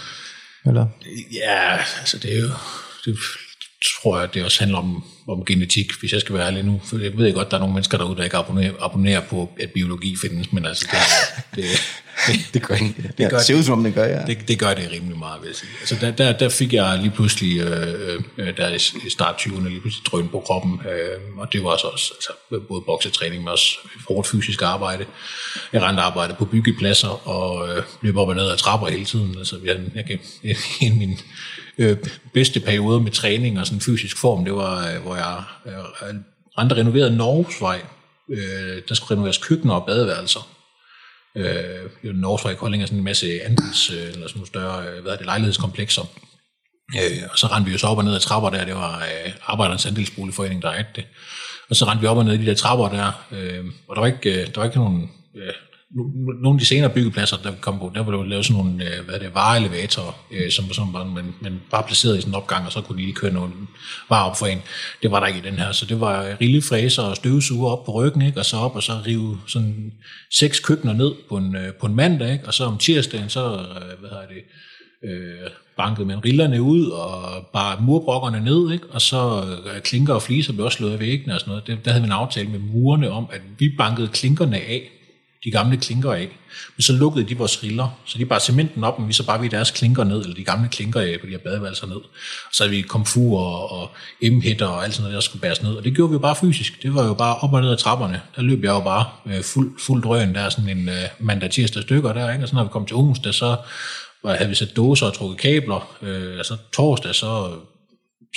eller? 0.66 0.88
Ja, 1.34 1.78
altså 2.00 2.18
det 2.20 2.38
er 2.38 2.42
jo... 2.42 2.50
Det 3.06 3.18
tror 4.02 4.20
jeg, 4.20 4.34
det 4.34 4.44
også 4.44 4.60
handler 4.60 4.78
om, 4.78 5.04
om 5.28 5.46
genetik, 5.46 5.92
hvis 6.00 6.14
jeg 6.14 6.22
skal 6.22 6.36
være 6.36 6.48
ærlig 6.48 6.64
nu. 6.64 6.82
For 6.86 6.98
jeg 6.98 7.18
ved 7.18 7.34
godt, 7.34 7.52
der 7.52 7.58
er 7.58 7.60
nogle 7.60 7.74
mennesker 7.74 7.98
derude, 7.98 8.18
der 8.18 8.24
ikke 8.24 8.38
abonnerer, 8.38 8.74
abonnerer 8.82 9.22
på, 9.22 9.52
at 9.60 9.72
biologi 9.72 10.16
findes, 10.22 10.54
men 10.54 10.66
altså 10.66 10.88
det, 10.92 11.00
det, 11.56 11.64
det, 12.28 12.40
Det 12.54 12.62
gør 12.62 12.76
ikke. 12.76 13.14
Det, 13.18 13.30
gør 13.30 13.38
det 13.38 13.46
ser 13.46 13.56
ud 13.56 13.64
som 13.64 13.78
om, 13.78 13.84
det 13.84 13.94
gør, 13.94 14.06
ja. 14.06 14.26
det, 14.26 14.48
det 14.48 14.60
gør 14.60 14.74
det 14.74 14.92
rimelig 14.92 15.18
meget, 15.18 15.42
vil 15.42 15.48
jeg 15.48 15.56
sige. 15.56 15.70
Altså 15.80 15.96
der, 16.02 16.12
der, 16.12 16.38
der 16.38 16.50
fik 16.50 16.74
jeg 16.74 17.00
lige 17.02 17.12
pludselig, 17.12 17.60
øh, 17.60 18.22
øh, 18.38 18.58
der 18.58 18.76
i 19.08 19.10
start 19.10 19.36
20'erne, 19.36 19.68
lige 19.68 19.82
pludselig 19.82 20.06
drøn 20.06 20.28
på 20.28 20.40
kroppen, 20.40 20.82
øh, 20.92 21.38
og 21.38 21.54
det 21.54 21.64
var 21.64 21.78
så 21.78 21.88
også 21.88 22.14
altså, 22.16 22.66
både 22.68 22.82
boksetræning, 22.82 23.44
men 23.44 23.48
også 23.48 23.78
hårdt 24.08 24.28
fysisk 24.28 24.62
arbejde. 24.62 25.06
Jeg 25.74 25.82
rendte 25.82 26.04
arbejde 26.04 26.36
på 26.40 26.46
byggepladser, 26.46 27.28
og 27.28 27.70
øh, 27.70 27.84
løb 28.02 28.18
op 28.18 28.28
og 28.28 28.36
ned 28.36 28.52
ad 28.52 28.58
trapper 28.58 28.88
hele 28.88 29.06
tiden. 29.06 29.36
Altså, 29.38 29.56
jeg, 29.66 29.78
jeg, 29.96 30.20
en 30.82 30.92
af 30.92 30.98
mine 30.98 31.18
øh, 31.78 31.98
bedste 32.34 32.60
perioder 32.60 33.00
med 33.00 33.12
træning 33.12 33.60
og 33.60 33.68
sådan 33.68 33.82
fysisk 33.82 34.18
form, 34.18 34.46
det 34.46 34.54
var, 34.54 34.94
øh, 34.94 35.02
hvor 35.02 35.16
jeg 35.16 35.44
øh, 35.66 35.74
rendte 36.58 36.76
renoveret 36.76 37.14
Norgesvej. 37.14 37.82
Øh, 38.32 38.82
der 38.90 38.96
skulle 38.96 39.12
renoveres 39.12 39.38
køkkener 39.38 39.74
og 39.74 39.86
badeværelser 39.86 40.58
øh, 41.38 41.90
jo 42.04 42.12
Norgesvej 42.14 42.52
i 42.52 42.56
Kolding 42.56 42.84
er 42.84 42.88
sådan 42.88 42.98
en 42.98 43.04
masse 43.04 43.44
andels, 43.44 43.92
øh, 43.92 43.98
eller 43.98 44.28
sådan 44.28 44.32
nogle 44.36 44.48
større 44.48 44.88
øh, 44.88 45.02
hvad 45.02 45.12
er 45.12 45.18
det, 45.18 45.26
lejlighedskomplekser. 45.26 46.02
Øh, 46.96 47.24
og 47.32 47.38
så 47.38 47.48
rendte 47.48 47.66
vi 47.66 47.72
jo 47.72 47.78
så 47.78 47.88
op 47.88 47.98
og 47.98 48.04
ned 48.04 48.16
ad 48.16 48.20
trapper 48.20 48.50
der, 48.50 48.66
det 48.66 48.76
var 48.76 48.98
øh, 48.98 49.34
Arbejdernes 49.46 49.86
Andelsboligforening, 49.86 50.62
der 50.62 50.70
ejede 50.70 50.88
det. 50.96 51.06
Og 51.70 51.76
så 51.76 51.86
rendte 51.86 52.02
vi 52.02 52.08
op 52.08 52.18
og 52.18 52.26
ned 52.26 52.34
ad 52.34 52.38
de 52.38 52.46
der 52.46 52.56
trapper 52.56 52.90
der, 52.90 53.26
øh, 53.32 53.66
og 53.88 53.96
der 53.96 54.02
var 54.02 54.08
ikke, 54.08 54.42
øh, 54.42 54.48
der 54.48 54.54
var 54.56 54.66
ikke 54.66 54.78
nogen, 54.78 55.10
øh, 55.36 55.54
nogle 56.42 56.56
af 56.56 56.60
de 56.60 56.66
senere 56.66 56.90
byggepladser, 56.90 57.38
der 57.38 57.52
kom 57.62 57.80
på, 57.80 57.92
der 57.96 58.04
var 58.04 58.12
der 58.12 58.24
lavet 58.24 58.46
sådan 58.46 58.64
nogle, 58.64 58.84
øh, 58.84 59.06
hvad 59.06 59.20
det, 59.20 59.36
vareelevatorer, 59.36 60.12
som, 60.50 60.66
øh, 60.66 60.74
som 60.74 60.94
var, 60.94 61.04
man, 61.04 61.34
man 61.42 61.62
bare 61.72 61.84
placeret 61.84 62.18
i 62.18 62.22
sådan 62.22 62.32
en 62.32 62.36
opgang, 62.36 62.66
og 62.66 62.72
så 62.72 62.82
kunne 62.82 62.98
de 62.98 63.04
lige 63.04 63.16
køre 63.16 63.34
nogle 63.34 63.54
varer 64.10 64.30
op 64.30 64.38
for 64.38 64.46
en. 64.46 64.62
Det 65.02 65.12
var 65.12 65.20
der 65.20 65.28
ikke 65.28 65.40
i 65.40 65.52
den 65.52 65.60
her, 65.60 65.72
så 65.72 65.86
det 65.86 66.00
var 66.00 66.38
rillefræser 66.42 67.04
og 67.04 67.16
støvsuger 67.16 67.72
op 67.72 67.86
på 67.86 67.92
ryggen, 67.92 68.22
ikke? 68.22 68.40
og 68.40 68.46
så 68.46 68.58
op 68.58 68.76
og 68.76 68.84
så 68.84 68.94
rive 69.06 69.40
sådan 69.48 69.92
seks 70.32 70.60
køkkener 70.60 70.94
ned 70.94 71.12
på 71.30 71.38
en, 71.38 71.56
øh, 71.56 71.74
på 71.74 71.86
en 71.86 71.96
mandag, 71.96 72.34
ikke? 72.34 72.48
og 72.48 72.54
så 72.54 72.64
om 72.64 72.78
tirsdagen, 72.78 73.30
så, 73.30 73.66
hvad 74.00 74.10
hedder 74.10 74.28
det, 74.28 74.44
øh, 75.10 75.50
bankede 75.78 76.08
man 76.08 76.26
rillerne 76.26 76.62
ud 76.62 76.86
og 76.86 77.46
bare 77.54 77.82
murbrokkerne 77.82 78.44
ned, 78.44 78.72
ikke? 78.74 78.88
og 78.90 79.02
så 79.02 79.44
øh, 79.76 79.82
klinker 79.82 80.14
og 80.14 80.22
fliser 80.22 80.54
blev 80.54 80.66
også 80.66 80.78
slået 80.78 80.94
af 80.94 81.00
væggene 81.00 81.34
og 81.34 81.40
sådan 81.40 81.52
noget. 81.52 81.68
Det, 81.68 81.86
der 81.86 81.92
havde 81.92 82.02
vi 82.04 82.08
en 82.08 82.12
aftale 82.12 82.50
med 82.50 82.60
murerne 82.60 83.10
om, 83.12 83.28
at 83.32 83.42
vi 83.60 83.70
bankede 83.78 84.08
klinkerne 84.08 84.58
af, 84.58 84.92
de 85.48 85.52
gamle 85.52 85.78
klinker 85.78 86.14
af. 86.14 86.30
Men 86.76 86.82
så 86.82 86.94
lukkede 86.94 87.30
de 87.30 87.38
vores 87.38 87.64
riller, 87.64 88.00
så 88.06 88.18
de 88.18 88.26
bare 88.26 88.40
cementen 88.40 88.84
op, 88.84 89.00
men 89.00 89.08
vi 89.08 89.14
så 89.14 89.26
bare 89.26 89.42
vi 89.42 89.48
deres 89.48 89.72
klinker 89.72 90.04
ned, 90.04 90.22
eller 90.22 90.36
de 90.36 90.44
gamle 90.44 90.70
klinker 90.70 91.00
af 91.00 91.18
på 91.22 91.26
de 91.26 91.32
her 91.32 91.38
badeværelser 91.38 91.88
ned. 91.88 91.96
Og 91.96 92.54
så 92.54 92.64
havde 92.64 92.76
vi 92.76 92.82
komfur 92.82 93.40
og, 93.40 93.72
og 93.72 93.90
m 94.24 94.42
og 94.62 94.84
alt 94.84 94.94
sådan 94.94 95.04
noget, 95.04 95.14
der 95.14 95.20
skulle 95.20 95.42
bæres 95.42 95.64
ned. 95.64 95.74
Og 95.74 95.84
det 95.84 95.96
gjorde 95.96 96.10
vi 96.10 96.14
jo 96.14 96.20
bare 96.20 96.36
fysisk. 96.36 96.84
Det 96.84 96.96
var 96.96 97.06
jo 97.06 97.14
bare 97.14 97.36
op 97.36 97.54
og 97.54 97.62
ned 97.62 97.72
ad 97.72 97.78
trapperne. 97.78 98.22
Der 98.36 98.42
løb 98.42 98.64
jeg 98.64 98.70
jo 98.70 98.80
bare 98.80 99.06
øh, 99.26 99.44
fuld, 99.44 99.80
fuld 99.80 100.04
drøn, 100.04 100.36
der 100.36 100.42
er 100.42 100.50
sådan 100.50 100.78
en 100.78 100.90
øh, 100.90 101.04
mandag 101.20 101.52
tirsdag 101.52 101.84
stykker 101.84 102.14
der, 102.14 102.32
ikke? 102.32 102.44
og 102.44 102.50
så 102.50 102.56
når 102.56 102.64
vi 102.64 102.70
kom 102.70 102.86
til 102.86 102.96
onsdag, 102.96 103.34
så 103.34 103.58
var, 104.24 104.36
havde 104.36 104.50
vi 104.50 104.56
sat 104.56 104.76
dåser 104.76 105.06
og 105.06 105.14
trukket 105.14 105.40
kabler. 105.40 105.98
Øh, 106.02 106.38
altså 106.38 106.58
torsdag, 106.74 107.16
så, 107.16 107.52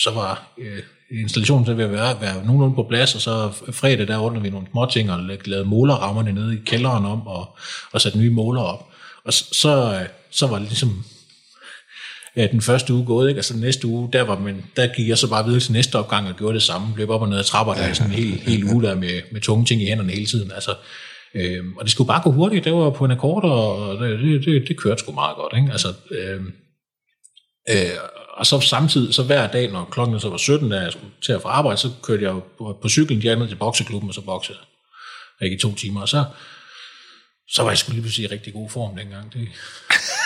så 0.02 0.10
var 0.10 0.52
øh, 0.58 0.82
installationen 1.10 1.66
så 1.66 1.74
ved 1.74 1.84
at 1.84 1.92
være, 1.92 2.20
være 2.20 2.44
nogenlunde 2.44 2.74
på 2.74 2.86
plads, 2.88 3.14
og 3.14 3.20
så 3.20 3.50
fredag 3.72 4.08
der 4.08 4.18
ordnede 4.18 4.42
vi 4.42 4.50
nogle 4.50 4.66
små 4.70 4.86
ting 4.86 5.12
og 5.12 5.20
lavede 5.44 5.68
målerrammerne 5.68 6.32
nede 6.32 6.54
i 6.54 6.58
kælderen 6.66 7.06
om, 7.06 7.26
og, 7.26 7.56
og 7.92 8.00
satte 8.00 8.18
nye 8.18 8.30
måler 8.30 8.62
op. 8.62 8.86
Og 9.24 9.32
så, 9.32 10.06
så 10.30 10.46
var 10.46 10.58
det 10.58 10.68
ligesom 10.68 11.04
ja, 12.36 12.46
den 12.46 12.60
første 12.60 12.94
uge 12.94 13.06
gået, 13.06 13.28
ikke? 13.28 13.38
altså 13.38 13.56
næste 13.56 13.86
uge, 13.86 14.08
der, 14.12 14.22
var 14.22 14.38
man, 14.38 14.64
der 14.76 14.86
gik 14.96 15.08
jeg 15.08 15.18
så 15.18 15.30
bare 15.30 15.44
videre 15.44 15.60
til 15.60 15.72
næste 15.72 15.96
opgang 15.96 16.28
og 16.28 16.36
gjorde 16.36 16.54
det 16.54 16.62
samme, 16.62 16.88
løb 16.96 17.10
op 17.10 17.22
og 17.22 17.28
ned 17.28 17.38
ad 17.38 17.44
trapper, 17.44 17.74
der 17.74 17.82
er 17.82 17.92
sådan 17.92 18.12
en 18.12 18.18
hel, 18.18 18.40
hel 18.40 18.64
uge 18.64 18.82
der 18.82 18.94
med, 18.94 19.20
med 19.32 19.40
tunge 19.40 19.64
ting 19.64 19.82
i 19.82 19.86
hænderne 19.86 20.12
hele 20.12 20.26
tiden, 20.26 20.52
altså, 20.52 20.74
øhm, 21.34 21.76
og 21.76 21.84
det 21.84 21.92
skulle 21.92 22.08
bare 22.08 22.22
gå 22.22 22.30
hurtigt, 22.30 22.64
det 22.64 22.72
var 22.72 22.90
på 22.90 23.04
en 23.04 23.10
akkord, 23.10 23.44
og 23.44 24.00
det, 24.00 24.18
det, 24.18 24.44
det, 24.44 24.68
det 24.68 24.76
kørte 24.76 25.00
sgu 25.00 25.12
meget 25.12 25.36
godt, 25.36 25.54
ikke? 25.56 25.72
altså, 25.72 25.88
øhm, 26.10 26.52
øh, 27.68 27.90
og 28.30 28.46
så 28.46 28.60
samtidig, 28.60 29.14
så 29.14 29.22
hver 29.22 29.46
dag, 29.46 29.72
når 29.72 29.84
klokken 29.84 30.20
så 30.20 30.28
var 30.28 30.36
17, 30.36 30.70
da 30.70 30.80
jeg 30.80 30.92
skulle 30.92 31.12
til 31.22 31.32
at 31.32 31.42
få 31.42 31.48
arbejde, 31.48 31.80
så 31.80 31.90
kørte 32.02 32.22
jeg 32.22 32.34
på, 32.58 32.78
på 32.82 32.88
cyklen 32.88 33.38
ned 33.38 33.48
til 33.48 33.56
bokseklubben, 33.56 34.10
og 34.10 34.14
så 34.14 34.20
boksede 34.20 34.58
jeg 35.40 35.52
i 35.52 35.58
to 35.58 35.74
timer. 35.74 36.00
Og 36.00 36.08
så, 36.08 36.24
så 37.48 37.62
var 37.62 37.70
jeg 37.70 37.78
skulle 37.78 37.94
lige 37.94 38.02
pludselig 38.02 38.30
i 38.30 38.34
rigtig 38.34 38.52
god 38.52 38.70
form 38.70 38.96
dengang. 38.96 39.32
Det, 39.32 39.48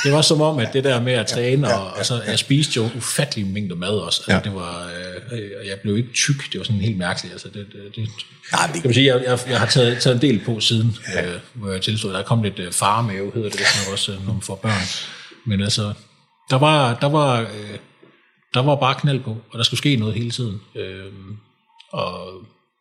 det 0.05 0.13
var 0.13 0.23
som 0.23 0.41
om, 0.41 0.59
at 0.59 0.73
det 0.73 0.85
der 0.85 1.01
med 1.01 1.13
at 1.13 1.27
træne, 1.27 1.75
og, 1.75 1.93
og 1.93 2.07
så, 2.07 2.23
jeg 2.27 2.39
spiste 2.39 2.77
jo 2.77 2.91
ufattelig 2.97 3.47
mængder 3.47 3.77
mad 3.77 3.89
også. 3.89 4.21
Altså, 4.21 4.33
ja. 4.33 4.41
det 4.41 4.55
var, 4.55 4.91
øh, 5.33 5.67
jeg 5.67 5.79
blev 5.83 5.97
ikke 5.97 6.13
tyk, 6.13 6.53
det 6.53 6.59
var 6.59 6.65
sådan 6.65 6.81
helt 6.81 6.99
mærkeligt. 6.99 7.33
Altså, 7.33 7.49
det, 7.49 7.67
det, 7.73 7.97
det, 7.97 8.09
Nej, 8.53 8.71
det... 8.75 8.85
Jeg, 8.85 8.95
sige, 8.95 9.15
jeg, 9.15 9.25
jeg, 9.25 9.39
jeg 9.49 9.59
har 9.59 9.67
taget, 9.67 10.03
taget 10.03 10.15
en 10.15 10.23
del 10.23 10.45
på 10.45 10.61
siden, 10.61 10.97
ja. 11.15 11.27
øh, 11.27 11.41
hvor 11.55 11.73
jeg 11.73 11.83
tilstod, 11.83 12.13
der 12.13 12.23
kom 12.23 12.43
lidt 12.43 12.59
øh, 12.59 12.73
farmave, 12.73 13.33
hedder 13.35 13.51
det, 13.51 13.61
man 13.61 13.93
også, 13.93 14.13
øh, 14.13 14.27
når 14.27 14.33
man 14.33 14.43
får 14.43 14.57
børn. 14.57 14.87
Men 15.47 15.63
altså, 15.63 15.95
der 16.51 16.59
var, 16.59 16.99
der 17.01 17.09
var, 17.09 17.41
øh, 17.41 17.79
der 18.55 18.63
var 18.63 18.77
bare 18.77 18.95
knald 19.01 19.21
på, 19.21 19.31
og 19.51 19.59
der 19.59 19.65
skulle 19.65 19.79
ske 19.79 19.97
noget 19.97 20.15
hele 20.15 20.31
tiden. 20.31 20.61
Øh, 20.75 21.13
og, 21.93 22.29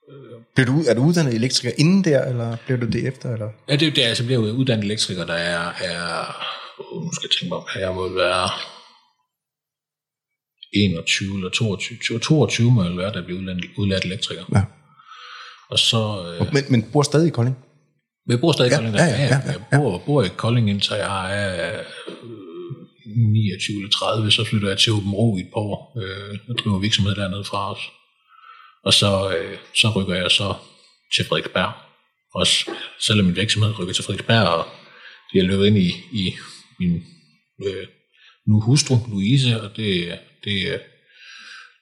øh, 0.10 0.42
blev 0.56 0.68
du, 0.68 0.84
er 0.88 0.94
du 0.94 1.02
uddannet 1.02 1.34
elektriker 1.34 1.72
inden 1.78 2.04
der, 2.04 2.26
eller 2.26 2.58
blev 2.66 2.82
du 2.82 2.86
det 2.86 3.08
efter? 3.08 3.34
Eller? 3.34 3.50
Ja, 3.70 3.76
det, 3.76 3.96
det 3.96 4.04
er, 4.04 4.08
altså, 4.08 4.24
jeg 4.24 4.28
blev 4.28 4.40
uddannet 4.40 4.86
elektriker, 4.86 5.26
der 5.26 5.34
er, 5.34 5.74
er 5.82 6.02
uh, 6.80 7.04
nu 7.04 7.12
skal 7.14 7.28
jeg 7.28 7.32
tænke 7.32 7.50
mig 7.50 7.58
om, 7.58 7.66
jeg 7.80 7.96
må 7.96 8.10
være 8.10 8.50
21 10.74 11.36
eller 11.36 11.50
22, 11.50 12.20
22 12.20 12.72
må 12.72 12.84
jeg 12.84 12.98
være, 12.98 13.14
der 13.14 13.26
blev 13.26 13.38
udlært, 13.38 13.58
udlært 13.78 14.06
elektriker. 14.06 14.44
Ja. 14.56 14.64
Og 15.70 15.80
så... 15.80 16.36
Øh, 16.42 16.54
men, 16.54 16.64
men 16.70 16.92
bor 16.94 17.04
stadig 17.04 17.28
i 17.28 17.30
Kolding? 17.30 17.58
Jeg 18.30 18.40
bor 18.40 18.52
stadig 18.52 18.72
i 18.72 18.76
Kolding, 18.76 18.96
ja, 18.96 19.06
ja, 19.06 19.12
ja, 19.12 19.24
ja, 19.24 19.42
ja. 19.46 19.54
Jeg 19.72 19.80
bor, 19.80 20.04
bor 20.06 20.24
i 20.24 20.28
Kolding, 20.38 20.70
indtil 20.70 20.96
jeg 20.96 21.44
er 21.44 21.84
29 23.06 23.78
eller 23.78 23.90
30, 23.90 24.32
så 24.32 24.44
flytter 24.44 24.70
jeg 24.70 24.78
til 24.78 24.94
Åben 24.94 25.12
Rå 25.12 25.38
i 25.38 25.42
et 25.42 25.48
par 25.54 25.62
år. 25.62 25.98
Øh, 26.02 26.40
jeg 26.48 26.56
driver 26.58 26.80
virksomhed 26.80 27.16
dernede 27.16 27.46
fra 27.46 27.72
os. 27.74 27.82
Og 28.84 28.94
så, 28.94 29.36
øh, 29.38 29.58
så 29.76 29.90
rykker 29.96 30.16
jeg 30.16 30.32
så 30.32 30.54
til 31.16 31.26
Frederiksberg. 31.26 31.72
Også 32.36 32.72
selvom 33.00 33.26
min 33.26 33.36
virksomhed 33.36 33.80
rykker 33.80 33.94
til 33.94 34.04
Frederiksberg, 34.04 34.48
og 34.48 34.66
det 35.34 35.40
er 35.40 35.44
løbet 35.44 35.66
ind 35.68 35.78
i, 35.78 35.90
i 36.12 36.34
min 36.80 37.04
øh, 37.66 37.88
nu 38.48 38.60
hustru, 38.60 38.96
Louise, 39.10 39.62
og 39.62 39.78
det, 39.78 40.20
det, 40.44 40.82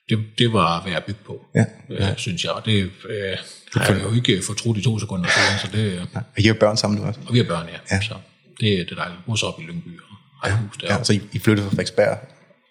det, 0.10 0.25
det 0.38 0.53
var 0.53 0.84
værd 0.86 0.95
at 0.95 1.05
bygge 1.05 1.19
på, 1.25 1.45
ja, 1.55 1.65
ja. 1.89 2.12
Øh, 2.12 2.17
synes 2.17 2.43
jeg. 2.43 2.51
Og 2.51 2.65
det 2.65 2.91
øh, 3.10 3.38
har 3.73 3.93
jeg 3.93 4.03
jo 4.03 4.13
ikke 4.13 4.41
fortrudt 4.47 4.77
i 4.77 4.84
to 4.84 4.99
sekunder 4.99 5.29
siden, 5.29 5.60
så 5.60 5.77
det... 5.77 5.93
Ja. 5.95 6.19
Og 6.36 6.39
I 6.39 6.47
har 6.47 6.53
børn 6.53 6.77
sammen 6.77 7.01
nu 7.01 7.07
også? 7.07 7.19
Og 7.27 7.34
vi 7.34 7.38
har 7.39 7.45
børn, 7.45 7.67
ja. 7.67 7.79
ja. 7.91 8.01
Så 8.01 8.15
det, 8.60 8.89
det 8.89 8.91
er 8.91 8.95
dejligt. 8.95 9.39
Så 9.39 9.45
op 9.45 9.62
i 9.62 9.63
Lyngby, 9.63 9.99
og 10.41 10.49
rækkehus 10.49 10.77
ja, 10.84 11.04
så 11.04 11.13
I, 11.13 11.21
I 11.34 11.39
flyttede 11.39 11.65
fra 11.65 11.69
Frederiksberg 11.69 12.17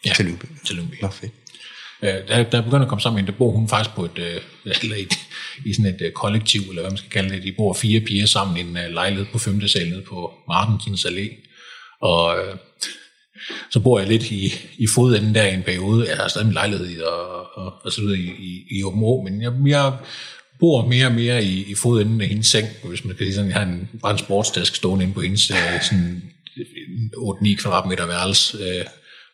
ja, 0.06 0.12
til 0.16 0.24
Lyngby? 0.24 0.44
til 0.66 0.76
Lyngby. 0.76 0.94
Nå, 1.02 1.08
fedt. 1.08 1.32
Øh, 2.02 2.28
der, 2.28 2.42
der 2.42 2.60
begynder 2.60 2.82
at 2.82 2.88
komme 2.88 3.02
sammen, 3.02 3.26
der 3.26 3.32
bor 3.32 3.50
hun 3.50 3.68
faktisk 3.68 3.96
på 3.96 4.04
et, 4.04 4.18
øh, 4.18 4.40
eller 4.82 4.96
et, 4.96 5.18
i 5.66 5.74
sådan 5.74 5.94
et 5.94 6.00
øh, 6.00 6.12
kollektiv, 6.12 6.60
eller 6.60 6.82
hvad 6.82 6.90
man 6.90 6.98
skal 6.98 7.10
kalde 7.10 7.34
det. 7.34 7.42
De 7.42 7.54
bor 7.56 7.72
fire 7.72 8.00
piger 8.00 8.26
sammen 8.26 8.56
i 8.56 8.60
en 8.60 8.76
uh, 8.76 8.92
lejlighed 8.92 9.26
på 9.32 9.38
5. 9.38 9.68
sal 9.68 9.88
nede 9.88 10.02
på 10.08 10.32
Martensens 10.48 11.06
Allé. 11.06 11.46
Og 12.00 12.38
øh, 12.38 12.56
så 13.70 13.80
bor 13.80 13.98
jeg 13.98 14.08
lidt 14.08 14.30
i, 14.30 14.52
i 14.78 14.86
fodenden 14.94 15.34
der 15.34 15.46
i 15.46 15.54
en 15.54 15.62
periode. 15.62 16.08
Jeg 16.08 16.16
har 16.16 16.28
stadig 16.28 16.46
min 16.46 16.54
lejlighed 16.54 16.90
i, 16.90 17.00
og, 17.00 17.56
og, 17.56 17.72
og 17.84 17.92
så 17.92 18.00
videre 18.00 18.18
i, 18.18 18.30
i, 18.30 18.78
i 18.78 18.82
Åben 18.82 19.24
men 19.24 19.42
jeg, 19.42 19.52
jeg 19.66 19.92
bor 20.60 20.86
mere 20.86 21.06
og 21.06 21.12
mere 21.12 21.44
i, 21.44 21.70
i 21.70 21.74
fodenden 21.74 22.20
af 22.20 22.26
hendes 22.28 22.46
seng, 22.46 22.68
hvis 22.84 23.04
man 23.04 23.16
kan 23.16 23.26
sige 23.26 23.34
sådan. 23.34 23.50
Jeg 23.50 23.56
har 23.56 23.64
en, 23.64 23.88
bare 24.02 24.12
en 24.12 24.18
sportstask 24.18 24.74
stående 24.74 25.02
inde 25.02 25.14
på 25.14 25.20
hendes 25.20 25.50
øh, 25.50 25.82
sådan 25.82 26.22
8-9 27.16 27.62
kvadratmeter 27.62 28.06
værelse, 28.06 28.58
øh, 28.58 28.84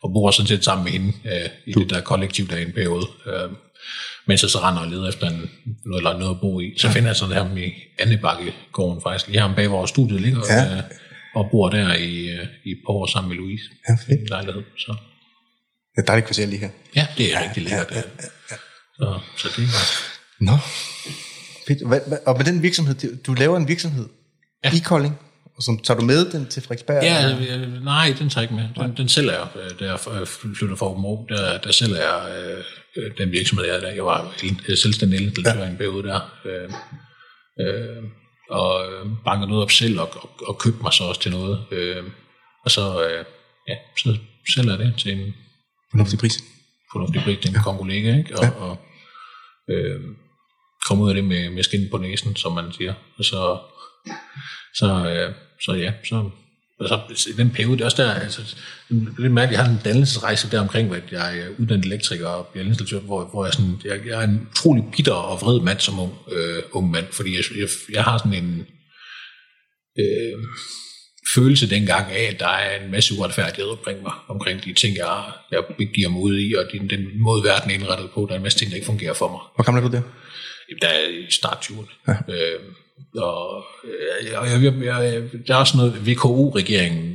og 0.03 0.11
bor 0.13 0.31
sådan 0.31 0.47
set 0.47 0.65
sammen 0.65 0.85
med 0.85 0.93
hende 0.93 1.13
øh, 1.25 1.51
i 1.67 1.73
du. 1.73 1.81
det 1.81 1.91
der 1.91 2.01
kollektiv 2.01 2.49
der 2.49 2.57
i 2.57 2.63
en 2.63 2.73
periode. 2.73 3.07
Øh, 3.27 3.51
mens 4.27 4.43
jeg 4.43 4.51
så 4.51 4.59
render 4.59 4.81
og 4.81 4.89
leder 4.89 5.09
efter 5.09 5.27
en, 5.27 5.51
noget, 5.85 6.01
eller 6.01 6.19
noget 6.19 6.35
at 6.35 6.41
bo 6.41 6.61
i. 6.61 6.75
Så 6.79 6.87
ja. 6.87 6.93
finder 6.93 7.09
jeg 7.09 7.17
sådan 7.17 7.35
her 7.35 7.55
med 7.55 7.71
Annebakkegården 7.99 9.03
faktisk. 9.03 9.29
Lige 9.29 9.41
her 9.43 9.55
bag 9.55 9.69
hvor 9.69 9.87
studiet 9.87 10.21
ligger, 10.21 10.43
ja. 10.49 10.77
øh, 10.77 10.83
og 11.35 11.49
bor 11.51 11.69
der 11.69 11.95
i, 11.95 12.29
øh, 12.29 12.47
i 12.65 12.71
et 12.71 12.79
par 12.87 12.93
år 12.93 13.07
sammen 13.07 13.29
med 13.29 13.37
Louise. 13.37 13.65
Ja, 13.89 13.95
fedt. 14.07 14.29
lejlighed. 14.31 14.63
Så. 14.79 14.97
Det 15.97 16.03
er 16.03 16.07
dejligt 16.07 16.27
kvarter 16.27 16.47
lige 16.47 16.61
her. 16.61 16.71
Ja, 16.97 17.07
det 17.19 17.35
er 17.35 17.41
ja, 17.41 17.45
rigtig 17.45 17.63
lækkert. 17.63 17.91
Ja, 17.91 17.97
ja, 17.97 18.03
ja, 18.51 18.57
Så, 18.97 19.21
så 19.37 19.49
det 19.57 19.65
er 19.65 20.17
Nå, 20.41 20.57
fedt. 21.67 21.87
Hvad, 21.89 22.01
hvad, 22.07 22.19
og 22.27 22.37
med 22.37 22.45
den 22.45 22.63
virksomhed, 22.63 23.17
du 23.23 23.35
laver 23.35 23.57
en 23.57 23.69
virksomhed 23.69 24.09
ja. 24.65 24.71
i 24.77 24.79
Kolding? 24.79 25.19
Og 25.57 25.63
så 25.63 25.79
tager 25.85 26.01
du 26.01 26.07
med 26.07 26.31
den 26.31 26.47
til 26.47 26.63
Frederiksberg? 26.63 27.03
Ja, 27.03 27.39
øh, 27.57 27.85
nej, 27.85 28.15
den 28.19 28.31
tager 28.31 28.43
jeg 28.43 28.53
ikke 28.53 28.55
med. 28.55 28.85
Den, 28.85 28.97
den 28.97 29.09
sælger 29.09 29.33
jeg, 29.33 29.49
øh, 29.57 29.81
da 29.81 29.85
jeg 29.85 29.99
flytter 30.59 30.77
fra 30.77 30.87
Åben 30.87 31.29
der, 31.29 31.59
der 31.59 31.73
sælger 31.73 31.97
jeg 31.97 32.21
øh, 32.97 33.11
den 33.19 33.33
virksomhed, 33.33 33.67
jeg, 33.67 33.83
der. 33.83 33.89
jeg 33.89 34.05
var 34.05 34.35
selvstændig 34.75 35.21
installatør 35.21 35.63
ja. 35.63 35.71
en 35.71 35.77
periode 35.77 36.09
der. 36.09 36.21
Øh, 36.45 36.71
øh, 37.61 38.03
og 38.51 38.87
banket 39.25 39.49
noget 39.49 39.63
op 39.63 39.71
selv 39.71 40.01
og, 40.01 40.11
og, 40.23 40.31
og 40.49 40.59
købte 40.59 40.83
mig 40.83 40.93
så 40.93 41.05
også 41.05 41.21
til 41.21 41.31
noget. 41.31 41.65
Øh, 41.71 42.05
og 42.65 42.71
så, 42.71 43.09
øh, 43.09 43.25
ja, 43.69 43.75
så 43.99 44.19
sælger 44.55 44.77
jeg 44.77 44.79
det 44.79 44.95
til 44.99 45.13
en 45.13 45.35
fornuftig 45.91 46.19
pris. 46.19 46.39
Fornuftig 46.93 47.23
pris 47.23 47.39
til 47.39 47.49
en 47.49 47.57
ja. 47.57 47.63
kongolega, 47.63 48.17
ikke? 48.19 48.39
Og, 48.39 48.45
ja. 48.45 48.51
og 48.51 48.79
øh, 49.71 50.01
komme 50.89 51.05
ud 51.05 51.09
af 51.09 51.15
det 51.15 51.25
med, 51.25 51.51
med 51.51 51.63
skin 51.63 51.89
på 51.91 51.99
næsen, 51.99 52.37
som 52.37 52.53
man 52.53 52.73
siger. 52.73 52.95
Og 53.19 53.25
så 53.25 53.59
så, 54.79 54.87
øh, 54.87 55.35
så 55.65 55.73
ja, 55.73 55.93
så, 56.05 56.31
så 56.81 57.29
i 57.29 57.33
den 57.33 57.51
periode, 57.51 57.77
det 57.77 57.81
er 57.81 57.85
også 57.85 58.03
der, 58.03 58.15
altså, 58.15 58.57
det 58.89 59.25
er 59.25 59.29
mærkeligt, 59.29 59.59
jeg 59.59 59.67
har 59.67 59.73
en 59.73 59.81
dannelsesrejse 59.85 60.51
der 60.51 60.61
omkring, 60.61 60.89
hvor 60.89 60.99
jeg 61.11 61.39
er 61.39 61.49
uddannet 61.59 61.85
elektriker 61.87 62.27
og 62.29 62.47
bliver 62.47 62.67
installatør, 62.67 62.99
hvor, 62.99 63.25
hvor 63.25 63.45
jeg, 63.45 63.55
sådan, 63.55 63.81
jeg, 63.85 64.07
jeg 64.07 64.23
er 64.23 64.29
en 64.29 64.49
utrolig 64.51 64.85
bitter 64.97 65.13
og 65.13 65.41
vred 65.41 65.61
mand 65.61 65.81
som 65.81 65.99
ung, 65.99 66.13
øh, 66.33 66.63
ung 66.73 66.91
mand, 66.91 67.07
fordi 67.13 67.31
jeg, 67.37 67.45
jeg, 67.59 67.69
jeg 67.93 68.05
har 68.05 68.19
sådan 68.19 68.45
en 68.45 68.67
øh, 69.99 70.39
følelse 71.35 71.71
dengang 71.71 72.13
af, 72.13 72.25
at 72.33 72.41
der 72.41 72.49
er 72.49 72.85
en 72.85 72.91
masse 72.91 73.15
uretfærdighed 73.19 73.71
omkring 73.71 74.03
mig, 74.03 74.13
omkring 74.29 74.65
de 74.65 74.73
ting, 74.73 74.97
jeg, 74.97 75.33
jeg 75.51 75.63
giver 75.95 76.09
mig 76.09 76.21
ud 76.21 76.39
i, 76.39 76.55
og 76.55 76.65
den, 76.73 76.91
den 76.91 77.21
måde, 77.21 77.45
verden 77.45 77.71
er 77.71 77.75
indrettet 77.75 78.11
på, 78.11 78.27
der 78.29 78.33
er 78.33 78.37
en 78.37 78.43
masse 78.43 78.59
ting, 78.59 78.71
der 78.71 78.77
ikke 78.77 78.87
fungerer 78.87 79.15
for 79.15 79.29
mig. 79.31 79.41
Hvor 79.55 79.65
gammel 79.65 79.83
er 79.83 79.89
du 79.89 79.97
der? 79.97 80.03
Der 80.83 80.89
er 80.89 81.09
i 81.09 81.31
start 81.31 81.59
20'erne. 81.65 81.93
Ja. 82.09 82.35
Øh, 82.35 82.61
og 83.17 83.65
øh, 83.85 84.27
jeg, 84.33 84.63
jeg, 84.63 84.85
jeg, 84.85 85.23
der 85.47 85.55
er 85.55 85.59
også 85.59 85.77
noget, 85.77 86.07
VKO-regeringen 86.07 87.15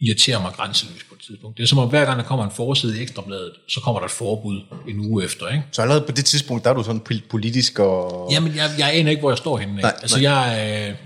irriterer 0.00 0.40
mig 0.42 0.52
grænseløst 0.52 1.08
på 1.08 1.14
et 1.14 1.20
tidspunkt. 1.20 1.56
Det 1.56 1.62
er 1.62 1.66
som 1.66 1.78
om, 1.78 1.88
hver 1.88 2.04
gang 2.04 2.18
der 2.18 2.24
kommer 2.24 2.44
en 2.44 2.50
forside 2.50 2.98
i 2.98 3.02
Ekstrabladet, 3.02 3.52
så 3.68 3.80
kommer 3.80 4.00
der 4.00 4.06
et 4.06 4.12
forbud 4.12 4.60
en 4.88 5.00
uge 5.00 5.24
efter. 5.24 5.48
Ikke? 5.48 5.64
Så 5.72 5.82
allerede 5.82 6.04
på 6.06 6.12
det 6.12 6.24
tidspunkt, 6.24 6.64
der 6.64 6.70
er 6.70 6.74
du 6.74 6.82
sådan 6.82 7.20
politisk 7.30 7.78
og... 7.78 8.28
Jamen, 8.32 8.56
jeg, 8.56 8.70
jeg 8.78 8.94
aner 8.94 9.10
ikke, 9.10 9.20
hvor 9.20 9.30
jeg 9.30 9.38
står 9.38 9.58
henne. 9.58 9.74
Nej, 9.74 9.92
altså, 10.02 10.20
nej. 10.20 10.30
jeg, 10.30 10.96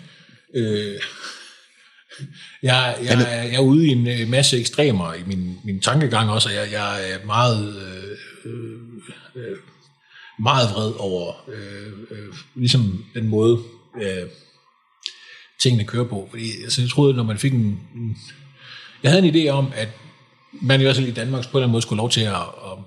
øh, 0.54 0.62
øh, 0.62 0.94
jeg, 2.62 2.96
jeg, 3.02 3.18
jeg, 3.18 3.48
jeg 3.52 3.54
er 3.54 3.60
ude 3.60 3.86
i 3.86 3.88
en 3.88 4.06
øh, 4.06 4.28
masse 4.28 4.58
ekstremer 4.58 5.14
i 5.14 5.22
min, 5.26 5.58
min 5.64 5.80
tankegang 5.80 6.30
også, 6.30 6.48
og 6.48 6.54
jeg, 6.54 6.72
jeg 6.72 7.10
er 7.10 7.26
meget... 7.26 7.76
Øh, 8.44 8.52
øh, 9.42 9.56
meget 10.40 10.70
vred 10.74 10.92
over 10.98 11.32
øh, 11.48 11.92
øh, 12.10 12.34
ligesom 12.54 13.04
den 13.14 13.28
måde, 13.28 13.58
øh, 14.02 14.28
tingene 15.60 15.84
kører 15.84 16.04
på. 16.04 16.26
Fordi 16.30 16.62
altså, 16.62 16.80
jeg 16.80 16.90
troede, 16.90 17.14
når 17.14 17.22
man 17.22 17.38
fik 17.38 17.52
en, 17.52 17.80
en... 17.96 18.16
Jeg 19.02 19.10
havde 19.10 19.28
en 19.28 19.34
idé 19.34 19.48
om, 19.48 19.72
at 19.74 19.88
man 20.52 20.80
i 20.80 20.82
hvert 20.82 20.96
fald 20.96 21.08
i 21.08 21.12
Danmark 21.12 21.44
på 21.44 21.48
en 21.48 21.56
eller 21.56 21.64
anden 21.64 21.72
måde 21.72 21.82
skulle 21.82 21.96
lov 21.96 22.10
til 22.10 22.20
at, 22.20 22.34
at, 22.34 22.78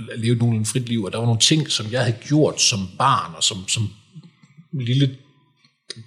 at, 0.00 0.10
at 0.12 0.18
leve 0.18 0.36
nogle 0.36 0.66
frit 0.66 0.88
liv, 0.88 1.04
og 1.04 1.12
der 1.12 1.18
var 1.18 1.24
nogle 1.24 1.40
ting, 1.40 1.70
som 1.70 1.86
jeg 1.90 2.00
havde 2.00 2.16
gjort 2.28 2.60
som 2.60 2.88
barn, 2.98 3.34
og 3.36 3.44
som, 3.44 3.68
som 3.68 3.90
lille 4.72 5.16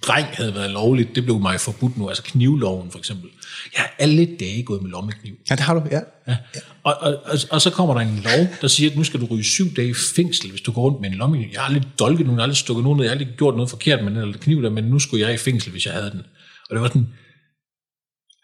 dreng 0.02 0.26
havde 0.26 0.54
været 0.54 0.70
lovligt, 0.70 1.14
det 1.14 1.24
blev 1.24 1.40
mig 1.40 1.60
forbudt 1.60 1.98
nu, 1.98 2.08
altså 2.08 2.22
knivloven 2.22 2.90
for 2.90 2.98
eksempel. 2.98 3.30
Jeg 3.74 3.82
har 3.82 3.94
alle 3.98 4.36
dage 4.40 4.62
gået 4.62 4.82
med 4.82 4.90
lommekniv. 4.90 5.34
Ja, 5.50 5.54
det 5.54 5.62
har 5.62 5.74
du, 5.74 5.82
ja. 5.90 6.00
Ja. 6.28 6.36
Og, 6.82 6.94
og, 7.00 7.16
og, 7.24 7.38
og 7.50 7.62
så 7.62 7.70
kommer 7.70 7.94
der 7.94 8.00
en 8.00 8.20
lov, 8.24 8.46
der 8.60 8.68
siger, 8.68 8.90
at 8.90 8.96
nu 8.96 9.04
skal 9.04 9.20
du 9.20 9.26
ryge 9.30 9.44
syv 9.44 9.74
dage 9.76 9.88
i 9.88 9.94
fængsel, 10.16 10.50
hvis 10.50 10.60
du 10.60 10.72
går 10.72 10.82
rundt 10.82 11.00
med 11.00 11.10
en 11.10 11.16
lommekniv. 11.16 11.48
Jeg 11.52 11.60
har 11.60 11.66
aldrig 11.66 11.84
dolket 11.98 12.26
nogen, 12.26 12.38
jeg 12.38 12.42
har 12.42 12.44
aldrig 12.44 12.56
stukket 12.56 12.84
nogen 12.84 12.96
ned, 12.96 13.04
jeg 13.04 13.10
har 13.10 13.18
aldrig 13.18 13.36
gjort 13.36 13.54
noget 13.54 13.70
forkert 13.70 14.04
med 14.04 14.12
den 14.12 14.20
eller 14.20 14.38
kniv 14.38 14.62
der, 14.62 14.70
men 14.70 14.84
nu 14.84 14.98
skulle 14.98 15.26
jeg 15.26 15.34
i 15.34 15.36
fængsel, 15.36 15.70
hvis 15.70 15.86
jeg 15.86 15.94
havde 15.94 16.10
den. 16.10 16.22
Og 16.70 16.74
det 16.74 16.80
var 16.80 16.88
sådan, 16.88 17.08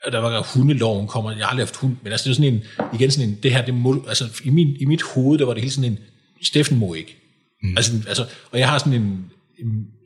og 0.05 0.13
der 0.13 0.19
var 0.19 0.43
hundeloven 0.55 1.07
kommer, 1.07 1.31
jeg 1.31 1.41
har 1.41 1.51
aldrig 1.51 1.67
haft 1.67 1.77
hund, 1.77 1.97
men 2.03 2.13
altså 2.13 2.25
det 2.25 2.31
er 2.31 2.35
sådan 2.35 2.55
en, 2.55 2.63
igen 2.95 3.11
sådan 3.11 3.29
en, 3.29 3.39
det 3.43 3.53
her, 3.53 3.65
det 3.65 3.75
må, 3.75 4.05
altså 4.09 4.41
i, 4.45 4.51
min, 4.51 4.77
i 4.81 4.85
mit 4.85 5.03
hoved, 5.03 5.39
der 5.39 5.45
var 5.45 5.55
det 5.55 5.63
hele 5.63 5.73
sådan 5.73 5.93
en, 5.93 5.99
Steffen 6.43 6.79
må 6.79 6.95
ikke. 6.95 7.17
Mm. 7.63 7.77
Altså, 7.77 7.93
altså, 8.09 8.27
og 8.51 8.59
jeg 8.59 8.69
har 8.69 8.79
sådan 8.79 8.93
en, 8.93 9.25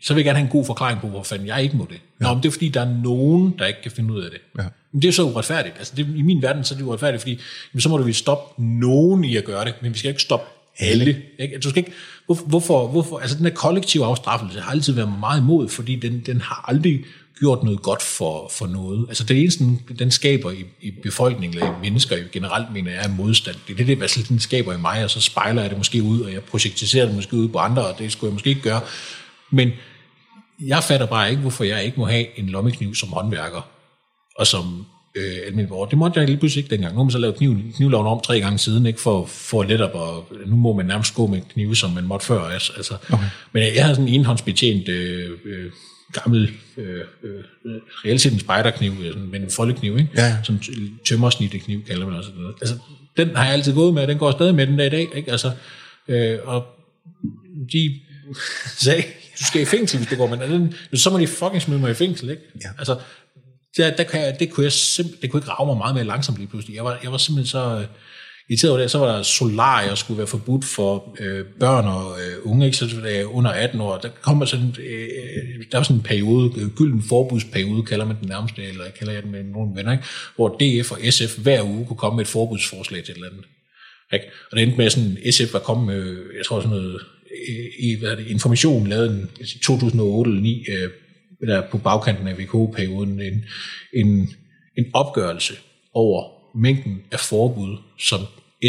så 0.02 0.14
vil 0.14 0.20
jeg 0.20 0.24
gerne 0.24 0.38
have 0.38 0.46
en 0.46 0.52
god 0.52 0.64
forklaring 0.64 1.00
på, 1.00 1.08
hvor 1.08 1.22
fanden 1.22 1.46
jeg 1.46 1.62
ikke 1.62 1.76
må 1.76 1.86
det. 1.90 2.00
Nå, 2.18 2.28
men 2.28 2.42
det 2.42 2.48
er 2.48 2.52
fordi, 2.52 2.68
der 2.68 2.80
er 2.80 2.94
nogen, 3.02 3.54
der 3.58 3.66
ikke 3.66 3.82
kan 3.82 3.90
finde 3.90 4.14
ud 4.14 4.22
af 4.22 4.30
det. 4.30 4.40
Ja. 4.58 4.68
Men 4.92 5.02
det 5.02 5.08
er 5.08 5.12
så 5.12 5.22
uretfærdigt. 5.22 5.74
Altså 5.78 5.92
det, 5.96 6.06
i 6.16 6.22
min 6.22 6.42
verden, 6.42 6.64
så 6.64 6.74
er 6.74 6.78
det 6.78 6.84
uretfærdigt, 6.84 7.22
fordi 7.22 7.40
jamen, 7.74 7.80
så 7.80 7.88
må 7.88 7.96
du 7.96 8.02
vel 8.02 8.14
stoppe 8.14 8.62
nogen 8.62 9.24
i 9.24 9.36
at 9.36 9.44
gøre 9.44 9.64
det, 9.64 9.74
men 9.82 9.92
vi 9.92 9.98
skal 9.98 10.08
ikke 10.08 10.22
stoppe 10.22 10.46
alle. 10.78 11.22
Ikke? 11.38 11.58
Du 11.58 11.70
skal 11.70 11.80
ikke, 11.80 11.92
hvorfor, 12.26 12.46
hvorfor, 12.46 12.88
hvorfor, 12.88 13.18
altså 13.18 13.36
den 13.36 13.46
her 13.46 13.52
kollektive 13.52 14.04
afstraffelse 14.04 14.60
har 14.60 14.70
altid 14.70 14.92
været 14.92 15.12
meget 15.20 15.40
imod, 15.40 15.68
fordi 15.68 15.96
den, 15.96 16.22
den 16.26 16.40
har 16.40 16.64
aldrig 16.68 17.04
gjort 17.38 17.62
noget 17.62 17.82
godt 17.82 18.02
for, 18.02 18.48
for 18.52 18.66
noget. 18.66 19.04
Altså 19.08 19.24
det 19.24 19.40
eneste, 19.40 19.64
den, 19.64 19.80
den 19.98 20.10
skaber 20.10 20.50
i, 20.50 20.64
i 20.80 20.90
befolkningen, 20.90 21.58
eller 21.58 21.76
i 21.76 21.80
mennesker 21.80 22.16
generelt, 22.32 22.72
mener 22.72 22.90
jeg, 22.90 23.04
er 23.04 23.08
modstand. 23.08 23.56
Det 23.66 23.72
er 23.72 23.76
det, 23.76 23.86
det 23.86 23.96
hvad 23.96 24.24
den 24.28 24.40
skaber 24.40 24.74
i 24.74 24.78
mig, 24.78 25.04
og 25.04 25.10
så 25.10 25.20
spejler 25.20 25.62
jeg 25.62 25.70
det 25.70 25.78
måske 25.78 26.02
ud, 26.02 26.20
og 26.20 26.32
jeg 26.32 26.42
projektiserer 26.42 27.06
det 27.06 27.14
måske 27.14 27.36
ud 27.36 27.48
på 27.48 27.58
andre, 27.58 27.86
og 27.86 27.98
det 27.98 28.12
skulle 28.12 28.28
jeg 28.28 28.34
måske 28.34 28.50
ikke 28.50 28.62
gøre. 28.62 28.80
Men 29.50 29.70
jeg 30.60 30.82
fatter 30.82 31.06
bare 31.06 31.30
ikke, 31.30 31.40
hvorfor 31.40 31.64
jeg 31.64 31.84
ikke 31.84 32.00
må 32.00 32.06
have 32.06 32.38
en 32.38 32.46
lommekniv 32.46 32.94
som 32.94 33.08
håndværker, 33.08 33.68
og 34.36 34.46
som 34.46 34.86
øh, 35.14 35.36
almindelig 35.46 35.68
borger. 35.68 35.86
Det 35.86 35.98
måtte 35.98 36.20
jeg 36.20 36.28
lige 36.28 36.38
pludselig 36.38 36.62
ikke 36.62 36.70
dengang. 36.70 36.94
Nu 36.94 36.98
har 36.98 37.04
man 37.04 37.10
så 37.10 37.18
lavet 37.18 37.36
kniv, 37.36 37.56
knivloven 37.76 38.06
om 38.06 38.20
tre 38.24 38.40
gange 38.40 38.58
siden, 38.58 38.86
ikke 38.86 39.00
for, 39.00 39.26
for 39.26 39.62
letop, 39.62 39.94
og 39.94 40.26
nu 40.46 40.56
må 40.56 40.72
man 40.72 40.86
nærmest 40.86 41.14
gå 41.14 41.26
med 41.26 41.40
knive, 41.52 41.76
som 41.76 41.90
man 41.90 42.04
måtte 42.04 42.26
før. 42.26 42.42
Altså. 42.42 42.96
Okay. 43.12 43.24
Men 43.52 43.62
jeg 43.62 43.84
havde 43.84 43.94
sådan 43.94 44.08
en 44.08 44.14
enhåndsbetjent 44.14 44.88
øh, 44.88 45.30
øh, 45.44 45.70
gammel, 46.12 46.50
øh, 46.76 47.00
øh, 47.22 47.44
reelt 48.04 48.20
set 48.20 48.32
en 48.32 48.40
spejderkniv, 48.40 48.92
øh, 49.04 49.30
med 49.30 49.40
en 49.40 49.50
foldekniv, 49.50 49.98
ikke? 49.98 50.10
Ja. 50.16 50.36
Sådan 50.42 50.62
en 50.78 51.00
tømmersnittekniv, 51.06 51.84
kalder 51.84 52.06
man 52.06 52.16
også. 52.16 52.30
Altså, 52.60 52.78
den 53.16 53.36
har 53.36 53.44
jeg 53.44 53.52
altid 53.52 53.74
gået 53.74 53.94
med, 53.94 54.02
og 54.02 54.08
den 54.08 54.18
går 54.18 54.30
stadig 54.30 54.54
med 54.54 54.66
den 54.66 54.78
dag 54.78 54.86
i 54.86 54.90
dag, 54.90 55.08
ikke? 55.16 55.30
Altså, 55.30 55.50
øh, 56.08 56.38
og 56.44 56.66
de 57.72 58.00
sagde, 58.84 59.02
du 59.40 59.44
skal 59.44 59.62
i 59.62 59.64
fængsel, 59.64 59.98
hvis 59.98 60.08
du 60.08 60.16
går 60.16 60.26
med 60.26 60.48
den. 60.48 60.74
Så 60.94 61.10
må 61.10 61.18
de 61.18 61.26
fucking 61.26 61.62
smide 61.62 61.80
mig 61.80 61.90
i 61.90 61.94
fængsel, 61.94 62.30
ikke? 62.30 62.42
Ja. 62.64 62.68
Altså, 62.78 62.96
der, 63.76 63.96
der 63.96 64.04
kan 64.04 64.20
jeg, 64.20 64.36
det 64.40 64.50
kunne 64.50 64.64
jeg 64.64 64.72
simpelthen, 64.72 65.22
det 65.22 65.30
kunne 65.30 65.38
ikke 65.38 65.50
rave 65.50 65.66
mig 65.66 65.76
meget 65.76 65.94
mere 65.94 66.04
langsomt 66.04 66.38
lige 66.38 66.48
pludselig. 66.48 66.76
Jeg 66.76 66.84
var, 66.84 66.98
jeg 67.02 67.12
var 67.12 67.18
simpelthen 67.18 67.50
så 67.50 67.78
øh, 67.78 67.86
irriteret 68.50 68.70
over 68.70 68.80
det. 68.80 68.90
Så 68.90 68.98
var 68.98 69.16
der 69.16 69.22
solar, 69.22 69.90
og 69.90 69.98
skulle 69.98 70.18
være 70.18 70.26
forbudt 70.26 70.64
for 70.64 71.16
øh, 71.20 71.44
børn 71.60 71.84
og 71.84 72.16
øh, 72.20 72.50
unge, 72.50 72.66
ikke? 72.66 72.76
Så 72.76 72.86
det 72.86 73.20
er 73.20 73.24
under 73.24 73.50
18 73.50 73.80
år. 73.80 73.98
Der 73.98 74.08
kommer 74.22 74.44
sådan, 74.44 74.76
øh, 74.78 75.08
der 75.72 75.78
var 75.78 75.82
sådan 75.82 75.96
en 75.96 76.02
periode, 76.02 76.60
øh, 76.60 76.68
gylden 76.68 77.02
forbudsperiode, 77.08 77.82
kalder 77.82 78.04
man 78.04 78.16
den 78.20 78.28
nærmeste, 78.28 78.62
eller 78.62 78.84
kalder 78.98 79.12
jeg 79.12 79.22
den 79.22 79.32
med 79.32 79.44
nogle 79.44 79.76
venner, 79.76 79.92
ikke? 79.92 80.04
hvor 80.36 80.48
DF 80.48 80.92
og 80.92 80.98
SF 81.10 81.38
hver 81.38 81.62
uge 81.62 81.86
kunne 81.86 81.96
komme 81.96 82.16
med 82.16 82.24
et 82.24 82.30
forbudsforslag 82.30 83.04
til 83.04 83.12
et 83.12 83.16
eller 83.16 83.30
andet. 83.30 83.44
Ikke? 84.12 84.26
Og 84.50 84.56
det 84.56 84.62
endte 84.62 84.78
med 84.78 84.90
sådan, 84.90 85.18
SF 85.32 85.52
var 85.52 85.58
kommet 85.58 85.86
med, 85.86 86.16
jeg 86.36 86.46
tror 86.46 86.60
sådan 86.60 86.76
noget, 86.76 87.00
i 87.78 87.96
hvad 88.00 88.16
det, 88.16 88.26
information 88.26 88.86
lavet 88.86 89.10
en, 89.10 89.30
i 89.40 89.58
2008 89.62 90.30
eller 90.30 90.42
9, 90.42 90.64
øh, 90.68 90.90
der 91.48 91.62
på 91.70 91.78
bagkanten 91.78 92.28
af 92.28 92.38
VK-perioden, 92.38 93.20
en, 93.20 93.44
en, 93.94 94.28
en 94.78 94.84
opgørelse 94.92 95.54
over 95.94 96.24
mængden 96.58 97.00
af 97.12 97.20
forbud, 97.20 97.76
som 97.98 98.20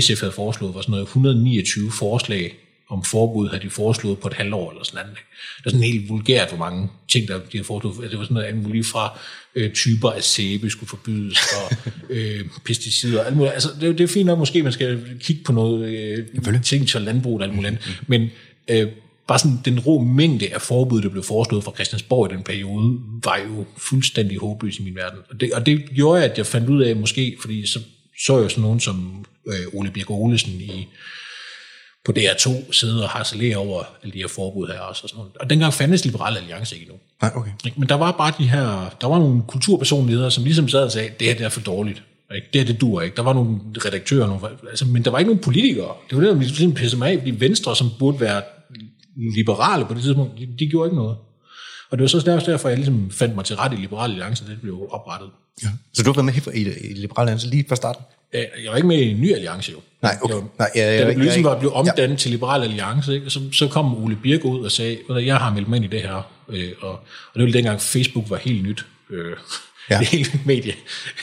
SF 0.02 0.20
havde 0.20 0.32
foreslået, 0.34 0.76
var 0.76 0.82
sådan 0.82 0.92
noget 0.92 1.04
129 1.06 1.92
forslag 2.00 2.54
om 2.90 3.04
forbud, 3.04 3.50
havde 3.50 3.64
de 3.64 3.70
foreslået 3.70 4.20
på 4.20 4.28
et 4.28 4.34
halvt 4.34 4.54
år 4.54 4.72
eller 4.72 4.84
sådan 4.84 5.06
noget. 5.06 5.18
Det 5.58 5.66
er 5.66 5.70
sådan 5.70 5.84
helt 5.92 6.10
vulgært, 6.10 6.50
hvor 6.50 6.58
mange 6.58 6.90
ting, 7.10 7.28
der 7.28 7.38
de 7.38 7.44
havde 7.52 7.64
foreslået. 7.64 8.12
Det 8.12 8.18
var 8.18 8.24
sådan 8.24 8.34
noget 8.34 8.48
alt 8.48 8.56
muligt 8.64 8.86
fra 8.88 9.20
øh, 9.56 9.72
typer 9.74 10.10
af 10.10 10.24
sæbe 10.24 10.70
skulle 10.70 10.90
forbydes, 10.90 11.38
og 11.62 11.78
øh, 12.16 12.46
pesticider 12.66 13.20
og 13.20 13.26
alt 13.28 13.38
muligt. 13.38 13.54
Altså, 13.54 13.70
det, 13.82 13.90
er- 13.90 13.94
det 13.94 14.04
er 14.04 14.08
fint 14.08 14.26
nok, 14.26 14.40
måske 14.40 14.64
man 14.64 14.72
skal 14.72 15.04
kigge 15.20 15.44
på 15.44 15.52
noget 15.52 15.90
øh, 16.48 16.64
ting 16.64 16.88
til 16.88 17.02
landbrug 17.02 17.38
og 17.40 17.44
alt 17.46 17.54
muligt 17.56 17.68
andet. 17.68 18.02
Men 18.08 18.30
øh, 18.68 18.88
bare 19.28 19.40
sådan 19.40 19.60
den 19.66 19.80
rå 19.80 20.00
mængde 20.00 20.54
af 20.54 20.62
forbud, 20.62 21.02
der 21.02 21.10
blev 21.10 21.24
foreslået 21.24 21.64
fra 21.64 21.72
Christiansborg 21.76 22.32
i 22.32 22.36
den 22.36 22.44
periode, 22.44 23.00
var 23.24 23.38
jo 23.38 23.66
fuldstændig 23.78 24.38
håbløs 24.38 24.80
i 24.80 24.84
min 24.84 24.96
verden. 24.96 25.20
Og 25.30 25.40
det, 25.40 25.54
og 25.54 25.66
det 25.66 25.90
gjorde, 25.96 26.24
at 26.24 26.38
jeg 26.38 26.46
fandt 26.46 26.70
ud 26.70 26.82
af, 26.82 26.96
måske, 26.96 27.38
fordi 27.42 27.68
så 27.68 27.80
så 28.26 28.42
jeg 28.42 28.52
sådan 28.52 28.62
nogen 28.62 28.80
som 28.80 29.26
øh, 29.48 29.74
Ole 29.74 29.92
Birk 29.92 30.10
Olesen 30.10 30.52
i, 30.52 30.88
på 32.06 32.14
DR2 32.18 32.72
sidde 32.72 33.04
og 33.04 33.10
harcelere 33.10 33.58
over 33.58 33.84
alle 34.04 34.14
de 34.14 34.18
her 34.18 34.28
forbud 34.28 34.68
her 34.68 34.80
også. 34.80 35.02
Og, 35.04 35.10
sådan 35.10 35.18
noget. 35.18 35.38
og 35.40 35.50
dengang 35.50 35.74
fandtes 35.74 36.06
Liberale 36.06 36.38
Alliance 36.38 36.76
ikke 36.76 36.84
endnu. 36.84 37.00
Nej, 37.22 37.32
okay. 37.36 37.52
Men 37.78 37.90
der 37.90 37.96
var 37.96 38.12
bare 38.12 38.34
de 38.38 38.50
her, 38.50 38.96
der 39.02 39.08
var 39.08 39.20
nogle 39.20 39.42
kulturpersonligheder, 39.48 40.30
som 40.30 40.44
ligesom 40.44 40.68
sad 40.68 40.84
og 40.84 40.92
sagde, 40.92 41.10
det 41.20 41.28
her 41.28 41.36
det 41.36 41.46
er 41.46 41.50
for 41.50 41.62
dårligt. 41.62 42.04
Ikke? 42.36 42.48
Det 42.54 42.62
her 42.62 42.66
det 42.66 42.82
dur 42.82 43.02
ikke. 43.02 43.16
Der 43.16 43.22
var 43.22 43.34
nogle 43.34 43.60
redaktører, 43.86 44.28
nogle, 44.28 44.42
altså, 44.70 44.86
men 44.86 45.06
der 45.06 45.12
var 45.12 45.20
ikke 45.20 45.30
nogen 45.30 45.44
politikere. 45.44 45.94
Det 46.10 46.18
var 46.18 46.24
det, 46.24 46.34
der 46.34 46.40
ligesom 46.40 46.74
pissede 46.74 47.00
mig 47.00 47.12
af, 47.12 47.18
fordi 47.18 47.32
Venstre, 47.32 47.76
som 47.76 47.90
burde 48.00 48.20
være 48.20 48.42
liberale 49.16 49.86
på 49.86 49.94
det 49.94 50.04
tidspunkt, 50.04 50.40
de, 50.40 50.48
de 50.60 50.68
gjorde 50.70 50.88
ikke 50.88 50.96
noget. 50.98 51.18
Og 51.90 51.98
det 51.98 52.02
var 52.02 52.08
så 52.08 52.20
derfor, 52.20 52.46
derfor 52.52 52.70
jeg 52.70 52.78
ligesom 52.78 53.12
fandt 53.12 53.36
mig 53.36 53.46
til 53.46 53.56
ret 53.56 53.74
i 53.74 53.76
Liberale 53.76 54.14
Alliance, 54.14 54.46
det 54.48 54.62
blev 54.62 54.88
oprettet. 54.92 55.30
Ja. 55.64 55.68
Så 55.94 56.04
du 56.04 56.12
været 56.14 56.26
med 56.26 56.54
i, 56.56 56.60
i 56.90 56.94
Liberale 56.94 57.32
Alliance 57.32 57.48
lige 57.50 57.66
fra 57.70 57.76
starten? 57.76 58.04
Øh, 58.34 58.42
Jeg 58.64 58.70
var 58.72 58.76
ikke 58.76 58.88
med 58.88 58.98
i 58.98 59.10
en 59.12 59.22
ny 59.22 59.34
alliance 59.34 59.72
jo. 59.72 59.78
Nej, 60.02 60.18
okay. 60.22 60.34
Jeg 60.36 60.42
var- 60.44 60.50
Nej, 60.60 60.70
jeg- 60.76 60.82
jeg- 60.96 61.06
da 61.06 61.10
det 61.10 61.18
ligesom 61.18 61.44
var 61.44 61.60
blevet 61.60 61.74
omdannet 61.76 62.16
ja. 62.16 62.20
til 62.20 62.32
Liberal 62.32 62.64
Alliance, 62.64 63.14
ikke? 63.14 63.30
Så, 63.30 63.40
så 63.52 63.68
kom 63.68 64.04
Ole 64.04 64.16
Birk 64.24 64.46
ud 64.46 64.66
og 64.66 64.72
sagde, 64.72 64.98
"Ved 65.10 65.16
du, 65.16 65.22
jeg 65.22 65.38
har 65.38 65.54
meldt 65.54 65.68
mig 65.70 65.76
ind 65.76 65.86
i 65.86 65.88
det 65.88 66.02
her. 66.02 66.32
Øh, 66.50 66.72
og, 66.82 66.92
og 66.92 67.00
det 67.36 67.44
var 67.44 67.52
dengang 67.52 67.82
Facebook 67.82 68.30
var 68.30 68.38
helt 68.38 68.64
nyt. 68.64 68.86
Øh, 69.10 69.36
Ja. 69.90 69.98
Det 70.00 70.08
helt 70.08 70.34
nyt 70.34 70.46
medie. 70.46 70.74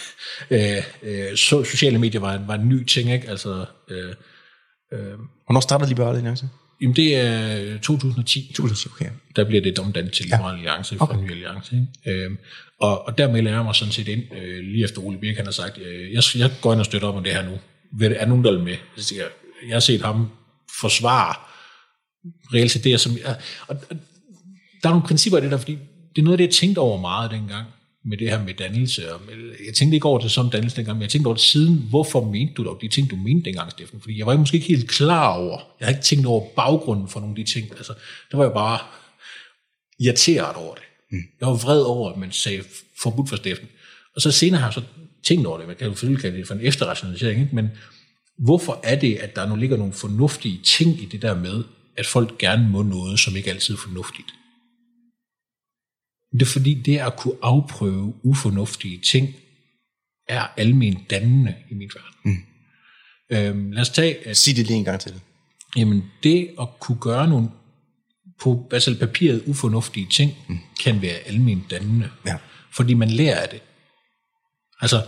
øh, 0.51 0.83
øh, 1.03 1.37
så, 1.37 1.65
sociale 1.65 1.99
medier 1.99 2.21
var, 2.21 2.35
en- 2.35 2.49
var 2.49 2.55
en 2.55 2.69
ny 2.69 2.85
ting, 2.85 3.13
ikke? 3.13 3.29
Altså, 3.31 3.65
øh, 3.91 4.13
Hvornår 5.47 5.61
startede 5.61 5.89
Liberale 5.89 6.17
Alliance? 6.17 6.49
Jamen 6.83 6.97
det 6.97 7.17
er 7.17 7.79
2010. 7.79 8.53
2010, 8.55 8.89
okay. 8.89 9.11
der 9.37 9.45
bliver 9.45 9.63
det 9.63 9.79
omdannet 9.79 10.13
til 10.13 10.25
Liberal 10.25 10.55
Alliance 10.55 10.97
fra 10.97 11.05
okay. 11.05 11.25
Ny 11.25 11.31
Alliance. 11.31 11.77
Ikke? 11.77 12.25
Øhm, 12.25 12.39
og, 12.81 13.07
og 13.07 13.19
der 13.19 13.33
melder 13.33 13.53
jeg 13.53 13.65
mig 13.65 13.75
sådan 13.75 13.93
set 13.93 14.09
ind, 14.09 14.23
øh, 14.35 14.65
lige 14.65 14.85
efter 14.85 15.03
Ole 15.03 15.19
Birk, 15.19 15.37
han 15.37 15.45
har 15.45 15.53
sagt, 15.53 15.79
øh, 15.79 16.13
jeg, 16.13 16.23
jeg 16.37 16.51
går 16.61 16.73
ind 16.73 16.81
og 16.81 16.87
støtter 16.87 17.09
op 17.09 17.15
om 17.15 17.25
det 17.25 17.33
her 17.33 17.43
nu. 17.43 17.59
Er 18.05 18.09
der 18.09 18.27
nogen, 18.27 18.45
der 18.45 18.53
vil 18.53 18.63
med? 18.63 18.77
Så 18.97 19.05
siger 19.05 19.23
jeg, 19.23 19.31
jeg 19.69 19.75
har 19.75 19.81
set 19.81 20.03
ham 20.03 20.29
forsvare 20.81 21.35
reelt 22.55 22.71
set 22.71 22.85
det, 22.85 23.01
som 23.01 23.13
jeg, 23.13 23.37
og, 23.69 23.77
og, 23.91 23.97
der 24.83 24.89
er 24.89 24.93
nogle 24.93 25.07
principper 25.07 25.39
i 25.39 25.43
det 25.43 25.51
der, 25.51 25.57
fordi 25.57 25.79
det 26.17 26.23
er 26.23 26.25
noget 26.25 26.35
af 26.35 26.39
det, 26.39 26.45
jeg 26.45 26.55
tænkte 26.55 26.79
over 26.79 27.01
meget 27.01 27.31
dengang, 27.31 27.67
med 28.05 28.17
det 28.17 28.31
her 28.31 28.45
med 28.45 28.55
dannelse. 28.55 29.15
Og 29.15 29.21
med, 29.27 29.35
jeg 29.67 29.75
tænkte 29.75 29.95
ikke 29.95 30.07
over 30.07 30.19
det 30.19 30.31
som 30.31 30.51
dannelse 30.51 30.77
dengang, 30.77 30.99
men 30.99 31.03
jeg 31.03 31.11
tænkte 31.11 31.27
over 31.27 31.35
det 31.35 31.45
siden. 31.45 31.87
Hvorfor 31.89 32.31
mente 32.31 32.55
du 32.55 32.65
dog 32.65 32.79
de 32.83 32.89
ting, 32.89 33.11
du 33.11 33.17
mente 33.17 33.45
dengang, 33.45 33.71
Steffen? 33.71 34.01
Fordi 34.01 34.19
jeg 34.19 34.27
var 34.27 34.37
måske 34.37 34.55
ikke 34.55 34.69
helt 34.69 34.91
klar 34.91 35.37
over, 35.37 35.59
jeg 35.81 35.87
har 35.87 35.91
ikke 35.91 36.03
tænkt 36.03 36.27
over 36.27 36.49
baggrunden 36.57 37.09
for 37.09 37.21
nogle 37.21 37.33
af 37.39 37.45
de 37.45 37.53
ting. 37.53 37.71
Altså, 37.77 37.95
der 38.31 38.37
var 38.37 38.45
jeg 38.45 38.53
bare 38.53 38.79
irriteret 40.01 40.57
over 40.57 40.75
det. 40.75 40.85
Mm. 41.11 41.23
Jeg 41.41 41.49
var 41.49 41.55
vred 41.55 41.83
over, 41.83 42.11
at 42.11 42.19
man 42.19 42.33
sagde 42.33 42.63
forbudt 43.03 43.29
for 43.29 43.37
Steffen. 43.37 43.69
Og 44.15 44.23
så 44.23 44.31
senere 44.31 44.61
har 44.61 44.69
jeg 44.69 44.75
så 44.75 44.83
tænkt 45.23 45.47
over 45.47 45.59
det, 45.59 45.67
man 45.67 45.77
kan 45.77 45.87
jo 45.87 45.93
selvfølgelig 45.93 46.23
kalde 46.23 46.39
det 46.39 46.47
for 46.47 46.55
en 46.55 46.61
efterrationalisering, 46.61 47.41
ikke? 47.41 47.55
men 47.55 47.69
hvorfor 48.39 48.81
er 48.83 48.97
det, 48.97 49.15
at 49.15 49.37
der 49.37 49.49
nu 49.49 49.57
ligger 49.57 49.77
nogle 49.77 49.93
fornuftige 49.93 50.61
ting 50.65 51.03
i 51.03 51.05
det 51.05 51.23
der 51.23 51.35
med, 51.35 51.65
at 51.97 52.07
folk 52.07 52.39
gerne 52.39 52.69
må 52.69 52.83
noget, 52.83 53.21
som 53.21 53.37
ikke 53.37 53.51
altid 53.51 53.75
er 53.75 53.79
fornuftigt? 53.79 54.27
Det 56.33 56.43
er 56.43 56.47
fordi, 56.47 56.75
det 56.75 56.99
at 56.99 57.17
kunne 57.17 57.35
afprøve 57.43 58.15
ufornuftige 58.23 58.99
ting, 58.99 59.35
er 60.29 60.47
almen 60.57 61.07
dannende 61.11 61.55
i 61.71 61.75
min 61.75 61.91
verden. 61.95 62.15
Mm. 62.25 63.37
Øhm, 63.37 63.73
lad 63.73 63.81
os 63.81 63.91
tage, 63.91 64.29
at 64.29 64.37
Sig 64.37 64.57
det 64.57 64.67
lige 64.67 64.77
en 64.77 64.85
gang 64.85 65.01
til. 65.01 65.21
jamen, 65.77 66.05
det 66.23 66.51
at 66.61 66.69
kunne 66.81 66.99
gøre 66.99 67.29
nogle 67.29 67.49
på 68.41 68.69
selv 68.79 68.99
papiret 68.99 69.43
ufornuftige 69.47 70.07
ting, 70.11 70.33
mm. 70.49 70.59
kan 70.85 71.03
være 71.03 71.15
almen 71.15 71.67
dannende. 71.71 72.11
Ja. 72.27 72.37
Fordi 72.73 72.95
man 72.95 73.11
lærer 73.11 73.41
af 73.41 73.49
det. 73.49 73.61
Altså, 74.81 75.03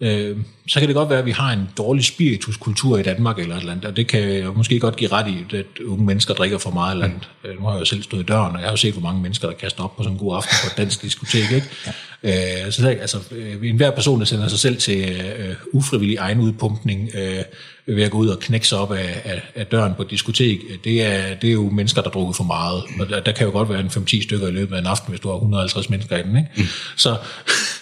øh, 0.00 0.36
så 0.68 0.78
kan 0.78 0.88
det 0.88 0.96
godt 0.96 1.10
være, 1.10 1.18
at 1.18 1.26
vi 1.26 1.30
har 1.30 1.52
en 1.52 1.68
dårlig 1.78 2.04
spirituskultur 2.04 2.98
i 2.98 3.02
Danmark 3.02 3.38
eller 3.38 3.54
et 3.54 3.60
eller 3.60 3.72
andet, 3.72 3.84
og 3.84 3.96
det 3.96 4.06
kan 4.06 4.20
jeg 4.20 4.46
måske 4.56 4.80
godt 4.80 4.96
give 4.96 5.12
ret 5.12 5.28
i, 5.28 5.56
at 5.56 5.84
unge 5.86 6.04
mennesker 6.04 6.34
drikker 6.34 6.58
for 6.58 6.70
meget 6.70 6.92
eller 6.92 7.04
andet. 7.04 7.28
Mm. 7.44 7.50
Nu 7.50 7.66
har 7.66 7.72
jeg 7.72 7.80
jo 7.80 7.84
selv 7.84 8.02
stået 8.02 8.20
i 8.20 8.26
døren, 8.26 8.54
og 8.54 8.60
jeg 8.60 8.66
har 8.66 8.72
jo 8.72 8.76
set, 8.76 8.92
hvor 8.92 9.02
mange 9.02 9.22
mennesker, 9.22 9.48
der 9.48 9.54
kaster 9.54 9.84
op 9.84 9.96
på 9.96 10.02
sådan 10.02 10.14
en 10.14 10.18
god 10.18 10.36
aften 10.36 10.56
på 10.62 10.66
et 10.72 10.76
dansk 10.76 11.02
diskotek. 11.02 11.52
Ikke? 11.52 11.66
Ja. 12.22 12.66
Øh, 12.66 12.72
så 12.72 12.88
altså, 12.88 13.18
øh, 13.30 13.68
enhver 13.70 13.90
person, 13.90 14.18
der 14.18 14.24
sender 14.24 14.48
sig 14.48 14.58
selv 14.58 14.76
til 14.76 15.22
øh, 15.38 15.54
ufrivillig 15.72 16.16
egenudpumpning, 16.16 17.10
øh, 17.14 17.42
ved 17.86 18.02
at 18.02 18.10
gå 18.10 18.18
ud 18.18 18.28
og 18.28 18.38
knække 18.40 18.68
sig 18.68 18.78
op 18.78 18.92
af, 18.92 19.20
af, 19.24 19.42
af 19.54 19.66
døren 19.66 19.94
på 19.94 20.02
et 20.02 20.10
diskotek, 20.10 20.60
det 20.84 21.02
er, 21.02 21.34
det 21.34 21.48
er 21.48 21.52
jo 21.52 21.70
mennesker, 21.70 22.02
der 22.02 22.10
drukker 22.10 22.32
for 22.32 22.44
meget. 22.44 22.82
Og 23.00 23.08
der, 23.08 23.20
der 23.20 23.32
kan 23.32 23.46
jo 23.46 23.52
godt 23.52 23.68
være 23.68 23.80
en 23.80 23.86
5-10 23.86 24.22
stykker 24.22 24.48
i 24.48 24.50
løbet 24.50 24.74
af 24.76 24.78
en 24.78 24.86
aften, 24.86 25.10
hvis 25.10 25.20
du 25.20 25.28
har 25.28 25.34
150 25.34 25.90
mennesker 25.90 26.16
i 26.16 26.22
den. 26.22 26.36
Ikke? 26.36 26.48
Mm. 26.56 26.62
Så, 26.96 27.16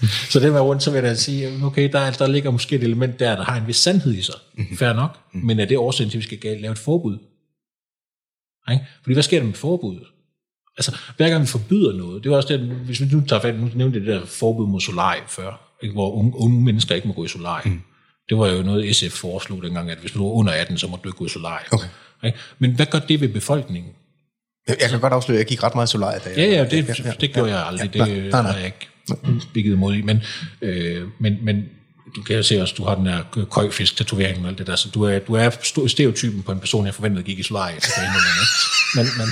så 0.31 0.41
det 0.41 0.53
med 0.53 0.61
rundt, 0.61 0.83
så 0.83 0.91
vil 0.91 0.99
jeg 0.99 1.11
da 1.11 1.15
sige, 1.15 1.65
okay, 1.65 1.93
der, 1.93 2.11
der 2.11 2.27
ligger 2.27 2.51
måske 2.51 2.77
et 2.77 2.83
element 2.83 3.21
der, 3.21 3.37
der 3.37 3.45
har 3.45 3.57
en 3.57 3.67
vis 3.67 3.77
sandhed 3.77 4.15
i 4.15 4.23
sig. 4.23 4.35
Mm. 4.55 4.77
Fair 4.77 4.93
nok. 4.93 5.19
Mm. 5.33 5.41
Men 5.41 5.61
er 5.61 5.65
det 5.65 5.79
årsagen 5.79 6.11
til, 6.11 6.19
at 6.19 6.31
vi 6.31 6.37
skal 6.37 6.61
lave 6.61 6.73
et 6.73 6.79
forbud? 6.79 7.19
Ikke? 8.71 8.87
Fordi 9.03 9.13
hvad 9.13 9.23
sker 9.23 9.39
der 9.39 9.47
med 9.47 9.55
forbuddet? 9.55 10.07
Altså, 10.79 10.97
hver 11.17 11.29
gang 11.29 11.43
vi 11.43 11.47
forbyder 11.47 11.93
noget, 11.93 12.25
det 12.25 12.33
er 12.33 12.37
også 12.37 12.49
det, 12.49 12.61
hvis 12.61 13.01
vi 13.01 13.07
nu 13.13 13.23
tager 13.27 13.43
fat, 13.43 13.61
nu 13.61 13.71
nævnte 13.75 14.01
det 14.01 14.07
der 14.07 14.27
forbud 14.27 14.67
mod 14.67 14.81
solarie 14.81 15.23
før, 15.29 15.77
ikke? 15.83 15.93
hvor 15.93 16.13
unge, 16.13 16.33
unge 16.37 16.61
mennesker 16.61 16.95
ikke 16.95 17.09
må 17.09 17.15
gå 17.15 17.25
i 17.25 17.29
solarie. 17.29 17.71
Mm. 17.71 17.81
Det 18.29 18.39
var 18.39 18.49
jo 18.49 18.63
noget, 18.63 18.97
SF 18.97 19.13
foreslog 19.13 19.63
dengang, 19.63 19.91
at 19.91 19.99
hvis 19.99 20.13
du 20.13 20.23
var 20.23 20.31
under 20.31 20.53
18, 20.53 20.79
så 20.79 20.87
må 20.87 20.99
du 21.05 21.09
ikke 21.09 21.19
gå 21.19 21.27
i 21.27 21.29
solarie. 21.29 21.67
Okay. 21.73 21.89
Ikke? 22.25 22.39
Men 22.59 22.75
hvad 22.75 22.87
gør 22.87 22.99
det 22.99 23.21
ved 23.21 23.29
befolkningen? 23.29 23.93
Jeg, 24.69 24.91
kan 24.91 25.01
godt 25.01 25.13
afsløre, 25.13 25.37
at 25.37 25.39
jeg 25.39 25.47
gik 25.47 25.63
ret 25.63 25.75
meget 25.75 25.87
i 25.89 25.91
solarie. 25.91 26.21
Da 26.25 26.29
jeg, 26.29 26.39
ja, 26.39 26.45
ja, 26.45 26.65
det, 26.65 26.89
ja, 26.89 26.95
ja, 27.05 27.13
det 27.21 27.33
gjorde 27.33 27.51
jeg 27.51 27.67
aldrig. 27.67 27.97
Ja, 27.97 28.05
det 28.05 28.31
nej, 28.33 28.43
nej. 28.43 28.53
jeg 28.53 28.65
ikke 28.65 28.88
bygget 29.55 29.73
imod 29.73 29.95
i. 29.95 30.03
Men, 30.03 30.23
øh, 30.63 31.09
men, 31.19 31.39
men 31.43 31.65
du 32.17 32.23
kan 32.23 32.37
jo 32.37 32.43
se 32.43 32.63
også, 32.63 32.75
du 32.79 32.85
har 32.85 32.95
den 32.95 33.07
her 33.07 33.47
køjfisk-tatovering 33.51 34.43
og 34.43 34.49
alt 34.49 34.59
det 34.59 34.67
der, 34.67 34.77
så 34.77 34.89
du 34.95 35.03
er, 35.03 35.19
du 35.19 35.35
er 35.35 35.51
stereotypen 35.87 36.43
på 36.43 36.53
en 36.53 36.61
person, 36.61 36.87
jeg 36.87 36.95
forventede 36.95 37.23
gik 37.25 37.39
i 37.39 37.43
solarie. 37.43 37.81
Men, 38.95 39.07
men, 39.17 39.29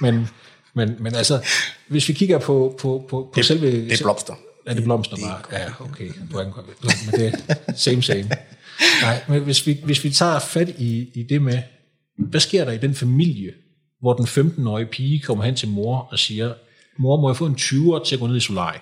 men, 0.00 0.28
men, 0.74 1.02
men 1.02 1.14
altså, 1.14 1.42
hvis 1.88 2.08
vi 2.08 2.12
kigger 2.12 2.38
på, 2.38 2.76
på, 2.80 3.06
på, 3.10 3.30
på 3.32 3.32
det, 3.36 3.44
selve... 3.44 3.66
Det 3.66 3.92
er 3.92 4.04
blomster. 4.04 4.34
Er 4.66 4.74
det 4.74 4.84
blomster 4.84 5.16
bare? 5.16 5.60
Ja, 5.60 5.66
okay. 5.80 6.10
Du 6.32 6.36
er 6.36 6.44
men 7.10 7.20
det 7.20 7.58
same, 7.76 8.02
same. 8.02 8.30
Nej, 9.02 9.22
men 9.28 9.42
hvis 9.42 9.66
vi, 9.66 9.80
hvis 9.84 10.04
vi 10.04 10.10
tager 10.10 10.38
fat 10.38 10.68
i, 10.78 11.08
i 11.14 11.22
det 11.22 11.42
med, 11.42 11.58
hvad 12.18 12.40
sker 12.40 12.64
der 12.64 12.72
i 12.72 12.78
den 12.78 12.94
familie, 12.94 13.52
hvor 14.00 14.14
den 14.14 14.26
15-årige 14.26 14.86
pige 14.86 15.20
kommer 15.20 15.44
hen 15.44 15.54
til 15.54 15.68
mor 15.68 15.98
og 15.98 16.18
siger, 16.18 16.54
mor, 16.98 17.20
må 17.20 17.28
jeg 17.28 17.36
få 17.36 17.46
en 17.46 17.54
20'er 17.54 18.04
til 18.04 18.14
at 18.16 18.20
gå 18.20 18.26
ned 18.26 18.36
i 18.36 18.40
solarie? 18.40 18.80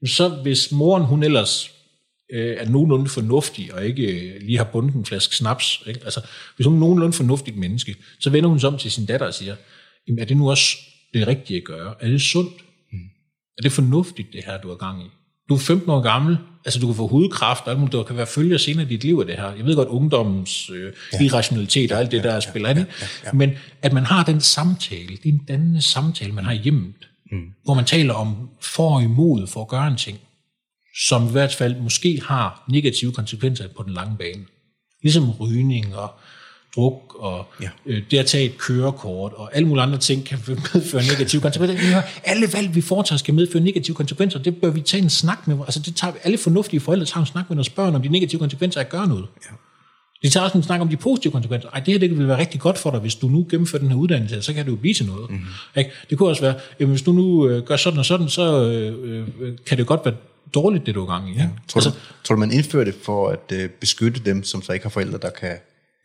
Mm. 0.00 0.06
Så 0.06 0.28
hvis 0.28 0.72
moren, 0.72 1.04
hun 1.04 1.22
ellers 1.22 1.70
øh, 2.32 2.56
er 2.58 2.68
nogenlunde 2.68 3.08
fornuftig, 3.08 3.74
og 3.74 3.86
ikke 3.86 4.02
øh, 4.02 4.42
lige 4.42 4.58
har 4.58 4.64
bundet 4.64 4.94
en 4.94 5.04
flaske 5.04 5.36
snaps, 5.36 5.82
ikke? 5.86 6.00
altså 6.04 6.20
hvis 6.56 6.66
hun 6.66 6.74
er 6.74 6.80
nogenlunde 6.80 7.12
fornuftigt 7.12 7.56
menneske, 7.56 7.96
så 8.20 8.30
vender 8.30 8.48
hun 8.48 8.60
sig 8.60 8.68
om 8.68 8.78
til 8.78 8.90
sin 8.90 9.06
datter 9.06 9.26
og 9.26 9.34
siger, 9.34 9.56
jamen 10.08 10.18
er 10.18 10.24
det 10.24 10.36
nu 10.36 10.50
også 10.50 10.76
det 11.14 11.26
rigtige 11.26 11.56
at 11.56 11.64
gøre? 11.64 11.94
Er 12.00 12.08
det 12.08 12.22
sundt? 12.22 12.52
Er 13.58 13.62
det 13.62 13.72
fornuftigt, 13.72 14.32
det 14.32 14.44
her, 14.46 14.60
du 14.60 14.68
har 14.68 14.76
gang 14.76 15.02
i? 15.02 15.06
Du 15.48 15.54
er 15.54 15.58
15 15.58 15.90
år 15.90 16.00
gammel, 16.00 16.38
altså 16.64 16.80
du 16.80 16.86
kan 16.86 16.96
få 16.96 17.06
hudkræft, 17.06 17.66
og 17.66 17.80
alt 17.80 17.92
der 17.92 18.02
kan 18.02 18.16
være 18.16 18.26
følger 18.26 18.58
senere 18.58 18.86
i 18.86 18.88
dit 18.88 19.04
liv 19.04 19.18
af 19.20 19.26
det 19.26 19.36
her. 19.36 19.52
Jeg 19.52 19.64
ved 19.64 19.76
godt, 19.76 19.88
ungdommens 19.88 20.70
øh, 20.70 20.92
ja. 21.12 21.24
irrationalitet 21.24 21.92
og 21.92 21.98
alt 21.98 22.10
det, 22.10 22.24
der 22.24 22.34
ja, 22.34 22.40
spiller 22.40 22.68
ja, 22.68 22.74
ja, 22.74 22.84
ja, 23.00 23.06
ja. 23.24 23.32
Men 23.32 23.50
at 23.82 23.92
man 23.92 24.04
har 24.04 24.24
den 24.24 24.40
samtale, 24.40 25.08
det 25.08 25.24
er 25.24 25.32
en 25.32 25.44
dannende 25.48 25.82
samtale, 25.82 26.32
man 26.32 26.44
har 26.44 26.52
hjemmet, 26.52 27.08
mm. 27.32 27.52
hvor 27.64 27.74
man 27.74 27.84
taler 27.84 28.14
om 28.14 28.50
for 28.60 28.94
og 28.94 29.02
imod 29.02 29.46
for 29.46 29.60
at 29.60 29.68
gøre 29.68 29.88
en 29.88 29.96
ting, 29.96 30.18
som 31.06 31.28
i 31.28 31.30
hvert 31.30 31.54
fald 31.54 31.80
måske 31.80 32.20
har 32.24 32.64
negative 32.68 33.12
konsekvenser 33.12 33.68
på 33.76 33.82
den 33.82 33.92
lange 33.92 34.16
bane. 34.16 34.44
Ligesom 35.02 35.30
rygning 35.30 35.96
og 35.96 36.10
druk 36.76 37.14
og 37.18 37.46
ja. 37.62 37.68
øh, 37.86 38.02
det 38.10 38.18
at 38.18 38.26
tage 38.26 38.44
et 38.44 38.58
kørekort 38.58 39.32
og 39.32 39.56
alle 39.56 39.68
mulige 39.68 39.82
andre 39.82 39.98
ting 39.98 40.24
kan 40.24 40.38
medføre 40.74 41.02
negative 41.02 41.42
konsekvenser. 41.42 42.02
Alle 42.24 42.46
valg, 42.52 42.74
vi 42.74 42.80
foretager, 42.80 43.18
skal 43.18 43.34
medføre 43.34 43.62
negative 43.62 43.96
konsekvenser. 43.96 44.38
Det 44.38 44.56
bør 44.56 44.70
vi 44.70 44.80
tage 44.80 45.02
en 45.02 45.10
snak 45.10 45.48
med. 45.48 45.58
Altså 45.60 45.80
det 45.80 45.96
tager, 45.96 46.12
alle 46.24 46.38
fornuftige 46.38 46.80
forældre 46.80 47.06
tager 47.06 47.20
en 47.20 47.26
snak 47.26 47.44
med 47.48 47.56
deres 47.56 47.70
børn 47.70 47.94
om 47.94 48.02
de 48.02 48.08
negative 48.08 48.38
konsekvenser 48.38 48.80
af 48.80 48.84
at 48.84 48.90
gøre 48.90 49.08
noget. 49.08 49.26
Ja. 49.50 49.56
De 50.22 50.30
tager 50.30 50.44
også 50.44 50.58
en 50.58 50.64
snak 50.64 50.80
om 50.80 50.88
de 50.88 50.96
positive 50.96 51.32
konsekvenser. 51.32 51.68
Ej, 51.68 51.80
det 51.80 51.94
her 51.94 51.98
det 51.98 52.18
vil 52.18 52.28
være 52.28 52.38
rigtig 52.38 52.60
godt 52.60 52.78
for 52.78 52.90
dig, 52.90 53.00
hvis 53.00 53.14
du 53.14 53.28
nu 53.28 53.46
gennemfører 53.50 53.82
den 53.82 53.90
her 53.90 53.98
uddannelse, 53.98 54.42
så 54.42 54.54
kan 54.54 54.64
det 54.64 54.70
jo 54.70 54.76
blive 54.76 54.94
til 54.94 55.06
noget. 55.06 55.30
Mm-hmm. 55.30 55.46
Ikke? 55.76 55.90
Det 56.10 56.18
kunne 56.18 56.28
også 56.28 56.42
være, 56.42 56.54
jamen, 56.80 56.90
hvis 56.90 57.02
du 57.02 57.12
nu 57.12 57.48
øh, 57.48 57.62
gør 57.62 57.76
sådan 57.76 57.98
og 57.98 58.04
sådan, 58.04 58.28
så 58.28 58.64
øh, 58.64 58.98
øh, 59.40 59.58
kan 59.66 59.78
det 59.78 59.86
godt 59.86 60.00
være 60.04 60.14
dårligt, 60.54 60.86
det 60.86 60.94
du 60.94 61.02
er 61.02 61.06
gang 61.06 61.30
i. 61.30 61.32
Ja. 61.32 61.48
Tror, 61.68 61.78
altså, 61.78 61.90
du, 61.90 61.96
tror 62.24 62.34
du, 62.34 62.38
man 62.38 62.52
indfører 62.52 62.84
det 62.84 62.94
for 63.02 63.28
at 63.28 63.52
øh, 63.52 63.68
beskytte 63.68 64.20
dem, 64.24 64.44
som 64.44 64.62
så 64.62 64.72
ikke 64.72 64.84
har 64.84 64.90
forældre, 64.90 65.18
der 65.18 65.30
kan 65.30 65.56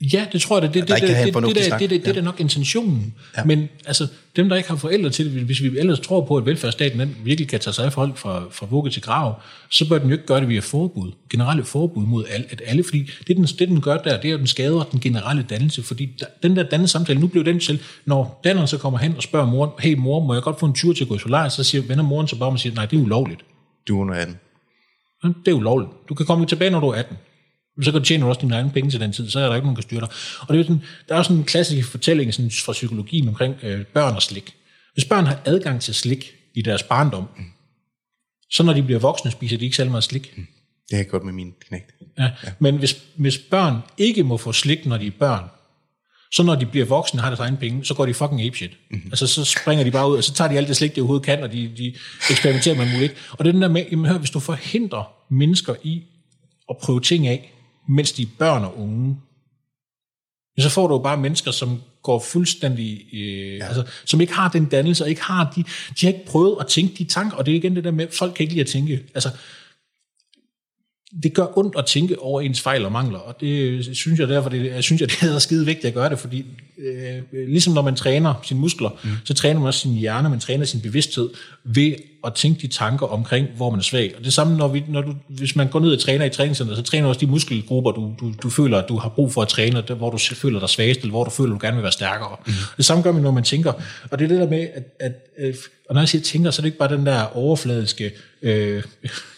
Ja, 0.02 0.26
det 0.32 0.42
tror 0.42 0.62
jeg, 0.62 0.74
det, 0.74 0.74
det, 0.74 0.90
ja, 0.90 0.96
det, 0.96 1.02
det, 1.02 1.10
det, 1.10 1.56
det, 1.56 1.80
det, 1.80 1.90
det, 1.90 2.06
det, 2.06 2.14
ja. 2.14 2.20
er 2.20 2.24
nok 2.24 2.40
intentionen. 2.40 3.14
Ja. 3.38 3.44
Men 3.44 3.70
altså, 3.86 4.08
dem, 4.36 4.50
der 4.50 4.56
ikke 4.56 4.70
har 4.70 4.76
forældre 4.76 5.10
til 5.10 5.26
det, 5.26 5.44
hvis 5.44 5.64
vi 5.64 5.80
ellers 5.80 6.00
tror 6.00 6.26
på, 6.26 6.38
at 6.38 6.46
velfærdsstaten 6.46 7.00
den 7.00 7.16
virkelig 7.24 7.50
kan 7.50 7.60
tage 7.60 7.74
sig 7.74 7.86
af 7.86 7.94
folk 7.94 8.18
fra, 8.18 8.44
fra 8.52 8.68
vugge 8.70 8.90
til 8.90 9.02
grav, 9.02 9.42
så 9.70 9.90
bør 9.90 9.98
den 9.98 10.08
jo 10.08 10.14
ikke 10.14 10.26
gøre 10.26 10.40
det 10.40 10.50
via 10.50 10.60
forbud. 10.60 11.12
Generelle 11.30 11.64
forbud 11.64 12.06
mod 12.06 12.26
al, 12.30 12.46
at 12.50 12.62
alle, 12.66 12.84
fordi 12.84 13.10
det 13.28 13.38
den, 13.38 13.44
det, 13.44 13.68
den 13.68 13.82
gør 13.82 13.98
der, 13.98 14.22
det 14.22 14.30
er, 14.30 14.34
at 14.34 14.40
den 14.40 14.48
skader 14.48 14.84
den 14.84 15.00
generelle 15.00 15.46
dannelse, 15.50 15.84
fordi 15.84 16.10
der, 16.20 16.26
den 16.44 16.56
der 16.56 16.64
dannelse 16.64 16.92
samtale, 16.92 17.20
nu 17.20 17.28
blev 17.28 17.46
den 17.46 17.60
til, 17.60 17.82
når 18.06 18.42
danneren 18.44 18.68
så 18.68 18.78
kommer 18.78 19.00
hen 19.00 19.16
og 19.16 19.24
spørger 19.24 19.46
moren, 19.46 19.72
hey 19.80 19.94
mor, 19.94 20.20
må 20.20 20.34
jeg 20.34 20.44
godt 20.44 20.60
få 20.60 20.66
en 20.66 20.74
tur 20.74 20.94
til 20.94 21.04
at 21.04 21.08
gå 21.08 21.16
i 21.16 21.20
solar? 21.20 21.50
Så 21.50 21.64
siger, 21.64 21.82
vender 21.82 22.04
moren 22.04 22.28
så 22.28 22.40
bare 22.40 22.50
og 22.50 22.60
siger, 22.60 22.76
nej, 22.76 22.86
det 22.86 23.00
er 23.00 23.04
ulovligt. 23.04 23.42
Du 23.88 23.98
er 23.98 24.02
under 24.02 24.16
18. 24.16 24.38
Det 25.46 25.52
er 25.52 25.56
ulovligt. 25.56 25.92
Du 26.10 26.14
kan 26.14 26.26
komme 26.26 26.46
tilbage, 26.46 26.72
når 26.72 26.80
du 26.80 26.88
er 26.88 26.96
18 26.96 27.18
så 27.84 27.92
kan 27.92 28.02
du 28.02 28.06
tjene 28.06 28.26
også 28.26 28.42
dine 28.42 28.56
egne 28.56 28.72
penge 28.72 28.90
til 28.90 29.00
den 29.00 29.12
tid, 29.12 29.30
så 29.30 29.40
er 29.40 29.48
der 29.48 29.56
ikke 29.56 29.66
nogen, 29.66 29.76
der 29.76 29.82
kan 29.82 29.88
styre 29.88 30.02
dig. 30.02 30.10
Og 30.42 30.54
det 30.54 30.60
er 30.60 30.64
sådan, 30.64 30.82
der 31.10 31.16
er 31.16 31.24
sådan 31.24 31.38
en 31.38 31.44
klassisk 31.44 31.92
fortælling 31.92 32.34
sådan, 32.34 32.52
fra 32.52 32.72
psykologien 32.72 33.28
omkring 33.28 33.56
øh, 33.64 33.86
børn 33.86 34.16
og 34.16 34.22
slik. 34.22 34.56
Hvis 34.94 35.06
børn 35.06 35.26
har 35.26 35.40
adgang 35.46 35.82
til 35.82 35.94
slik 35.94 36.34
i 36.54 36.62
deres 36.62 36.84
barndom, 36.84 37.28
mm. 37.38 37.44
så 38.50 38.64
når 38.64 38.74
de 38.74 38.84
bliver 38.84 39.00
voksne, 39.00 39.32
spiser 39.32 39.58
de 39.58 39.66
ikke 39.66 39.76
særlig 39.76 39.92
meget 39.92 40.04
slik. 40.04 40.34
Mm. 40.38 40.48
Det 40.90 40.96
har 40.96 40.98
jeg 40.98 41.08
godt 41.08 41.24
med 41.24 41.34
min 41.34 41.54
knægt. 41.68 41.92
Ja. 42.18 42.24
ja. 42.24 42.52
Men 42.60 42.78
hvis, 42.78 43.02
hvis 43.16 43.38
børn 43.38 43.78
ikke 43.98 44.24
må 44.24 44.38
få 44.38 44.52
slik, 44.52 44.86
når 44.86 44.98
de 44.98 45.08
er 45.08 45.12
børn, 45.20 45.44
så 46.32 46.44
når 46.44 46.56
de 46.56 46.66
bliver 46.66 46.86
voksne 46.86 47.22
har 47.22 47.30
deres 47.30 47.40
egen 47.40 47.58
penge, 47.58 47.86
så 47.86 47.94
går 47.94 48.06
de 48.06 48.14
fucking 48.14 48.42
apeshit. 48.42 48.72
Mm-hmm. 48.92 49.10
Altså 49.12 49.28
så 49.28 49.46
springer 49.46 49.84
de 49.84 49.92
bare 49.92 50.10
ud, 50.12 50.18
og 50.18 50.24
så 50.24 50.34
tager 50.34 50.52
de 50.52 50.58
alt 50.58 50.68
det 50.68 50.78
slik, 50.78 50.96
de 50.96 51.02
overhovedet 51.02 51.26
kan, 51.26 51.44
og 51.44 51.52
de, 51.52 51.72
de 51.78 51.96
eksperimenterer 52.30 52.76
med 52.76 52.94
muligt. 52.94 53.14
Og 53.32 53.46
det 53.46 53.48
er 53.48 53.52
den 53.52 53.62
der 53.62 53.68
med, 53.68 53.86
jamen, 53.92 54.06
hør, 54.06 54.18
hvis 54.18 54.30
du 54.30 54.40
forhindrer 54.40 55.04
mennesker 55.30 55.76
i 55.84 56.04
at 56.70 56.78
prøve 56.78 57.02
ting 57.02 57.28
af, 57.28 57.55
mens 57.88 58.12
de 58.12 58.22
er 58.22 58.28
børn 58.40 58.64
og 58.64 58.80
unge, 58.80 59.18
så 60.60 60.70
får 60.70 60.88
du 60.88 60.94
jo 60.94 61.00
bare 61.00 61.18
mennesker, 61.18 61.52
som 61.52 61.82
går 62.04 62.20
fuldstændig, 62.20 63.02
øh, 63.14 63.58
ja. 63.58 63.66
altså, 63.66 63.84
som 64.06 64.22
ikke 64.22 64.34
har 64.34 64.50
den 64.50 64.66
dannelse, 64.66 65.04
og 65.04 65.10
ikke 65.10 65.24
har 65.24 65.54
de, 65.56 65.64
de 66.00 66.06
har 66.06 66.14
ikke 66.14 66.26
prøvet 66.26 66.58
at 66.60 66.68
tænke 66.68 66.96
de 66.98 67.04
tanker, 67.04 67.38
og 67.38 67.46
det 67.46 67.52
er 67.52 67.56
igen 67.56 67.76
det 67.76 67.84
der 67.84 67.92
med, 67.92 68.08
folk 68.12 68.34
kan 68.34 68.44
ikke 68.44 68.54
lide 68.54 68.62
at 68.62 68.68
tænke, 68.68 69.04
altså, 69.14 69.30
det 71.24 71.34
gør 71.34 71.58
ondt 71.58 71.76
at 71.78 71.86
tænke 71.86 72.20
over 72.20 72.42
ens 72.42 72.62
fejl 72.62 72.86
og 72.86 72.92
mangler, 72.92 73.20
og 73.20 73.42
det 73.42 73.86
synes 73.98 74.20
jeg 74.20 74.28
derfor, 74.28 74.50
det, 74.50 74.66
jeg 74.66 74.84
synes 74.84 75.02
jeg, 75.02 75.10
det 75.10 75.36
er 75.36 75.40
skide 75.40 75.66
vigtigt 75.66 75.86
at 75.86 75.94
gøre 75.94 76.10
det, 76.10 76.20
fordi 76.20 76.46
øh, 76.78 77.22
ligesom 77.48 77.74
når 77.74 77.82
man 77.82 77.96
træner 77.96 78.34
sine 78.44 78.60
muskler, 78.60 78.90
mm. 79.04 79.10
så 79.24 79.34
træner 79.34 79.60
man 79.60 79.68
også 79.68 79.80
sin 79.80 79.94
hjerne, 79.94 80.30
man 80.30 80.40
træner 80.40 80.66
sin 80.66 80.82
bevidsthed 80.82 81.30
ved 81.64 81.94
at 82.26 82.34
tænke 82.34 82.62
de 82.62 82.68
tanker 82.68 83.06
omkring, 83.06 83.48
hvor 83.56 83.70
man 83.70 83.80
er 83.80 83.84
svag. 83.84 84.14
Og 84.18 84.24
det 84.26 84.34
samme, 84.34 84.58
når, 84.58 84.68
vi, 84.68 84.84
når 84.88 85.02
du, 85.02 85.16
hvis 85.28 85.56
man 85.56 85.68
går 85.68 85.80
ned 85.80 85.94
og 85.94 86.00
træner 86.00 86.26
i 86.26 86.30
træningscenteret, 86.30 86.78
så 86.78 86.84
træner 86.84 87.08
også 87.08 87.20
de 87.20 87.28
muskelgrupper, 87.28 87.92
du, 87.92 88.14
du, 88.20 88.34
du 88.44 88.50
føler, 88.50 88.78
at 88.78 88.90
du 88.90 88.98
har 88.98 89.10
brug 89.10 89.34
for 89.34 89.42
at 89.42 89.48
træne, 89.48 89.84
der, 89.88 89.94
hvor 89.94 90.10
du 90.10 90.18
føler 90.18 90.60
dig 90.60 90.70
svagest, 90.70 91.00
eller 91.00 91.12
hvor 91.12 91.24
du 91.24 91.30
føler, 91.30 91.56
at 91.56 91.62
du 91.62 91.66
gerne 91.66 91.76
vil 91.76 91.84
være 91.84 91.92
stærkere. 91.92 92.36
Mm. 92.46 92.54
Det 92.78 92.86
samme 92.86 93.04
gør 93.04 93.12
man, 93.12 93.22
når 93.22 93.32
man 93.32 93.44
tænker. 93.44 93.74
Og 94.12 94.20
det 94.20 94.26
er 94.26 94.30
det 94.30 94.40
der 94.40 94.50
med, 94.50 94.68
at, 94.74 94.84
at, 95.00 95.14
at 95.38 95.56
og 95.90 95.96
når 95.96 96.02
jeg 96.02 96.10
siger 96.10 96.22
tænker, 96.22 96.52
så 96.52 96.60
er 96.60 96.62
det 96.62 96.68
ikke 96.68 96.78
bare 96.78 96.98
den 96.98 97.06
der 97.06 97.38
overfladiske 97.38 98.12
øh, 98.42 98.84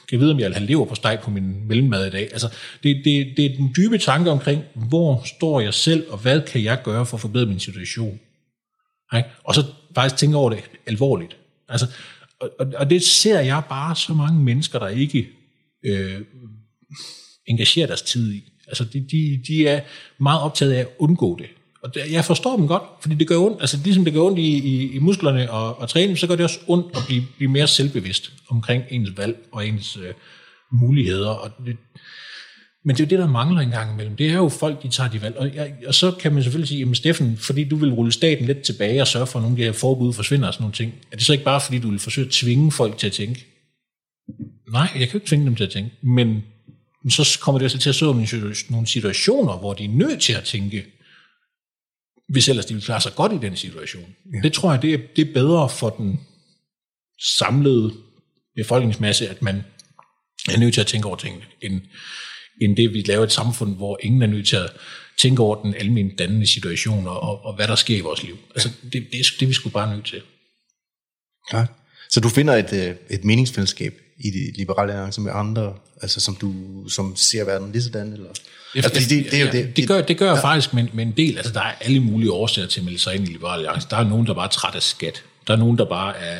kan 0.10 0.20
vide, 0.20 0.32
om 0.32 0.40
jeg 0.40 0.46
vil 0.46 0.56
have 0.56 0.68
lever 0.68 0.86
på 0.86 0.96
steg 0.96 1.20
på 1.24 1.32
min 1.32 1.68
mellemmad 1.68 2.08
i 2.08 2.10
dag. 2.10 2.30
Altså, 2.32 2.48
det, 2.84 3.02
det, 3.06 3.34
det 3.38 3.46
er 3.46 3.56
den 3.56 3.74
dybe 3.78 3.98
tanke 3.98 4.32
omkring, 4.32 4.64
hvor 4.74 5.24
står 5.26 5.60
jeg 5.60 5.74
selv, 5.74 6.06
og 6.10 6.18
hvad 6.18 6.42
kan 6.42 6.64
jeg 6.64 6.82
gøre 6.84 7.06
for 7.06 7.18
at 7.18 7.22
forbedre 7.22 7.46
min 7.46 7.60
situation? 7.60 8.20
Okay? 9.12 9.24
Og 9.44 9.56
så 9.56 9.64
faktisk 9.96 10.16
tænke 10.16 10.38
over 10.38 10.50
det 10.50 10.64
alvorligt. 10.86 11.38
Altså, 11.70 11.88
og, 12.40 12.74
og 12.76 12.90
det 12.90 13.04
ser 13.04 13.40
jeg 13.40 13.64
bare 13.70 13.96
så 13.96 14.14
mange 14.14 14.40
mennesker, 14.40 14.80
der 14.80 14.88
ikke 14.88 15.30
øh, 15.86 16.22
engagerer 17.46 17.88
deres 17.88 18.02
tid 18.02 18.34
i. 18.34 18.44
Altså, 18.68 18.84
de, 18.84 19.00
de, 19.12 19.44
de 19.48 19.68
er 19.68 19.82
meget 20.20 20.42
optaget 20.42 20.74
af 20.74 20.80
at 20.80 20.90
undgå 21.00 21.38
det. 21.40 21.48
Og 21.84 21.94
det, 21.94 22.02
jeg 22.12 22.26
forstår 22.26 22.58
dem 22.58 22.68
godt, 22.68 22.84
fordi 23.02 23.16
det 23.16 23.28
gør 23.28 23.38
ondt. 23.38 23.62
Altså 23.62 23.78
ligesom 23.84 24.06
det 24.06 24.14
gør 24.14 24.22
ondt 24.22 24.40
i, 24.40 24.58
i, 24.58 24.92
i 24.96 25.00
musklerne 25.00 25.52
og, 25.52 25.80
og 25.80 25.90
træning, 25.90 26.18
så 26.18 26.28
gør 26.28 26.36
det 26.36 26.44
også 26.44 26.60
ondt 26.68 26.98
at 26.98 27.02
blive, 27.08 27.24
blive 27.38 27.52
mere 27.52 27.68
selvbevidst 27.68 28.32
omkring 28.50 28.84
ens 28.90 29.10
valg 29.18 29.38
og 29.52 29.68
ens 29.68 29.98
øh, 29.98 30.14
muligheder. 30.72 31.30
Og 31.30 31.52
det, 31.66 31.78
men 32.86 32.96
det 32.96 33.02
er 33.02 33.06
jo 33.06 33.10
det, 33.10 33.20
der 33.20 33.32
mangler 33.32 33.62
en 33.62 33.70
gang 33.70 33.94
imellem. 33.94 34.16
Det 34.16 34.30
er 34.30 34.34
jo 34.34 34.50
folk, 34.50 34.84
de 34.84 34.88
tager 34.88 35.10
de 35.10 35.22
valg. 35.22 35.38
Og, 35.38 35.56
jeg, 35.56 35.74
og 35.88 35.94
så 35.94 36.12
kan 36.12 36.34
man 36.34 36.44
selvfølgelig 36.44 36.68
sige, 36.68 36.80
jamen 36.80 36.96
Steffen, 36.96 37.38
fordi 37.38 37.64
du 37.64 37.76
vil 37.76 37.94
rulle 37.94 38.12
staten 38.12 38.46
lidt 38.46 38.62
tilbage 38.62 39.02
og 39.02 39.08
sørge 39.08 39.28
for, 39.28 39.40
at 39.40 39.44
nogle 39.44 39.54
af 39.54 39.58
de 39.58 39.64
her 39.64 39.72
forbud 39.72 40.14
forsvinder 40.14 40.48
og 40.48 40.54
sådan 40.54 40.64
nogle 40.64 40.76
ting, 40.76 40.94
er 41.12 41.16
det 41.16 41.26
så 41.26 41.32
ikke 41.32 41.46
bare, 41.46 41.62
fordi 41.62 41.80
du 41.80 41.90
vil 41.90 42.00
forsøge 42.00 42.28
at 42.28 42.34
tvinge 42.34 42.72
folk 42.72 42.98
til 42.98 43.08
at 43.08 43.14
tænke? 43.14 43.46
Nej, 44.72 44.82
jeg 44.82 45.00
kan 45.00 45.14
jo 45.14 45.18
ikke 45.18 45.28
tvinge 45.28 45.46
dem 45.46 45.56
til 45.56 45.64
at 45.64 45.70
tænke. 45.70 45.92
Men 46.04 46.44
så 47.10 47.40
kommer 47.42 47.60
det 47.60 47.66
også 47.66 47.78
til 47.78 47.90
at 47.90 47.96
stå 47.96 48.14
nogle 48.70 48.88
situationer, 48.88 49.58
hvor 49.58 49.74
de 49.74 49.86
er 49.86 49.90
nødt 49.90 50.22
til 50.22 50.34
at 50.34 50.44
tænke, 50.44 50.86
hvis 52.30 52.50
ellers 52.50 52.66
de 52.66 52.74
vil 52.74 52.84
klare 52.84 53.02
sig 53.02 53.16
godt 53.16 53.34
i 53.34 53.38
den 53.38 53.56
situation. 53.56 54.16
Ja. 54.34 54.40
Det 54.44 54.54
tror 54.54 54.72
jeg, 54.72 54.82
det 54.82 54.94
er, 54.94 54.98
det 55.16 55.30
er 55.30 55.34
bedre 55.34 55.70
for 55.70 55.90
den 55.90 56.20
samlede 57.38 57.94
befolkningsmasse, 58.56 59.30
at 59.30 59.42
man 59.42 59.64
er 60.50 60.60
nødt 60.60 60.74
til 60.74 60.82
at 60.82 60.88
tænke 60.88 61.08
over 61.08 61.18
tingene, 61.18 61.46
end, 61.62 61.82
end 62.62 62.78
det, 62.78 62.94
vi 62.94 63.02
laver 63.02 63.24
et 63.24 63.32
samfund, 63.32 63.76
hvor 63.76 64.00
ingen 64.04 64.22
er 64.22 64.28
nødt 64.28 64.48
til 64.48 64.56
at 64.56 64.72
tænke 65.18 65.42
over 65.42 65.62
den 65.62 65.76
almindelige 65.76 66.18
dannende 66.18 66.48
situation, 66.48 67.08
og, 67.08 67.46
og, 67.46 67.56
hvad 67.56 67.68
der 67.68 67.76
sker 67.76 67.98
i 67.98 68.02
vores 68.02 68.24
liv. 68.24 68.38
Altså, 68.56 68.70
det, 68.84 68.94
det, 68.94 69.12
det 69.12 69.42
er 69.42 69.48
vi 69.48 69.54
sgu 69.54 69.70
bare 69.70 69.96
nødt 69.96 70.06
til. 70.06 70.22
Ja. 71.54 71.66
Så 72.10 72.20
du 72.20 72.30
finder 72.30 72.56
et, 72.56 72.74
øh, 72.74 72.96
et 73.10 73.24
meningsfællesskab 73.24 74.02
i 74.20 74.32
det 74.32 74.58
liberale 74.58 74.94
alliance 74.94 75.22
med 75.22 75.32
andre, 75.36 75.74
altså 76.02 76.20
som 76.20 76.36
du 76.36 76.54
som 76.90 77.16
ser 77.16 77.44
verden 77.44 77.72
lige 77.72 77.84
sådan, 77.84 78.14
eller? 78.14 78.30
Det, 78.74 78.86
altså, 78.86 79.00
det, 79.00 79.10
det, 79.10 79.32
det, 79.32 79.54
det, 79.54 79.54
det, 79.54 79.78
det 79.78 79.88
gør, 79.88 80.02
det 80.02 80.18
gør 80.18 80.26
jeg 80.26 80.36
ja. 80.36 80.50
faktisk 80.50 80.74
med, 80.74 80.88
med 80.94 81.06
en 81.06 81.14
del, 81.18 81.38
altså 81.38 81.54
der 81.54 81.62
er 81.62 81.74
alle 81.82 82.00
mulige 82.00 82.32
årsager 82.32 82.68
til 82.68 82.80
at 82.80 82.84
melde 82.86 83.00
sig 83.00 83.16
ind 83.16 83.24
i 83.24 83.32
liberale 83.32 83.68
alliance. 83.68 83.88
Der 83.90 83.98
er 83.98 84.04
nogen, 84.04 84.28
der 84.28 84.34
bare 84.34 84.46
er 84.46 84.50
træt 84.50 84.76
af 84.76 84.84
skat. 84.84 85.24
Der 85.48 85.54
er 85.54 85.58
nogen, 85.58 85.78
der 85.78 85.86
bare 85.86 86.18
er 86.18 86.40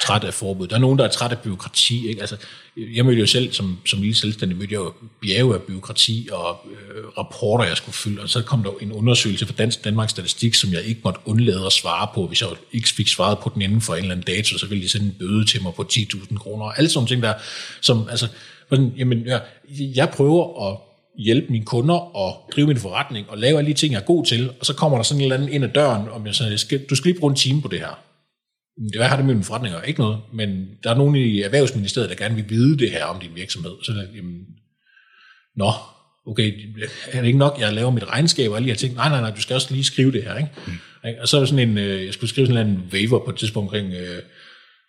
træt 0.00 0.24
af 0.24 0.34
forbud. 0.34 0.66
Der 0.66 0.76
er 0.76 0.80
nogen, 0.80 0.98
der 0.98 1.04
er 1.04 1.08
træt 1.08 1.32
af 1.32 1.38
byråkrati. 1.38 2.08
Ikke? 2.08 2.20
Altså, 2.20 2.36
jeg 2.76 3.04
mødte 3.04 3.20
jo 3.20 3.26
selv, 3.26 3.52
som, 3.52 3.78
som 3.86 4.00
lille 4.00 4.14
selvstændig, 4.14 4.58
mødte 4.58 4.72
jeg 4.74 4.78
jo 4.78 4.92
bjerge 5.22 5.54
af 5.54 5.62
byråkrati 5.62 6.28
og 6.32 6.66
øh, 6.70 7.04
rapporter, 7.18 7.64
jeg 7.64 7.76
skulle 7.76 7.94
fylde. 7.94 8.22
Og 8.22 8.28
så 8.28 8.42
kom 8.42 8.62
der 8.62 8.70
en 8.80 8.92
undersøgelse 8.92 9.46
fra 9.46 9.54
Dansk 9.58 9.84
Danmarks 9.84 10.10
Statistik, 10.10 10.54
som 10.54 10.72
jeg 10.72 10.82
ikke 10.82 11.00
måtte 11.04 11.20
undlade 11.24 11.66
at 11.66 11.72
svare 11.72 12.08
på. 12.14 12.26
Hvis 12.26 12.40
jeg 12.40 12.48
ikke 12.72 12.88
fik 12.88 13.08
svaret 13.08 13.38
på 13.38 13.50
den 13.54 13.62
inden 13.62 13.80
for 13.80 13.94
en 13.94 14.00
eller 14.00 14.14
anden 14.14 14.34
dato, 14.36 14.58
så 14.58 14.66
ville 14.66 14.84
de 14.84 14.88
sende 14.88 15.06
en 15.06 15.16
bøde 15.18 15.44
til 15.44 15.62
mig 15.62 15.74
på 15.74 15.86
10.000 15.92 16.38
kroner. 16.38 16.64
Alle 16.64 16.90
sådan 16.90 17.06
ting 17.06 17.22
der, 17.22 17.34
som, 17.80 18.08
altså, 18.10 18.28
jamen, 18.72 19.22
ja, 19.26 19.38
jeg 19.78 20.08
prøver 20.08 20.70
at 20.70 20.78
hjælpe 21.18 21.52
mine 21.52 21.64
kunder 21.64 22.16
og 22.16 22.50
drive 22.54 22.66
min 22.66 22.78
forretning 22.78 23.30
og 23.30 23.38
lave 23.38 23.58
alle 23.58 23.68
de 23.68 23.74
ting, 23.74 23.92
jeg 23.92 24.00
er 24.00 24.04
god 24.04 24.24
til, 24.24 24.50
og 24.60 24.66
så 24.66 24.74
kommer 24.74 24.98
der 24.98 25.02
sådan 25.02 25.20
en 25.20 25.22
eller 25.22 25.36
anden 25.36 25.48
ind 25.52 25.64
ad 25.64 25.68
døren, 25.68 26.08
og 26.08 26.26
jeg 26.26 26.34
siger, 26.34 26.78
du 26.90 26.94
skal 26.94 27.10
lige 27.10 27.20
bruge 27.20 27.30
en 27.30 27.36
time 27.36 27.62
på 27.62 27.68
det 27.68 27.78
her. 27.78 28.07
Hvad 28.96 29.06
har 29.06 29.16
det 29.16 29.26
med 29.26 29.34
min 29.34 29.44
forretning 29.44 29.74
at 29.74 29.88
Ikke 29.88 30.00
noget, 30.00 30.20
men 30.32 30.68
der 30.82 30.90
er 30.90 30.96
nogen 30.96 31.16
i 31.16 31.40
Erhvervsministeriet, 31.40 32.10
der 32.10 32.16
gerne 32.16 32.34
vil 32.34 32.50
vide 32.50 32.78
det 32.78 32.90
her 32.90 33.04
om 33.04 33.20
din 33.20 33.34
virksomhed. 33.34 33.72
Så 33.82 34.06
jamen, 34.16 34.46
nå, 35.56 35.72
okay, 36.26 36.74
er 37.12 37.20
det 37.20 37.26
ikke 37.26 37.38
nok, 37.38 37.56
jeg 37.60 37.72
laver 37.72 37.90
mit 37.90 38.08
regnskab 38.08 38.50
og 38.50 38.56
alle 38.56 38.66
de 38.66 38.70
her 38.70 38.76
ting? 38.76 38.94
Nej, 38.94 39.08
nej, 39.08 39.20
nej, 39.20 39.30
du 39.30 39.40
skal 39.40 39.54
også 39.54 39.74
lige 39.74 39.84
skrive 39.84 40.12
det 40.12 40.22
her. 40.22 40.36
Ikke? 40.36 40.50
Mm. 40.66 40.72
Og 41.20 41.28
så 41.28 41.36
er 41.36 41.40
der 41.40 41.46
sådan 41.46 41.68
en, 41.68 41.78
øh, 41.78 42.04
jeg 42.04 42.14
skulle 42.14 42.30
skrive 42.30 42.46
sådan 42.46 42.66
en 42.66 42.82
waiver 42.92 43.24
på 43.24 43.30
et 43.30 43.36
tidspunkt 43.36 43.66
omkring, 43.66 43.94
øh, 43.94 44.22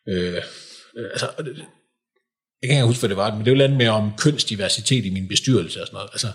øh, 0.09 0.41
altså, 1.11 1.29
jeg 2.61 2.69
kan 2.69 2.71
ikke 2.71 2.85
huske, 2.85 3.01
hvad 3.01 3.09
det 3.09 3.17
var, 3.17 3.35
men 3.35 3.45
det 3.45 3.51
var 3.51 3.67
lidt 3.67 3.77
mere 3.77 3.89
om 3.89 4.11
kønsdiversitet 4.17 5.05
i 5.05 5.09
min 5.09 5.27
bestyrelse 5.27 5.81
og 5.81 5.87
sådan 5.87 5.95
noget. 5.95 6.09
Altså, 6.13 6.27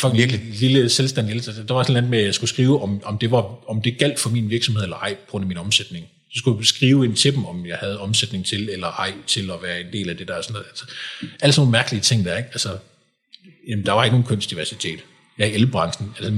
for 0.00 0.08
en 0.08 0.16
lille 0.54 0.88
selvstændig 0.88 1.34
der 1.68 1.74
var 1.74 1.82
sådan 1.82 1.92
noget 1.92 2.10
med, 2.10 2.18
at 2.18 2.24
jeg 2.24 2.34
skulle 2.34 2.50
skrive, 2.50 2.82
om, 2.82 3.00
om, 3.04 3.18
det 3.18 3.30
var, 3.30 3.68
om 3.68 3.82
det 3.82 3.98
galt 3.98 4.18
for 4.18 4.30
min 4.30 4.50
virksomhed 4.50 4.82
eller 4.82 4.96
ej, 4.96 5.14
på 5.14 5.30
grund 5.30 5.42
af 5.42 5.48
min 5.48 5.58
omsætning. 5.58 6.06
Så 6.32 6.38
skulle 6.38 6.58
jeg 6.58 6.66
skrive 6.66 7.04
ind 7.04 7.16
til 7.16 7.34
dem, 7.34 7.44
om 7.44 7.66
jeg 7.66 7.76
havde 7.76 8.00
omsætning 8.00 8.46
til 8.46 8.70
eller 8.70 8.86
ej 8.86 9.12
til 9.26 9.50
at 9.50 9.62
være 9.62 9.80
en 9.80 9.92
del 9.92 10.10
af 10.10 10.16
det 10.16 10.28
der. 10.28 10.42
Sådan 10.42 10.52
noget. 10.52 10.66
Altså, 10.68 10.84
alle 11.40 11.52
sådan 11.52 11.60
nogle 11.60 11.72
mærkelige 11.72 12.00
ting 12.00 12.24
der, 12.24 12.36
ikke? 12.36 12.48
Altså, 12.52 12.78
jamen, 13.68 13.86
der 13.86 13.92
var 13.92 14.04
ikke 14.04 14.14
nogen 14.16 14.26
kønsdiversitet 14.26 15.00
ja, 15.38 15.46
i 15.46 15.54
elbranchen. 15.54 16.14
Altså 16.18 16.32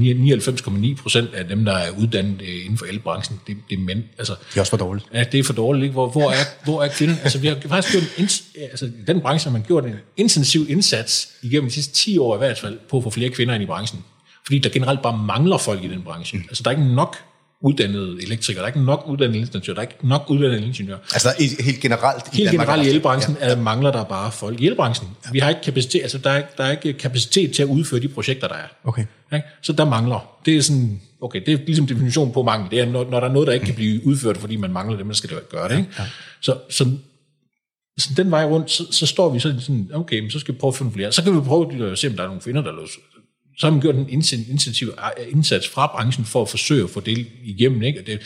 99,9 0.70 1.03
procent 1.03 1.34
af 1.34 1.49
dem, 1.49 1.64
der 1.64 1.72
er 1.72 1.91
uddannet 1.91 2.43
øh, 2.43 2.64
inden 2.64 2.78
for 2.78 2.86
elbranchen, 2.86 3.41
det, 3.47 3.57
det 3.70 3.78
er 3.78 3.80
mænd. 3.80 4.03
Altså, 4.18 4.34
det 4.49 4.57
er 4.57 4.61
også 4.61 4.70
for 4.70 4.76
dårligt. 4.76 5.07
Ja, 5.14 5.24
det 5.32 5.41
er 5.41 5.45
for 5.45 5.53
dårligt. 5.53 5.82
Ikke? 5.82 5.93
Hvor, 5.93 6.09
hvor, 6.09 6.30
er, 6.30 6.64
hvor 6.64 6.82
er 6.82 6.88
kvinden? 6.88 7.18
Altså, 7.22 7.38
vi 7.38 7.47
har 7.47 7.57
faktisk 7.68 7.93
gjort 7.93 8.05
en, 8.18 8.28
altså, 8.70 8.86
i 8.86 9.05
den 9.07 9.20
branche 9.20 9.51
har 9.51 9.59
man 9.59 9.66
gjort 9.66 9.84
en 9.84 9.95
intensiv 10.16 10.66
indsats 10.68 11.28
igennem 11.43 11.68
de 11.68 11.74
sidste 11.74 11.95
10 11.95 12.18
år 12.18 12.34
i 12.34 12.38
hvert 12.38 12.59
fald, 12.59 12.78
på 12.88 12.97
at 12.97 13.03
få 13.03 13.11
flere 13.11 13.30
kvinder 13.30 13.55
ind 13.55 13.62
i 13.62 13.66
branchen. 13.66 14.05
Fordi 14.47 14.59
der 14.59 14.70
generelt 14.70 15.03
bare 15.03 15.18
mangler 15.18 15.59
folk 15.59 15.84
i 15.84 15.88
den 15.88 16.03
branche. 16.03 16.38
Mm. 16.38 16.45
Altså, 16.49 16.62
der 16.62 16.70
er 16.70 16.76
ikke 16.76 16.95
nok 16.95 17.16
uddannede 17.62 18.22
elektrikere, 18.22 18.62
der 18.62 18.62
er 18.62 18.66
ikke 18.66 18.84
nok 18.84 19.04
uddannede 19.08 19.38
ingeniører, 19.38 19.74
der 19.74 19.82
er 19.82 19.88
ikke 19.88 20.08
nok 20.08 20.24
uddannede 20.28 20.66
ingeniører. 20.66 20.98
Altså 21.12 21.28
er 21.28 21.62
helt 21.62 21.80
generelt 21.80 22.24
i 22.32 22.36
Helt 22.36 22.50
generelt 22.50 22.86
i 22.86 22.90
elbranchen 22.90 23.36
ja, 23.40 23.48
ja. 23.48 23.56
mangler 23.56 23.92
der 23.92 24.04
bare 24.04 24.32
folk 24.32 24.61
i 24.61 24.66
elbranchen. 24.66 25.08
Ja. 25.24 25.30
Vi 25.32 25.38
har 25.38 25.48
ikke 25.48 25.61
kapacitet, 25.62 26.02
altså 26.02 26.18
der 26.18 26.30
er, 26.30 26.42
der 26.56 26.64
er 26.64 26.70
ikke 26.70 26.92
kapacitet 26.92 27.54
til 27.54 27.62
at 27.62 27.68
udføre 27.68 28.00
de 28.00 28.08
projekter, 28.08 28.48
der 28.48 28.54
er. 28.54 28.66
Okay. 28.84 29.04
Ja, 29.32 29.40
så 29.62 29.72
der 29.72 29.84
mangler. 29.84 30.38
Det 30.46 30.56
er 30.56 30.62
sådan, 30.62 31.00
okay, 31.20 31.42
det 31.46 31.54
er 31.54 31.58
ligesom 31.66 31.86
definitionen 31.86 32.32
på 32.32 32.42
mangel. 32.42 32.70
Det 32.70 32.80
er, 32.80 32.86
når, 32.86 33.11
når 33.11 33.20
der 33.20 33.28
er 33.28 33.32
noget, 33.32 33.46
der 33.46 33.52
ikke 33.52 33.66
kan 33.66 33.74
blive 33.74 34.06
udført, 34.06 34.36
fordi 34.36 34.56
man 34.56 34.72
mangler 34.72 34.96
det, 34.96 35.06
man 35.06 35.14
skal 35.14 35.30
det 35.30 35.48
gøre 35.48 35.68
det. 35.68 35.78
Ikke? 35.78 35.90
Ja. 35.98 36.04
Så, 36.40 36.56
så 36.70 36.90
så 37.98 38.11
den 38.16 38.30
vej 38.30 38.44
rundt, 38.44 38.70
så, 38.70 38.86
så 38.90 39.06
står 39.06 39.28
vi 39.28 39.38
sådan, 39.38 39.90
okay, 39.94 40.20
men 40.20 40.30
så 40.30 40.38
skal 40.38 40.54
vi 40.54 40.58
prøve 40.58 40.68
at 40.68 40.76
finde 40.76 40.92
flere. 40.92 41.12
Så 41.12 41.22
kan 41.22 41.36
vi 41.36 41.40
prøve 41.40 41.90
at 41.92 41.98
se, 41.98 42.08
om 42.08 42.14
der 42.14 42.22
er 42.22 42.26
nogle 42.26 42.40
kvinder, 42.40 42.62
der 42.62 42.72
så 43.61 43.66
har 43.66 43.70
man 43.70 43.80
gjort 43.80 43.94
en 43.94 44.08
intensiv 44.48 44.94
indsats 45.28 45.68
fra 45.68 45.86
branchen 45.86 46.24
for 46.24 46.42
at 46.42 46.48
forsøge 46.48 46.84
at 46.84 46.90
få 46.90 47.00
det 47.00 47.26
igennem. 47.44 47.82
Ikke? 47.82 48.00
Og 48.00 48.06
det, 48.06 48.20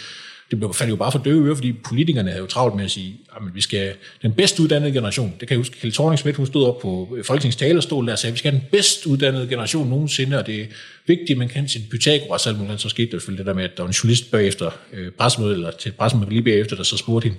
det 0.51 0.59
blev 0.59 0.74
fandt 0.74 0.91
jo 0.91 0.97
bare 0.97 1.12
for 1.12 1.18
døve 1.18 1.47
øre, 1.47 1.57
fordi 1.57 1.72
politikerne 1.72 2.30
havde 2.30 2.41
jo 2.41 2.47
travlt 2.47 2.76
med 2.76 2.85
at 2.85 2.91
sige, 2.91 3.16
at 3.37 3.43
vi 3.55 3.61
skal 3.61 3.95
den 4.22 4.32
bedst 4.32 4.61
uddannede 4.61 4.93
generation. 4.93 5.35
Det 5.41 5.49
kan 5.49 5.51
jeg 5.51 5.59
huske, 5.59 5.80
Kjell 5.80 5.93
thorning 5.93 6.37
hun 6.37 6.47
stod 6.47 6.66
op 6.66 6.78
på 6.82 7.16
Folketingets 7.24 7.57
talerstol 7.57 8.07
der 8.07 8.12
og 8.12 8.18
sagde, 8.18 8.30
at 8.30 8.35
vi 8.35 8.39
skal 8.39 8.51
have 8.51 8.61
den 8.61 8.68
bedst 8.70 9.07
uddannede 9.07 9.49
generation 9.49 9.89
nogensinde, 9.89 10.39
og 10.39 10.47
det 10.47 10.61
er 10.61 10.66
vigtigt, 11.07 11.30
at 11.30 11.39
man 11.39 11.49
kan 11.49 11.68
sin 11.68 11.82
Pythagoras, 11.91 12.47
alt 12.47 12.59
muligt. 12.59 12.80
Så 12.80 12.89
skete 12.89 13.11
der 13.11 13.18
selvfølgelig 13.18 13.39
det 13.39 13.47
der 13.47 13.55
med, 13.55 13.64
at 13.64 13.76
der 13.76 13.82
var 13.82 13.89
en 13.89 13.95
journalist 13.95 14.30
bagefter 14.30 14.70
øh, 14.93 15.12
pressemødet, 15.12 15.55
eller 15.55 15.70
til 15.70 15.93
pressemødet 15.93 16.32
lige 16.32 16.43
bagefter, 16.43 16.76
der 16.76 16.82
så 16.82 16.97
spurgte 16.97 17.28
hende, 17.28 17.39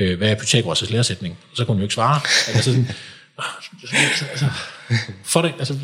øh, 0.00 0.18
hvad 0.18 0.30
er 0.30 0.34
Pythagoras' 0.34 0.92
læresætning? 0.92 1.38
Og 1.50 1.56
så 1.56 1.64
kunne 1.64 1.74
hun 1.74 1.80
jo 1.80 1.84
ikke 1.84 1.94
svare. 1.94 2.20
Altså 2.48 2.62
sådan, 2.70 2.86
altså, 4.30 4.46
for 5.24 5.42
det, 5.42 5.52
altså, 5.58 5.74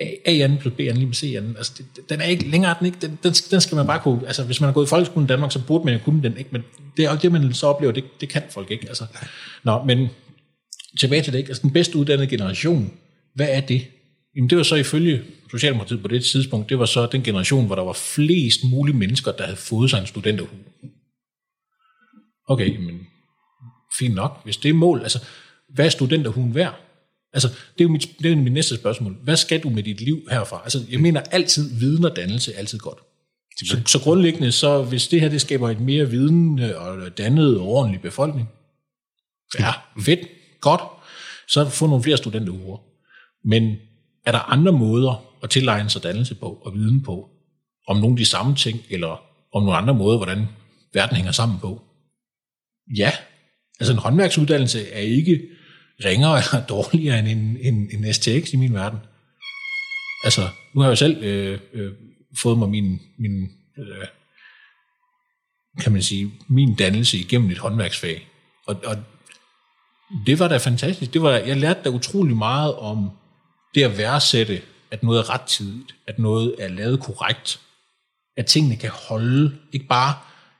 A 0.00 0.56
plus 0.60 0.74
B 0.74 0.78
lige 0.78 1.06
med 1.06 1.14
C 1.14 1.34
Altså, 1.56 1.72
det, 1.96 2.10
den 2.10 2.20
er 2.20 2.24
ikke 2.24 2.48
længere, 2.48 2.74
den, 2.78 2.86
ikke, 2.86 2.98
den, 3.02 3.18
den, 3.22 3.32
den 3.32 3.60
skal 3.60 3.76
man 3.76 3.86
bare 3.86 4.00
kunne, 4.00 4.26
altså 4.26 4.44
hvis 4.44 4.60
man 4.60 4.68
har 4.68 4.74
gået 4.74 4.86
i 4.86 4.88
folkeskolen 4.88 5.26
i 5.26 5.28
Danmark, 5.28 5.52
så 5.52 5.64
burde 5.66 5.84
man 5.84 5.94
jo 5.94 6.00
kunne 6.04 6.22
den, 6.22 6.36
ikke? 6.36 6.50
men 6.52 6.62
det 6.96 7.04
er 7.04 7.16
det, 7.16 7.32
man 7.32 7.54
så 7.54 7.66
oplever, 7.66 7.92
det, 7.92 8.04
det 8.20 8.28
kan 8.28 8.42
folk 8.50 8.70
ikke. 8.70 8.88
Altså. 8.88 9.06
Nå, 9.64 9.84
men 9.84 10.08
tilbage 11.00 11.22
til 11.22 11.32
det, 11.32 11.38
ikke? 11.38 11.48
Altså, 11.48 11.62
den 11.62 11.70
bedst 11.70 11.94
uddannede 11.94 12.28
generation, 12.28 12.92
hvad 13.34 13.48
er 13.50 13.60
det? 13.60 13.86
Jamen, 14.36 14.50
det 14.50 14.58
var 14.58 14.64
så 14.64 14.76
ifølge 14.76 15.22
Socialdemokratiet 15.50 16.02
på 16.02 16.08
det 16.08 16.24
tidspunkt, 16.24 16.68
det 16.68 16.78
var 16.78 16.86
så 16.86 17.08
den 17.12 17.22
generation, 17.22 17.66
hvor 17.66 17.74
der 17.74 17.82
var 17.82 17.92
flest 17.92 18.60
mulige 18.64 18.96
mennesker, 18.96 19.32
der 19.32 19.44
havde 19.44 19.56
fået 19.56 19.90
sig 19.90 20.00
en 20.00 20.06
studenterhue. 20.06 20.58
Okay, 22.48 22.76
men 22.76 23.00
fint 23.98 24.14
nok, 24.14 24.40
hvis 24.44 24.56
det 24.56 24.68
er 24.68 24.72
mål, 24.72 25.00
altså, 25.02 25.18
hvad 25.74 25.86
er 25.86 25.90
studenterhuen 25.90 26.54
værd? 26.54 26.87
Altså, 27.32 27.48
det 27.48 27.80
er 27.80 27.84
jo 27.84 27.88
mit, 27.88 28.08
det 28.22 28.32
er 28.32 28.36
mit 28.36 28.52
næste 28.52 28.76
spørgsmål. 28.76 29.16
Hvad 29.22 29.36
skal 29.36 29.62
du 29.62 29.70
med 29.70 29.82
dit 29.82 30.00
liv 30.00 30.26
herfra? 30.30 30.60
Altså, 30.64 30.84
jeg 30.90 31.00
mener 31.00 31.20
altid, 31.20 31.78
viden 31.78 32.04
og 32.04 32.16
dannelse 32.16 32.54
er 32.54 32.58
altid 32.58 32.78
godt. 32.78 32.98
Så, 33.66 33.80
så 33.86 34.00
grundlæggende, 34.00 34.52
så 34.52 34.82
hvis 34.82 35.08
det 35.08 35.20
her 35.20 35.28
det 35.28 35.40
skaber 35.40 35.70
et 35.70 35.80
mere 35.80 36.10
vidende 36.10 36.78
og 36.78 37.18
dannet 37.18 37.58
og 37.58 37.66
ordentlig 37.66 38.00
befolkning, 38.00 38.48
ja, 39.58 39.72
fedt, 40.00 40.20
godt, 40.60 40.80
så 41.48 41.68
få 41.68 41.86
nogle 41.86 42.02
flere 42.02 42.16
studenteruger. 42.16 42.78
Men 43.44 43.76
er 44.26 44.32
der 44.32 44.38
andre 44.38 44.72
måder 44.72 45.24
at 45.42 45.50
tilegne 45.50 45.90
sig 45.90 46.02
dannelse 46.02 46.34
på 46.34 46.46
og 46.46 46.74
viden 46.74 47.02
på, 47.02 47.28
om 47.86 47.96
nogle 47.96 48.12
af 48.12 48.16
de 48.16 48.24
samme 48.24 48.56
ting, 48.56 48.80
eller 48.90 49.22
om 49.52 49.62
nogle 49.62 49.76
andre 49.76 49.94
måder, 49.94 50.16
hvordan 50.16 50.46
verden 50.94 51.16
hænger 51.16 51.32
sammen 51.32 51.58
på? 51.60 51.82
Ja, 52.96 53.12
altså 53.80 53.92
en 53.92 53.98
håndværksuddannelse 53.98 54.90
er 54.90 55.00
ikke 55.00 55.42
ringere 56.04 56.38
eller 56.42 56.66
dårligere 56.66 57.18
end 57.18 57.28
en, 57.28 57.58
en, 57.60 57.90
en 57.92 58.14
STX 58.14 58.52
i 58.52 58.56
min 58.56 58.74
verden. 58.74 58.98
Altså, 60.24 60.48
nu 60.74 60.80
har 60.80 60.88
jeg 60.88 60.90
jo 60.90 60.96
selv 60.96 61.24
øh, 61.24 61.58
øh, 61.72 61.92
fået 62.42 62.58
mig 62.58 62.68
min, 62.68 63.00
min 63.18 63.42
øh, 63.78 64.06
kan 65.80 65.92
man 65.92 66.02
sige, 66.02 66.32
min 66.48 66.74
dannelse 66.74 67.18
igennem 67.18 67.50
et 67.50 67.58
håndværksfag. 67.58 68.28
Og, 68.66 68.76
og 68.84 68.96
det 70.26 70.38
var 70.38 70.48
da 70.48 70.56
fantastisk. 70.56 71.14
Det 71.14 71.22
var, 71.22 71.30
jeg 71.30 71.56
lærte 71.56 71.80
da 71.84 71.88
utrolig 71.88 72.36
meget 72.36 72.74
om 72.74 73.10
det 73.74 73.82
at 73.82 73.98
værdsætte, 73.98 74.62
at 74.90 75.02
noget 75.02 75.18
er 75.18 75.30
rettidigt, 75.30 75.94
at 76.06 76.18
noget 76.18 76.54
er 76.58 76.68
lavet 76.68 77.00
korrekt, 77.00 77.60
at 78.36 78.46
tingene 78.46 78.76
kan 78.76 78.90
holde, 78.90 79.58
ikke 79.72 79.86
bare 79.86 80.14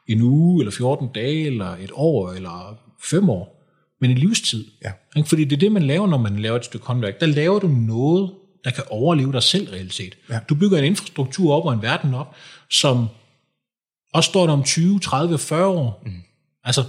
en 0.06 0.22
uge, 0.22 0.60
eller 0.60 0.72
14 0.72 1.08
dage, 1.12 1.46
eller 1.46 1.76
et 1.76 1.90
år, 1.92 2.32
eller 2.32 2.78
fem 3.10 3.30
år, 3.30 3.57
men 4.00 4.10
en 4.10 4.18
livstid. 4.18 4.64
Ja. 4.84 5.22
Fordi 5.22 5.44
det 5.44 5.56
er 5.56 5.60
det, 5.60 5.72
man 5.72 5.82
laver, 5.82 6.06
når 6.06 6.18
man 6.18 6.38
laver 6.38 6.56
et 6.56 6.64
stykke 6.64 6.86
håndværk. 6.86 7.20
Der 7.20 7.26
laver 7.26 7.58
du 7.58 7.68
noget, 7.68 8.30
der 8.64 8.70
kan 8.70 8.84
overleve 8.90 9.32
dig 9.32 9.42
selv 9.42 9.70
reelt 9.70 9.94
set. 9.94 10.18
Ja. 10.30 10.38
Du 10.48 10.54
bygger 10.54 10.78
en 10.78 10.84
infrastruktur 10.84 11.54
op 11.54 11.64
og 11.64 11.72
en 11.72 11.82
verden 11.82 12.14
op, 12.14 12.34
som 12.70 13.08
også 14.14 14.30
står 14.30 14.46
der 14.46 14.52
om 14.52 14.62
20, 14.62 15.00
30, 15.00 15.38
40 15.38 15.66
år. 15.66 16.02
Mm. 16.06 16.12
Altså, 16.64 16.84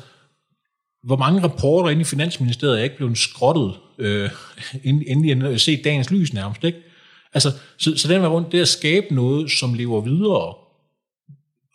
hvor 1.03 1.15
mange 1.15 1.43
rapporter 1.43 1.89
inde 1.89 2.01
i 2.01 2.05
Finansministeriet 2.05 2.79
er 2.79 2.83
ikke 2.83 2.97
blevet 2.97 3.17
skrottet, 3.17 3.73
øh, 3.97 4.29
inden 4.83 5.41
de 5.41 5.49
har 5.49 5.57
set 5.57 5.83
dagens 5.83 6.11
lys 6.11 6.33
nærmest, 6.33 6.63
ikke? 6.63 6.79
Altså, 7.33 7.51
så, 7.77 7.97
så 7.97 8.07
den 8.07 8.21
var 8.21 8.27
rundt, 8.27 8.51
det 8.51 8.61
at 8.61 8.67
skabe 8.67 9.15
noget, 9.15 9.51
som 9.51 9.73
lever 9.73 10.01
videre, 10.01 10.55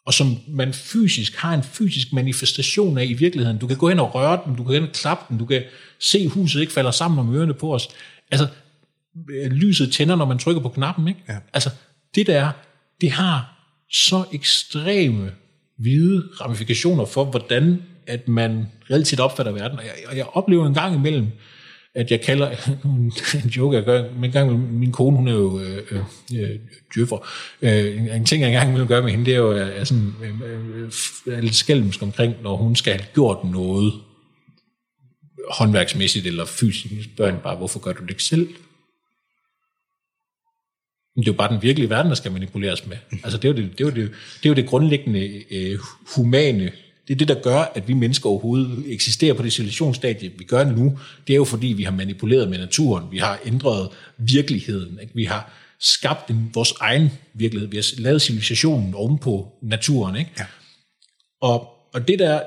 og 0.07 0.15
som 0.15 0.37
man 0.49 0.73
fysisk 0.73 1.37
har 1.37 1.55
en 1.55 1.63
fysisk 1.63 2.13
manifestation 2.13 2.99
af 2.99 3.05
i 3.05 3.13
virkeligheden. 3.13 3.59
Du 3.59 3.67
kan 3.67 3.77
gå 3.77 3.89
hen 3.89 4.01
og 4.01 4.15
røre 4.15 4.41
den, 4.45 4.53
du 4.53 4.57
kan 4.57 4.65
gå 4.65 4.73
hen 4.73 4.83
og 4.83 4.93
klappe 4.93 5.25
den, 5.29 5.39
du 5.39 5.47
kan 5.47 5.63
se 5.99 6.29
huset 6.29 6.61
ikke 6.61 6.73
falder 6.73 6.91
sammen 6.91 7.19
om 7.19 7.35
ørerne 7.35 7.55
på 7.55 7.75
os. 7.75 7.89
Altså, 8.31 8.49
øh, 9.31 9.51
lyset 9.51 9.93
tænder, 9.93 10.17
når 10.17 10.25
man 10.25 10.39
trykker 10.39 10.63
på 10.63 10.69
knappen, 10.69 11.09
ikke? 11.09 11.21
Ja. 11.29 11.37
Altså, 11.53 11.71
det 12.15 12.27
der, 12.27 12.51
det 13.01 13.11
har 13.11 13.55
så 13.91 14.25
ekstreme 14.33 15.33
hvide 15.77 16.29
ramifikationer 16.41 17.05
for, 17.05 17.25
hvordan 17.25 17.83
at 18.07 18.29
man 18.29 18.67
reelt 18.91 19.07
set 19.07 19.21
opfatter 19.21 19.53
verden. 19.53 19.79
Og 19.79 19.85
jeg, 19.85 19.93
og 20.07 20.17
jeg 20.17 20.27
oplever 20.33 20.67
en 20.67 20.75
gang 20.75 20.95
imellem, 20.95 21.27
at 21.95 22.11
jeg 22.11 22.21
kalder, 22.21 22.51
en 23.45 23.49
joke 23.57 23.77
jeg 23.77 23.85
gør, 23.85 24.05
men 24.15 24.25
en 24.25 24.33
gang 24.33 24.79
min 24.79 24.93
kone, 24.93 25.17
hun 25.17 25.29
er 25.29 25.33
jo 25.33 25.61
øh, 25.61 25.83
øh, 25.91 26.01
øh, 26.41 26.59
djøffer. 26.95 27.29
Øh, 27.63 28.17
en, 28.17 28.25
ting, 28.25 28.43
jeg 28.43 28.49
engang 28.49 28.79
vil 28.79 28.87
gøre 28.87 29.03
med 29.03 29.11
hende, 29.11 29.25
det 29.25 29.35
er 29.35 29.39
jo, 29.39 29.51
at 29.51 29.61
jeg 29.61 29.79
er 29.79 29.85
sådan, 29.85 30.15
øh, 30.23 30.41
øh 30.75 31.37
er 31.37 31.41
lidt 31.41 31.55
skælmsk 31.55 32.03
omkring, 32.03 32.35
når 32.43 32.57
hun 32.57 32.77
skal 32.77 32.93
have 32.93 33.07
gjort 33.15 33.45
noget 33.45 33.93
håndværksmæssigt 35.51 36.27
eller 36.27 36.45
fysisk, 36.45 36.95
så 36.95 37.11
spørger 37.15 37.31
hende 37.31 37.43
bare, 37.43 37.57
hvorfor 37.57 37.81
gør 37.81 37.93
du 37.93 38.03
det 38.03 38.11
ikke 38.11 38.23
selv? 38.23 38.49
Det 41.17 41.29
er 41.29 41.33
jo 41.33 41.37
bare 41.37 41.53
den 41.53 41.63
virkelige 41.63 41.91
verden, 41.91 42.09
der 42.09 42.17
skal 42.17 42.33
manipuleres 42.33 42.87
med. 42.87 42.97
Altså 43.25 43.39
det 43.39 43.45
er 43.45 43.53
jo 43.53 43.57
det, 43.57 43.79
det, 43.79 43.81
er 43.81 43.89
jo 43.89 43.95
det, 43.95 44.11
det, 44.43 44.45
er 44.45 44.49
jo 44.49 44.55
det 44.55 44.67
grundlæggende 44.67 45.45
øh, 45.51 45.79
humane. 46.17 46.73
Det 47.09 47.15
er 47.15 47.19
det, 47.19 47.29
der 47.29 47.43
gør, 47.43 47.59
at 47.59 47.89
vi 47.89 47.93
mennesker 47.93 48.31
overhovedet 48.31 48.93
eksisterer 48.93 49.35
på 49.35 49.43
det 49.43 49.53
civilisationsstadie, 49.53 50.33
vi 50.39 50.45
gør 50.45 50.65
nu. 50.65 50.99
Det 51.27 51.33
er 51.33 51.37
jo 51.37 51.45
fordi, 51.45 51.67
vi 51.67 51.83
har 51.83 51.93
manipuleret 51.93 52.49
med 52.49 52.59
naturen. 52.59 53.11
Vi 53.11 53.19
har 53.19 53.41
ændret 53.45 53.89
virkeligheden. 54.19 54.99
Ikke? 55.01 55.15
Vi 55.15 55.25
har 55.25 55.53
skabt 55.81 56.31
en, 56.31 56.51
vores 56.55 56.73
egen 56.81 57.11
virkelighed. 57.35 57.69
Vi 57.69 57.77
har 57.77 58.01
lavet 58.01 58.23
civilisationen 58.23 58.95
oven 58.95 59.19
på 59.19 59.53
naturen. 59.63 60.17
Ikke? 60.17 60.31
Ja. 60.39 60.47
Og, 61.41 61.69
og 61.95 62.09
det 62.09 62.19
der, 62.19 62.43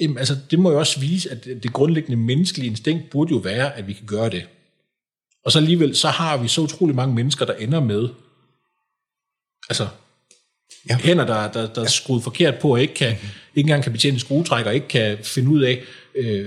jamen, 0.00 0.18
altså, 0.18 0.36
det 0.50 0.58
må 0.58 0.70
jo 0.70 0.78
også 0.78 1.00
vise, 1.00 1.30
at 1.30 1.44
det 1.44 1.72
grundlæggende 1.72 2.16
menneskelige 2.16 2.70
instinkt 2.70 3.10
burde 3.10 3.30
jo 3.30 3.38
være, 3.38 3.76
at 3.76 3.88
vi 3.88 3.92
kan 3.92 4.06
gøre 4.06 4.30
det. 4.30 4.48
Og 5.44 5.52
så 5.52 5.58
alligevel, 5.58 5.96
så 5.96 6.08
har 6.08 6.36
vi 6.36 6.48
så 6.48 6.60
utrolig 6.60 6.94
mange 6.94 7.14
mennesker, 7.14 7.44
der 7.44 7.54
ender 7.54 7.80
med, 7.80 8.08
altså, 9.68 9.88
Ja. 10.88 10.94
ja. 10.94 11.04
hænder, 11.04 11.26
der, 11.26 11.52
der, 11.52 11.66
der 11.66 11.82
er 11.82 11.88
skruet 11.88 12.22
forkert 12.22 12.54
på, 12.58 12.72
og 12.72 12.80
ikke, 12.80 12.94
kan, 12.94 13.08
ikke 13.08 13.20
engang 13.54 13.82
kan 13.82 13.92
betjene 13.92 14.14
en 14.14 14.20
skruetrækker, 14.20 14.70
ikke 14.70 14.88
kan 14.88 15.18
finde 15.22 15.50
ud 15.50 15.62
af, 15.62 15.82
øh, 16.16 16.46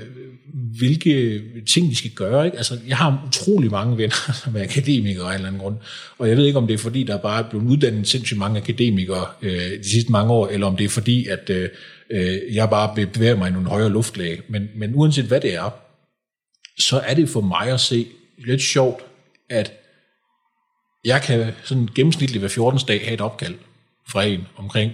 hvilke 0.77 1.41
ting 1.67 1.89
de 1.89 1.95
skal 1.95 2.11
gøre. 2.11 2.45
Ikke? 2.45 2.57
Altså, 2.57 2.79
jeg 2.88 2.97
har 2.97 3.23
utrolig 3.27 3.71
mange 3.71 3.97
venner, 3.97 4.33
som 4.43 4.55
er 4.55 4.63
akademikere 4.63 5.25
af 5.25 5.29
en 5.29 5.36
eller 5.36 5.47
anden 5.47 5.61
grund, 5.61 5.75
og 6.17 6.29
jeg 6.29 6.38
ved 6.38 6.45
ikke, 6.45 6.57
om 6.57 6.67
det 6.67 6.73
er 6.73 6.77
fordi, 6.77 7.03
der 7.03 7.17
bare 7.17 7.43
er 7.45 7.49
blevet 7.49 7.65
uddannet 7.65 8.07
sindssygt 8.07 8.39
mange 8.39 8.57
akademikere 8.59 9.27
øh, 9.41 9.79
de 9.79 9.89
sidste 9.89 10.11
mange 10.11 10.33
år, 10.33 10.47
eller 10.47 10.67
om 10.67 10.77
det 10.77 10.83
er 10.83 10.89
fordi, 10.89 11.27
at 11.27 11.49
øh, 11.49 11.69
øh, 12.11 12.55
jeg 12.55 12.69
bare 12.69 13.07
bevæger 13.07 13.36
mig 13.36 13.49
i 13.49 13.53
nogle 13.53 13.69
højere 13.69 13.89
luftlag. 13.89 14.41
Men, 14.47 14.69
men 14.75 14.91
uanset 14.95 15.25
hvad 15.25 15.41
det 15.41 15.55
er, 15.55 15.69
så 16.79 16.99
er 16.99 17.13
det 17.13 17.29
for 17.29 17.41
mig 17.41 17.67
at 17.67 17.79
se 17.79 18.07
lidt 18.38 18.61
sjovt, 18.61 19.05
at 19.49 19.73
jeg 21.05 21.21
kan 21.21 21.51
sådan 21.63 21.89
gennemsnitligt 21.95 22.41
hver 22.41 22.49
14. 22.49 22.79
dag 22.88 23.01
have 23.03 23.13
et 23.13 23.21
opkald 23.21 23.55
fra 24.10 24.24
en 24.24 24.47
omkring, 24.56 24.91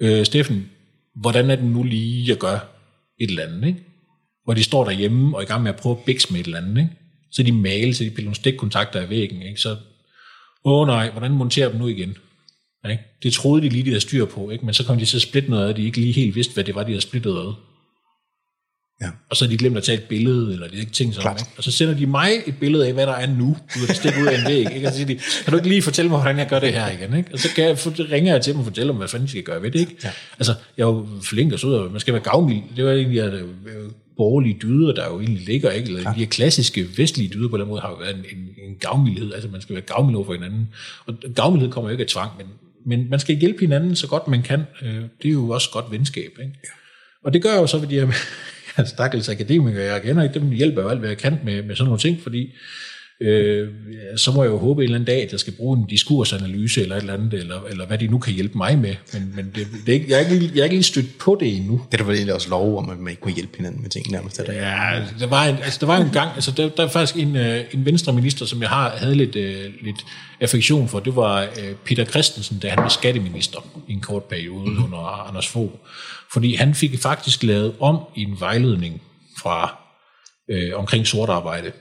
øh, 0.00 0.24
Steffen, 0.24 0.70
hvordan 1.14 1.50
er 1.50 1.56
det 1.56 1.64
nu 1.64 1.82
lige, 1.82 2.28
jeg 2.28 2.36
gør 2.36 2.58
et 3.20 3.30
eller 3.30 3.42
andet, 3.42 3.68
ikke? 3.68 3.80
Hvor 4.44 4.54
de 4.54 4.62
står 4.62 4.84
derhjemme 4.84 5.36
og 5.36 5.42
er 5.42 5.46
i 5.46 5.48
gang 5.48 5.62
med 5.62 5.70
at 5.70 5.76
prøve 5.76 5.96
at 5.96 6.04
bikse 6.04 6.32
med 6.32 6.40
et 6.40 6.46
eller 6.46 6.58
andet, 6.58 6.78
ikke? 6.78 6.90
Så 7.30 7.42
de 7.42 7.52
male, 7.52 7.94
så 7.94 8.04
de 8.04 8.10
piller 8.10 8.24
nogle 8.24 8.36
stikkontakter 8.36 9.00
af 9.00 9.10
væggen, 9.10 9.42
ikke? 9.42 9.60
Så, 9.60 9.76
åh 10.64 10.86
nej, 10.86 11.10
hvordan 11.10 11.32
monterer 11.32 11.68
dem 11.68 11.80
nu 11.80 11.86
igen? 11.86 12.16
Ikke? 12.90 13.02
Det 13.22 13.32
troede 13.32 13.62
de 13.62 13.68
lige, 13.68 13.84
de 13.84 13.90
havde 13.90 14.00
styr 14.00 14.24
på, 14.24 14.50
ikke? 14.50 14.64
men 14.64 14.74
så 14.74 14.84
kom 14.84 14.98
de 14.98 15.04
til 15.04 15.16
at 15.16 15.22
splitte 15.22 15.50
noget 15.50 15.68
af, 15.68 15.74
de 15.74 15.84
ikke 15.84 16.00
lige 16.00 16.12
helt 16.12 16.34
vidste, 16.34 16.54
hvad 16.54 16.64
det 16.64 16.74
var, 16.74 16.82
de 16.82 16.88
havde 16.88 17.00
splittet 17.00 17.36
af. 17.36 17.52
Ja. 19.02 19.08
Og 19.30 19.36
så 19.36 19.44
har 19.44 19.50
de 19.50 19.56
glemt 19.56 19.76
at 19.76 19.82
tage 19.82 19.98
et 19.98 20.04
billede, 20.04 20.52
eller 20.52 20.68
de 20.68 20.76
ikke 20.76 20.92
tænkt 20.92 21.14
sådan, 21.14 21.22
Klart. 21.24 21.40
ikke? 21.40 21.52
Og 21.56 21.64
så 21.64 21.70
sender 21.70 21.94
de 21.94 22.06
mig 22.06 22.30
et 22.46 22.54
billede 22.60 22.86
af, 22.86 22.92
hvad 22.92 23.06
der 23.06 23.12
er 23.12 23.26
nu, 23.26 23.56
ud 23.82 23.88
af 23.88 23.96
stik 23.96 24.12
ud 24.22 24.26
af 24.26 24.38
en 24.38 24.44
væg, 24.48 24.74
ikke? 24.74 24.86
Og 24.86 24.92
så 24.92 24.98
siger 24.98 25.06
de, 25.06 25.14
kan 25.44 25.50
du 25.50 25.56
ikke 25.56 25.68
lige 25.68 25.82
fortælle 25.82 26.08
mig, 26.10 26.18
hvordan 26.20 26.38
jeg 26.38 26.48
gør 26.48 26.58
det 26.58 26.72
her 26.72 26.90
igen, 26.90 27.16
ikke? 27.18 27.30
Og 27.32 27.38
så 27.38 27.48
kan 27.54 27.64
jeg, 27.64 27.78
ringer 28.12 28.32
jeg 28.32 28.42
til 28.42 28.52
dem 28.52 28.60
og 28.60 28.66
fortæller 28.66 28.92
dem, 28.92 28.98
hvad 28.98 29.08
fanden 29.08 29.26
de 29.26 29.30
skal 29.30 29.42
gøre 29.42 29.62
ved 29.62 29.70
det, 29.70 29.80
ikke? 29.80 29.96
Ja. 30.04 30.10
Altså, 30.38 30.54
jeg 30.76 30.82
er 30.82 30.86
jo 30.88 31.06
flink 31.22 31.52
og 31.52 31.58
sød, 31.60 31.74
og 31.74 31.90
man 31.90 32.00
skal 32.00 32.14
være 32.14 32.22
gavmild. 32.22 32.62
Det 32.76 32.84
var 32.84 32.92
egentlig 32.92 33.20
at 33.20 33.34
øh, 33.34 33.42
borgerlige 34.16 34.58
dyder, 34.62 34.92
der 34.94 35.06
jo 35.06 35.20
egentlig 35.20 35.44
ligger, 35.46 35.70
ikke? 35.70 35.88
Eller 35.88 36.12
de 36.12 36.18
her 36.18 36.26
klassiske 36.26 36.86
vestlige 36.96 37.28
dyder 37.34 37.48
på 37.48 37.58
den 37.58 37.68
måde, 37.68 37.80
har 37.80 37.88
jo 37.90 37.96
været 37.96 38.14
en, 38.16 38.24
en, 38.38 38.68
en 38.68 38.74
gavmildhed. 38.80 39.32
Altså, 39.34 39.48
man 39.48 39.60
skal 39.60 39.74
være 39.74 39.84
gavmild 39.84 40.16
over 40.16 40.24
for 40.26 40.32
hinanden. 40.32 40.68
Og 41.06 41.14
gavmildhed 41.34 41.70
kommer 41.72 41.90
jo 41.90 41.92
ikke 41.92 42.02
af 42.02 42.08
tvang, 42.08 42.30
men, 42.38 42.46
men 42.86 43.10
man 43.10 43.20
skal 43.20 43.36
hjælpe 43.36 43.60
hinanden 43.60 43.96
så 43.96 44.06
godt 44.06 44.28
man 44.28 44.42
kan. 44.42 44.62
Øh, 44.82 44.94
Det 44.94 45.28
er 45.28 45.32
jo 45.32 45.50
også 45.50 45.70
godt 45.70 45.84
venskab, 45.90 46.30
ikke? 46.40 46.52
Og 47.24 47.32
det 47.32 47.42
gør 47.42 47.50
jeg 47.52 47.60
jo 47.60 47.66
så 47.66 47.78
ved 47.78 47.88
de 47.88 47.94
her 47.94 48.06
stakkels 48.94 49.28
akademikere, 49.28 49.92
jeg 49.92 50.02
kender 50.02 50.22
ikke, 50.22 50.38
dem 50.38 50.50
hjælper 50.50 50.82
jo 50.82 50.88
alt, 50.88 50.98
hvad 50.98 51.08
jeg 51.08 51.18
kan 51.18 51.38
med, 51.44 51.62
med 51.62 51.76
sådan 51.76 51.84
nogle 51.84 52.00
ting, 52.00 52.22
fordi 52.22 52.52
øh, 53.20 53.68
så 54.16 54.32
må 54.32 54.42
jeg 54.42 54.50
jo 54.50 54.58
håbe 54.58 54.82
en 54.82 54.84
eller 54.84 54.94
anden 54.98 55.06
dag, 55.06 55.22
at 55.22 55.32
jeg 55.32 55.40
skal 55.40 55.52
bruge 55.52 55.78
en 55.78 55.86
diskursanalyse 55.86 56.82
eller 56.82 56.96
et 56.96 57.00
eller 57.00 57.14
andet, 57.14 57.34
eller, 57.34 57.62
eller 57.70 57.86
hvad 57.86 57.98
de 57.98 58.06
nu 58.06 58.18
kan 58.18 58.32
hjælpe 58.32 58.58
mig 58.58 58.78
med. 58.78 58.94
Men, 59.12 59.32
men 59.34 59.52
det, 59.54 59.66
det 59.86 59.88
er 59.88 59.92
ikke, 59.92 60.06
jeg, 60.10 60.22
er 60.22 60.28
ikke, 60.28 60.50
jeg 60.54 60.60
er 60.60 60.64
ikke 60.64 60.76
lige 60.76 60.82
stødt 60.82 61.18
på 61.18 61.36
det 61.40 61.56
endnu. 61.56 61.80
Det 61.92 61.94
er 61.94 61.98
der 61.98 62.04
vel 62.04 62.14
egentlig 62.14 62.34
også 62.34 62.48
lov 62.48 62.78
om, 62.78 62.90
at 62.90 62.98
man 62.98 63.10
ikke 63.10 63.22
må 63.24 63.30
hjælpe 63.30 63.56
hinanden 63.56 63.82
med 63.82 63.90
ting 63.90 64.10
nærmest. 64.10 64.38
Er 64.38 64.44
det? 64.44 64.54
Ja, 64.54 65.02
der 65.20 65.26
var 65.26 65.44
en, 65.44 65.56
altså, 65.56 65.78
der 65.80 65.86
var 65.86 65.96
en 65.96 66.10
gang, 66.10 66.30
altså 66.34 66.50
der, 66.50 66.68
der 66.68 66.84
er 66.84 66.88
faktisk 66.88 67.16
en, 67.16 67.36
øh, 67.36 67.64
en 67.72 67.84
venstre 67.84 68.12
minister, 68.12 68.46
som 68.46 68.62
jeg 68.62 68.68
har, 68.68 68.90
havde 68.90 69.14
lidt, 69.14 69.36
øh, 69.36 69.64
lidt 69.82 70.04
affektion 70.40 70.88
for, 70.88 71.00
det 71.00 71.16
var 71.16 71.42
øh, 71.42 71.74
Peter 71.84 72.04
Christensen, 72.04 72.58
da 72.58 72.68
han 72.68 72.78
var 72.78 72.88
skatteminister 72.88 73.58
i 73.88 73.92
en 73.92 74.00
kort 74.00 74.24
periode 74.24 74.70
mm. 74.70 74.84
under 74.84 75.28
Anders 75.28 75.48
Fogh. 75.48 75.72
Fordi 76.34 76.54
han 76.54 76.74
fik 76.74 76.98
faktisk 76.98 77.42
lavet 77.42 77.76
om 77.80 77.98
i 78.16 78.22
en 78.22 78.40
vejledning 78.40 79.02
fra 79.38 79.80
øh, 80.50 80.72
omkring 80.74 81.06
sort 81.06 81.28
arbejde, 81.28 81.72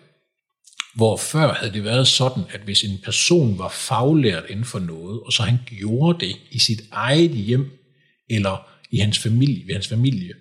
hvor 0.95 1.17
før 1.17 1.53
havde 1.53 1.73
det 1.73 1.83
været 1.83 2.07
sådan, 2.07 2.43
at 2.49 2.61
hvis 2.61 2.83
en 2.83 2.99
person 3.03 3.57
var 3.57 3.69
faglært 3.69 4.43
inden 4.49 4.65
for 4.65 4.79
noget, 4.79 5.21
og 5.21 5.33
så 5.33 5.43
han 5.43 5.59
gjorde 5.65 6.25
det 6.25 6.35
i 6.51 6.59
sit 6.59 6.81
eget 6.91 7.31
hjem, 7.31 7.71
eller 8.29 8.67
i 8.91 8.97
hans 8.97 9.19
familie, 9.19 9.67
ved 9.67 9.73
hans 9.73 9.87
familie, 9.87 10.33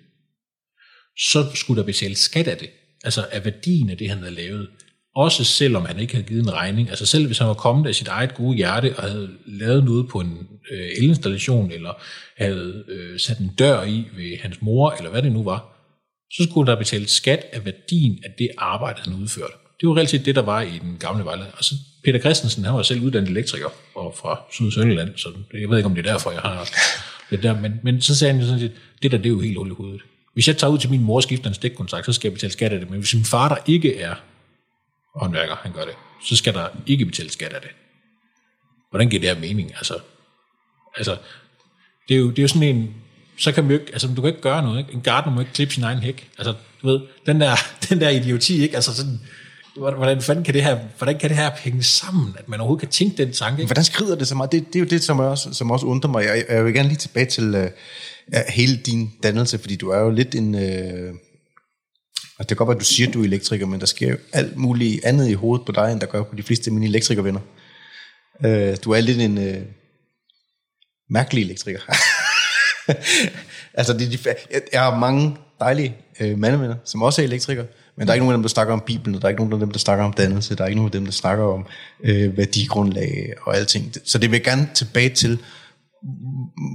så 1.17 1.51
skulle 1.55 1.79
der 1.79 1.85
betales 1.85 2.19
skat 2.19 2.47
af 2.47 2.57
det. 2.57 2.69
Altså 3.03 3.27
af 3.31 3.45
værdien 3.45 3.89
af 3.89 3.97
det, 3.97 4.09
han 4.09 4.17
havde 4.17 4.35
lavet. 4.35 4.69
Også 5.15 5.43
selvom 5.43 5.85
han 5.85 5.99
ikke 5.99 6.13
havde 6.13 6.27
givet 6.27 6.43
en 6.43 6.53
regning. 6.53 6.89
Altså 6.89 7.05
selv 7.05 7.25
hvis 7.25 7.37
han 7.37 7.47
var 7.47 7.53
kommet 7.53 7.87
af 7.87 7.95
sit 7.95 8.07
eget 8.07 8.35
gode 8.35 8.57
hjerte 8.57 8.95
og 8.97 9.03
havde 9.03 9.29
lavet 9.45 9.83
noget 9.83 10.07
på 10.07 10.19
en 10.19 10.47
øh, 10.71 10.89
elinstallation, 10.97 11.71
eller 11.71 11.93
havde 12.37 12.83
øh, 12.87 13.19
sat 13.19 13.37
en 13.37 13.51
dør 13.59 13.83
i 13.83 14.05
ved 14.15 14.37
hans 14.41 14.61
mor, 14.61 14.91
eller 14.91 15.11
hvad 15.11 15.21
det 15.21 15.31
nu 15.31 15.43
var, 15.43 15.69
så 16.31 16.47
skulle 16.49 16.71
der 16.71 16.77
betales 16.77 17.11
skat 17.11 17.45
af 17.51 17.65
værdien 17.65 18.19
af 18.25 18.31
det 18.37 18.49
arbejde, 18.57 19.01
han 19.03 19.13
udførte. 19.13 19.53
Det 19.81 19.89
var 19.89 19.97
reelt 19.97 20.09
set 20.09 20.25
det, 20.25 20.35
der 20.35 20.41
var 20.41 20.61
i 20.61 20.79
den 20.81 20.97
gamle 20.99 21.25
vejledning. 21.25 21.55
Og 21.57 21.63
så 21.63 21.75
Peter 22.03 22.19
Christensen, 22.19 22.63
han 22.63 22.73
var 22.73 22.81
selv 22.81 23.01
uddannet 23.01 23.29
elektriker 23.29 23.69
og 23.95 24.15
fra 24.21 24.41
Syd 24.51 24.71
Sønderland, 24.71 25.09
så 25.15 25.29
jeg 25.53 25.69
ved 25.69 25.77
ikke, 25.77 25.89
om 25.89 25.95
det 25.95 26.07
er 26.07 26.11
derfor, 26.11 26.31
jeg 26.31 26.41
har 26.41 26.69
det 27.29 27.43
der. 27.43 27.61
Men, 27.61 27.79
men 27.83 28.01
så 28.01 28.15
sagde 28.15 28.33
han 28.33 28.41
jo 28.41 28.47
sådan 28.47 28.61
set, 28.61 28.71
det 29.03 29.11
der, 29.11 29.17
det 29.17 29.25
er 29.25 29.29
jo 29.29 29.39
helt 29.39 29.57
hul 29.57 29.67
i 29.67 29.73
hovedet. 29.77 30.01
Hvis 30.33 30.47
jeg 30.47 30.57
tager 30.57 30.71
ud 30.73 30.77
til 30.77 30.89
min 30.89 31.03
mor 31.03 31.15
og 31.15 31.23
skifter 31.23 31.47
en 31.47 31.53
stikkontakt, 31.53 32.05
så 32.05 32.13
skal 32.13 32.27
jeg 32.27 32.33
betale 32.33 32.53
skat 32.53 32.71
af 32.71 32.79
det. 32.79 32.89
Men 32.89 32.99
hvis 32.99 33.15
min 33.15 33.25
far, 33.25 33.49
der 33.49 33.57
ikke 33.65 33.99
er 33.99 34.15
håndværker, 35.15 35.55
han 35.55 35.71
gør 35.71 35.85
det, 35.85 35.93
så 36.23 36.35
skal 36.35 36.53
der 36.53 36.67
ikke 36.87 37.05
betale 37.05 37.31
skat 37.31 37.53
af 37.53 37.61
det. 37.61 37.69
Hvordan 38.89 39.09
giver 39.09 39.21
det 39.21 39.29
her 39.29 39.39
mening? 39.39 39.75
Altså, 39.75 39.99
altså 40.97 41.17
det, 42.07 42.15
er 42.15 42.19
jo, 42.19 42.29
det 42.29 42.39
er 42.39 42.43
jo 42.43 42.47
sådan 42.47 42.63
en, 42.63 42.95
så 43.37 43.51
kan 43.51 43.63
man 43.63 43.71
jo 43.71 43.79
ikke, 43.79 43.91
altså 43.93 44.07
du 44.07 44.21
kan 44.21 44.25
ikke 44.25 44.41
gøre 44.41 44.63
noget, 44.63 44.79
ikke? 44.79 44.93
En 44.93 45.01
gardener 45.01 45.35
må 45.35 45.39
ikke 45.39 45.53
klippe 45.53 45.73
sin 45.73 45.83
egen 45.83 45.99
hæk. 45.99 46.29
Altså, 46.37 46.53
du 46.81 46.87
ved, 46.87 47.01
den 47.25 47.41
der, 47.41 47.55
den 47.89 48.01
der 48.01 48.09
idioti, 48.09 48.61
ikke? 48.61 48.75
Altså 48.75 48.95
sådan, 48.95 49.19
hvordan 49.75 50.21
fanden 50.21 50.43
kan 50.43 50.53
det 50.53 50.63
her, 50.63 50.79
hvordan 50.97 51.19
kan 51.19 51.29
det 51.29 51.37
her 51.37 51.51
hænge 51.57 51.83
sammen, 51.83 52.35
at 52.39 52.49
man 52.49 52.59
overhovedet 52.59 52.81
kan 52.81 52.89
tænke 52.89 53.17
den 53.17 53.33
tanke, 53.33 53.61
ikke? 53.61 53.67
Hvordan 53.67 53.83
skrider 53.83 54.15
det 54.15 54.27
så 54.27 54.35
meget? 54.35 54.51
Det, 54.51 54.67
det 54.67 54.75
er 54.75 54.79
jo 54.79 54.85
det, 54.85 55.03
som 55.03 55.19
også, 55.19 55.53
som 55.53 55.71
også 55.71 55.85
undrer 55.85 56.11
mig. 56.11 56.25
Jeg, 56.25 56.45
jeg 56.49 56.65
vil 56.65 56.73
gerne 56.73 56.89
lige 56.89 56.97
tilbage 56.97 57.25
til 57.25 57.55
uh, 57.55 58.39
hele 58.49 58.77
din 58.77 59.11
dannelse, 59.23 59.57
fordi 59.57 59.75
du 59.75 59.89
er 59.89 59.99
jo 59.99 60.09
lidt 60.09 60.35
en... 60.35 60.55
Uh, 60.55 61.15
og 62.39 62.39
det 62.39 62.47
kan 62.47 62.57
godt 62.57 62.67
være, 62.67 62.75
at 62.75 62.81
du 62.81 62.85
siger, 62.85 63.07
at 63.07 63.13
du 63.13 63.21
er 63.21 63.25
elektriker, 63.25 63.65
men 63.65 63.79
der 63.79 63.85
sker 63.85 64.09
jo 64.09 64.17
alt 64.33 64.57
muligt 64.57 65.05
andet 65.05 65.29
i 65.29 65.33
hovedet 65.33 65.65
på 65.65 65.71
dig, 65.71 65.91
end 65.91 65.99
der 65.99 66.07
gør 66.07 66.23
på 66.23 66.35
de 66.35 66.43
fleste 66.43 66.67
af 66.67 66.73
mine 66.73 66.85
elektrikervenner. 66.85 67.39
Øh, 68.45 68.77
du 68.83 68.91
er 68.91 69.01
lidt 69.01 69.21
en 69.21 69.37
øh, 69.37 69.61
mærkelig 71.09 71.43
elektriker. 71.43 71.79
altså, 73.79 73.93
det, 73.93 74.25
er 74.25 74.33
de, 74.33 74.35
jeg, 74.73 74.81
har 74.81 74.99
mange 74.99 75.37
dejlige 75.59 75.97
øh, 76.19 76.37
mandevenner, 76.37 76.75
som 76.85 77.01
også 77.01 77.21
er 77.21 77.25
elektrikere, 77.25 77.65
men 77.97 78.07
der 78.07 78.13
er 78.13 78.15
ikke 78.15 78.25
nogen 78.25 78.33
af 78.33 78.37
dem, 78.37 78.43
der 78.43 78.49
snakker 78.49 78.73
om 78.73 78.83
Bibelen, 78.85 79.15
og 79.15 79.21
der 79.21 79.27
er 79.27 79.29
ikke 79.29 79.41
nogen 79.41 79.53
af 79.53 79.59
dem, 79.59 79.71
der 79.71 79.79
snakker 79.79 80.05
om 80.05 80.13
dannelse, 80.13 80.55
der 80.55 80.63
er 80.63 80.67
ikke 80.67 80.79
nogen 80.79 80.87
af 80.87 80.91
dem, 80.91 81.05
der 81.05 81.11
snakker 81.11 81.43
om 81.43 81.65
øh, 82.03 82.37
værdigrundlag 82.37 83.33
og 83.41 83.57
alting. 83.57 83.93
Så 84.05 84.17
det 84.17 84.31
vil 84.31 84.37
jeg 84.37 84.43
gerne 84.43 84.69
tilbage 84.73 85.09
til, 85.09 85.39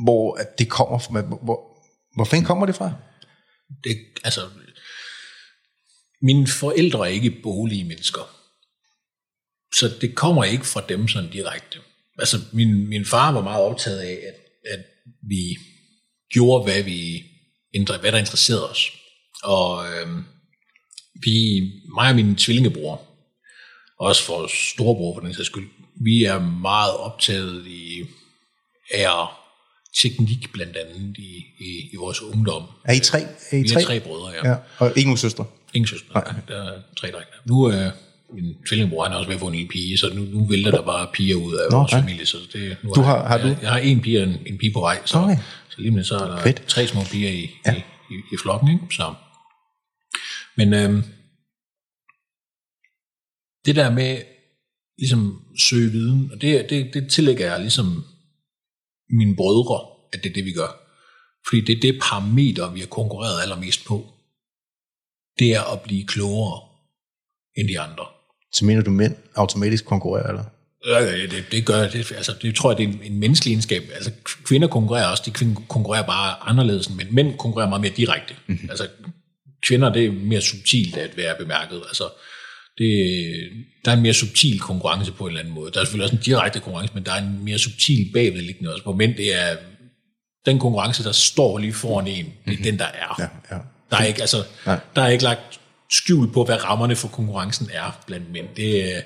hvor 0.05 0.35
at 0.35 0.59
det 0.59 0.69
kommer 0.69 0.99
fra. 0.99 1.21
Hvor, 1.21 1.41
hvor, 1.43 1.61
hvor 2.15 2.25
fanden 2.25 2.47
kommer 2.47 2.67
det 2.67 2.75
fra? 2.75 2.93
det, 3.85 3.97
altså, 4.25 4.41
mine 6.23 6.47
forældre 6.47 7.01
er 7.09 7.13
ikke 7.13 7.41
bolige 7.43 7.85
mennesker. 7.85 8.35
Så 9.75 9.91
det 10.01 10.15
kommer 10.15 10.45
ikke 10.45 10.67
fra 10.67 10.85
dem 10.89 11.09
sådan 11.09 11.31
direkte. 11.31 11.79
Altså, 12.19 12.37
min, 12.53 12.89
min 12.89 13.05
far 13.05 13.33
var 13.33 13.43
meget 13.43 13.65
optaget 13.65 13.99
af, 13.99 14.19
at, 14.29 14.35
at 14.79 14.85
vi 15.29 15.57
gjorde, 16.33 16.65
hvad, 16.65 16.83
vi, 16.83 17.23
hvad 18.01 18.13
der 18.13 18.19
interesserede 18.19 18.71
os. 18.71 18.93
Og 19.43 19.87
øh, 19.87 20.09
vi, 21.25 21.61
mig 21.95 22.09
og 22.09 22.17
min 22.17 22.37
tvillingebror, 22.37 23.03
også 23.99 24.23
for 24.23 24.47
storebror 24.73 25.15
for 25.15 25.21
den 25.21 25.35
sags 25.35 25.47
skyld, 25.47 25.69
vi 26.05 26.25
er 26.25 26.39
meget 26.39 26.97
optaget 26.97 27.67
i 27.67 28.05
af 28.95 29.27
teknik 30.03 30.53
blandt 30.53 30.77
andet 30.77 31.19
i, 31.19 31.45
i, 31.59 31.91
i 31.93 31.97
vores 31.97 32.23
ungdom. 32.23 32.63
Er 32.85 32.93
I 32.93 33.01
tre? 33.01 33.21
Er 33.21 33.57
I 33.57 33.63
vi 33.63 33.69
tre? 33.69 33.81
er 33.81 33.85
tre 33.85 34.01
brødre, 34.01 34.31
ja. 34.31 34.49
Ja. 34.49 34.57
Og 34.79 34.93
ingen 34.97 35.17
søstre? 35.17 35.47
Ingen 35.75 35.87
søstre, 35.89 36.09
nej. 36.15 36.35
Der 36.49 36.63
er 36.73 36.83
tre 36.97 37.11
drenge. 37.11 37.27
Nu 37.47 37.63
er 37.63 37.91
min 38.35 38.57
tvillingebror, 38.69 39.05
han 39.05 39.13
er 39.13 39.17
også 39.17 39.29
ved 39.29 39.35
at 39.35 39.41
få 39.41 39.47
en 39.49 39.55
lille 39.55 39.69
pige, 39.69 39.99
så 39.99 40.15
nu, 40.15 40.23
nu 40.23 40.45
vælter 40.47 40.71
der 40.71 40.83
bare 40.83 41.09
piger 41.13 41.37
ud 41.37 41.55
af 41.55 41.71
Nå, 41.71 41.77
vores 41.79 41.93
ja. 41.93 41.99
familie. 42.01 42.27
Så 42.27 42.37
det, 42.53 42.77
nu 42.83 42.93
Du 42.95 43.01
har- 43.01 43.27
har 43.29 43.39
jeg, 43.39 43.45
du? 43.57 43.61
Jeg 43.63 43.71
har 43.71 43.79
en 43.79 44.01
pige 44.01 44.23
og 44.23 44.29
en, 44.29 44.37
en 44.47 44.59
pige 44.59 44.73
på 44.73 44.81
vej, 44.81 45.01
så, 45.05 45.19
Okay. 45.19 45.37
så 45.69 45.77
lige 45.81 45.91
med 45.91 46.05
så 46.05 46.17
er 46.19 46.29
der 46.29 46.43
Fedt. 46.43 46.63
tre 46.67 46.87
små 46.87 47.01
piger 47.13 47.31
i, 47.31 47.51
ja. 47.67 47.75
i, 47.75 47.79
i, 48.11 48.15
i 48.33 48.37
flokken. 48.43 48.69
Ikke? 48.73 48.85
Så. 48.95 49.15
Men 50.57 50.75
øhm, 50.75 51.03
det 53.67 53.77
der 53.77 53.91
med 53.91 54.23
ligesom 54.99 55.43
søge 55.69 55.91
viden, 55.91 56.31
og 56.33 56.41
det, 56.41 56.71
det, 56.71 56.91
det 56.95 57.11
tillægger 57.11 57.51
jeg 57.51 57.61
ligesom 57.61 58.05
mine 59.11 59.37
brødre, 59.37 59.87
at 60.13 60.23
det 60.25 60.31
er 60.31 60.35
det, 60.35 60.45
vi 60.45 60.53
gør. 60.53 60.85
Fordi 61.49 61.61
det 61.61 61.77
er 61.77 61.81
det 61.81 62.01
parameter, 62.03 62.71
vi 62.73 62.81
har 62.81 62.87
konkurreret 62.87 63.43
allermest 63.43 63.85
på. 63.87 64.15
Det 65.39 65.55
er 65.55 65.73
at 65.73 65.81
blive 65.81 66.07
klogere 66.07 66.61
end 67.57 67.69
de 67.69 67.81
andre. 67.81 68.05
Så 68.53 68.65
mener 68.65 68.83
du, 68.83 68.91
mænd 68.91 69.15
automatisk 69.35 69.85
konkurrerer, 69.85 70.29
eller? 70.29 70.45
Ja, 70.87 71.27
det, 71.27 71.45
det 71.53 71.67
gør. 71.67 71.89
Det, 71.89 72.13
altså, 72.13 72.35
det 72.43 72.55
tror 72.55 72.71
jeg, 72.71 72.79
det 72.79 72.85
er 72.85 72.89
en, 72.89 73.13
en 73.13 73.21
menneskelig 73.21 73.53
egenskab. 73.53 73.83
Altså, 73.95 74.11
kvinder 74.45 74.69
konkurrerer 74.69 75.07
også. 75.07 75.23
De 75.27 75.31
kvinder 75.31 75.61
konkurrerer 75.69 76.07
bare 76.07 76.37
anderledes, 76.41 76.91
mænd. 76.91 77.11
Mænd 77.11 77.39
konkurrerer 77.39 77.69
meget 77.69 77.81
mere 77.81 77.93
direkte. 77.97 78.35
Mm-hmm. 78.47 78.71
Altså, 78.71 78.89
kvinder, 79.67 79.93
det 79.93 80.05
er 80.05 80.13
mere 80.13 80.41
subtilt 80.41 80.97
at 80.97 81.17
være 81.17 81.35
bemærket. 81.39 81.77
Altså, 81.89 82.05
det, 82.79 82.91
der 83.85 83.91
er 83.91 83.97
en 83.97 84.03
mere 84.03 84.15
subtil 84.15 84.61
konkurrence 84.61 85.13
på 85.13 85.25
en 85.25 85.29
eller 85.29 85.41
anden 85.41 85.55
måde. 85.55 85.73
Der 85.73 85.81
er 85.81 85.85
selvfølgelig 85.85 86.05
også 86.05 86.17
en 86.17 86.23
direkte 86.23 86.61
konkurrence, 86.61 86.95
men 86.95 87.05
der 87.05 87.13
er 87.13 87.19
en 87.19 87.45
mere 87.45 87.59
subtil 87.59 88.11
bagvedliggende 88.15 88.73
også. 88.73 88.85
På 88.85 88.93
mænd, 88.93 89.15
det 89.15 89.35
er 89.35 89.57
den 90.47 90.59
konkurrence, 90.59 91.05
der 91.05 91.13
står 91.13 91.59
lige 91.59 91.73
foran 91.73 92.07
en. 92.07 92.25
Det 92.25 92.25
er 92.25 92.31
mm-hmm. 92.47 92.63
den, 92.63 92.79
der 92.79 92.85
er. 92.85 93.17
Ja, 93.19 93.57
ja. 93.57 93.61
Der 93.91 93.97
er 93.97 94.05
ikke, 94.05 94.21
altså, 94.21 94.45
Nej. 94.67 94.81
der 94.97 95.03
er 95.03 95.09
ikke 95.09 95.25
lagt 95.25 95.61
skjul 95.91 96.33
på, 96.33 96.45
hvad 96.45 96.65
rammerne 96.65 96.97
for 96.97 97.09
konkurrencen 97.09 97.71
er 97.73 98.01
blandt 98.07 98.33
mænd. 98.33 98.47
Det, 98.57 98.85
øh, 98.85 99.03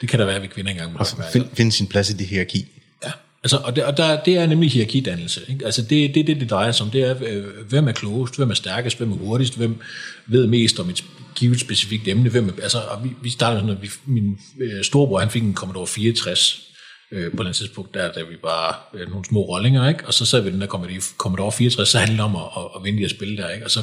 det 0.00 0.08
kan 0.08 0.18
der 0.18 0.26
være 0.26 0.42
ved 0.42 0.48
kvinder 0.48 0.70
engang. 0.70 0.92
må 0.92 0.98
der 0.98 1.16
være. 1.18 1.32
Find, 1.32 1.46
find 1.54 1.72
sin 1.72 1.86
plads 1.86 2.10
i 2.10 2.12
det 2.12 2.26
hierarki. 2.26 2.66
Ja, 3.04 3.10
altså, 3.42 3.56
og, 3.56 3.76
det, 3.76 3.84
og 3.84 3.96
der, 3.96 4.22
det 4.22 4.36
er 4.36 4.46
nemlig 4.46 4.70
hierarkidannelse. 4.70 5.40
Ikke? 5.48 5.64
Altså 5.64 5.82
det, 5.82 6.14
det, 6.14 6.26
det, 6.26 6.40
det 6.40 6.50
drejer 6.50 6.72
sig 6.72 6.86
om, 6.86 6.90
det 6.90 7.02
er, 7.02 7.16
øh, 7.26 7.44
hvem 7.68 7.88
er 7.88 7.92
klogest, 7.92 8.36
hvem 8.36 8.50
er 8.50 8.54
stærkest, 8.54 8.98
hvem 8.98 9.12
er 9.12 9.16
hurtigst, 9.16 9.56
hvem 9.56 9.80
ved 10.26 10.46
mest 10.46 10.80
om 10.80 10.90
et 10.90 11.04
givet 11.34 11.60
specifikt 11.60 12.08
emne. 12.08 12.30
Hvem 12.30 12.48
er, 12.48 12.62
altså, 12.62 12.78
og 12.78 13.04
vi, 13.04 13.10
vi 13.22 13.30
startede 13.30 13.60
sådan, 13.60 13.76
at 13.76 13.82
vi, 13.82 13.90
min 14.06 14.38
øh, 14.60 14.84
storebror, 14.84 15.18
han 15.18 15.30
fik 15.30 15.42
en 15.42 15.54
Commodore 15.54 15.86
64 15.86 16.60
øh, 17.12 17.36
på 17.36 17.42
et 17.42 17.56
tidspunkt, 17.56 17.94
der, 17.94 18.12
da 18.12 18.20
vi 18.20 18.36
bare 18.42 18.74
øh, 18.94 19.10
nogle 19.10 19.24
små 19.24 19.40
rollinger, 19.40 19.88
ikke? 19.88 20.06
og 20.06 20.14
så 20.14 20.26
sad 20.26 20.40
vi 20.40 20.50
den 20.50 20.60
der 20.60 20.66
Commodore 20.66 21.00
Commodore 21.18 21.52
64, 21.52 21.88
så 21.88 21.98
handlede 21.98 22.16
det 22.16 22.24
om 22.24 22.36
at, 22.36 22.42
at, 22.56 22.62
at 22.76 22.84
vinde 22.84 22.98
de 22.98 23.04
at 23.04 23.10
spille 23.10 23.36
der, 23.36 23.48
ikke? 23.48 23.64
og 23.64 23.70
så 23.70 23.80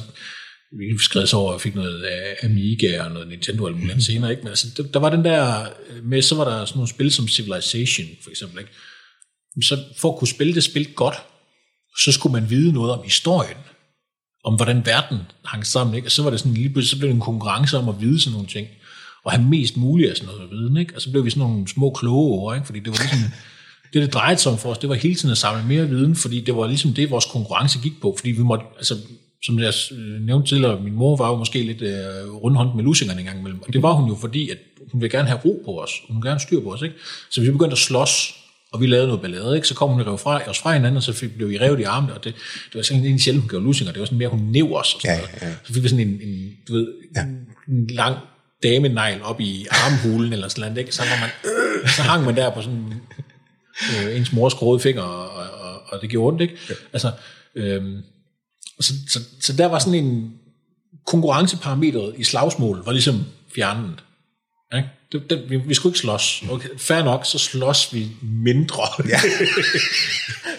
vi 0.77 0.97
skred 0.97 1.27
så 1.27 1.37
over 1.37 1.53
og 1.53 1.61
fik 1.61 1.75
noget 1.75 2.03
af 2.03 2.37
Amiga 2.43 3.03
og 3.03 3.11
noget 3.11 3.27
Nintendo 3.27 3.65
og 3.65 3.71
noget 3.71 4.03
senere, 4.03 4.31
ikke? 4.31 4.41
men 4.43 4.49
altså, 4.49 4.67
der, 4.77 4.83
der 4.83 4.99
var 4.99 5.09
den 5.09 5.25
der, 5.25 5.65
øh, 5.89 6.05
med 6.05 6.21
så 6.21 6.35
var 6.35 6.43
der 6.43 6.65
sådan 6.65 6.77
nogle 6.77 6.89
spil 6.89 7.11
som 7.11 7.27
Civilization, 7.27 8.07
for 8.23 8.29
eksempel, 8.29 8.59
ikke? 8.59 8.71
så 9.61 9.83
for 9.97 10.13
at 10.13 10.19
kunne 10.19 10.27
spille 10.27 10.55
det 10.55 10.63
spil 10.63 10.93
godt, 10.93 11.15
så 11.99 12.11
skulle 12.11 12.33
man 12.33 12.49
vide 12.49 12.73
noget 12.73 12.91
om 12.91 13.03
historien, 13.03 13.57
om 14.43 14.55
hvordan 14.55 14.85
verden 14.85 15.17
hang 15.45 15.65
sammen, 15.65 15.95
ikke? 15.95 16.07
og 16.07 16.11
så 16.11 16.23
var 16.23 16.29
det 16.29 16.39
sådan 16.39 16.53
lige 16.53 16.69
pludselig, 16.69 16.89
så 16.89 16.97
blev 16.97 17.07
det 17.07 17.15
en 17.15 17.21
konkurrence 17.21 17.77
om 17.77 17.89
at 17.89 18.01
vide 18.01 18.19
sådan 18.19 18.33
nogle 18.33 18.47
ting, 18.47 18.67
og 19.23 19.31
have 19.31 19.43
mest 19.43 19.77
muligt 19.77 20.09
af 20.09 20.17
sådan 20.17 20.33
noget 20.35 20.51
viden, 20.51 20.77
ikke? 20.77 20.95
og 20.95 21.01
så 21.01 21.11
blev 21.11 21.25
vi 21.25 21.29
sådan 21.29 21.47
nogle 21.47 21.67
små 21.67 21.89
kloge 21.89 22.39
over, 22.39 22.53
ikke? 22.53 22.65
fordi 22.65 22.79
det 22.79 22.87
var 22.87 22.97
ligesom, 22.99 23.31
det 23.93 24.01
det 24.01 24.13
drejede 24.13 24.39
sig 24.39 24.51
om 24.51 24.57
for 24.57 24.71
os, 24.71 24.77
det 24.77 24.89
var 24.89 24.95
hele 24.95 25.15
tiden 25.15 25.31
at 25.31 25.37
samle 25.37 25.67
mere 25.67 25.89
viden, 25.89 26.15
fordi 26.15 26.41
det 26.41 26.55
var 26.55 26.67
ligesom 26.67 26.93
det, 26.93 27.09
vores 27.09 27.25
konkurrence 27.25 27.79
gik 27.79 28.01
på, 28.01 28.15
fordi 28.17 28.31
vi 28.31 28.43
måtte, 28.43 28.65
altså 28.77 28.97
som 29.43 29.59
jeg 29.59 29.73
øh, 29.91 30.21
nævnte 30.21 30.49
tidligere, 30.49 30.79
min 30.79 30.93
mor 30.93 31.17
var 31.17 31.29
jo 31.29 31.35
måske 31.35 31.63
lidt 31.63 31.81
øh, 31.81 32.33
rundhåndt 32.33 32.75
med 32.75 32.83
lusingerne 32.83 33.19
en 33.19 33.25
gang 33.25 33.39
imellem, 33.39 33.61
og 33.67 33.73
det 33.73 33.81
var 33.83 33.91
hun 33.93 34.09
jo 34.09 34.15
fordi, 34.15 34.49
at 34.49 34.57
hun 34.91 35.01
ville 35.01 35.17
gerne 35.17 35.27
have 35.27 35.39
ro 35.45 35.61
på 35.65 35.81
os, 35.81 35.91
hun 36.07 36.15
ville 36.17 36.29
gerne 36.29 36.39
styr 36.39 36.61
på 36.61 36.73
os, 36.73 36.81
ikke? 36.81 36.95
så 37.29 37.41
vi 37.41 37.51
begyndte 37.51 37.71
at 37.73 37.77
slås, 37.77 38.35
og 38.71 38.81
vi 38.81 38.87
lavede 38.87 39.07
noget 39.07 39.21
ballade, 39.21 39.55
ikke? 39.55 39.67
så 39.67 39.73
kom 39.75 39.89
hun 39.89 40.01
og 40.01 40.07
rev 40.07 40.17
fra, 40.17 40.49
os 40.49 40.59
fra 40.59 40.73
hinanden, 40.73 40.97
og 40.97 41.03
så 41.03 41.13
fik, 41.13 41.35
blev 41.35 41.49
vi 41.49 41.57
revet 41.59 41.79
i 41.79 41.83
armene, 41.83 42.13
og 42.13 42.23
det, 42.23 42.33
det 42.65 42.75
var 42.75 42.81
sådan 42.81 43.05
en 43.05 43.19
sjældent, 43.19 43.43
hun 43.43 43.49
gjorde 43.49 43.65
lusinger, 43.65 43.91
det 43.93 43.99
var 43.99 44.05
sådan 44.05 44.17
mere, 44.17 44.29
hun 44.29 44.39
næv 44.39 44.73
os, 44.75 44.93
og 44.93 45.01
sådan 45.01 45.15
Ja, 45.15 45.21
noget. 45.21 45.41
ja. 45.41 45.55
så 45.67 45.73
fik 45.73 45.83
vi 45.83 45.87
sådan 45.89 46.07
en, 46.07 46.19
en 46.21 46.51
du 46.67 46.73
ved, 46.73 46.87
ja. 47.15 47.21
en 47.67 47.87
lang 47.87 48.17
damenegl 48.63 49.21
op 49.23 49.39
i 49.41 49.67
armhulen, 49.71 50.33
eller 50.33 50.47
sådan 50.47 50.61
noget, 50.61 50.77
ikke? 50.77 50.95
så, 50.95 51.01
var 51.01 51.19
man, 51.19 51.29
øh, 51.83 51.89
så 51.89 52.01
hang 52.01 52.25
man 52.25 52.35
der 52.35 52.49
på 52.49 52.61
sådan 52.61 52.93
øh, 54.05 54.17
ens 54.17 54.33
mors 54.33 54.53
gråde 54.53 54.79
finger, 54.79 55.01
og, 55.01 55.29
og, 55.61 55.81
og 55.87 56.01
det 56.01 56.09
gjorde 56.09 56.27
ondt, 56.27 56.41
ikke? 56.41 56.57
Ja. 56.69 56.73
Altså, 56.93 57.11
øhm, 58.81 59.07
så, 59.07 59.19
så, 59.19 59.19
så 59.41 59.53
der 59.53 59.65
var 59.65 59.79
sådan 59.79 59.93
en 59.93 60.33
konkurrenceparametret 61.05 62.13
i 62.17 62.23
slagsmål, 62.23 62.81
var 62.85 62.91
ligesom 62.91 63.25
fjernet. 63.55 64.03
Ikke? 64.75 64.89
Det, 65.11 65.29
det, 65.29 65.49
vi, 65.49 65.57
vi 65.57 65.73
skulle 65.73 65.91
ikke 65.91 65.99
slås. 65.99 66.43
Okay, 66.49 66.69
fair 66.77 67.03
nok, 67.03 67.25
så 67.25 67.37
slås 67.37 67.93
vi 67.93 68.07
mindre. 68.21 68.83
Ja. 69.09 69.19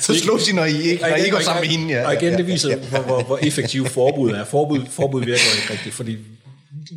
Så 0.00 0.18
slå 0.18 0.38
sig, 0.38 0.54
når 0.54 0.64
I 0.64 0.82
ikke, 0.82 1.02
når 1.02 1.16
I 1.16 1.18
ikke 1.18 1.30
går 1.30 1.40
sammen 1.40 1.60
med 1.60 1.68
hende. 1.68 1.94
Ja, 1.94 2.06
og 2.06 2.14
igen, 2.14 2.30
ja, 2.30 2.36
det 2.36 2.46
viser, 2.46 2.76
hvor, 2.76 2.98
hvor, 2.98 3.22
hvor 3.22 3.38
effektiv 3.42 3.86
forbud 3.86 4.30
er. 4.30 4.44
Forbud, 4.44 4.80
forbud 4.90 5.20
virker 5.20 5.42
ikke 5.60 5.72
rigtigt, 5.72 5.94
fordi 5.94 6.16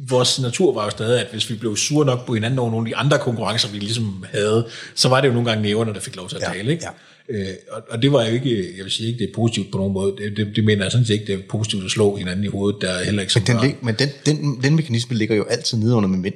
vores 0.08 0.40
natur 0.40 0.74
var 0.74 0.84
jo 0.84 0.90
stadig, 0.90 1.22
at 1.22 1.28
hvis 1.32 1.50
vi 1.50 1.56
blev 1.56 1.78
sure 1.78 2.06
nok 2.06 2.26
på 2.26 2.34
hinanden 2.34 2.60
over 2.60 2.72
nogle 2.72 2.88
af 2.88 2.92
de 2.92 2.96
andre 2.96 3.20
konkurrencer, 3.20 3.70
vi 3.70 3.80
ligesom 3.80 4.26
havde, 4.32 4.68
så 4.96 5.10
var 5.10 5.22
det 5.22 5.28
jo 5.28 5.34
nogle 5.34 5.50
gange 5.50 5.64
næverne, 5.64 5.94
der 5.94 6.00
fik 6.00 6.16
lov 6.16 6.30
til 6.30 6.36
at 6.36 6.42
Ja, 6.42 6.48
tale. 6.48 6.72
Ikke? 6.72 6.84
ja. 6.84 6.90
Øh, 7.30 7.48
og, 7.72 7.82
og 7.90 8.02
det 8.02 8.12
var 8.12 8.26
jo 8.26 8.34
ikke, 8.34 8.74
jeg 8.78 8.84
vil 8.84 8.92
sige 8.92 9.08
ikke, 9.08 9.20
det 9.20 9.30
er 9.30 9.34
positivt 9.36 9.72
på 9.72 9.78
nogen 9.78 9.94
måde. 9.94 10.16
Det, 10.18 10.38
det, 10.38 10.56
det 10.56 10.64
mener 10.66 10.84
jeg 10.86 10.92
sådan 10.92 11.06
set 11.06 11.14
ikke, 11.14 11.26
det 11.26 11.34
er 11.36 11.40
positivt 11.50 11.86
at 11.86 11.92
slå 11.92 12.16
hinanden 12.16 12.44
i 12.46 12.48
hovedet, 12.48 12.82
der 12.82 12.90
er 12.92 13.04
heller 13.04 13.22
ikke 13.22 13.34
så 13.34 13.40
Den, 13.48 13.58
lig- 13.58 13.76
men 13.82 13.96
den, 14.00 14.10
den, 14.26 14.64
den 14.64 14.76
mekanisme 14.76 15.16
ligger 15.18 15.36
jo 15.36 15.44
altid 15.44 15.78
nede 15.78 15.96
under 15.96 16.10
med 16.10 16.18
mænd. 16.20 16.34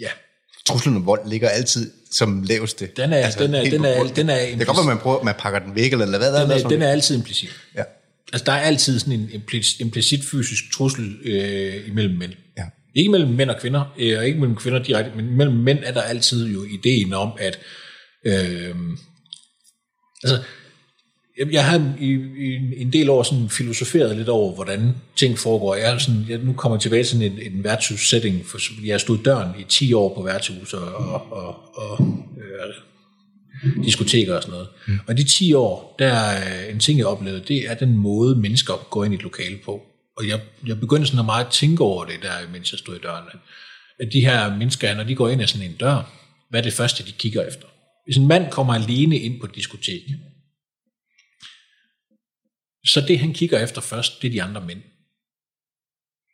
Ja, 0.00 0.08
Truslen 0.66 0.96
om 0.96 1.06
vold 1.06 1.28
ligger 1.30 1.48
altid 1.48 1.90
som 2.12 2.42
laveste. 2.42 2.88
Den 2.96 3.12
er- 3.12 3.30
den 3.30 3.54
er- 3.54 3.64
den 3.70 3.84
er- 3.84 3.96
bunden. 3.98 4.16
den 4.16 4.28
er 4.30 4.38
Det 4.46 4.56
kan 4.56 4.66
godt 4.66 4.76
være, 4.76 4.86
man 4.86 4.98
prøver, 4.98 5.22
man 5.24 5.34
pakker 5.38 5.58
den 5.58 5.74
væk, 5.74 5.92
eller 5.92 6.06
hvad 6.06 6.32
der 6.32 6.42
den 6.42 6.50
er. 6.50 6.54
er, 6.64 6.68
den 6.68 6.82
er 6.82 6.88
altid 6.88 7.16
implicit. 7.16 7.50
Ja. 7.76 7.82
Altså, 8.32 8.44
der 8.44 8.52
er 8.52 8.60
altid 8.60 8.98
sådan 8.98 9.12
en 9.12 9.28
implicit, 9.32 9.80
implicit 9.80 10.24
fysisk 10.24 10.72
trussel 10.72 11.16
øh, 11.24 11.74
imellem 11.88 12.18
mænd. 12.18 12.32
Ja. 12.58 12.62
Ikke 12.94 13.10
mellem 13.10 13.30
mænd 13.30 13.50
og 13.50 13.60
kvinder, 13.60 13.94
øh, 13.98 14.18
og 14.18 14.26
ikke 14.26 14.38
mellem 14.40 14.56
kvinder 14.56 14.82
direkte, 14.82 15.10
men 15.16 15.36
mellem 15.36 15.56
mænd 15.56 15.78
er 15.82 15.92
der 15.92 16.00
altid 16.02 16.46
jo 16.46 16.64
ideen 16.64 17.12
om, 17.12 17.30
at 17.40 17.58
øh, 18.26 18.74
altså, 20.24 20.42
jeg- 21.52 21.64
har 21.64 21.94
i, 22.00 22.10
i 22.38 22.54
en- 22.82 22.92
del 22.92 23.10
år 23.10 23.22
sådan 23.22 23.48
filosoferet 23.48 24.16
lidt 24.16 24.28
over, 24.28 24.54
hvordan 24.54 24.94
ting 25.16 25.38
foregår. 25.38 25.74
Jeg, 25.74 25.94
er 25.94 25.98
sådan, 25.98 26.24
jeg 26.28 26.38
nu 26.38 26.52
kommer 26.52 26.78
tilbage 26.78 27.02
til 27.04 27.10
sådan 27.18 27.32
en, 27.32 27.52
en 27.52 27.64
værtshus-setting, 27.64 28.46
for 28.46 28.58
jeg 28.86 28.94
har 28.94 28.98
stået 28.98 29.18
i 29.18 29.22
døren 29.22 29.60
i 29.60 29.64
10 29.68 29.92
år 29.92 30.14
på 30.14 30.22
værtshus 30.22 30.72
og, 30.74 30.94
og, 30.94 31.32
og, 31.32 31.76
og 31.76 32.06
øh, 32.38 33.84
diskoteker 33.84 34.36
og 34.36 34.42
sådan 34.42 34.52
noget. 34.52 34.68
Mm. 34.88 34.98
Og 35.08 35.16
de 35.18 35.24
10 35.24 35.52
år, 35.54 35.94
der 35.98 36.06
er 36.12 36.70
en 36.70 36.78
ting, 36.80 36.98
jeg 36.98 37.06
oplevede, 37.06 37.42
det 37.48 37.70
er 37.70 37.74
den 37.74 37.96
måde, 37.96 38.36
mennesker 38.36 38.86
går 38.90 39.04
ind 39.04 39.14
i 39.14 39.16
et 39.16 39.22
lokale 39.22 39.58
på. 39.64 39.82
Og 40.16 40.28
jeg, 40.28 40.40
jeg 40.66 40.80
begyndte 40.80 41.06
sådan 41.06 41.18
at 41.18 41.24
meget 41.24 41.46
tænke 41.50 41.82
over 41.84 42.04
det 42.04 42.14
der, 42.22 42.32
mens 42.52 42.72
jeg 42.72 42.78
stod 42.78 42.96
i 42.96 42.98
døren. 43.02 43.24
At 44.00 44.08
de 44.12 44.20
her 44.20 44.56
mennesker, 44.56 44.94
når 44.94 45.04
de 45.04 45.14
går 45.14 45.28
ind 45.28 45.42
ad 45.42 45.46
sådan 45.46 45.66
en 45.70 45.76
dør, 45.76 46.12
hvad 46.50 46.60
er 46.60 46.64
det 46.64 46.72
første, 46.72 47.04
de 47.04 47.12
kigger 47.12 47.42
efter? 47.46 47.66
Hvis 48.08 48.16
en 48.16 48.26
mand 48.26 48.50
kommer 48.50 48.74
alene 48.74 49.18
ind 49.18 49.40
på 49.40 49.46
et 49.46 49.54
diskotek, 49.54 50.02
så 52.86 53.00
det, 53.08 53.18
han 53.18 53.32
kigger 53.32 53.58
efter 53.58 53.80
først, 53.80 54.22
det 54.22 54.28
er 54.28 54.32
de 54.32 54.42
andre 54.42 54.60
mænd. 54.60 54.78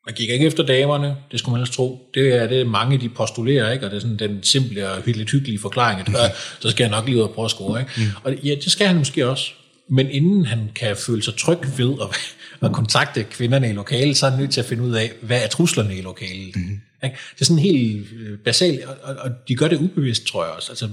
Man 0.06 0.14
kigger 0.14 0.34
ikke 0.34 0.46
efter 0.46 0.66
damerne, 0.66 1.16
det 1.30 1.38
skulle 1.38 1.52
man 1.52 1.60
ellers 1.60 1.76
tro. 1.76 2.10
Det 2.14 2.34
er 2.34 2.46
det, 2.46 2.66
mange 2.66 2.98
de 2.98 3.08
postulerer, 3.08 3.72
ikke? 3.72 3.84
og 3.86 3.90
det 3.90 3.96
er 3.96 4.00
sådan 4.00 4.18
den 4.18 4.42
simple 4.42 4.90
og 4.90 5.02
lidt 5.06 5.30
hyggelige 5.30 5.58
forklaring, 5.58 6.00
at 6.00 6.08
øh, 6.08 6.36
så 6.60 6.70
skal 6.70 6.84
jeg 6.84 6.90
nok 6.90 7.06
lige 7.06 7.16
ud 7.16 7.22
og 7.22 7.34
prøve 7.34 7.44
at 7.44 7.50
score. 7.50 7.80
Ikke? 7.80 7.92
Og 8.24 8.34
ja, 8.34 8.54
det 8.54 8.72
skal 8.72 8.86
han 8.86 8.96
måske 8.96 9.28
også. 9.28 9.52
Men 9.90 10.10
inden 10.10 10.44
han 10.44 10.70
kan 10.74 10.96
føle 10.96 11.22
sig 11.22 11.36
tryg 11.36 11.58
ved 11.78 11.94
at, 12.02 12.16
at 12.68 12.72
kontakte 12.72 13.24
kvinderne 13.24 13.70
i 13.70 13.72
lokalet, 13.72 14.16
så 14.16 14.26
er 14.26 14.30
han 14.30 14.40
nødt 14.40 14.50
til 14.52 14.60
at 14.60 14.66
finde 14.66 14.82
ud 14.82 14.92
af, 14.92 15.12
hvad 15.22 15.42
er 15.42 15.48
truslerne 15.48 15.96
i 15.96 16.02
lokalet. 16.02 16.56
Mm. 16.56 16.80
Ikke? 17.04 17.16
Det 17.34 17.40
er 17.40 17.44
sådan 17.44 17.62
helt 17.62 18.06
øh, 18.12 18.38
basalt, 18.38 18.84
og, 18.84 19.14
og, 19.18 19.30
de 19.48 19.56
gør 19.56 19.68
det 19.68 19.80
ubevidst, 19.80 20.24
tror 20.24 20.44
jeg 20.44 20.52
også. 20.52 20.72
Altså, 20.72 20.88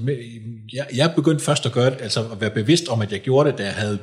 jeg, 0.74 0.88
jeg 0.95 1.14
begyndte 1.16 1.45
først 1.45 1.66
at 1.66 1.72
gøre 1.72 1.89
det, 1.89 2.01
altså 2.01 2.20
at 2.32 2.41
være 2.41 2.49
bevidst 2.49 2.88
om, 2.88 3.01
at 3.01 3.12
jeg 3.12 3.20
gjorde 3.20 3.51
det, 3.51 3.57
da 3.57 3.64
jeg 3.64 3.74
havde 3.74 3.99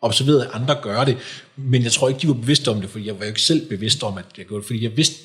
observeret, 0.00 0.42
at 0.42 0.48
andre 0.52 0.76
gør 0.82 1.04
det, 1.04 1.16
men 1.56 1.82
jeg 1.82 1.92
tror 1.92 2.08
ikke, 2.08 2.20
de 2.20 2.28
var 2.28 2.34
bevidste 2.34 2.68
om 2.68 2.80
det, 2.80 2.90
for 2.90 2.98
jeg 2.98 3.14
var 3.14 3.24
jo 3.24 3.28
ikke 3.28 3.42
selv 3.42 3.68
bevidst 3.68 4.02
om, 4.02 4.18
at 4.18 4.24
jeg 4.38 4.46
gjorde 4.46 4.60
det, 4.60 4.66
fordi 4.66 4.84
jeg 4.84 4.96
vidste, 4.96 5.16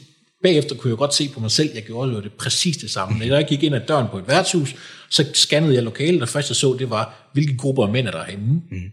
bagefter 0.43 0.75
kunne 0.75 0.89
jeg 0.89 0.97
godt 0.97 1.13
se 1.13 1.29
på 1.29 1.39
mig 1.39 1.51
selv, 1.51 1.69
jeg 1.73 1.83
gjorde 1.83 2.11
jo 2.11 2.21
det 2.21 2.33
præcis 2.33 2.77
det 2.77 2.91
samme. 2.91 3.17
Når 3.17 3.35
jeg 3.35 3.45
gik 3.47 3.63
ind 3.63 3.75
ad 3.75 3.81
døren 3.87 4.07
på 4.11 4.17
et 4.17 4.27
værtshus, 4.27 4.75
så 5.09 5.25
scannede 5.33 5.73
jeg 5.73 5.83
lokalet, 5.83 6.21
og 6.21 6.29
først 6.29 6.49
jeg 6.49 6.55
så, 6.55 6.75
det 6.79 6.89
var, 6.89 7.29
hvilke 7.33 7.57
grupper 7.57 7.83
af 7.83 7.91
mænd 7.91 8.07
er 8.07 8.11
der 8.11 8.23
herinde. 8.23 8.61
Mm 8.71 8.91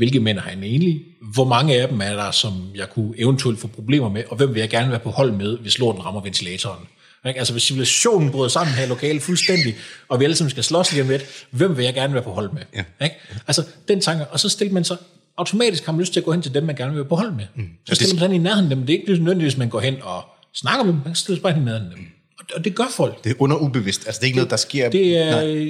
hvilke 0.00 0.20
mænd 0.20 0.38
har 0.38 0.50
han 0.50 0.62
egentlig, 0.62 1.02
hvor 1.34 1.44
mange 1.44 1.80
af 1.80 1.88
dem 1.88 2.00
er 2.00 2.16
der, 2.16 2.30
som 2.30 2.52
jeg 2.74 2.90
kunne 2.90 3.14
eventuelt 3.18 3.58
få 3.58 3.66
problemer 3.66 4.08
med, 4.08 4.22
og 4.28 4.36
hvem 4.36 4.54
vil 4.54 4.60
jeg 4.60 4.70
gerne 4.70 4.90
være 4.90 5.00
på 5.00 5.10
hold 5.10 5.32
med, 5.32 5.58
hvis 5.58 5.78
lorten 5.78 6.04
rammer 6.04 6.20
ventilatoren. 6.20 6.86
Ikke? 7.26 7.38
Altså 7.38 7.52
hvis 7.54 7.62
civilisationen 7.62 8.30
bryder 8.30 8.48
sammen 8.48 8.74
her 8.74 8.86
lokale 8.86 9.20
fuldstændig, 9.20 9.74
og 10.08 10.20
vi 10.20 10.24
alle 10.24 10.36
sammen 10.36 10.50
skal 10.50 10.64
slås 10.64 10.92
lige 10.92 11.02
om 11.02 11.08
lidt, 11.08 11.46
hvem 11.50 11.76
vil 11.76 11.84
jeg 11.84 11.94
gerne 11.94 12.14
være 12.14 12.22
på 12.22 12.32
hold 12.32 12.52
med? 12.52 12.62
Ja. 12.74 13.04
Ikke? 13.04 13.16
Altså 13.46 13.62
den 13.88 14.00
tanke, 14.00 14.26
og 14.26 14.40
så 14.40 14.48
stiller 14.48 14.74
man 14.74 14.84
så 14.84 14.96
automatisk 15.36 15.84
har 15.86 15.92
man 15.92 16.00
lyst 16.00 16.12
til 16.12 16.20
at 16.20 16.24
gå 16.24 16.32
hen 16.32 16.42
til 16.42 16.54
dem, 16.54 16.64
man 16.64 16.76
gerne 16.76 16.90
vil 16.90 16.98
være 16.98 17.08
på 17.08 17.16
hold 17.16 17.32
med. 17.32 17.44
Mm. 17.54 17.68
Så 17.86 17.94
stiller 17.94 18.14
man 18.14 18.30
sig 18.30 18.34
i 18.34 18.38
nærheden 18.38 18.70
af 18.70 18.76
dem. 18.76 18.86
Det 18.86 18.94
er 18.94 18.98
ikke 18.98 19.12
nødvendigvis, 19.12 19.56
man 19.56 19.68
går 19.68 19.80
hen 19.80 19.96
og 20.02 20.24
snakker 20.54 20.84
med 20.84 20.92
dem, 20.92 21.00
man 21.04 21.14
stiller 21.14 21.36
sig 21.36 21.42
bare 21.42 21.56
i 21.56 21.64
nærheden 21.64 21.86
af 21.90 21.96
dem. 21.96 22.06
Og, 22.06 22.19
og 22.54 22.64
det 22.64 22.74
gør 22.74 22.92
folk. 22.96 23.24
Det 23.24 23.30
er 23.30 23.34
under 23.38 23.56
ubevidst. 23.56 24.06
Altså, 24.06 24.18
det 24.18 24.22
er 24.22 24.26
ikke 24.26 24.36
noget, 24.36 24.50
der 24.50 24.56
sker... 24.56 24.90
Det 24.90 25.18
er 25.18 25.44
øh, 25.44 25.68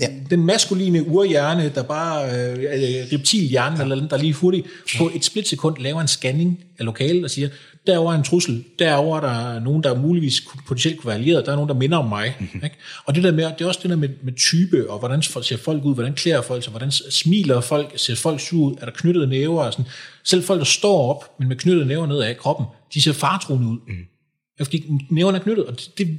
ja. 0.00 0.06
den 0.30 0.46
maskuline 0.46 1.06
urhjerne, 1.06 1.72
der 1.74 1.82
bare, 1.82 2.24
øh, 2.24 2.52
øh, 2.52 3.12
reptilhjerne, 3.12 3.76
ja. 3.76 3.82
eller 3.82 3.96
den, 3.96 4.10
der 4.10 4.16
lige 4.16 4.32
hurtigt 4.32 4.66
på 4.98 5.10
et 5.14 5.24
splitsekund 5.24 5.76
laver 5.78 6.00
en 6.00 6.08
scanning 6.08 6.64
af 6.78 6.84
lokalet 6.84 7.24
og 7.24 7.30
siger, 7.30 7.48
derover 7.86 8.12
er 8.12 8.16
en 8.16 8.24
trussel, 8.24 8.64
derover 8.78 9.16
er 9.16 9.20
der 9.20 9.60
nogen, 9.60 9.82
der 9.82 9.98
muligvis 9.98 10.42
potentielt 10.66 11.00
kunne 11.00 11.08
være 11.08 11.16
allieret, 11.16 11.46
der 11.46 11.52
er 11.52 11.56
nogen, 11.56 11.68
der 11.68 11.74
minder 11.74 11.98
om 11.98 12.08
mig. 12.08 12.36
Mm-hmm. 12.40 12.64
Ikke? 12.64 12.76
Og 13.04 13.14
det, 13.14 13.24
der 13.24 13.32
med, 13.32 13.44
det 13.44 13.60
er 13.60 13.66
også 13.66 13.80
det 13.82 13.90
der 13.90 13.96
med, 13.96 14.08
med 14.22 14.32
type, 14.32 14.90
og 14.90 14.98
hvordan 14.98 15.22
ser 15.22 15.56
folk 15.56 15.84
ud, 15.84 15.94
hvordan 15.94 16.14
klæder 16.14 16.42
folk 16.42 16.62
sig, 16.62 16.70
hvordan 16.70 16.90
smiler 16.90 17.60
folk, 17.60 17.92
ser 17.96 18.16
folk 18.16 18.40
sure 18.40 18.70
ud, 18.70 18.76
er 18.80 18.84
der 18.84 18.92
knyttede 18.92 19.26
næver 19.26 19.62
og 19.62 19.72
sådan. 19.72 19.86
Selv 20.24 20.42
folk, 20.42 20.58
der 20.58 20.64
står 20.64 21.10
op, 21.10 21.38
men 21.38 21.48
med 21.48 21.56
knyttede 21.56 21.86
næver 21.86 22.06
ned 22.06 22.20
af 22.20 22.36
kroppen, 22.36 22.66
de 22.94 23.02
ser 23.02 23.12
fartruende 23.12 23.68
ud. 23.68 23.78
Mm. 23.88 23.94
Ja, 24.58 24.64
fordi 24.64 24.90
næverne 25.10 25.38
er 25.38 25.42
knyttet, 25.42 25.66
og 25.66 25.80
det, 25.80 25.98
det, 25.98 26.18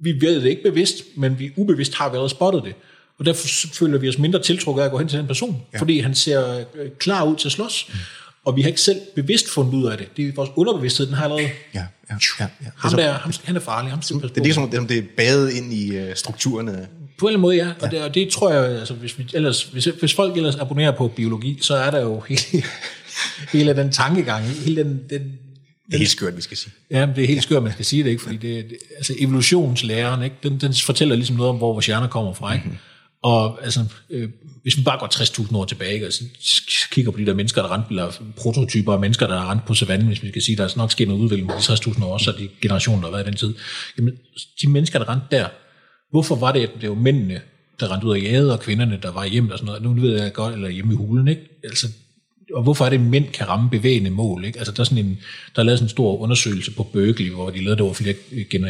vi 0.00 0.20
ved 0.20 0.40
det 0.40 0.48
ikke 0.50 0.62
bevidst, 0.62 1.04
men 1.16 1.38
vi 1.38 1.50
ubevidst 1.56 1.94
har 1.94 2.04
allerede 2.04 2.28
spottet 2.28 2.64
det. 2.64 2.74
Og 3.18 3.26
derfor 3.26 3.48
føler 3.72 3.98
vi 3.98 4.08
os 4.08 4.18
mindre 4.18 4.42
tiltrukket 4.42 4.82
af 4.82 4.86
at 4.86 4.92
gå 4.92 4.98
hen 4.98 5.08
til 5.08 5.18
den 5.18 5.26
person, 5.26 5.62
ja. 5.72 5.78
fordi 5.80 6.00
han 6.00 6.14
ser 6.14 6.58
øh, 6.58 6.90
klar 6.98 7.24
ud 7.24 7.36
til 7.36 7.48
at 7.48 7.52
slås. 7.52 7.86
Mm. 7.88 7.98
Og 8.44 8.56
vi 8.56 8.62
har 8.62 8.68
ikke 8.68 8.80
selv 8.80 9.00
bevidst 9.14 9.48
fundet 9.48 9.74
ud 9.74 9.86
af 9.86 9.98
det. 9.98 10.16
Det 10.16 10.28
er 10.28 10.32
vores 10.36 10.50
underbevidsthed, 10.56 11.06
den 11.06 11.14
har 11.14 11.24
allerede... 11.24 11.42
Ja, 11.42 11.50
ja, 11.74 11.84
ja, 12.10 12.16
ja. 12.40 12.46
Det 12.60 12.66
er, 12.66 12.70
Ham 12.76 12.92
der, 12.92 13.12
ham, 13.12 13.32
han 13.44 13.56
er 13.56 13.60
farlig, 13.60 13.90
ham 13.90 13.98
passe 13.98 14.14
det 14.14 14.36
er 14.36 14.42
ligesom, 14.42 14.70
det, 14.70 14.88
det 14.88 14.98
er 14.98 15.02
badet 15.16 15.52
ind 15.52 15.72
i 15.72 15.98
uh, 15.98 16.14
strukturerne. 16.14 16.88
På 17.18 17.26
en 17.26 17.28
eller 17.28 17.28
anden 17.28 17.40
måde, 17.40 17.56
ja. 17.56 17.68
Og, 17.80 17.90
det, 17.90 18.02
og 18.02 18.14
det 18.14 18.28
tror 18.28 18.52
jeg, 18.52 18.78
altså, 18.78 18.94
hvis, 18.94 19.18
vi 19.18 19.26
ellers, 19.34 19.62
hvis, 19.62 19.84
hvis 19.84 20.14
folk 20.14 20.36
ellers 20.36 20.56
abonnerer 20.56 20.96
på 20.96 21.08
biologi, 21.08 21.58
så 21.60 21.74
er 21.74 21.90
der 21.90 22.00
jo 22.00 22.20
hele, 22.20 22.40
hele 23.52 23.76
den 23.76 23.92
tankegang, 23.92 24.44
hele 24.44 24.84
den, 24.84 25.00
den 25.10 25.20
Det 25.20 25.49
er 25.92 25.98
helt 25.98 26.10
skørt, 26.10 26.36
vi 26.36 26.42
skal 26.42 26.56
sige. 26.56 26.72
Ja, 26.90 27.08
det 27.16 27.24
er 27.24 27.28
helt 27.28 27.42
skørt, 27.42 27.62
man 27.62 27.72
skal 27.72 27.84
sige 27.84 28.04
det, 28.04 28.10
ikke? 28.10 28.22
Fordi 28.22 28.36
det, 28.36 28.70
det 28.70 28.78
altså 28.96 29.14
evolutionslæren, 29.18 30.22
ikke? 30.22 30.36
Den, 30.42 30.60
den 30.60 30.74
fortæller 30.74 31.14
ligesom 31.14 31.36
noget 31.36 31.50
om, 31.50 31.56
hvor 31.56 31.72
vores 31.72 31.86
hjerner 31.86 32.08
kommer 32.08 32.34
fra, 32.34 32.52
ikke? 32.54 32.64
Mm-hmm. 32.64 32.78
Og 33.22 33.64
altså, 33.64 33.84
øh, 34.10 34.28
hvis 34.62 34.76
vi 34.76 34.82
bare 34.82 34.98
går 34.98 35.06
60.000 35.46 35.56
år 35.56 35.64
tilbage, 35.64 35.94
ikke? 35.94 36.06
og 36.06 36.12
så 36.12 36.24
kigger 36.90 37.10
på 37.10 37.18
de 37.18 37.26
der 37.26 37.34
mennesker, 37.34 37.62
der 37.62 37.72
rendte, 37.72 37.88
eller 37.90 38.12
prototyper 38.36 38.92
af 38.92 39.00
mennesker, 39.00 39.26
der 39.26 39.34
er 39.34 39.50
rendt 39.50 39.64
på 39.64 39.74
savannen, 39.74 40.06
hvis 40.06 40.22
vi 40.22 40.28
skal 40.28 40.42
sige, 40.42 40.56
der 40.56 40.64
er 40.64 40.72
nok 40.76 40.92
sket 40.92 41.08
noget 41.08 41.20
udvikling 41.20 41.48
på 41.48 41.54
de 41.56 41.62
60.000 41.62 42.04
år, 42.04 42.18
så 42.18 42.32
de 42.38 42.48
generationer, 42.62 43.00
der 43.00 43.06
har 43.06 43.12
været 43.12 43.26
i 43.26 43.30
den 43.30 43.36
tid. 43.36 43.54
Jamen, 43.98 44.14
de 44.62 44.70
mennesker, 44.70 44.98
der 44.98 45.08
rendte 45.08 45.26
der, 45.30 45.48
hvorfor 46.10 46.36
var 46.36 46.52
det, 46.52 46.60
at 46.60 46.70
det 46.80 46.88
var 46.88 46.94
mændene, 46.94 47.40
der 47.80 47.92
rendte 47.92 48.06
ud 48.06 48.16
af 48.16 48.22
jade, 48.22 48.52
og 48.52 48.60
kvinderne, 48.60 48.98
der 49.02 49.12
var 49.12 49.24
hjemme 49.24 49.52
og 49.52 49.58
sådan 49.58 49.66
noget. 49.66 49.82
Nu 49.82 49.94
ved 50.00 50.22
jeg 50.22 50.32
godt, 50.32 50.54
eller 50.54 50.68
hjemme 50.68 50.92
i 50.92 50.96
hulen, 50.96 51.28
ikke? 51.28 51.42
Altså, 51.64 51.86
og 52.54 52.62
hvorfor 52.62 52.84
er 52.84 52.90
det, 52.90 52.96
at 52.96 53.02
mænd 53.02 53.28
kan 53.28 53.48
ramme 53.48 53.70
bevægende 53.70 54.10
mål? 54.10 54.44
Ikke? 54.44 54.58
Altså, 54.58 54.72
der, 54.72 54.80
er 54.80 54.84
sådan 54.84 55.04
en, 55.04 55.18
der 55.56 55.62
er 55.62 55.66
lavet 55.66 55.78
sådan 55.78 55.86
en 55.86 55.90
stor 55.90 56.16
undersøgelse 56.16 56.70
på 56.74 56.82
Berkeley, 56.82 57.30
hvor 57.30 57.50
de 57.50 57.58
lavede 57.58 57.76
det 57.76 57.80
over 57.80 57.94
flere, 57.94 58.14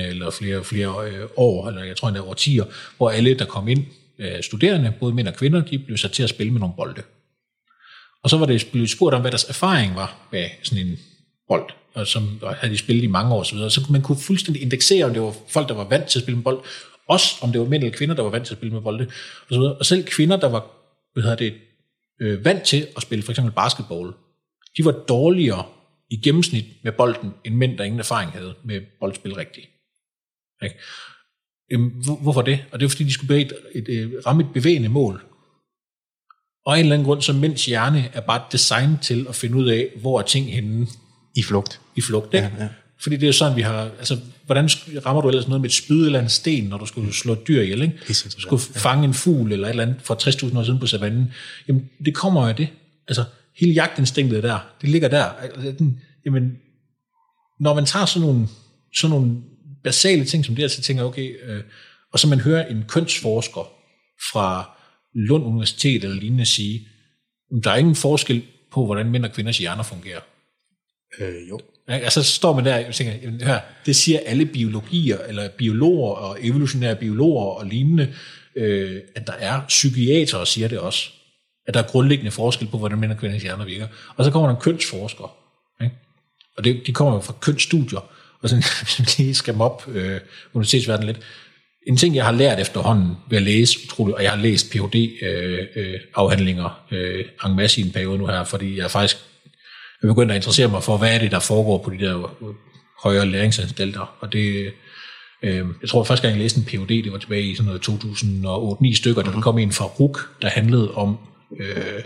eller 0.09 0.31
flere, 0.31 0.64
flere 0.64 1.11
øh, 1.11 1.28
år, 1.37 1.68
eller 1.68 1.85
jeg 1.85 1.97
tror 1.97 2.09
endda 2.09 2.20
over 2.20 2.35
10 2.35 2.61
år, 2.61 2.66
hvor 2.97 3.11
alle, 3.11 3.35
der 3.35 3.45
kom 3.45 3.68
ind, 3.68 3.85
øh, 4.18 4.43
studerende, 4.43 4.93
både 5.01 5.14
mænd 5.14 5.28
og 5.28 5.35
kvinder, 5.35 5.64
de 5.64 5.78
blev 5.78 5.97
sat 5.97 6.12
til 6.12 6.22
at 6.22 6.28
spille 6.28 6.53
med 6.53 6.61
nogle 6.61 6.74
bolde. 6.76 7.03
Og 8.22 8.31
så 8.31 8.37
var 8.37 8.47
det 8.47 8.68
blevet 8.72 8.91
spurgt 8.91 9.14
om, 9.14 9.20
hvad 9.20 9.31
deres 9.31 9.45
erfaring 9.45 9.97
var 9.97 10.28
med 10.33 10.49
sådan 10.62 10.87
en 10.87 10.99
bold, 11.49 11.70
og 11.95 12.07
som 12.07 12.39
og 12.43 12.55
havde 12.55 12.72
de 12.72 12.78
spillet 12.78 13.05
i 13.05 13.07
mange 13.07 13.35
år 13.35 13.41
osv., 13.41 13.49
så, 13.49 13.55
videre. 13.55 13.70
så 13.70 13.87
man 13.91 14.03
kunne 14.03 14.18
fuldstændig 14.18 14.62
indeksere, 14.62 15.05
om 15.05 15.12
det 15.12 15.22
var 15.22 15.35
folk, 15.49 15.68
der 15.68 15.74
var 15.74 15.85
vant 15.85 16.07
til 16.07 16.18
at 16.18 16.22
spille 16.22 16.37
med 16.37 16.45
bold, 16.45 16.59
også 17.09 17.35
om 17.43 17.53
det 17.53 17.61
var 17.61 17.66
mænd 17.66 17.83
eller 17.83 17.97
kvinder, 17.97 18.14
der 18.14 18.22
var 18.22 18.31
vant 18.31 18.47
til 18.47 18.55
at 18.55 18.59
spille 18.59 18.72
med 18.72 18.81
bolde, 18.81 19.07
og, 19.49 19.55
så 19.55 19.59
videre. 19.59 19.74
og 19.74 19.87
selv 19.87 20.05
kvinder, 20.05 20.37
der 20.37 20.49
var 20.49 20.66
hvad 21.12 21.22
hedder 21.22 21.37
det, 21.37 21.55
øh, 22.21 22.45
vant 22.45 22.62
til 22.62 22.87
at 22.97 23.03
spille 23.03 23.23
for 23.23 23.33
eksempel 23.33 23.55
basketball, 23.55 24.12
de 24.77 24.85
var 24.85 24.93
dårligere 24.93 25.64
i 26.11 26.16
gennemsnit 26.16 26.64
med 26.85 26.93
bolden, 26.93 27.35
end 27.45 27.55
mænd, 27.55 27.79
der 27.79 27.85
ingen 27.85 28.01
erfaring 28.01 28.33
havde 28.33 28.55
med 28.64 28.81
boldspil 29.01 29.35
rigtigt. 29.35 29.66
Hvor, 32.05 32.23
hvorfor 32.23 32.43
det? 32.43 32.64
Og 32.73 32.81
det 32.81 32.87
er 32.87 32.91
fordi, 32.91 33.05
de 33.05 33.12
skulle 33.12 33.41
et, 33.41 33.53
et, 33.75 33.89
et, 33.89 34.27
ramme 34.27 34.43
et 34.43 34.53
bevægende 34.53 34.89
mål. 34.89 35.23
Og 36.66 36.75
af 36.75 36.79
en 36.79 36.85
eller 36.85 36.95
anden 36.95 37.07
grund, 37.07 37.23
så 37.23 37.33
mænds 37.33 37.66
hjerne 37.66 38.11
er 38.12 38.21
bare 38.21 38.45
designet 38.53 39.01
til 39.01 39.27
at 39.29 39.35
finde 39.35 39.57
ud 39.57 39.68
af, 39.68 39.89
hvor 40.01 40.18
er 40.18 40.23
ting 40.23 40.53
henne 40.53 40.87
I 41.37 41.43
flugt. 41.43 41.81
i 41.97 42.01
flugt. 42.01 42.35
Ikke? 42.35 42.51
Ja, 42.59 42.64
ja. 42.64 42.68
Fordi 43.03 43.17
det 43.17 43.23
er 43.23 43.27
jo 43.27 43.33
sådan, 43.33 43.57
vi 43.57 43.63
har... 43.63 43.91
Altså, 43.99 44.19
hvordan 44.47 44.69
rammer 45.07 45.23
du 45.23 45.29
ellers 45.29 45.49
noget 45.49 45.61
med 45.61 45.71
et 45.71 45.75
spyd 45.75 46.07
eller 46.07 46.21
en 46.21 46.29
sten, 46.29 46.65
når 46.65 46.79
du 46.79 46.87
skulle 46.87 47.15
slå 47.15 47.33
et 47.33 47.49
dyr 47.49 47.61
ihjel? 47.63 47.83
Ikke? 47.83 47.95
Du 48.37 48.41
skulle 48.41 48.63
fange 48.63 49.05
en 49.05 49.15
fugl 49.15 49.53
eller 49.53 49.67
et 49.67 49.71
eller 49.71 49.83
andet 49.83 49.97
for 50.03 50.15
60.000 50.49 50.59
år 50.59 50.63
siden 50.63 50.79
på 50.81 50.87
savannen. 50.87 51.33
Jamen, 51.69 51.91
det 52.05 52.15
kommer 52.15 52.43
jo 52.43 52.49
af 52.49 52.57
det. 52.57 52.69
Altså, 53.09 53.25
hele 53.57 53.73
jagtinstinktet 53.73 54.43
der, 54.43 54.59
det 54.81 54.89
ligger 54.89 55.09
der. 55.09 55.25
Altså, 55.25 55.85
Jamen, 56.27 56.53
når 57.61 57.75
man 57.75 57.87
tager 57.87 58.07
sådan 58.07 58.29
nogle, 58.29 58.49
sådan 58.95 59.17
nogle 59.17 59.37
basale 59.85 60.25
ting 60.25 60.45
som 60.45 60.55
det 60.55 60.63
her, 60.63 60.69
så 60.69 60.83
tænker 60.83 61.03
jeg, 61.03 61.09
okay, 61.09 61.37
øh, 61.45 61.63
og 62.13 62.19
så 62.19 62.29
man 62.29 62.41
hører 62.41 62.67
en 62.67 62.85
kønsforsker 62.89 63.73
fra 64.33 64.71
Lund 65.15 65.45
Universitet 65.45 66.05
eller 66.05 66.17
lignende 66.17 66.47
sige, 66.47 66.89
"Men 67.51 67.63
der 67.63 67.71
er 67.71 67.77
ingen 67.77 67.95
forskel 67.95 68.43
på, 68.73 68.87
hvordan 68.87 69.11
mænd 69.11 69.25
og 69.25 69.33
kvinders 69.33 69.59
hjerner 69.59 69.83
fungerer. 69.83 70.21
Øh, 71.19 71.49
jo. 71.49 71.61
Ikke? 71.95 72.05
Altså, 72.05 72.23
så 72.23 72.33
står 72.33 72.55
man 72.55 72.65
der 72.65 72.89
og 72.89 72.95
tænker, 72.95 73.15
jamen, 73.23 73.41
hør, 73.41 73.59
det 73.87 73.97
siger 73.97 74.21
alle 74.27 74.47
biologier, 74.47 75.19
eller 75.19 75.49
biologer 75.49 76.15
og 76.15 76.39
evolutionære 76.41 76.97
biologer 76.97 77.45
og 77.45 77.67
lignende, 77.67 78.15
øh, 78.57 79.01
at 79.15 79.27
der 79.27 79.33
er 79.33 79.61
psykiatere, 79.69 80.47
siger 80.47 80.69
det 80.69 80.79
også, 80.79 81.11
at 81.67 81.75
der 81.75 81.83
er 81.83 81.87
grundlæggende 81.87 82.31
forskel 82.31 82.69
på, 82.69 82.79
hvordan 82.79 82.99
mænd 82.99 83.13
og 83.13 83.19
kvinders 83.19 83.43
hjerner 83.43 83.65
virker. 83.65 83.87
Og 84.17 84.25
så 84.25 84.31
kommer 84.31 84.49
der 84.49 84.57
en 84.57 84.63
kønsforsker, 84.63 85.37
ikke? 85.83 85.95
og 86.57 86.65
det, 86.65 86.83
de 86.87 86.93
kommer 86.93 87.15
jo 87.15 87.21
fra 87.21 87.35
kønsstudier, 87.41 88.11
og 88.43 88.49
sådan, 88.49 88.65
hvis 88.97 89.19
lige 89.19 89.35
skal 89.35 89.61
op 89.61 89.89
øh, 89.89 90.21
universitetsverdenen 90.53 91.07
lidt, 91.07 91.21
en 91.87 91.97
ting, 91.97 92.15
jeg 92.15 92.25
har 92.25 92.33
lært 92.33 92.61
efterhånden 92.61 93.17
ved 93.31 93.37
at 93.37 93.43
læse 93.43 93.79
utroligt, 93.85 94.17
og 94.17 94.23
jeg 94.23 94.31
har 94.31 94.39
læst 94.39 94.71
PhD 94.71 95.23
øh, 95.23 95.67
øh 95.77 96.01
afhandlinger 96.15 96.85
øh, 96.91 97.25
en 97.47 97.57
masse 97.57 97.81
i 97.81 97.85
en 97.85 97.93
periode 97.93 98.19
nu 98.19 98.27
her, 98.27 98.45
fordi 98.45 98.79
jeg 98.79 98.91
faktisk 98.91 99.17
jeg 100.03 100.09
begyndte 100.09 100.35
at 100.35 100.39
interessere 100.39 100.69
mig 100.69 100.83
for, 100.83 100.97
hvad 100.97 101.15
er 101.15 101.19
det, 101.19 101.31
der 101.31 101.41
foregår 101.41 101.79
på 101.79 101.91
de 101.91 101.99
der 101.99 102.35
højere 103.03 103.27
læringsanstalter. 103.27 104.17
Og 104.21 104.33
det, 104.33 104.73
øh, 105.43 105.67
jeg 105.81 105.89
tror 105.89 106.05
første 106.05 106.23
gang, 106.27 106.37
jeg 106.37 106.43
læste 106.43 106.59
en 106.59 106.67
PhD, 106.67 107.05
det 107.05 107.13
var 107.13 107.19
tilbage 107.19 107.43
i 107.43 107.55
sådan 107.55 107.67
noget 107.67 107.89
2008-9 108.93 108.97
stykker, 108.97 109.23
der 109.23 109.41
kom 109.41 109.59
en 109.59 109.73
fra 109.73 109.85
RUK, 109.85 110.43
der 110.43 110.49
handlede 110.49 110.95
om, 110.95 111.19
øh, 111.61 112.03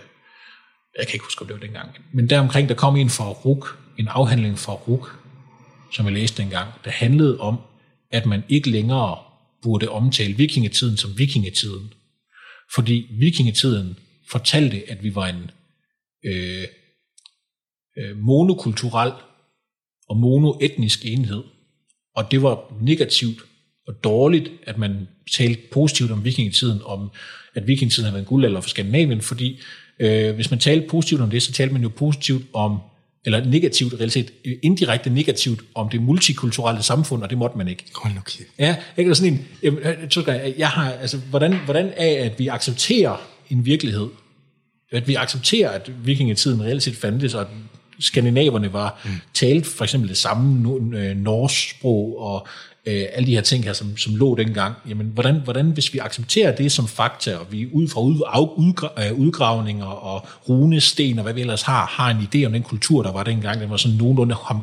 jeg 0.99 1.07
kan 1.07 1.15
ikke 1.15 1.25
huske, 1.25 1.43
om 1.43 1.47
det 1.47 1.55
var 1.55 1.61
dengang, 1.61 1.91
men 2.13 2.31
deromkring, 2.31 2.69
der 2.69 2.75
kom 2.75 2.97
en 2.97 3.11
fra 3.11 3.29
RUK, 3.31 3.79
en 3.99 4.09
afhandling 4.09 4.59
fra 4.59 4.73
RUK, 4.73 5.17
som 5.93 6.07
jeg 6.07 6.15
læste 6.15 6.43
dengang, 6.43 6.69
der 6.85 6.91
handlede 6.91 7.41
om, 7.41 7.59
at 8.13 8.27
man 8.27 8.43
ikke 8.49 8.71
længere 8.71 9.17
burde 9.63 9.89
omtale 9.89 10.35
vikingetiden 10.35 10.97
som 10.97 11.19
vikingetiden. 11.19 11.93
Fordi 12.75 13.07
vikingetiden 13.19 13.99
fortalte, 14.31 14.83
at 14.89 15.03
vi 15.03 15.15
var 15.15 15.27
en 15.27 15.51
øh, 16.25 16.65
øh, 17.99 18.19
monokulturel 18.19 19.13
og 20.09 20.17
monoetnisk 20.17 21.07
enhed. 21.07 21.43
Og 22.17 22.31
det 22.31 22.43
var 22.43 22.73
negativt 22.81 23.39
og 23.89 24.05
dårligt, 24.05 24.51
at 24.63 24.79
man 24.79 25.09
talte 25.33 25.61
positivt 25.73 26.11
om 26.11 26.25
vikingetiden, 26.25 26.81
om 26.85 27.11
at 27.55 27.67
vikingetiden 27.67 28.05
havde 28.05 28.15
været 28.15 28.23
en 28.23 28.29
guldalder 28.29 28.61
for 28.61 28.69
Skandinavien, 28.69 29.21
fordi 29.21 29.61
øh, 30.01 30.35
hvis 30.35 30.51
man 30.51 30.61
talte 30.61 30.89
positivt 30.89 31.21
om 31.21 31.31
det, 31.31 31.43
så 31.43 31.53
talte 31.53 31.73
man 31.73 31.83
jo 31.83 31.89
positivt 31.89 32.45
om, 32.53 32.79
eller 33.25 33.45
negativt 33.45 33.95
realitet, 33.95 34.33
øh, 34.45 34.53
indirekte 34.63 35.11
negativt 35.11 35.61
om 35.75 35.89
det 35.89 36.03
multikulturelle 36.03 36.83
samfund, 36.83 37.23
og 37.23 37.31
det 37.31 37.39
måtte 37.39 37.59
man 37.59 37.69
ikke. 37.69 37.85
Hold 37.95 38.15
nu 38.15 38.21
kæft. 38.21 38.49
Ja, 38.59 38.77
ikke 38.97 39.15
sådan 39.15 39.33
en, 39.33 39.47
jamen, 39.63 39.83
jeg, 39.83 40.27
jeg, 40.27 40.55
jeg 40.59 40.69
har, 40.69 40.93
altså, 40.93 41.19
hvordan, 41.19 41.57
hvordan 41.65 41.93
er, 41.97 42.25
at 42.25 42.39
vi 42.39 42.49
accepterer 42.49 43.17
en 43.51 43.67
virkelighed, 43.67 44.09
at 44.93 45.09
vi 45.09 45.15
accepterer, 45.15 45.71
at 45.71 45.93
vikingetiden 46.05 46.63
reelt 46.63 46.83
set 46.83 46.97
fandtes, 46.97 47.35
og 47.35 47.41
at 47.41 47.47
skandinaverne 48.01 48.73
var 48.73 49.01
mm. 49.05 49.11
talt 49.35 49.67
for 49.67 49.85
eksempel 49.85 50.09
det 50.09 50.17
samme 50.17 50.71
øh, 50.99 51.17
norsk 51.17 51.71
sprog, 51.71 52.21
og 52.21 52.47
øh, 52.87 53.05
alle 53.13 53.27
de 53.27 53.35
her 53.35 53.41
ting 53.43 53.65
her, 53.65 53.73
som, 53.73 53.97
som 53.97 54.17
lå 54.17 54.35
dengang. 54.35 54.75
Jamen, 54.89 55.11
hvordan, 55.15 55.41
hvordan, 55.45 55.71
hvis 55.71 55.95
vi 55.95 55.99
accepterer 55.99 56.57
det 56.57 56.73
som 56.73 56.89
fakta, 56.89 57.37
og 57.37 57.47
vi 57.51 57.69
ud 57.73 57.89
fra 57.89 58.01
ud, 58.01 58.21
af, 58.27 58.39
udgra, 58.57 59.07
øh, 59.07 59.19
udgravninger 59.19 59.87
og 59.87 60.27
runesten, 60.49 61.19
og 61.19 61.23
hvad 61.23 61.35
vi 61.35 61.41
ellers 61.41 61.63
har, 61.63 61.87
har 61.87 62.11
en 62.11 62.17
idé 62.17 62.47
om 62.47 62.53
den 62.53 62.63
kultur, 62.63 63.03
der 63.03 63.13
var 63.13 63.23
dengang, 63.23 63.61
den 63.61 63.71
var 63.71 63.77
sådan 63.77 63.99
nogenlunde, 63.99 64.35
ham, 64.35 64.57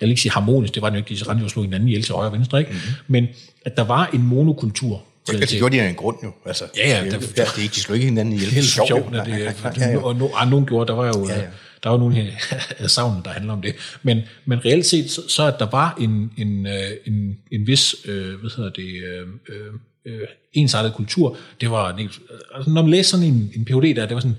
jeg 0.00 0.06
vil 0.06 0.10
ikke 0.10 0.22
sige 0.22 0.32
harmonisk, 0.32 0.74
det 0.74 0.82
var 0.82 0.88
den 0.88 0.98
jo 0.98 1.04
ikke, 1.08 1.24
de 1.24 1.30
rendte 1.30 1.40
jo 1.40 1.44
og 1.44 1.50
slog 1.50 1.64
hinanden 1.64 1.88
ihjel 1.88 2.02
til 2.02 2.14
højre 2.14 2.28
og 2.28 2.32
venstre, 2.32 2.58
ikke? 2.58 2.70
Mm-hmm. 2.70 2.92
men 3.08 3.28
at 3.64 3.76
der 3.76 3.84
var 3.84 4.10
en 4.12 4.22
monokultur, 4.22 5.02
Ja, 5.32 5.38
det 5.38 5.48
gjorde 5.48 5.76
de 5.76 5.82
af 5.82 5.88
en 5.88 5.94
grund 5.94 6.16
jo. 6.22 6.32
Altså, 6.46 6.64
Ja, 6.76 6.88
ja, 6.88 7.04
det, 7.04 7.12
der- 7.12 7.18
det, 7.18 7.52
det, 7.56 7.74
de 7.74 7.80
slog 7.80 7.96
ikke 7.96 8.06
hinanden 8.06 8.34
ihjel. 8.34 8.50
Det 8.50 8.56
er 8.56 8.60
helt 8.60 8.72
Sjovt, 8.72 9.12
det, 9.12 9.28
ja, 9.80 9.90
ja. 9.90 9.98
og 9.98 10.16
no, 10.16 10.28
nogen 10.50 10.66
gjorde, 10.66 10.88
der 10.88 10.94
var 10.94 11.06
jo, 11.06 11.28
Ja, 11.28 11.40
ja 11.40 11.46
der 11.84 11.90
var 11.90 11.98
nogle 11.98 12.32
af 12.78 12.90
savnen, 12.96 13.24
der 13.24 13.30
handler 13.30 13.52
om 13.52 13.62
det. 13.62 13.74
Men, 14.02 14.20
men 14.44 14.64
reelt 14.64 14.86
set, 14.86 15.10
så, 15.10 15.28
så 15.28 15.46
at 15.46 15.54
der 15.58 15.70
var 15.70 15.96
en, 16.00 16.32
en, 16.36 16.66
øh, 16.66 16.90
en, 17.06 17.38
en 17.52 17.66
vis, 17.66 17.94
øh, 18.04 18.34
hvad 18.40 18.50
hedder 18.56 18.70
det, 18.70 19.02
øh, 19.04 19.28
øh, 19.48 19.72
øh 20.04 20.28
ensartet 20.52 20.94
kultur, 20.94 21.36
det 21.60 21.70
var, 21.70 21.92
altså, 22.54 22.70
når 22.70 22.82
man 22.82 22.90
læste 22.90 23.10
sådan 23.10 23.26
en, 23.26 23.52
en 23.56 23.64
PhD 23.64 23.96
der, 23.96 24.06
det 24.06 24.14
var 24.14 24.20
sådan, 24.20 24.36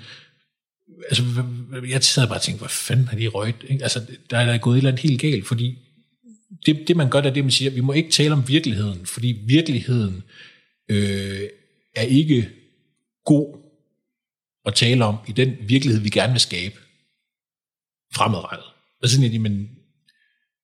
altså, 1.09 1.23
jeg 1.89 2.03
sad 2.03 2.27
bare 2.27 2.37
og 2.37 2.41
tænkte, 2.41 2.61
hvad 2.61 2.69
fanden 2.69 3.07
har 3.07 3.17
de 3.17 3.27
røget? 3.27 3.55
Ikke? 3.67 3.83
Altså, 3.83 4.01
der 4.29 4.37
er 4.37 4.45
der 4.45 4.57
gået 4.57 4.75
et 4.75 4.77
eller 4.77 4.91
andet 4.91 5.09
helt 5.09 5.21
galt, 5.21 5.47
fordi 5.47 5.77
det, 6.65 6.87
det 6.87 6.95
man 6.95 7.09
gør, 7.09 7.21
det 7.21 7.29
er 7.29 7.33
det, 7.33 7.43
man 7.43 7.51
siger, 7.51 7.71
vi 7.71 7.81
må 7.81 7.93
ikke 7.93 8.11
tale 8.11 8.33
om 8.33 8.47
virkeligheden, 8.47 9.05
fordi 9.05 9.41
virkeligheden 9.45 10.23
øh, 10.91 11.41
er 11.95 12.01
ikke 12.01 12.49
god 13.25 13.57
at 14.65 14.73
tale 14.73 15.05
om 15.05 15.15
i 15.27 15.31
den 15.31 15.55
virkelighed, 15.61 16.01
vi 16.01 16.09
gerne 16.09 16.31
vil 16.31 16.41
skabe 16.41 16.75
fremadrettet. 18.16 18.66
Og 19.03 19.09
sådan, 19.09 19.34
at, 19.34 19.41
men 19.41 19.70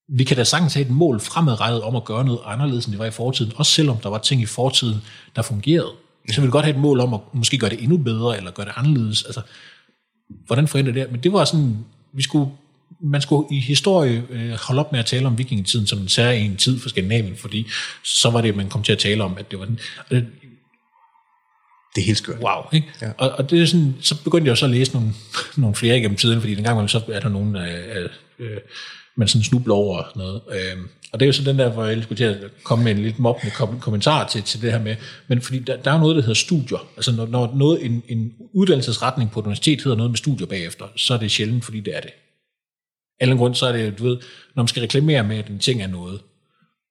vi 0.08 0.24
kan 0.24 0.36
da 0.36 0.44
sagtens 0.44 0.74
have 0.74 0.86
et 0.86 0.90
mål 0.90 1.20
fremadrettet 1.20 1.82
om 1.82 1.96
at 1.96 2.04
gøre 2.04 2.24
noget 2.24 2.40
anderledes, 2.44 2.84
end 2.84 2.92
det 2.92 2.98
var 2.98 3.06
i 3.06 3.10
fortiden, 3.10 3.52
også 3.56 3.72
selvom 3.72 3.96
der 3.96 4.08
var 4.08 4.18
ting 4.18 4.42
i 4.42 4.46
fortiden, 4.46 4.96
der 5.36 5.42
fungerede. 5.42 5.92
Så 6.30 6.40
vil 6.40 6.46
vi 6.46 6.50
godt 6.50 6.64
have 6.64 6.74
et 6.74 6.80
mål 6.80 7.00
om 7.00 7.14
at 7.14 7.20
måske 7.32 7.58
gøre 7.58 7.70
det 7.70 7.82
endnu 7.82 7.96
bedre, 7.96 8.36
eller 8.36 8.50
gøre 8.50 8.66
det 8.66 8.72
anderledes. 8.76 9.22
Altså, 9.22 9.40
hvordan 10.46 10.68
forhindre 10.68 10.92
det? 10.92 11.12
Men 11.12 11.22
det 11.22 11.32
var 11.32 11.44
sådan, 11.44 11.84
vi 12.12 12.22
skulle, 12.22 12.50
man 13.00 13.22
skulle 13.22 13.48
i 13.50 13.60
historie 13.60 14.24
øh, 14.30 14.50
holde 14.50 14.80
op 14.80 14.92
med 14.92 15.00
at 15.00 15.06
tale 15.06 15.26
om 15.26 15.38
vikingetiden 15.38 15.86
som 15.86 15.98
en 15.98 16.08
særlig 16.08 16.58
tid 16.58 16.80
for 16.80 16.88
Skandinavien, 16.88 17.36
fordi 17.36 17.66
så 18.04 18.30
var 18.30 18.40
det, 18.40 18.56
man 18.56 18.68
kom 18.68 18.82
til 18.82 18.92
at 18.92 18.98
tale 18.98 19.24
om, 19.24 19.38
at 19.38 19.50
det 19.50 19.58
var 19.58 19.64
den. 19.64 19.78
Og 19.98 20.10
det, 20.10 20.26
det 21.94 22.00
er 22.00 22.06
helt 22.06 22.18
skørt. 22.18 22.38
wow, 22.42 22.62
ikke? 22.72 22.86
Ja. 23.02 23.10
Og, 23.18 23.30
og 23.30 23.50
det 23.50 23.62
er 23.62 23.66
sådan, 23.66 23.94
så 24.00 24.22
begyndte 24.24 24.48
jeg 24.48 24.58
så 24.58 24.64
at 24.64 24.70
læse 24.70 24.92
nogle, 24.92 25.12
nogle 25.56 25.74
flere 25.76 25.98
igennem 25.98 26.16
tiden, 26.16 26.40
fordi 26.40 26.54
dengang 26.54 26.76
man 26.76 26.88
så 26.88 27.00
er 27.08 27.20
der 27.20 27.28
nogen, 27.28 27.56
øh, 27.56 28.08
øh, 28.38 28.58
man 29.16 29.28
sådan 29.28 29.44
snubler 29.44 29.74
over 29.74 30.02
noget. 30.16 30.40
Øh, 30.52 30.76
og 31.12 31.20
det 31.20 31.26
er 31.26 31.28
jo 31.28 31.32
så 31.32 31.44
den 31.44 31.58
der, 31.58 31.68
hvor 31.68 31.84
jeg 31.84 32.02
skulle 32.02 32.16
til 32.16 32.24
at 32.24 32.64
komme 32.64 32.84
med 32.84 32.92
en 32.92 33.02
lidt 33.02 33.18
mobbende 33.18 33.50
kom- 33.54 33.80
kommentar 33.80 34.28
til, 34.28 34.42
til 34.42 34.62
det 34.62 34.72
her 34.72 34.78
med, 34.78 34.96
men 35.28 35.40
fordi 35.40 35.58
der, 35.58 35.76
der 35.76 35.92
er 35.92 35.98
noget, 35.98 36.16
der 36.16 36.22
hedder 36.22 36.34
studier. 36.34 36.88
Altså 36.96 37.12
når, 37.12 37.26
når 37.26 37.54
noget, 37.56 37.84
en, 37.86 38.02
en 38.08 38.32
uddannelsesretning 38.54 39.30
på 39.30 39.40
et 39.40 39.44
universitet 39.44 39.82
hedder 39.82 39.96
noget 39.96 40.10
med 40.10 40.16
studier 40.16 40.46
bagefter, 40.46 40.84
så 40.96 41.14
er 41.14 41.18
det 41.18 41.30
sjældent, 41.30 41.64
fordi 41.64 41.80
det 41.80 41.96
er 41.96 42.00
det. 42.00 42.10
Af 43.20 43.36
grund, 43.36 43.54
så 43.54 43.66
er 43.66 43.72
det, 43.72 43.98
du 43.98 44.04
ved, 44.04 44.18
når 44.54 44.62
man 44.62 44.68
skal 44.68 44.80
reklamere 44.80 45.24
med, 45.24 45.36
at 45.36 45.48
en 45.48 45.58
ting 45.58 45.82
er 45.82 45.86
noget, 45.86 46.20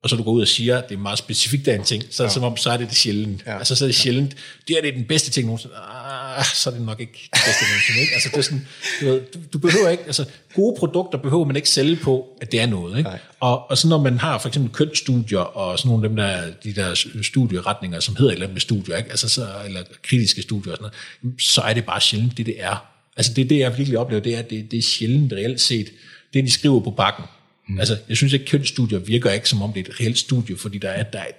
og 0.03 0.09
så 0.09 0.15
du 0.15 0.23
går 0.23 0.31
ud 0.31 0.41
og 0.41 0.47
siger, 0.47 0.77
at 0.77 0.89
det 0.89 0.95
er 0.95 0.99
meget 0.99 1.17
specifikt 1.17 1.67
af 1.67 1.75
en 1.75 1.83
ting, 1.83 2.03
så 2.11 2.23
er 2.23 2.27
det 2.27 2.33
som 2.33 2.43
om, 2.43 2.57
så 2.57 2.69
er 2.69 2.77
det 2.77 2.89
det 2.89 2.97
sjældent. 2.97 3.43
Ja. 3.45 3.57
Altså 3.57 3.75
så 3.75 3.85
er 3.85 3.87
det 3.87 3.95
sjældent, 3.95 4.35
det 4.67 4.77
er 4.77 4.81
det 4.81 4.93
den 4.93 5.05
bedste 5.05 5.31
ting 5.31 5.45
nogensinde. 5.45 5.75
Ah, 5.75 6.45
så 6.45 6.69
er 6.69 6.73
det 6.73 6.83
nok 6.83 6.99
ikke 6.99 7.29
det 7.33 7.41
bedste 7.45 7.65
nogensinde. 7.69 8.01
Ikke? 8.01 8.13
Altså 8.13 8.29
det 8.29 8.37
er 8.37 8.41
sådan, 8.41 8.67
du, 9.01 9.05
ved, 9.05 9.21
du, 9.33 9.39
du 9.53 9.57
behøver 9.57 9.89
ikke, 9.89 10.03
altså 10.05 10.25
gode 10.55 10.75
produkter 10.79 11.17
behøver 11.17 11.45
man 11.45 11.55
ikke 11.55 11.69
sælge 11.69 11.95
på, 11.95 12.37
at 12.41 12.51
det 12.51 12.61
er 12.61 12.65
noget. 12.65 12.97
Ikke? 12.97 13.09
Nej. 13.09 13.19
Og, 13.39 13.71
og 13.71 13.77
så 13.77 13.87
når 13.87 14.01
man 14.01 14.17
har 14.17 14.37
for 14.37 14.47
eksempel 14.47 14.71
kønsstudier, 14.73 15.39
og 15.39 15.79
sådan 15.79 15.89
nogle 15.89 16.03
af 16.03 16.09
dem 16.09 16.15
der, 16.15 16.51
de 16.63 16.73
der 16.73 17.21
studieretninger, 17.23 17.99
som 17.99 18.15
hedder 18.15 18.31
et 18.31 18.33
eller 18.33 18.45
andet 18.45 18.55
med 18.55 18.61
studier, 18.61 18.97
ikke? 18.97 19.09
Altså 19.09 19.29
så, 19.29 19.47
eller 19.65 19.83
kritiske 20.03 20.41
studier 20.41 20.71
og 20.73 20.77
sådan 20.77 20.91
noget, 21.23 21.41
så 21.41 21.61
er 21.61 21.73
det 21.73 21.85
bare 21.85 22.01
sjældent 22.01 22.37
det, 22.37 22.45
det 22.45 22.55
er. 22.57 22.85
Altså 23.17 23.33
det, 23.33 23.49
det 23.49 23.59
jeg 23.59 23.77
virkelig 23.77 23.99
oplever, 23.99 24.21
det 24.21 24.33
er, 24.35 24.39
at 24.39 24.49
det, 24.49 24.71
det 24.71 24.77
er 24.77 24.83
sjældent 24.83 25.33
reelt 25.33 25.61
set, 25.61 25.89
det 26.33 26.43
de 26.43 26.51
skriver 26.51 26.79
på 26.79 26.91
bakken. 26.91 27.25
Mm. 27.71 27.79
Altså 27.79 27.97
jeg 28.09 28.17
synes 28.17 28.33
ikke, 28.33 28.45
kønsstudier 28.45 28.99
virker 28.99 29.31
ikke 29.31 29.49
som 29.49 29.61
om 29.61 29.73
det 29.73 29.87
er 29.87 29.91
et 29.91 29.99
reelt 29.99 30.17
studie, 30.17 30.57
fordi 30.57 30.77
der 30.77 30.89
er, 30.89 31.03
der 31.03 31.19
er 31.19 31.31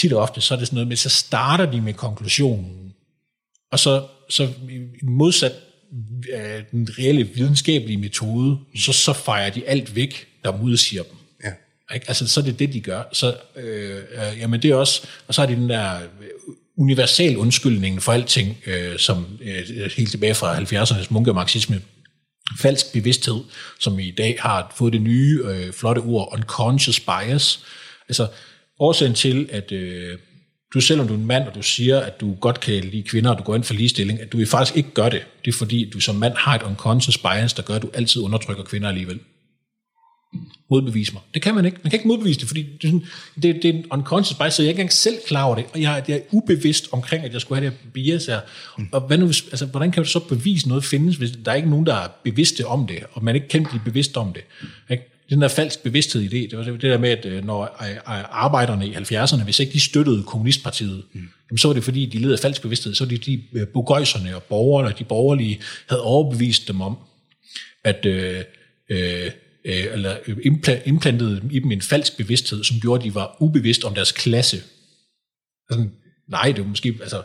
tit 0.00 0.12
og 0.12 0.22
ofte, 0.22 0.40
så 0.40 0.54
er 0.54 0.58
det 0.58 0.66
sådan 0.66 0.76
noget 0.76 0.88
med, 0.88 0.96
så 0.96 1.08
starter 1.08 1.70
de 1.70 1.80
med 1.80 1.94
konklusionen, 1.94 2.92
og 3.72 3.78
så, 3.78 4.06
så 4.28 4.48
modsat 5.02 5.52
øh, 6.34 6.62
den 6.70 6.88
reelle 6.98 7.24
videnskabelige 7.24 7.96
metode, 7.96 8.58
så, 8.76 8.92
så 8.92 9.12
fejrer 9.12 9.50
de 9.50 9.66
alt 9.66 9.94
væk, 9.94 10.26
der 10.44 10.56
modsiger 10.56 11.02
dem. 11.02 11.16
Ja. 11.44 11.52
Ikke? 11.94 12.08
Altså, 12.08 12.28
så 12.28 12.40
er 12.40 12.44
det 12.44 12.58
det, 12.58 12.72
de 12.72 12.80
gør. 12.80 13.02
Så, 13.12 13.36
øh, 13.56 13.96
øh, 13.96 14.38
jamen 14.38 14.62
det 14.62 14.70
er 14.70 14.74
også, 14.74 15.06
og 15.26 15.34
så 15.34 15.42
er 15.42 15.46
det 15.46 15.56
den 15.56 15.68
der 15.68 15.96
øh, 15.96 16.28
universal 16.76 17.36
undskyldning 17.36 18.02
for 18.02 18.12
alting, 18.12 18.56
øh, 18.66 18.98
som 18.98 19.26
øh, 19.40 19.90
helt 19.96 20.10
tilbage 20.10 20.34
fra 20.34 20.58
70'ernes 20.58 21.06
munkemarxisme, 21.10 21.82
falsk 22.60 22.92
bevidsthed, 22.92 23.40
som 23.78 23.98
i 23.98 24.10
dag 24.10 24.36
har 24.40 24.74
fået 24.76 24.92
det 24.92 25.02
nye 25.02 25.40
øh, 25.44 25.72
flotte 25.72 26.00
ord, 26.00 26.28
unconscious 26.32 27.00
bias. 27.00 27.64
Altså 28.08 28.28
årsagen 28.78 29.14
til, 29.14 29.48
at 29.52 29.72
øh, 29.72 30.18
du 30.74 30.80
selvom 30.80 31.08
du 31.08 31.14
er 31.14 31.18
en 31.18 31.26
mand, 31.26 31.48
og 31.48 31.54
du 31.54 31.62
siger, 31.62 32.00
at 32.00 32.20
du 32.20 32.34
godt 32.34 32.60
kan 32.60 32.84
lide 32.84 33.02
kvinder, 33.02 33.30
og 33.30 33.38
du 33.38 33.42
går 33.42 33.54
ind 33.54 33.64
for 33.64 33.74
ligestilling, 33.74 34.20
at 34.20 34.32
du 34.32 34.46
faktisk 34.46 34.76
ikke 34.76 34.90
gør 34.90 35.08
det. 35.08 35.22
Det 35.44 35.54
er 35.54 35.58
fordi, 35.58 35.90
du 35.90 36.00
som 36.00 36.14
mand 36.14 36.34
har 36.36 36.54
et 36.54 36.62
unconscious 36.62 37.18
bias, 37.18 37.52
der 37.52 37.62
gør, 37.62 37.74
at 37.74 37.82
du 37.82 37.90
altid 37.94 38.22
undertrykker 38.22 38.64
kvinder 38.64 38.88
alligevel. 38.88 39.20
Modbevise 40.70 41.12
mig. 41.12 41.22
Det 41.34 41.42
kan 41.42 41.54
man 41.54 41.64
ikke. 41.64 41.78
Man 41.82 41.90
kan 41.90 41.98
ikke 41.98 42.08
modbevise 42.08 42.40
det, 42.40 42.48
fordi 42.48 42.62
det 42.62 42.84
er, 42.84 42.88
sådan, 42.88 43.06
det, 43.42 43.62
det 43.62 43.64
er 43.64 43.72
en 43.72 43.84
unconscious 43.90 44.38
bias, 44.38 44.54
så 44.54 44.62
jeg 44.62 44.66
er 44.66 44.70
ikke 44.70 44.80
engang 44.80 44.92
selv 44.92 45.16
klar 45.26 45.44
over 45.44 45.54
det, 45.54 45.64
og 45.72 45.82
jeg, 45.82 46.04
jeg 46.08 46.16
er 46.16 46.20
ubevidst 46.30 46.88
omkring, 46.92 47.24
at 47.24 47.32
jeg 47.32 47.40
skulle 47.40 47.60
have 47.60 47.70
det 47.70 47.78
her 47.84 47.90
bias 47.90 48.26
her. 48.26 48.40
Og 48.92 49.00
hvad 49.00 49.18
nu, 49.18 49.26
altså, 49.26 49.66
hvordan 49.66 49.92
kan 49.92 50.02
du 50.02 50.08
så 50.08 50.18
bevise 50.18 50.68
noget 50.68 50.84
findes, 50.84 51.16
hvis 51.16 51.30
der 51.44 51.50
er 51.50 51.56
ikke 51.56 51.70
nogen, 51.70 51.86
der 51.86 51.94
er 51.94 52.08
bevidste 52.24 52.66
om 52.66 52.86
det, 52.86 52.98
og 53.12 53.24
man 53.24 53.34
ikke 53.34 53.48
kan 53.48 53.64
blive 53.64 53.82
bevidst 53.84 54.16
om 54.16 54.32
det? 54.32 54.42
Ikke? 54.90 55.04
Den 55.30 55.42
der 55.42 55.48
falsk 55.48 55.82
bevidsthed 55.82 56.22
i 56.22 56.28
det, 56.28 56.50
det 56.50 56.58
var 56.58 56.64
det 56.64 56.82
der 56.82 56.98
med, 56.98 57.10
at 57.10 57.26
øh, 57.26 57.44
når 57.44 57.62
øh, 57.82 57.90
øh, 57.90 58.00
arbejderne 58.30 58.86
i 58.86 58.94
70'erne, 58.94 59.44
hvis 59.44 59.60
ikke 59.60 59.72
de 59.72 59.80
støttede 59.80 60.22
kommunistpartiet, 60.22 61.02
mm. 61.12 61.28
jamen, 61.50 61.58
så 61.58 61.68
var 61.68 61.74
det 61.74 61.84
fordi, 61.84 62.06
de 62.06 62.18
led 62.18 62.32
af 62.32 62.38
falsk 62.38 62.62
bevidsthed, 62.62 62.94
så 62.94 63.04
var 63.04 63.08
det 63.08 63.26
de 63.26 63.42
bogøjserne 63.72 64.36
og 64.36 64.42
borgerne, 64.42 64.94
de 64.98 65.04
borgerlige, 65.04 65.60
havde 65.88 66.02
overbevist 66.02 66.68
dem 66.68 66.80
om, 66.80 66.98
at 67.84 68.06
øh, 68.06 68.44
øh, 68.88 69.30
øh, 69.64 69.86
eller 69.92 70.16
øh, 70.26 70.36
impla- 70.36 70.88
implantede 70.88 71.42
i 71.50 71.58
dem 71.58 71.72
en 71.72 71.82
falsk 71.82 72.16
bevidsthed, 72.16 72.64
som 72.64 72.80
gjorde, 72.80 73.00
at 73.00 73.04
de 73.04 73.14
var 73.14 73.36
ubevidst 73.40 73.84
om 73.84 73.94
deres 73.94 74.12
klasse. 74.12 74.62
Sådan, 75.70 75.92
nej, 76.28 76.52
det 76.52 76.64
var 76.64 76.68
måske, 76.68 76.98
altså, 77.00 77.22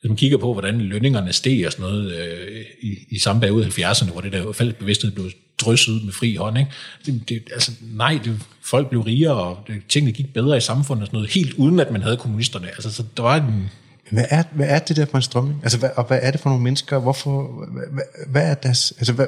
hvis 0.00 0.08
man 0.08 0.16
kigger 0.16 0.38
på, 0.38 0.52
hvordan 0.52 0.80
lønningerne 0.80 1.32
steg 1.32 1.66
og 1.66 1.72
sådan 1.72 1.82
noget 1.90 2.12
øh, 2.12 2.64
i, 2.82 2.96
i 3.10 3.18
samme 3.18 3.40
periode 3.40 3.66
i 3.66 3.70
70'erne, 3.70 4.12
hvor 4.12 4.20
det 4.20 4.32
der 4.32 4.52
falsk 4.52 4.76
bevidsthed 4.76 5.10
blev 5.10 5.30
drysset 5.58 5.92
ud 5.92 6.00
med 6.00 6.12
fri 6.12 6.34
hånd, 6.34 6.58
ikke? 6.58 6.70
Det, 7.06 7.28
det, 7.28 7.42
altså, 7.52 7.72
nej, 7.80 8.20
det, 8.24 8.40
folk 8.62 8.88
blev 8.88 9.00
rigere, 9.00 9.34
og 9.34 9.64
det, 9.66 9.82
tingene 9.88 10.12
gik 10.12 10.32
bedre 10.34 10.56
i 10.56 10.60
samfundet 10.60 11.02
og 11.02 11.06
sådan 11.06 11.16
noget, 11.16 11.30
helt 11.30 11.52
uden 11.52 11.80
at 11.80 11.90
man 11.90 12.02
havde 12.02 12.16
kommunisterne. 12.16 12.68
Altså, 12.68 12.92
så 12.92 13.04
der 13.16 13.22
var 13.22 13.36
en, 13.36 13.70
Hvad 14.10 14.24
er, 14.30 14.42
hvad 14.52 14.66
er 14.68 14.78
det 14.78 14.96
der 14.96 15.06
for 15.06 15.16
en 15.16 15.22
strømning? 15.22 15.60
Altså, 15.62 15.78
hvad, 15.78 15.90
og 15.96 16.04
hvad 16.04 16.18
er 16.22 16.30
det 16.30 16.40
for 16.40 16.50
nogle 16.50 16.64
mennesker? 16.64 16.98
Hvorfor, 16.98 17.64
hvad, 17.72 17.84
hvad, 17.92 18.04
hvad 18.28 18.50
er 18.50 18.54
deres... 18.54 18.92
Altså, 18.98 19.12
hvad, 19.12 19.26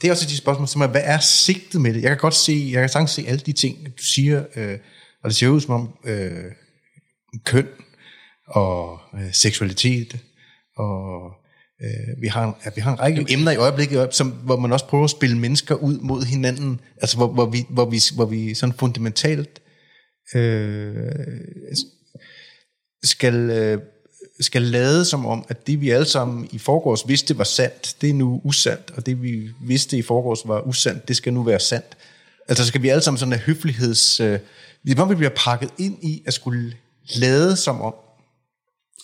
det 0.00 0.04
er 0.04 0.10
også 0.10 0.26
de 0.26 0.36
spørgsmål, 0.36 0.68
som 0.68 0.80
er, 0.80 0.86
hvad 0.86 1.02
er 1.04 1.18
sigtet 1.18 1.80
med 1.80 1.94
det? 1.94 2.02
Jeg 2.02 2.10
kan 2.10 2.18
godt 2.18 2.34
se, 2.34 2.68
jeg 2.72 2.80
kan 2.82 2.88
sagtens 2.88 3.10
se 3.10 3.24
alle 3.26 3.40
de 3.40 3.52
ting, 3.52 3.86
du 3.98 4.02
siger, 4.02 4.44
øh, 4.56 4.78
og 5.22 5.30
det 5.30 5.36
ser 5.36 5.48
ud 5.48 5.60
som 5.60 5.74
om 5.74 5.98
øh, 6.04 6.52
køn 7.44 7.68
og 8.46 8.98
øh, 9.14 9.32
seksualitet, 9.32 10.18
og 10.76 11.32
øh, 11.82 12.22
vi, 12.22 12.28
har 12.28 12.44
en, 12.44 12.54
vi 12.74 12.80
har 12.80 12.92
en 12.92 13.00
række 13.00 13.26
emner 13.28 13.52
i 13.52 13.56
øjeblikket, 13.56 14.14
som, 14.14 14.30
hvor 14.30 14.56
man 14.56 14.72
også 14.72 14.86
prøver 14.86 15.04
at 15.04 15.10
spille 15.10 15.38
mennesker 15.38 15.74
ud 15.74 15.98
mod 15.98 16.24
hinanden, 16.24 16.80
altså 17.00 17.16
hvor, 17.16 17.26
hvor, 17.26 17.46
vi, 17.46 17.64
hvor, 17.70 17.84
vi, 17.84 18.00
hvor 18.14 18.24
vi 18.24 18.54
sådan 18.54 18.74
fundamentalt 18.78 19.62
øh, 20.34 21.12
skal, 23.02 23.50
øh, 23.50 23.78
skal 24.40 24.62
lade 24.62 25.04
som 25.04 25.26
om, 25.26 25.44
at 25.48 25.66
det 25.66 25.80
vi 25.80 25.90
alle 25.90 26.06
sammen 26.06 26.48
i 26.52 26.58
forgårs 26.58 27.08
vidste 27.08 27.38
var 27.38 27.44
sandt, 27.44 27.96
det 28.00 28.10
er 28.10 28.14
nu 28.14 28.40
usandt, 28.44 28.92
og 28.96 29.06
det 29.06 29.22
vi 29.22 29.50
vidste 29.60 29.98
i 29.98 30.02
forgårs 30.02 30.40
var 30.44 30.60
usandt, 30.60 31.08
det 31.08 31.16
skal 31.16 31.32
nu 31.32 31.42
være 31.42 31.60
sandt. 31.60 31.96
Altså 32.48 32.66
skal 32.66 32.82
vi 32.82 32.88
alle 32.88 33.02
sammen 33.02 33.18
sådan 33.18 33.32
en 33.32 33.38
høfligheds... 33.38 34.20
Øh, 34.20 34.38
det 34.86 34.96
hvor 34.96 35.04
vi 35.04 35.14
bliver 35.14 35.30
pakket 35.36 35.70
ind 35.78 36.04
i 36.04 36.22
at 36.26 36.34
skulle 36.34 36.72
lade 37.14 37.56
som 37.56 37.80
om. 37.80 37.94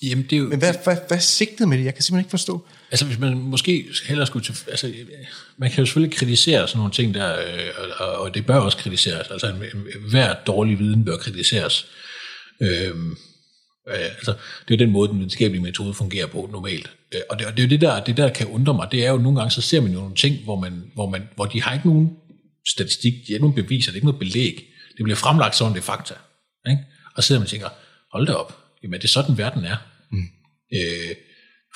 jamen 0.02 0.24
det 0.24 0.32
er 0.32 0.36
jo, 0.36 0.48
Men 0.48 0.58
hvad, 0.58 0.74
hvad, 0.84 0.96
hvad 1.08 1.16
er 1.16 1.22
sigtet 1.22 1.68
med 1.68 1.78
det? 1.78 1.84
Jeg 1.84 1.94
kan 1.94 2.02
simpelthen 2.02 2.24
ikke 2.24 2.30
forstå. 2.30 2.66
Altså 2.90 3.04
hvis 3.04 3.18
man 3.18 3.38
måske 3.38 3.86
hellere 4.06 4.26
skulle 4.26 4.44
til, 4.44 4.54
altså 4.68 4.92
man 5.56 5.70
kan 5.70 5.78
jo 5.78 5.86
selvfølgelig 5.86 6.16
kritisere 6.16 6.68
sådan 6.68 6.78
nogle 6.78 6.92
ting 6.92 7.14
der, 7.14 7.40
øh, 7.40 7.98
og, 7.98 8.08
og 8.08 8.34
det 8.34 8.46
bør 8.46 8.56
også 8.56 8.78
kritiseres, 8.78 9.28
altså 9.30 9.54
hver 10.10 10.34
dårlig 10.46 10.78
viden 10.78 11.04
bør 11.04 11.16
kritiseres. 11.16 11.86
Øhm, 12.60 13.16
øh, 13.88 13.94
altså 13.94 14.32
det 14.68 14.74
er 14.74 14.78
jo 14.78 14.84
den 14.84 14.90
måde, 14.90 15.08
den 15.08 15.16
videnskabelige 15.16 15.62
metode 15.62 15.94
fungerer 15.94 16.26
på 16.26 16.48
normalt. 16.52 16.90
Øh, 17.14 17.20
og, 17.30 17.38
det, 17.38 17.46
og 17.46 17.56
det 17.56 17.62
er 17.62 17.66
jo 17.66 17.70
det 17.70 17.80
der, 17.80 18.04
det 18.04 18.16
der 18.16 18.30
kan 18.30 18.46
undre 18.46 18.74
mig, 18.74 18.88
det 18.92 19.06
er 19.06 19.10
jo 19.10 19.18
nogle 19.18 19.38
gange, 19.38 19.50
så 19.50 19.60
ser 19.60 19.80
man 19.80 19.92
jo 19.92 19.98
nogle 19.98 20.14
ting, 20.14 20.44
hvor, 20.44 20.60
man, 20.60 20.90
hvor, 20.94 21.08
man, 21.08 21.28
hvor 21.34 21.44
de 21.44 21.62
har 21.62 21.72
ikke 21.72 21.88
nogen 21.88 22.10
statistik, 22.68 23.12
de 23.12 23.24
har 23.26 23.34
ikke 23.34 23.46
nogen 23.46 23.64
beviser, 23.64 23.90
det 23.90 23.94
er 23.94 23.96
ikke 23.96 24.06
noget 24.06 24.18
belæg. 24.18 24.66
Det 24.96 25.04
bliver 25.04 25.16
fremlagt 25.16 25.60
om 25.60 25.72
det 25.72 25.80
er 25.80 25.84
fakta. 25.84 26.14
Ikke? 26.70 26.82
Og 27.16 27.22
så 27.22 27.26
sidder 27.26 27.40
man 27.40 27.44
og 27.44 27.50
tænker, 27.50 27.68
hold 28.12 28.26
da 28.26 28.32
op, 28.32 28.58
jamen 28.82 28.94
er 28.94 28.98
det 28.98 29.10
sådan 29.10 29.38
verden 29.38 29.64
er? 29.64 29.76
Mm. 30.12 30.24
Øh, 30.74 31.14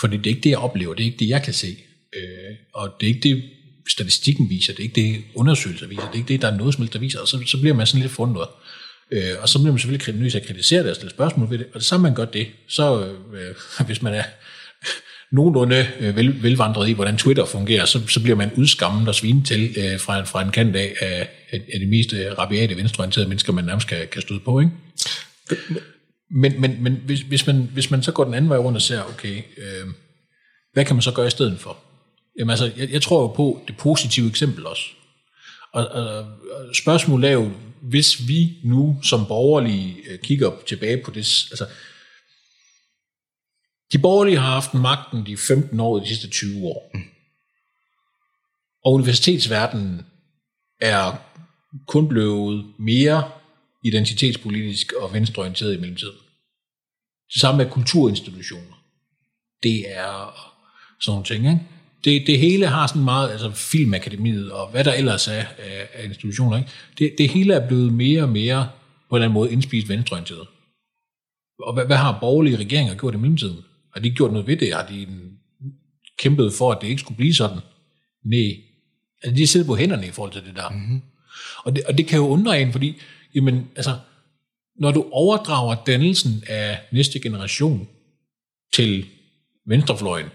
for 0.01 0.07
det 0.07 0.27
er 0.27 0.31
ikke 0.31 0.41
det, 0.41 0.51
jeg 0.51 0.59
oplever, 0.59 0.95
det 0.95 1.03
er 1.03 1.05
ikke 1.05 1.19
det, 1.19 1.29
jeg 1.29 1.43
kan 1.43 1.55
se. 1.55 1.77
Øh, 2.17 2.57
og 2.75 2.93
det 3.01 3.07
er 3.07 3.15
ikke 3.15 3.29
det, 3.29 3.43
statistikken 3.89 4.51
viser, 4.51 4.73
det 4.73 4.81
er 4.81 4.85
ikke 4.85 5.01
det, 5.01 5.25
undersøgelser 5.35 5.87
viser, 5.87 6.03
det 6.03 6.11
er 6.11 6.15
ikke 6.15 6.29
det, 6.29 6.43
der 6.43 6.49
er 6.49 6.57
noget 6.57 6.75
som 6.75 6.83
helst, 6.83 6.93
der 6.93 6.99
viser, 6.99 7.21
og 7.21 7.29
så, 7.29 7.43
så 7.47 7.61
bliver 7.61 7.75
man 7.75 7.87
sådan 7.87 8.03
lidt 8.03 8.13
forundret. 8.13 8.49
Øh, 9.13 9.31
og 9.41 9.49
så 9.49 9.59
bliver 9.59 9.73
man 9.73 9.79
selvfølgelig 9.79 10.15
nødt 10.15 10.33
til 10.33 10.39
at 10.39 10.47
kritisere 10.47 10.83
det 10.83 10.91
og 10.91 10.97
stille 10.97 11.11
spørgsmål 11.11 11.51
ved 11.51 11.59
det. 11.59 11.67
Og 11.67 11.75
det 11.75 11.85
samme 11.85 12.03
man 12.03 12.15
gør 12.15 12.25
det, 12.25 12.47
så 12.69 13.07
øh, 13.35 13.55
hvis 13.87 14.03
man 14.03 14.15
er 14.15 14.25
nogenlunde 15.37 15.87
øh, 16.01 16.17
vel, 16.17 16.43
velvandret 16.43 16.89
i, 16.89 16.93
hvordan 16.93 17.17
Twitter 17.17 17.45
fungerer, 17.45 17.85
så, 17.85 18.07
så 18.09 18.23
bliver 18.23 18.37
man 18.37 18.51
udskammet 18.57 19.09
og 19.09 19.15
svine 19.15 19.45
til 19.45 19.75
øh, 19.77 20.01
fra, 20.01 20.23
fra 20.23 20.43
en 20.43 20.51
kant 20.51 20.77
af, 20.77 20.95
af, 21.01 21.29
af 21.53 21.81
de 21.81 21.87
mest 21.87 22.13
øh, 22.13 22.39
rabiate 22.39 22.77
venstreorienterede 22.77 23.29
mennesker, 23.29 23.53
man 23.53 23.65
nærmest 23.65 23.89
kan, 23.89 24.09
kan 24.13 24.23
støde 24.23 24.41
på. 24.41 24.61
Ikke? 24.61 24.73
Men, 26.31 26.61
men, 26.61 26.83
men 26.83 26.93
hvis, 27.07 27.21
hvis, 27.21 27.47
man, 27.47 27.69
hvis 27.73 27.91
man 27.91 28.03
så 28.03 28.13
går 28.13 28.25
den 28.25 28.35
anden 28.35 28.51
vej 28.51 28.59
rundt 28.59 28.77
og 28.77 28.83
ser, 28.83 29.03
okay, 29.03 29.37
øh, 29.37 29.87
hvad 30.73 30.85
kan 30.85 30.97
man 30.97 31.03
så 31.03 31.13
gøre 31.13 31.27
i 31.27 31.31
stedet 31.31 31.61
for? 31.61 31.77
Jamen 32.39 32.51
altså, 32.51 32.71
jeg, 32.77 32.93
jeg 32.93 33.03
tror 33.03 33.21
jo 33.21 33.27
på 33.27 33.61
det 33.69 33.77
positive 33.77 34.29
eksempel 34.29 34.67
også. 34.67 34.83
Og, 35.73 35.87
og, 35.87 36.07
og 36.17 36.75
spørgsmålet 36.75 37.29
er 37.29 37.33
jo, 37.33 37.51
hvis 37.91 38.29
vi 38.29 38.59
nu 38.65 39.01
som 39.03 39.27
borgerlige 39.27 39.95
øh, 40.11 40.19
kigger 40.19 40.53
tilbage 40.67 41.03
på 41.05 41.11
det, 41.11 41.19
altså, 41.51 41.67
de 43.93 43.99
borgerlige 43.99 44.39
har 44.39 44.51
haft 44.51 44.75
magten 44.75 45.27
de 45.27 45.37
15 45.37 45.81
år 45.81 45.99
de 45.99 46.09
sidste 46.09 46.31
20 46.31 46.67
år. 46.67 46.91
Mm. 46.95 47.03
Og 48.85 48.93
universitetsverdenen 48.93 50.07
er 50.81 51.13
kun 51.87 52.09
blevet 52.09 52.75
mere 52.79 53.31
identitetspolitisk 53.85 54.93
og 54.93 55.13
venstreorienteret 55.13 55.75
i 55.75 55.81
mellemtiden. 55.81 56.17
Det 57.35 57.41
samme 57.41 57.65
med 57.65 57.71
kulturinstitutioner. 57.73 58.85
Det 59.63 59.91
er 59.91 60.35
sådan 61.01 61.13
nogle 61.13 61.25
ting, 61.25 61.47
ikke? 61.47 61.74
Det, 62.05 62.27
det 62.27 62.39
hele 62.39 62.67
har 62.67 62.87
sådan 62.87 63.05
meget, 63.05 63.31
altså 63.31 63.51
Filmakademiet 63.51 64.53
og 64.53 64.71
hvad 64.71 64.85
der 64.85 64.93
ellers 64.93 65.29
er 65.29 65.45
af, 65.59 65.89
af 65.95 66.05
institutioner, 66.05 66.57
ikke? 66.57 66.71
Det, 66.99 67.15
det 67.19 67.29
hele 67.29 67.55
er 67.55 67.69
blevet 67.69 67.93
mere 67.93 68.23
og 68.23 68.29
mere 68.29 68.69
på 69.09 69.17
en 69.17 69.23
eller 69.23 69.25
anden 69.25 69.35
måde 69.35 69.53
indspist 69.53 69.89
venstreorienteret. 69.89 70.47
Og 71.59 71.75
hvad, 71.75 71.87
hvad 71.87 71.97
har 71.97 72.19
borgerlige 72.21 72.57
regeringer 72.57 72.95
gjort 72.95 73.15
i 73.15 73.17
mellemtiden? 73.17 73.57
Har 73.95 74.01
de 74.01 74.11
gjort 74.11 74.33
noget 74.33 74.47
ved 74.47 74.57
det? 74.57 74.75
Har 74.75 74.87
de 74.87 75.07
kæmpet 76.19 76.53
for, 76.53 76.73
at 76.73 76.79
det 76.81 76.89
ikke 76.89 77.01
skulle 77.01 77.17
blive 77.17 77.35
sådan? 77.35 77.59
Nej. 78.25 78.57
Altså, 79.23 79.37
de 79.37 79.47
sidder 79.47 79.67
på 79.67 79.77
hænderne 79.77 80.07
i 80.07 80.11
forhold 80.11 80.33
til 80.33 80.43
det 80.47 80.57
der. 80.57 80.71
Mm-hmm. 80.71 81.03
Og, 81.65 81.77
det, 81.77 81.85
og 81.85 81.99
det 81.99 82.07
kan 82.07 82.19
jo 82.19 82.29
undre 82.29 82.61
en, 82.61 82.73
fordi 82.73 82.97
jamen, 83.35 83.71
altså, 83.77 83.99
når 84.77 84.91
du 84.91 85.09
overdrager 85.13 85.75
dannelsen 85.87 86.45
af 86.47 86.81
næste 86.93 87.21
generation 87.21 87.89
til 88.75 89.07
venstrefløjen, 89.67 90.27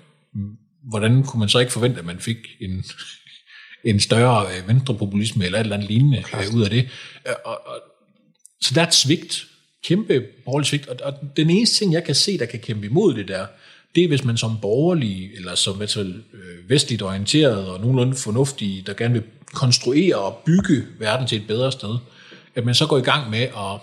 hvordan 0.90 1.24
kunne 1.24 1.40
man 1.40 1.50
så 1.50 1.60
ikke 1.60 1.72
forvente, 1.72 2.00
at 2.00 2.06
man 2.06 2.20
fik 2.20 2.38
en, 2.62 2.86
en 3.84 4.00
større 4.00 4.46
øh, 4.48 4.68
venstrepopulisme 4.68 5.46
eller 5.46 5.60
et 5.60 5.64
eller 5.64 5.76
andet 5.76 5.90
lignende. 5.90 6.24
Øh, 6.34 6.56
ud 6.56 6.64
af 6.64 6.70
det? 6.70 6.90
Øh, 7.28 7.34
og, 7.46 7.62
og, 7.66 7.82
så 8.62 8.74
der 8.76 8.82
er 8.82 8.88
et 8.88 8.94
svigt, 8.94 9.46
kæmpe 9.84 10.26
borgerligt 10.46 10.70
svigt, 10.70 10.88
og, 10.88 10.98
og 11.04 11.14
den 11.38 11.50
eneste 11.50 11.78
ting, 11.78 11.94
jeg 11.94 12.04
kan 12.04 12.16
se, 12.16 12.38
der 12.38 12.46
kan 12.46 12.60
kæmpe 12.60 12.86
imod 12.86 13.14
det 13.14 13.28
der, 13.28 13.46
det 13.96 14.04
er, 14.04 14.08
hvis 14.08 14.24
man 14.24 14.38
som 14.38 14.60
borgerlig, 14.62 15.32
eller 15.36 15.56
som 15.56 15.78
hvert 15.78 15.98
vestligt 16.68 17.02
orienteret 17.02 17.68
og 17.68 17.80
nogenlunde 17.80 18.16
fornuftig, 18.16 18.88
der 18.88 18.94
gerne 18.94 19.14
vil 19.14 19.24
konstruere 19.54 20.16
og 20.16 20.42
bygge 20.46 20.86
verden 21.00 21.28
til 21.28 21.42
et 21.42 21.48
bedre 21.48 21.72
sted, 21.72 21.98
at 22.56 22.66
man 22.66 22.76
så 22.76 22.88
går 22.88 22.98
i 22.98 23.02
gang 23.02 23.30
med 23.30 23.42
at 23.42 23.82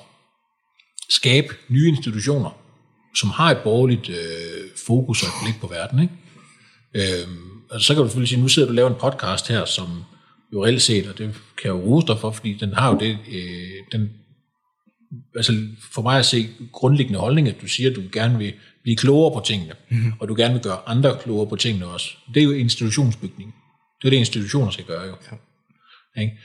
skabe 1.10 1.54
nye 1.68 1.88
institutioner, 1.88 2.50
som 3.16 3.30
har 3.30 3.50
et 3.50 3.58
borgerligt 3.58 4.08
øh, 4.08 4.16
fokus 4.86 5.22
og 5.22 5.28
et 5.28 5.34
blik 5.44 5.60
på 5.60 5.66
verden. 5.66 5.98
Ikke? 5.98 6.14
Øh, 6.94 7.28
og 7.70 7.80
så 7.80 7.94
kan 7.94 8.02
du 8.02 8.08
selvfølgelig 8.08 8.28
sige, 8.28 8.40
nu 8.40 8.48
sidder 8.48 8.68
du 8.68 8.70
og 8.70 8.74
laver 8.74 8.90
en 8.90 9.00
podcast 9.00 9.48
her, 9.48 9.64
som 9.64 10.04
jo 10.52 10.64
reelt 10.64 10.82
set, 10.82 11.08
og 11.08 11.18
det 11.18 11.34
kan 11.58 11.64
jeg 11.64 11.70
jo 11.70 11.84
rose 11.84 12.06
dig 12.06 12.18
for, 12.18 12.30
fordi 12.30 12.54
den 12.60 12.72
har 12.72 12.92
jo 12.92 12.98
det, 12.98 13.18
øh, 13.32 13.82
den, 13.92 14.10
altså 15.36 15.52
for 15.92 16.02
mig 16.02 16.18
at 16.18 16.26
se 16.26 16.48
grundlæggende 16.72 17.18
holdning, 17.18 17.48
at 17.48 17.60
du 17.60 17.66
siger, 17.66 17.90
at 17.90 17.96
du 17.96 18.02
gerne 18.12 18.38
vil 18.38 18.52
blive 18.82 18.96
klogere 18.96 19.34
på 19.34 19.44
tingene, 19.46 19.74
mm-hmm. 19.90 20.12
og 20.20 20.28
du 20.28 20.34
gerne 20.34 20.54
vil 20.54 20.62
gøre 20.62 20.78
andre 20.86 21.18
klogere 21.22 21.48
på 21.48 21.56
tingene 21.56 21.86
også. 21.86 22.10
Det 22.34 22.40
er 22.40 22.44
jo 22.44 22.50
institutionsbygning. 22.50 23.54
Det 24.02 24.08
er 24.08 24.10
det, 24.10 24.16
institutioner 24.16 24.70
skal 24.70 24.84
gøre 24.84 25.02
jo. 25.02 25.16
Ja. 26.16 26.22
Ikke? 26.22 26.38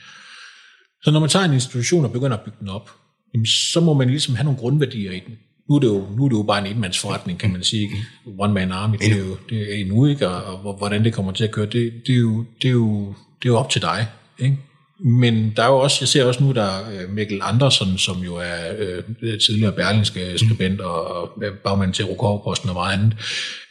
Så 1.02 1.10
når 1.10 1.20
man 1.20 1.28
tager 1.28 1.44
en 1.44 1.52
institution 1.52 2.04
og 2.04 2.12
begynder 2.12 2.36
at 2.36 2.44
bygge 2.44 2.58
den 2.60 2.68
op, 2.68 2.90
jamen, 3.34 3.46
så 3.46 3.80
må 3.80 3.94
man 3.94 4.10
ligesom 4.10 4.34
have 4.34 4.44
nogle 4.44 4.58
grundværdier 4.58 5.12
i 5.12 5.20
den. 5.20 5.38
Nu 5.68 5.74
er 5.74 5.80
det 5.80 5.86
jo, 5.86 6.06
nu 6.16 6.24
er 6.24 6.28
det 6.28 6.36
jo 6.36 6.42
bare 6.42 6.66
en 6.66 6.76
enmandsforretning, 6.76 7.38
kan 7.38 7.52
man 7.52 7.62
sige. 7.62 7.90
One 8.38 8.52
man 8.52 8.72
army, 8.72 8.96
det 8.96 9.12
er 9.12 9.18
jo 9.18 9.36
det 9.50 9.72
er 9.72 9.80
endnu 9.80 10.06
ikke, 10.06 10.28
og, 10.28 10.66
og 10.66 10.74
hvordan 10.74 11.04
det 11.04 11.12
kommer 11.12 11.32
til 11.32 11.44
at 11.44 11.50
køre, 11.50 11.66
det, 11.66 11.92
det, 12.06 12.14
er, 12.14 12.18
jo, 12.18 12.44
det, 12.62 12.68
er, 12.68 12.72
jo, 12.72 13.06
det 13.42 13.48
er 13.48 13.52
jo 13.52 13.56
op 13.56 13.70
til 13.70 13.82
dig. 13.82 14.06
Ikke? 14.38 14.58
Men 15.04 15.52
der 15.56 15.62
er 15.62 15.66
jo 15.66 15.78
også, 15.78 15.96
jeg 16.00 16.08
ser 16.08 16.24
også 16.24 16.44
nu, 16.44 16.52
der 16.52 16.62
er 16.62 17.08
Mikkel 17.08 17.40
Andersen, 17.42 17.98
som 17.98 18.18
jo 18.18 18.36
er 18.36 18.72
øh, 18.78 19.02
tidligere 19.40 19.72
berlingske 19.72 20.38
skribent 20.38 20.80
og, 20.80 21.16
og 21.16 21.42
bagmand 21.64 21.94
til 21.94 22.04
Rukov-posten 22.04 22.68
og 22.68 22.74
meget 22.74 22.92
andet, 22.98 23.16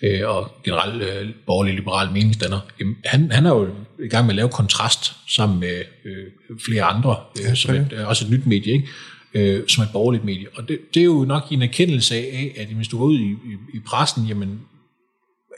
øh, 0.04 0.30
og 0.30 0.52
generelt 0.64 1.04
øh, 1.04 1.30
borgerlig 1.46 1.74
liberal 1.74 2.12
meningsdanner. 2.12 2.60
Jamen, 2.80 2.96
han, 3.06 3.32
han 3.32 3.46
er 3.46 3.50
jo 3.50 3.70
i 4.04 4.08
gang 4.08 4.26
med 4.26 4.34
at 4.34 4.36
lave 4.36 4.50
kontrast 4.50 5.14
sammen 5.28 5.60
med 5.60 5.84
øh, 6.06 6.26
flere 6.66 6.84
andre, 6.84 7.16
øh, 7.42 7.56
som 7.56 7.76
et, 7.76 7.94
også 7.94 8.26
et 8.26 8.32
nyt 8.32 8.46
medie, 8.46 8.74
ikke? 8.74 8.88
Øh, 9.34 9.68
som 9.68 9.84
et 9.84 9.90
borgerligt 9.94 10.24
medie. 10.24 10.48
Og 10.56 10.68
det, 10.68 10.80
det 10.94 11.00
er 11.00 11.06
jo 11.06 11.26
nok 11.26 11.44
en 11.52 11.62
erkendelse 11.62 12.16
af, 12.16 12.56
at 12.58 12.68
hvis 12.68 12.88
du 12.88 12.98
går 12.98 13.06
ud 13.06 13.20
i, 13.20 13.32
i, 13.32 13.58
i 13.74 13.80
pressen, 13.80 14.26
jamen, 14.26 14.62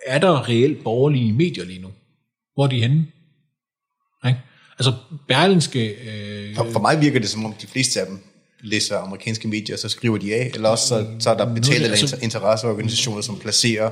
er 0.06 0.20
der 0.20 0.50
reelt 0.50 0.84
borgerlige 0.84 1.34
medier 1.34 1.66
lige 1.66 1.82
nu? 1.82 1.88
Hvor 2.56 2.64
er 2.64 2.70
de 2.70 2.82
henne? 2.82 3.08
Ikke? 4.26 4.40
Altså 4.80 4.94
Berlinske... 5.28 5.90
Øh, 5.90 6.56
for, 6.56 6.72
for 6.72 6.80
mig 6.80 7.02
virker 7.02 7.20
det 7.20 7.30
som 7.30 7.46
om 7.46 7.54
de 7.62 7.68
fleste 7.68 8.02
af 8.02 8.08
dem 8.08 8.20
læser 8.62 8.98
amerikanske 8.98 9.48
medier, 9.48 9.78
så 9.78 9.90
skriver 9.90 10.18
de 10.18 10.36
af, 10.36 10.52
eller 10.54 10.70
også 10.70 10.88
så, 10.88 11.08
så 11.20 11.30
er 11.30 11.38
der 11.38 11.54
betalte 11.54 11.88
altså, 11.88 12.18
interesseorganisationer, 12.22 13.22
som 13.22 13.40
placerer 13.40 13.92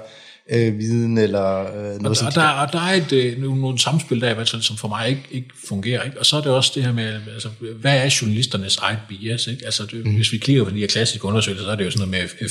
øh, 0.50 0.80
viden 0.80 1.18
eller 1.18 1.60
øh, 1.60 2.02
noget. 2.02 2.22
Og, 2.22 2.28
og, 2.28 2.36
der, 2.36 2.48
og 2.48 2.74
der 2.74 2.80
er 2.80 2.94
et, 2.94 3.14
øh, 3.14 3.42
nogle 3.42 3.80
samspil 3.80 4.22
der, 4.22 4.44
som 4.44 4.78
for 4.78 4.88
mig 4.88 5.10
ikke, 5.10 5.24
ikke 5.32 5.50
fungerer. 5.68 6.04
Ikke? 6.04 6.20
Og 6.20 6.26
så 6.26 6.38
er 6.38 6.42
det 6.42 6.52
også 6.52 6.72
det 6.76 6.84
her 6.84 6.94
med, 6.94 7.22
altså, 7.34 7.50
hvad 7.76 7.98
er 7.98 8.18
journalisternes 8.22 8.78
eget 8.78 9.00
bias? 9.10 9.48
Ikke? 9.48 9.66
Altså, 9.66 9.86
det, 9.86 10.06
mm. 10.06 10.16
Hvis 10.16 10.32
vi 10.32 10.38
kigger 10.38 10.64
på 10.64 10.70
de 10.70 10.80
her 10.80 10.88
klassiske 10.88 11.26
undersøgelser, 11.26 11.66
så 11.66 11.72
er 11.72 11.76
det 11.76 11.86
jo 11.86 11.92
sådan 11.92 12.08
noget 12.10 12.30
med 12.42 12.50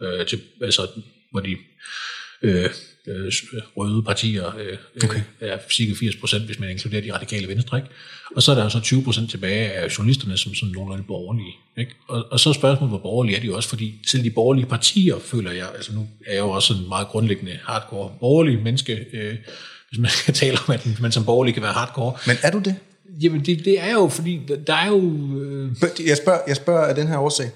80-20, 0.00 0.04
øh, 0.06 0.26
til, 0.26 0.40
altså, 0.62 0.86
hvor 1.30 1.40
de 1.40 1.56
øh, 2.42 2.70
øh, 3.06 3.32
røde 3.76 4.02
partier 4.02 4.56
øh, 4.58 4.76
okay. 5.04 5.20
er 5.40 5.58
cirka 5.70 5.94
80 5.94 6.16
procent, 6.16 6.44
hvis 6.44 6.58
man 6.58 6.70
inkluderer 6.70 7.02
de 7.02 7.14
radikale 7.14 7.48
venstre. 7.48 7.78
Ikke? 7.78 7.88
Og 8.36 8.42
så 8.42 8.50
er 8.50 8.54
der 8.54 8.68
så 8.68 8.80
20 8.80 9.02
procent 9.02 9.30
tilbage 9.30 9.72
af 9.72 9.98
journalisterne, 9.98 10.36
som 10.36 10.54
sådan 10.54 10.72
nogenlunde 10.72 11.04
borgerlige. 11.04 11.52
Ikke? 11.76 11.92
Og, 12.08 12.26
og 12.30 12.40
så 12.40 12.48
er 12.48 12.52
spørgsmålet, 12.52 12.90
hvor 12.90 12.98
borgerlige 12.98 13.36
er 13.36 13.40
de 13.40 13.54
også, 13.54 13.68
fordi 13.68 13.94
selv 14.06 14.24
de 14.24 14.30
borgerlige 14.30 14.66
partier, 14.66 15.18
føler 15.18 15.50
jeg, 15.50 15.68
altså 15.74 15.92
nu 15.92 16.08
er 16.26 16.32
jeg 16.32 16.40
jo 16.40 16.50
også 16.50 16.74
en 16.74 16.88
meget 16.88 17.08
grundlæggende 17.08 17.58
hardcore 17.64 18.10
borgerlig 18.20 18.62
menneske, 18.62 19.06
øh, 19.12 19.36
hvis 19.88 19.98
man 19.98 20.10
kan 20.24 20.34
tale 20.34 20.58
om, 20.68 20.74
at 20.74 21.00
man 21.00 21.12
som 21.12 21.24
borgerlig 21.24 21.54
kan 21.54 21.62
være 21.62 21.72
hardcore. 21.72 22.12
Men 22.26 22.36
er 22.42 22.50
du 22.50 22.58
det? 22.58 22.76
Jamen 23.22 23.40
det, 23.46 23.64
det 23.64 23.80
er 23.80 23.92
jo, 23.92 24.08
fordi 24.08 24.40
der 24.66 24.74
er 24.74 24.86
jo... 24.86 25.00
Øh... 25.40 25.70
Jeg, 26.06 26.16
spørger, 26.16 26.40
jeg 26.48 26.56
spørger 26.56 26.86
af 26.86 26.94
den 26.94 27.08
her 27.08 27.18
årsag. 27.18 27.50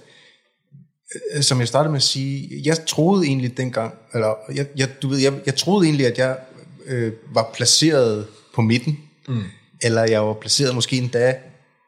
Øh, 1.33 1.43
som 1.43 1.61
jeg 1.61 1.69
startede 1.69 1.91
med 1.91 1.99
at 1.99 2.03
sige, 2.03 2.63
jeg 2.65 2.87
troede 2.87 3.27
egentlig 3.27 3.57
dengang, 3.57 3.95
eller 4.15 4.35
jeg, 4.55 4.67
jeg, 4.77 5.03
du 5.03 5.09
ved, 5.09 5.19
jeg, 5.19 5.33
jeg 5.47 5.57
troede 5.57 5.87
egentlig, 5.87 6.07
at 6.07 6.19
jeg 6.19 6.39
øh, 6.87 7.13
var 7.33 7.51
placeret 7.55 8.27
på 8.55 8.63
midten, 8.63 8.99
mm. 9.29 9.43
eller 9.83 10.03
jeg 10.03 10.27
var 10.27 10.35
placeret 10.35 10.75
måske 10.75 10.97
endda 10.97 11.37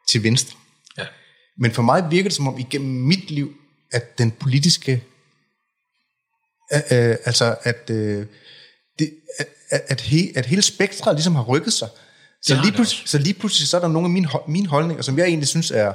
til 0.09 0.23
venstre. 0.23 0.59
Ja. 0.99 1.05
Men 1.59 1.73
for 1.73 1.83
mig 1.83 2.11
virker 2.11 2.29
det 2.29 2.37
som 2.37 2.49
om 2.49 2.59
igennem 2.59 2.91
mit 2.91 3.31
liv, 3.31 3.55
at 3.93 4.19
den 4.19 4.31
politiske, 4.31 5.05
øh, 6.73 6.79
øh, 6.79 7.17
altså 7.25 7.57
at, 7.63 7.91
øh, 7.91 8.27
det, 8.99 9.15
at, 9.39 9.83
at, 9.89 10.01
he, 10.01 10.33
at 10.37 10.47
hele 10.47 10.63
spektret 10.63 11.15
ligesom 11.15 11.35
har 11.35 11.43
rykket 11.43 11.73
sig. 11.73 11.89
Så 12.43 12.61
lige, 12.63 12.73
pludselig, 12.73 13.09
så 13.09 13.19
lige 13.19 13.35
pludselig 13.35 13.69
så 13.69 13.77
er 13.77 13.81
der 13.81 13.89
nogle 13.89 14.07
af 14.07 14.11
mine, 14.11 14.29
mine 14.49 14.67
holdninger, 14.67 15.03
som 15.03 15.19
jeg 15.19 15.27
egentlig 15.27 15.49
synes 15.49 15.71
er, 15.71 15.95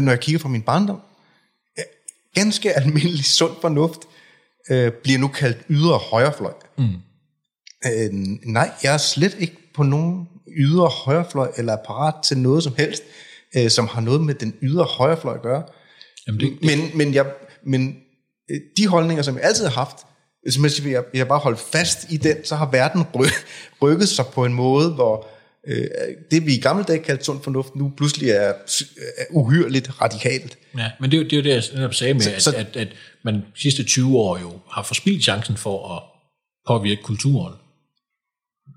når 0.00 0.12
jeg 0.12 0.20
kigger 0.20 0.38
fra 0.38 0.48
min 0.48 0.62
barndom, 0.62 1.00
ganske 2.34 2.72
almindelig 2.72 3.24
sund 3.24 3.52
fornuft, 3.60 4.00
øh, 4.70 4.92
bliver 4.92 5.18
nu 5.18 5.28
kaldt 5.28 5.58
ydre 5.70 5.98
højrefløj. 5.98 6.52
Mm. 6.78 6.84
Øh, 7.86 8.10
nej, 8.44 8.70
jeg 8.82 8.94
er 8.94 8.98
slet 8.98 9.36
ikke 9.38 9.56
på 9.74 9.82
nogen 9.82 10.28
ydre 10.56 10.88
højrefløj, 10.88 11.50
eller 11.56 11.72
er 11.72 11.82
parat 11.86 12.14
til 12.24 12.38
noget 12.38 12.62
som 12.62 12.74
helst, 12.78 13.02
øh, 13.56 13.70
som 13.70 13.88
har 13.88 14.00
noget 14.00 14.20
med 14.20 14.34
den 14.34 14.54
ydre 14.62 14.84
højrefløj 14.84 15.34
at 15.34 15.42
gøre. 15.42 15.62
Jamen 16.26 16.40
det, 16.40 16.58
det... 16.62 16.78
Men, 16.78 16.98
men, 16.98 17.14
jeg, 17.14 17.26
men 17.66 17.96
øh, 18.50 18.60
de 18.76 18.86
holdninger, 18.86 19.22
som 19.22 19.34
jeg 19.36 19.44
altid 19.44 19.64
har 19.64 19.72
haft, 19.72 19.96
hvis 20.42 20.86
jeg, 20.86 21.04
jeg 21.14 21.28
bare 21.28 21.38
holdt 21.38 21.60
fast 21.60 22.10
i 22.10 22.16
den, 22.16 22.36
så 22.44 22.56
har 22.56 22.70
verden 22.70 23.04
rykket 23.82 24.08
sig 24.08 24.24
på 24.26 24.44
en 24.44 24.54
måde, 24.54 24.94
hvor 24.94 25.26
øh, 25.66 25.86
det 26.30 26.46
vi 26.46 26.54
i 26.54 26.60
gamle 26.60 26.84
dage 26.84 26.98
kaldte 26.98 27.24
sund 27.24 27.42
fornuft, 27.42 27.76
nu 27.76 27.92
pludselig 27.96 28.30
er, 28.30 28.52
er 29.18 29.24
uhyrligt 29.30 30.00
radikalt. 30.00 30.58
Ja, 30.78 30.90
men 31.00 31.10
det 31.10 31.16
er 31.16 31.22
jo 31.22 31.28
det, 31.28 31.38
er 31.38 31.42
det 31.42 31.80
jeg 31.80 31.94
sagde 31.94 32.14
med, 32.14 32.22
så, 32.22 32.30
at, 32.30 32.42
så, 32.42 32.56
at, 32.56 32.76
at 32.76 32.88
man 33.24 33.42
sidste 33.54 33.84
20 33.84 34.18
år 34.18 34.38
jo 34.38 34.52
har 34.70 34.82
forspildt 34.82 35.22
chancen 35.22 35.56
for 35.56 35.96
at 35.96 36.02
påvirke 36.66 37.02
kulturen. 37.02 37.54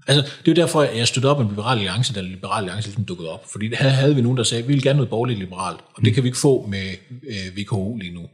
Altså, 0.07 0.21
det 0.21 0.51
er 0.51 0.61
jo 0.61 0.61
derfor, 0.61 0.81
at 0.81 0.97
jeg 0.97 1.07
støttede 1.07 1.31
op 1.31 1.39
en 1.39 1.47
liberal 1.47 1.77
alliance, 1.77 2.13
da 2.13 2.21
liberal 2.21 2.63
alliance 2.63 2.87
ligesom 2.87 3.05
dukkede 3.05 3.29
op. 3.29 3.51
Fordi 3.51 3.67
her 3.67 3.89
havde 3.89 4.15
vi 4.15 4.21
nogen, 4.21 4.37
der 4.37 4.43
sagde, 4.43 4.63
at 4.63 4.69
vi 4.69 4.73
vil 4.73 4.83
gerne 4.83 4.97
noget 4.97 5.09
borgerligt 5.09 5.39
liberalt, 5.39 5.79
og 5.93 6.05
det 6.05 6.13
kan 6.13 6.23
vi 6.23 6.27
ikke 6.27 6.37
få 6.37 6.67
med 6.67 6.89
øh, 7.09 7.57
VKO 7.57 7.97
lige 7.97 8.13
nu. 8.13 8.29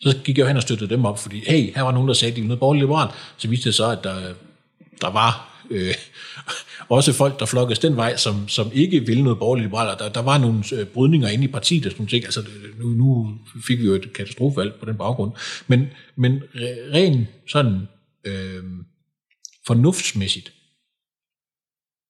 Så 0.00 0.18
gik 0.24 0.38
jeg 0.38 0.46
hen 0.46 0.56
og 0.56 0.62
støttede 0.62 0.90
dem 0.90 1.04
op, 1.04 1.18
fordi 1.18 1.42
hey, 1.46 1.74
her 1.74 1.82
var 1.82 1.92
nogen, 1.92 2.08
der 2.08 2.14
sagde, 2.14 2.30
at 2.30 2.36
de 2.36 2.40
ville 2.40 2.48
noget 2.48 2.60
borgerligt 2.60 2.82
liberalt. 2.82 3.10
Så 3.36 3.48
viste 3.48 3.68
det 3.68 3.74
så, 3.74 3.90
at 3.90 4.04
der, 4.04 4.34
der 5.00 5.10
var 5.10 5.62
øh, 5.70 5.94
også 6.90 7.12
folk, 7.12 7.40
der 7.40 7.46
flokkedes 7.46 7.78
den 7.78 7.96
vej, 7.96 8.16
som, 8.16 8.48
som 8.48 8.70
ikke 8.72 9.06
ville 9.06 9.22
noget 9.22 9.38
borgerligt 9.38 9.66
liberalt. 9.66 9.98
Der, 9.98 10.08
der 10.08 10.22
var 10.22 10.38
nogle 10.38 10.64
øh, 10.72 10.86
brydninger 10.86 11.28
inde 11.28 11.44
i 11.44 11.48
partiet, 11.48 11.86
og 11.86 11.92
sådan 11.92 12.06
ting. 12.06 12.24
Altså, 12.24 12.44
nu, 12.78 12.86
nu 12.86 13.38
fik 13.66 13.78
vi 13.78 13.84
jo 13.84 13.94
et 13.94 14.12
katastrofevalg 14.12 14.74
på 14.74 14.86
den 14.86 14.96
baggrund. 14.96 15.32
Men, 15.66 15.86
men 16.16 16.42
rent 16.94 17.28
sådan 17.48 17.88
øh, 18.24 18.64
fornuftsmæssigt, 19.66 20.52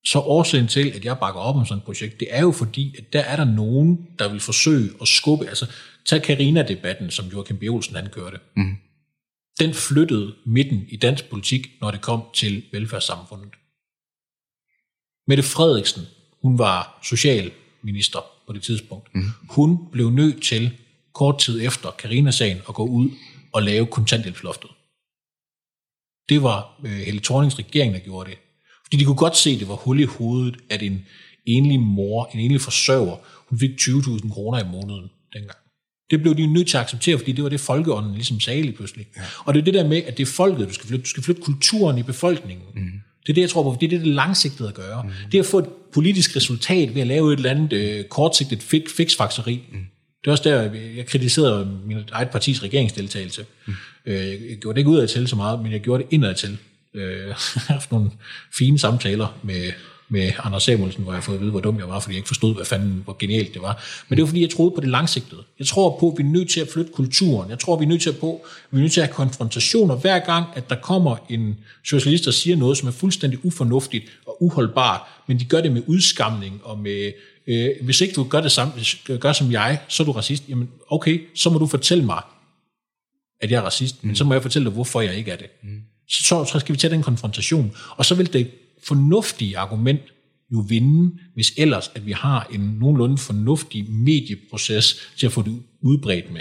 så 0.06 0.18
årsagen 0.18 0.68
til, 0.68 0.90
at 0.90 1.04
jeg 1.04 1.18
bakker 1.18 1.40
op 1.40 1.56
om 1.56 1.66
sådan 1.66 1.78
et 1.78 1.84
projekt, 1.84 2.20
det 2.20 2.28
er 2.30 2.40
jo 2.40 2.52
fordi, 2.52 2.94
at 2.98 3.12
der 3.12 3.20
er 3.20 3.36
der 3.36 3.44
nogen, 3.44 4.06
der 4.18 4.28
vil 4.28 4.40
forsøge 4.40 4.90
at 5.00 5.08
skubbe, 5.08 5.46
altså 5.46 5.66
tag 6.06 6.20
Carina-debatten, 6.20 7.10
som 7.10 7.26
Joachim 7.26 7.56
B. 7.56 7.62
Olsen 7.62 7.96
han 7.96 8.08
kørte. 8.12 8.38
Mm. 8.56 8.76
Den 9.60 9.74
flyttede 9.74 10.34
midten 10.46 10.86
i 10.88 10.96
dansk 10.96 11.30
politik, 11.30 11.68
når 11.80 11.90
det 11.90 12.00
kom 12.00 12.22
til 12.34 12.62
velfærdssamfundet. 12.72 13.50
Mette 15.30 15.42
Frederiksen, 15.42 16.02
hun 16.42 16.58
var 16.58 17.00
socialminister 17.02 18.18
på 18.46 18.52
det 18.52 18.62
tidspunkt. 18.62 19.14
Mm. 19.14 19.24
Hun 19.50 19.78
blev 19.92 20.10
nødt 20.10 20.42
til 20.42 20.70
kort 21.14 21.38
tid 21.38 21.66
efter 21.66 21.88
Carina-sagen 21.98 22.58
at 22.68 22.74
gå 22.74 22.84
ud 22.84 23.10
og 23.52 23.62
lave 23.62 23.86
kontanthjælpsloftet. 23.86 24.70
Det 26.28 26.42
var 26.42 26.80
øh, 26.84 26.92
Helle 26.92 27.20
Thornings 27.20 27.58
regering, 27.58 27.94
der 27.94 28.00
gjorde 28.00 28.30
det. 28.30 28.38
Fordi 28.84 28.96
de 28.96 29.04
kunne 29.04 29.16
godt 29.16 29.36
se, 29.36 29.50
at 29.50 29.60
det 29.60 29.68
var 29.68 29.74
hul 29.74 30.00
i 30.00 30.04
hovedet, 30.04 30.56
at 30.70 30.82
en 30.82 31.06
enlig 31.46 31.80
mor, 31.80 32.30
en 32.34 32.40
enlig 32.40 32.60
forsørger, 32.60 33.16
hun 33.48 33.58
fik 33.58 33.70
20.000 33.70 34.32
kroner 34.32 34.58
i 34.64 34.68
måneden 34.72 35.10
dengang. 35.32 35.58
Det 36.10 36.22
blev 36.22 36.34
de 36.36 36.46
nødt 36.46 36.68
til 36.68 36.76
at 36.76 36.82
acceptere, 36.82 37.18
fordi 37.18 37.32
det 37.32 37.44
var 37.44 37.50
det, 37.50 37.60
folkeånden 37.60 38.14
ligesom 38.14 38.40
sagde 38.40 38.62
lige 38.62 38.76
pludselig. 38.76 39.06
Ja. 39.16 39.22
Og 39.44 39.54
det 39.54 39.60
er 39.60 39.64
det 39.64 39.74
der 39.74 39.88
med, 39.88 40.02
at 40.02 40.16
det 40.18 40.22
er 40.22 40.32
folket, 40.32 40.68
du 40.68 40.74
skal 40.74 40.86
flytte. 40.86 41.02
Du 41.02 41.08
skal 41.08 41.22
flytte 41.22 41.42
kulturen 41.42 41.98
i 41.98 42.02
befolkningen. 42.02 42.66
Mm. 42.74 43.00
Det 43.30 43.32
er 43.32 43.34
det, 43.34 43.42
jeg 43.42 43.50
tror 43.50 43.62
på, 43.62 43.76
det 43.80 43.86
er 43.86 43.90
det, 43.90 44.00
det 44.00 44.14
langsigtede 44.14 44.68
at 44.68 44.74
gøre. 44.74 45.02
Mm. 45.02 45.10
Det 45.32 45.38
er 45.38 45.42
at 45.42 45.46
få 45.46 45.58
et 45.58 45.68
politisk 45.92 46.36
resultat 46.36 46.94
ved 46.94 47.00
at 47.00 47.06
lave 47.06 47.32
et 47.32 47.36
eller 47.36 47.50
andet 47.50 47.72
øh, 47.72 48.04
kortsigtet 48.04 48.62
fix, 48.62 48.82
fixfakseri. 48.96 49.62
Mm. 49.72 49.78
Det 50.20 50.26
er 50.26 50.30
også 50.30 50.48
der, 50.48 50.62
jeg 50.96 51.06
kritiserede 51.06 51.78
min 51.86 51.98
eget 52.12 52.30
partis 52.30 52.62
regeringsdeltagelse. 52.62 53.44
Mm. 53.66 53.74
Jeg 54.06 54.58
gjorde 54.60 54.74
det 54.74 54.80
ikke 54.80 54.90
ud 54.90 54.98
af 54.98 55.08
til 55.08 55.28
så 55.28 55.36
meget, 55.36 55.62
men 55.62 55.72
jeg 55.72 55.80
gjorde 55.80 56.02
det 56.02 56.12
indad 56.12 56.34
til. 56.34 56.58
Øh, 56.94 57.18
jeg 57.28 57.34
har 57.34 57.72
haft 57.72 57.92
nogle 57.92 58.10
fine 58.58 58.78
samtaler 58.78 59.38
med, 59.42 59.72
med 60.10 60.32
Anders 60.44 60.62
Samuelsen, 60.62 61.02
hvor 61.02 61.12
jeg 61.12 61.16
har 61.16 61.22
fået 61.22 61.34
at 61.34 61.40
vide, 61.40 61.50
hvor 61.50 61.60
dum 61.60 61.78
jeg 61.78 61.88
var, 61.88 62.00
fordi 62.00 62.14
jeg 62.14 62.18
ikke 62.18 62.26
forstod, 62.26 62.54
hvad 62.54 62.64
fanden, 62.64 63.00
hvor 63.04 63.16
genialt 63.18 63.54
det 63.54 63.62
var. 63.62 63.84
Men 64.08 64.16
det 64.16 64.22
var, 64.22 64.26
fordi 64.26 64.42
jeg 64.42 64.50
troede 64.50 64.70
på 64.74 64.80
det 64.80 64.88
langsigtede. 64.88 65.40
Jeg 65.58 65.66
tror 65.66 65.96
på, 66.00 66.08
at 66.08 66.18
vi 66.18 66.22
er 66.22 66.26
nødt 66.26 66.50
til 66.50 66.60
at 66.60 66.68
flytte 66.68 66.92
kulturen. 66.92 67.50
Jeg 67.50 67.58
tror, 67.58 67.78
vi 67.78 67.84
er 67.84 67.88
nødt 67.88 68.02
til 68.02 68.10
at, 68.10 68.16
på, 68.16 68.46
vi 68.70 68.78
er 68.78 68.82
nødt 68.82 68.92
til 68.92 69.00
at 69.00 69.06
have 69.06 69.14
konfrontationer 69.14 69.96
hver 69.96 70.18
gang, 70.18 70.46
at 70.54 70.70
der 70.70 70.76
kommer 70.76 71.16
en 71.28 71.56
socialist, 71.84 72.24
der 72.24 72.30
siger 72.30 72.56
noget, 72.56 72.78
som 72.78 72.88
er 72.88 72.92
fuldstændig 72.92 73.44
ufornuftigt 73.44 74.04
og 74.26 74.42
uholdbart, 74.42 75.00
men 75.26 75.40
de 75.40 75.44
gør 75.44 75.60
det 75.60 75.72
med 75.72 75.82
udskamning 75.86 76.60
og 76.64 76.78
med, 76.78 77.12
øh, 77.46 77.70
hvis 77.82 78.00
ikke 78.00 78.14
du 78.14 78.24
gør 78.24 78.40
det 78.40 78.52
samme, 78.52 78.72
gør 79.20 79.32
som 79.32 79.52
jeg, 79.52 79.78
så 79.88 80.02
er 80.02 80.04
du 80.04 80.12
racist. 80.12 80.48
Jamen, 80.48 80.70
okay, 80.88 81.20
så 81.34 81.50
må 81.50 81.58
du 81.58 81.66
fortælle 81.66 82.04
mig, 82.04 82.22
at 83.40 83.50
jeg 83.50 83.56
er 83.56 83.62
racist, 83.62 84.02
mm. 84.02 84.06
men 84.06 84.16
så 84.16 84.24
må 84.24 84.34
jeg 84.34 84.42
fortælle 84.42 84.66
dig, 84.66 84.72
hvorfor 84.72 85.00
jeg 85.00 85.14
ikke 85.14 85.30
er 85.30 85.36
det. 85.36 85.46
Mm 85.62 85.82
så, 86.10 86.44
så 86.44 86.58
skal 86.58 86.72
vi 86.72 86.78
tage 86.78 86.90
den 86.90 87.02
konfrontation. 87.02 87.76
Og 87.96 88.04
så 88.04 88.14
vil 88.14 88.32
det 88.32 88.50
fornuftige 88.86 89.58
argument 89.58 90.00
jo 90.52 90.64
vinde, 90.68 91.18
hvis 91.34 91.52
ellers 91.56 91.90
at 91.94 92.06
vi 92.06 92.12
har 92.12 92.48
en 92.52 92.60
nogenlunde 92.60 93.18
fornuftig 93.18 93.90
medieproces 93.90 94.96
til 95.18 95.26
at 95.26 95.32
få 95.32 95.42
det 95.42 95.62
udbredt 95.82 96.32
med. 96.32 96.40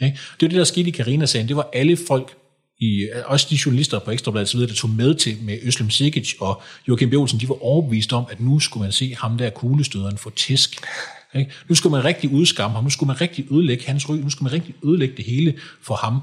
Det 0.00 0.16
er 0.42 0.48
det, 0.48 0.50
der 0.50 0.64
skete 0.64 0.88
i 0.88 0.90
Karina-sagen. 0.90 1.48
Det 1.48 1.56
var 1.56 1.68
alle 1.72 1.96
folk, 2.08 2.36
i, 2.80 3.08
også 3.24 3.46
de 3.50 3.58
journalister 3.66 3.98
på 3.98 4.10
Ekstrabladet, 4.10 4.68
der 4.68 4.74
tog 4.74 4.90
med 4.90 5.14
til 5.14 5.36
med 5.42 5.58
Øslem 5.62 5.90
Sikic 5.90 6.34
og 6.40 6.62
Joachim 6.88 7.10
B. 7.10 7.14
Olsen, 7.14 7.40
de 7.40 7.48
var 7.48 7.64
overbevist 7.64 8.12
om, 8.12 8.24
at 8.30 8.40
nu 8.40 8.60
skulle 8.60 8.82
man 8.82 8.92
se 8.92 9.14
ham 9.18 9.38
der 9.38 9.50
kuglestøderen 9.50 10.18
få 10.18 10.30
tæsk. 10.30 10.80
Ikke? 11.34 11.52
Nu 11.68 11.74
skulle 11.74 11.90
man 11.90 12.04
rigtig 12.04 12.30
udskamme 12.30 12.74
ham, 12.74 12.84
nu 12.84 12.90
skulle 12.90 13.06
man 13.06 13.20
rigtig 13.20 13.52
ødelægge 13.52 13.86
hans 13.86 14.08
ry, 14.08 14.16
nu 14.16 14.30
skulle 14.30 14.50
man 14.50 14.52
rigtig 14.52 14.74
ødelægge 14.84 15.16
det 15.16 15.24
hele 15.24 15.58
for 15.82 15.94
ham. 15.94 16.20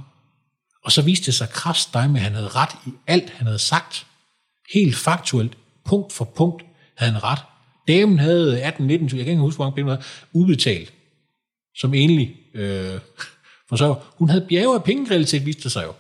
Og 0.83 0.91
så 0.91 1.01
viste 1.01 1.25
det 1.25 1.33
sig 1.33 1.49
krast 1.49 1.93
dig 1.93 2.09
med, 2.09 2.19
at 2.19 2.23
han 2.23 2.33
havde 2.33 2.47
ret 2.47 2.75
i 2.87 2.89
alt, 3.07 3.29
han 3.29 3.47
havde 3.47 3.59
sagt. 3.59 4.05
Helt 4.73 4.95
faktuelt, 4.95 5.57
punkt 5.85 6.13
for 6.13 6.25
punkt, 6.25 6.65
havde 6.95 7.11
han 7.11 7.23
ret. 7.23 7.39
Damen 7.87 8.19
havde 8.19 8.63
18-19, 8.67 8.81
jeg 8.91 9.09
kan 9.09 9.19
ikke 9.19 9.37
huske, 9.37 9.57
hvor 9.57 9.65
mange 9.65 9.75
penge 9.75 9.97
udbetalt, 10.33 10.93
som 11.75 11.93
egentlig 11.93 12.35
øh, 12.53 12.99
for 13.69 13.75
så 13.75 13.95
hun 14.17 14.29
havde 14.29 14.45
bjerge 14.49 14.75
af 14.75 14.83
pengekriminalitet, 14.83 15.45
viste 15.45 15.63
det 15.63 15.71
sig 15.71 15.83
jo. 15.85 15.93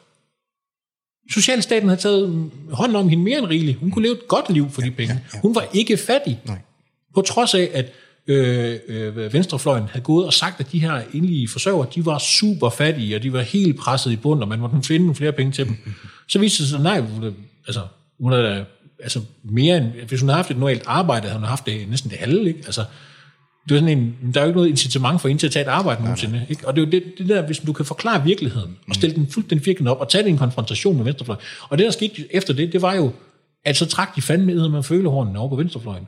Socialstaten 1.31 1.89
havde 1.89 2.01
taget 2.01 2.51
hånd 2.71 2.95
om 2.95 3.09
hende 3.09 3.23
mere 3.23 3.37
end 3.37 3.47
rigeligt. 3.47 3.77
Hun 3.77 3.91
kunne 3.91 4.03
leve 4.03 4.15
et 4.15 4.27
godt 4.27 4.49
liv 4.49 4.69
for 4.69 4.81
de 4.81 4.91
penge. 4.91 5.23
Hun 5.41 5.55
var 5.55 5.67
ikke 5.73 5.97
fattig. 5.97 6.39
Nej. 6.45 6.57
På 7.15 7.21
trods 7.21 7.53
af, 7.53 7.69
at 7.73 7.93
øh, 8.27 8.79
øh, 8.87 9.33
venstrefløjen 9.33 9.87
havde 9.87 10.03
gået 10.03 10.25
og 10.25 10.33
sagt, 10.33 10.59
at 10.59 10.71
de 10.71 10.79
her 10.79 11.01
enlige 11.13 11.47
forsørgere, 11.47 11.87
de 11.95 12.05
var 12.05 12.17
super 12.17 12.69
fattige, 12.69 13.15
og 13.15 13.23
de 13.23 13.33
var 13.33 13.41
helt 13.41 13.77
presset 13.77 14.11
i 14.11 14.15
bund, 14.15 14.41
og 14.41 14.47
man 14.47 14.59
måtte 14.59 14.77
finde 14.83 15.05
nogle 15.05 15.15
flere 15.15 15.31
penge 15.31 15.51
til 15.51 15.65
dem. 15.65 15.77
Så 16.29 16.39
viste 16.39 16.63
det 16.63 16.69
sig, 16.69 16.79
nej, 16.79 17.03
altså, 17.67 17.81
hun 18.19 18.31
havde, 18.31 18.65
altså 19.03 19.21
mere 19.43 19.77
end, 19.77 19.85
hvis 20.07 20.19
hun 20.19 20.29
havde 20.29 20.37
haft 20.37 20.51
et 20.51 20.57
normalt 20.57 20.83
arbejde, 20.85 21.27
havde 21.27 21.39
hun 21.39 21.47
haft 21.47 21.65
det 21.65 21.89
næsten 21.89 22.09
det 22.09 22.17
halve, 22.17 22.47
ikke? 22.47 22.61
Altså, 22.65 22.85
det 23.69 23.75
er 23.75 23.79
sådan 23.79 23.97
en, 23.97 24.33
der 24.33 24.39
er 24.39 24.45
jo 24.45 24.49
ikke 24.49 24.57
noget 24.57 24.69
incitament 24.69 25.21
for 25.21 25.29
en 25.29 25.37
til 25.37 25.47
at 25.47 25.53
tage 25.53 25.65
et 25.65 25.69
arbejde 25.69 26.01
nogensinde. 26.01 26.45
Ikke? 26.49 26.67
Og 26.67 26.75
det 26.75 26.81
er 26.81 26.85
jo 26.85 26.91
det, 26.91 27.03
det 27.17 27.29
der, 27.29 27.41
hvis 27.41 27.59
du 27.59 27.73
kan 27.73 27.85
forklare 27.85 28.23
virkeligheden, 28.23 28.77
og 28.89 28.95
stille 28.95 29.15
den 29.15 29.27
fuldstændig 29.27 29.65
firkantet 29.65 29.91
op, 29.91 29.99
og 29.99 30.09
tage 30.09 30.27
en 30.27 30.37
konfrontation 30.37 30.95
med 30.95 31.03
venstrefløjen. 31.03 31.41
Og 31.69 31.77
det, 31.77 31.85
der 31.85 31.91
skete 31.91 32.35
efter 32.35 32.53
det, 32.53 32.73
det 32.73 32.81
var 32.81 32.95
jo, 32.95 33.11
at 33.65 33.77
så 33.77 33.85
trak 33.85 34.15
de 34.15 34.21
fandme 34.21 34.53
med 34.53 34.69
med 34.69 34.83
følehornene 34.83 35.39
over 35.39 35.49
på 35.49 35.55
venstrefløjen. 35.55 36.07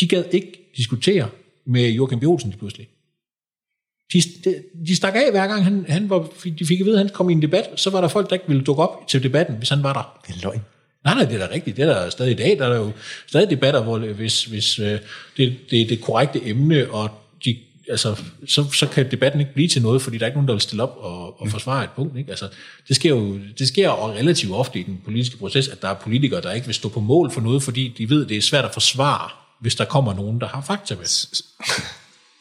De 0.00 0.08
gad 0.08 0.24
ikke 0.30 0.72
diskutere 0.76 1.28
med 1.66 1.90
Joachim 1.90 2.20
B. 2.20 2.24
Olsen 2.24 2.54
pludselig. 2.58 2.88
De, 4.12 4.22
de, 4.44 4.54
de 4.86 4.96
stak 4.96 5.14
af 5.14 5.30
hver 5.30 5.46
gang, 5.46 5.64
han, 5.64 5.84
han 5.88 6.10
var, 6.10 6.28
de 6.58 6.66
fik 6.66 6.80
at 6.80 6.86
vide, 6.86 7.00
at 7.00 7.06
han 7.06 7.08
kom 7.14 7.30
i 7.30 7.32
en 7.32 7.42
debat, 7.42 7.70
så 7.76 7.90
var 7.90 8.00
der 8.00 8.08
folk, 8.08 8.30
der 8.30 8.34
ikke 8.34 8.48
ville 8.48 8.64
dukke 8.64 8.82
op 8.82 9.08
til 9.08 9.22
debatten, 9.22 9.56
hvis 9.56 9.68
han 9.68 9.82
var 9.82 9.92
der. 9.92 10.20
Det 10.26 10.36
er 10.36 10.40
løgn. 10.42 10.60
Nej, 11.04 11.14
nej, 11.14 11.24
det 11.24 11.40
er 11.40 11.46
da 11.46 11.54
rigtigt. 11.54 11.76
Det 11.76 11.82
er 11.82 11.86
der 11.86 12.10
stadig 12.10 12.32
i 12.32 12.34
dag. 12.34 12.58
Der 12.58 12.64
er 12.64 12.68
der 12.68 12.76
jo 12.76 12.92
stadig 13.26 13.50
debatter, 13.50 13.82
hvor 13.82 13.98
hvis, 13.98 14.44
hvis 14.44 14.78
øh, 14.78 14.98
det, 15.36 15.56
det 15.70 15.80
er 15.80 15.86
det 15.86 16.00
korrekte 16.00 16.48
emne, 16.48 16.90
og 16.90 17.10
de, 17.44 17.56
altså, 17.90 18.16
så, 18.46 18.72
så 18.72 18.86
kan 18.86 19.10
debatten 19.10 19.40
ikke 19.40 19.54
blive 19.54 19.68
til 19.68 19.82
noget, 19.82 20.02
fordi 20.02 20.18
der 20.18 20.24
er 20.24 20.26
ikke 20.26 20.36
nogen, 20.36 20.48
der 20.48 20.54
vil 20.54 20.60
stille 20.60 20.82
op 20.82 20.96
og, 20.98 21.40
og 21.40 21.46
mm. 21.46 21.50
forsvare 21.50 21.84
et 21.84 21.90
punkt. 21.90 22.18
Ikke? 22.18 22.30
Altså, 22.30 22.48
det 22.88 22.96
sker 22.96 23.10
jo 23.10 23.38
det 23.58 23.68
sker 23.68 23.84
jo 23.84 24.12
relativt 24.12 24.52
ofte 24.52 24.78
i 24.78 24.82
den 24.82 25.00
politiske 25.04 25.36
proces, 25.36 25.68
at 25.68 25.82
der 25.82 25.88
er 25.88 25.94
politikere, 25.94 26.40
der 26.40 26.52
ikke 26.52 26.66
vil 26.66 26.74
stå 26.74 26.88
på 26.88 27.00
mål 27.00 27.30
for 27.30 27.40
noget, 27.40 27.62
fordi 27.62 27.94
de 27.98 28.10
ved, 28.10 28.26
det 28.26 28.36
er 28.36 28.42
svært 28.42 28.64
at 28.64 28.72
forsvare 28.72 29.30
hvis 29.60 29.74
der 29.74 29.84
kommer 29.84 30.14
nogen, 30.14 30.40
der 30.40 30.48
har 30.48 30.60
fakta 30.60 30.94
med. 30.94 31.26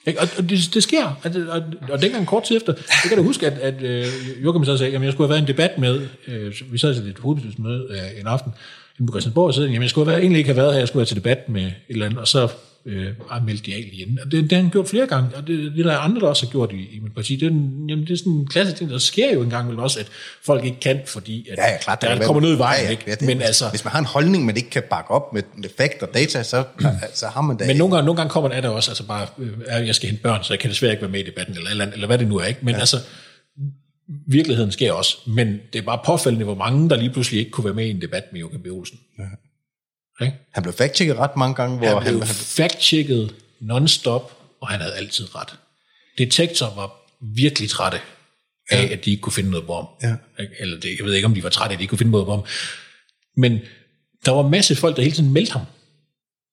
Ikke? 0.09 0.21
Og, 0.21 0.27
og 0.37 0.49
det, 0.49 0.69
det 0.73 0.83
sker. 0.83 1.05
Og, 1.05 1.31
og, 1.49 1.61
og 1.91 2.01
dengang 2.01 2.27
kort 2.27 2.43
tid 2.43 2.57
efter, 2.57 2.73
jeg 2.77 3.09
kan 3.09 3.17
da 3.17 3.23
huske, 3.23 3.47
at, 3.47 3.57
at 3.57 3.83
øh, 3.83 4.05
Joachim 4.43 4.65
så 4.65 4.77
sagde, 4.77 4.95
at 4.95 5.03
jeg 5.03 5.11
skulle 5.13 5.27
have 5.27 5.33
været 5.33 5.41
en 5.41 5.47
debat 5.47 5.77
med, 5.77 6.07
øh, 6.27 6.53
vi 6.71 6.77
sad 6.77 6.95
til 6.95 7.09
et 7.09 7.19
hovedbestyrelsesmøde 7.19 7.87
øh, 7.89 8.19
en 8.21 8.27
aften, 8.27 8.51
inde 8.99 9.07
på 9.07 9.13
Christiansborg, 9.13 9.47
og 9.47 9.53
så 9.53 9.61
jamen, 9.61 9.81
jeg 9.81 9.89
skulle 9.89 10.09
have, 10.09 10.21
egentlig 10.21 10.37
ikke 10.37 10.47
have 10.47 10.57
været 10.57 10.73
her, 10.73 10.79
jeg 10.79 10.87
skulle 10.87 11.01
have 11.01 11.05
til 11.05 11.15
debat 11.15 11.49
med 11.49 11.63
et 11.63 11.73
eller 11.89 12.05
andet, 12.05 12.19
og 12.19 12.27
så 12.27 12.47
øh, 12.89 13.65
de 13.65 13.73
af 13.73 13.89
igen. 13.93 14.19
Og 14.25 14.31
det, 14.31 14.43
det 14.43 14.51
har 14.51 14.61
han 14.61 14.71
gjort 14.71 14.87
flere 14.87 15.07
gange, 15.07 15.29
og 15.35 15.47
det, 15.47 15.73
det 15.75 15.85
der 15.85 15.91
er 15.91 15.97
andre, 15.97 16.21
der 16.21 16.27
også 16.27 16.45
har 16.45 16.51
gjort 16.51 16.71
i, 16.73 16.95
i 16.95 16.99
mit 16.99 17.15
parti. 17.15 17.35
Det 17.35 17.45
er, 17.45 17.51
jamen, 17.89 18.01
det 18.01 18.09
er 18.09 18.17
sådan 18.17 18.31
en 18.31 18.47
klassisk 18.47 18.77
ting, 18.77 18.89
der 18.89 18.97
sker 18.97 19.33
jo 19.33 19.41
engang 19.41 19.69
vel 19.69 19.79
også, 19.79 19.99
at 19.99 20.07
folk 20.45 20.65
ikke 20.65 20.79
kan, 20.79 20.99
fordi 21.05 21.49
at 21.49 21.57
ja, 21.57 21.71
ja, 21.71 21.77
klart, 21.77 22.01
der, 22.01 22.15
der 22.15 22.25
kommer 22.25 22.41
noget 22.41 22.55
i 22.55 22.57
vejen. 22.57 22.81
Ja, 22.81 22.85
ja, 22.85 22.91
ikke? 22.91 23.03
Ja, 23.07 23.11
det, 23.11 23.21
men 23.21 23.37
hvis, 23.37 23.45
altså, 23.45 23.69
hvis 23.69 23.83
man 23.83 23.91
har 23.91 23.99
en 23.99 24.05
holdning, 24.05 24.45
man 24.45 24.57
ikke 24.57 24.69
kan 24.69 24.83
bakke 24.89 25.11
op 25.11 25.33
med, 25.33 25.43
fakt 25.77 26.03
og 26.03 26.09
data, 26.13 26.43
så, 26.43 26.63
så 27.13 27.27
har 27.27 27.41
man 27.41 27.57
det. 27.57 27.67
Men 27.67 27.77
nogle 27.77 27.95
gange, 27.95 28.05
nogle 28.05 28.17
gange 28.17 28.29
kommer 28.29 28.49
der 28.49 28.61
der 28.61 28.69
også, 28.69 28.91
altså 28.91 29.07
bare, 29.07 29.27
øh, 29.39 29.87
jeg 29.87 29.95
skal 29.95 30.09
hente 30.09 30.23
børn, 30.23 30.43
så 30.43 30.53
jeg 30.53 30.59
kan 30.59 30.69
desværre 30.69 30.91
ikke 30.91 31.01
være 31.01 31.11
med 31.11 31.19
i 31.19 31.25
debatten, 31.25 31.57
eller, 31.57 31.69
eller, 31.69 31.85
eller 31.85 32.07
hvad 32.07 32.17
det 32.17 32.27
nu 32.27 32.37
er. 32.37 32.45
Ikke? 32.45 32.59
Men 32.63 32.73
ja. 32.73 32.79
altså, 32.79 32.97
virkeligheden 34.27 34.71
sker 34.71 34.93
også, 34.93 35.17
men 35.27 35.59
det 35.73 35.79
er 35.79 35.85
bare 35.85 35.99
påfældende, 36.05 36.45
hvor 36.45 36.55
mange, 36.55 36.89
der 36.89 36.95
lige 36.95 37.09
pludselig 37.09 37.39
ikke 37.39 37.51
kunne 37.51 37.65
være 37.65 37.73
med 37.73 37.85
i 37.85 37.89
en 37.89 38.01
debat 38.01 38.23
med 38.31 38.39
Joachim 38.39 38.61
B. 38.61 38.67
Olsen. 38.67 38.99
Ja. 39.19 39.23
Okay? 40.19 40.31
Han 40.53 40.63
blev 40.63 40.73
fact-checket 40.73 41.15
ret 41.15 41.35
mange 41.35 41.55
gange. 41.55 41.77
Hvor 41.77 41.99
han 41.99 42.13
blev 42.13 42.19
han... 42.19 42.35
fact-checket 42.35 43.33
non-stop, 43.59 44.37
og 44.61 44.67
han 44.67 44.81
havde 44.81 44.95
altid 44.95 45.35
ret. 45.35 45.55
Detektor 46.17 46.73
var 46.75 46.91
virkelig 47.35 47.69
trætte 47.69 47.97
af, 48.71 48.83
ja. 48.83 48.93
at 48.93 49.05
de 49.05 49.11
ikke 49.11 49.21
kunne 49.21 49.33
finde 49.33 49.49
noget 49.49 49.65
på 49.65 49.75
ham. 49.75 49.85
Ja. 50.03 50.15
Eller 50.59 50.79
det, 50.79 50.97
jeg 50.97 51.05
ved 51.05 51.13
ikke, 51.13 51.25
om 51.25 51.33
de 51.33 51.43
var 51.43 51.49
trætte 51.49 51.71
af, 51.71 51.75
at 51.75 51.79
de 51.79 51.83
ikke 51.83 51.89
kunne 51.89 51.97
finde 51.97 52.11
noget 52.11 52.25
på 52.25 52.31
ham. 52.31 52.45
Men 53.37 53.59
der 54.25 54.31
var 54.31 54.47
masser 54.47 54.75
af 54.75 54.77
folk, 54.77 54.95
der 54.95 55.01
hele 55.01 55.15
tiden 55.15 55.33
meldte 55.33 55.53
ham 55.53 55.65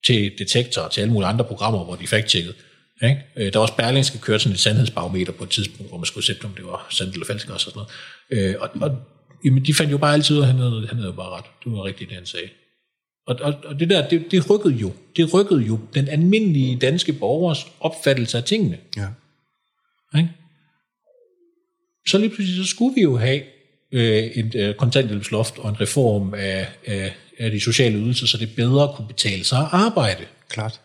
til 0.07 0.33
Detektor 0.39 0.83
og 0.83 0.93
til 0.93 1.01
alle 1.01 1.13
mulige 1.13 1.29
andre 1.29 1.45
programmer, 1.45 1.85
hvor 1.85 1.97
de 1.97 2.05
fact-checkede. 2.05 2.55
Ikke? 3.03 3.23
Øh, 3.37 3.53
der 3.53 3.59
var 3.59 3.67
også 3.67 3.77
Berlingske 3.77 4.19
kørte 4.19 4.43
sådan 4.43 4.55
et 4.55 4.61
sandhedsbarometer 4.61 5.33
på 5.33 5.45
et 5.45 5.51
tidspunkt, 5.51 5.91
hvor 5.91 5.99
man 5.99 6.07
skulle 6.07 6.27
sætte, 6.27 6.45
om 6.45 6.51
det 6.51 6.65
var 6.65 6.87
sandt 6.91 7.13
eller 7.13 7.27
falsk 7.27 7.49
og 7.49 7.61
sådan 7.61 7.73
noget. 7.77 7.91
Øh, 8.31 8.55
og, 8.61 8.71
og 8.81 8.99
jamen, 9.45 9.67
de 9.67 9.75
fandt 9.75 9.93
jo 9.93 9.99
bare 9.99 10.15
altid 10.15 10.37
ud 10.37 10.41
af, 10.41 10.45
at 10.45 10.53
han 10.53 10.61
havde, 10.61 10.87
han 10.89 10.99
havde 10.99 11.13
bare 11.13 11.31
ret. 11.31 11.45
Det 11.65 11.73
var 11.73 11.85
rigtigt, 11.85 12.11
det 12.11 12.17
han 12.17 12.27
sagde. 12.27 12.49
Og, 13.27 13.37
og, 13.41 13.55
og 13.65 13.81
det 13.81 13.91
der, 13.91 14.09
det, 14.09 14.31
det 14.31 14.51
rykkede 14.51 14.75
jo. 14.75 14.93
Det 15.17 15.35
rykkede 15.35 15.61
jo 15.61 15.79
den 15.95 16.09
almindelige 16.09 16.77
danske 16.77 17.13
borgers 17.13 17.67
opfattelse 17.81 18.39
af 18.39 18.45
tingene. 18.45 18.79
Ja. 18.97 19.07
Ikke? 20.19 20.31
Så 22.09 22.19
lige 22.19 22.29
pludselig, 22.29 22.67
så 22.67 22.71
skulle 22.71 22.95
vi 22.95 23.03
jo 23.03 23.17
have 23.17 23.43
øh, 23.93 24.25
et 24.25 24.55
øh, 24.55 24.75
kontanthjælpsloft 24.75 25.59
og 25.59 25.69
en 25.69 25.81
reform 25.81 26.35
af, 26.35 26.69
af, 26.87 27.15
af 27.39 27.51
de 27.51 27.61
sociale 27.61 27.99
ydelser, 27.99 28.27
så 28.27 28.39
det 28.39 28.55
bedre 28.57 28.93
kunne 28.97 29.09
betale 29.09 29.45
sig 29.45 29.59
at 29.59 29.69
arbejde. 29.73 30.25
Klart. 30.49 30.81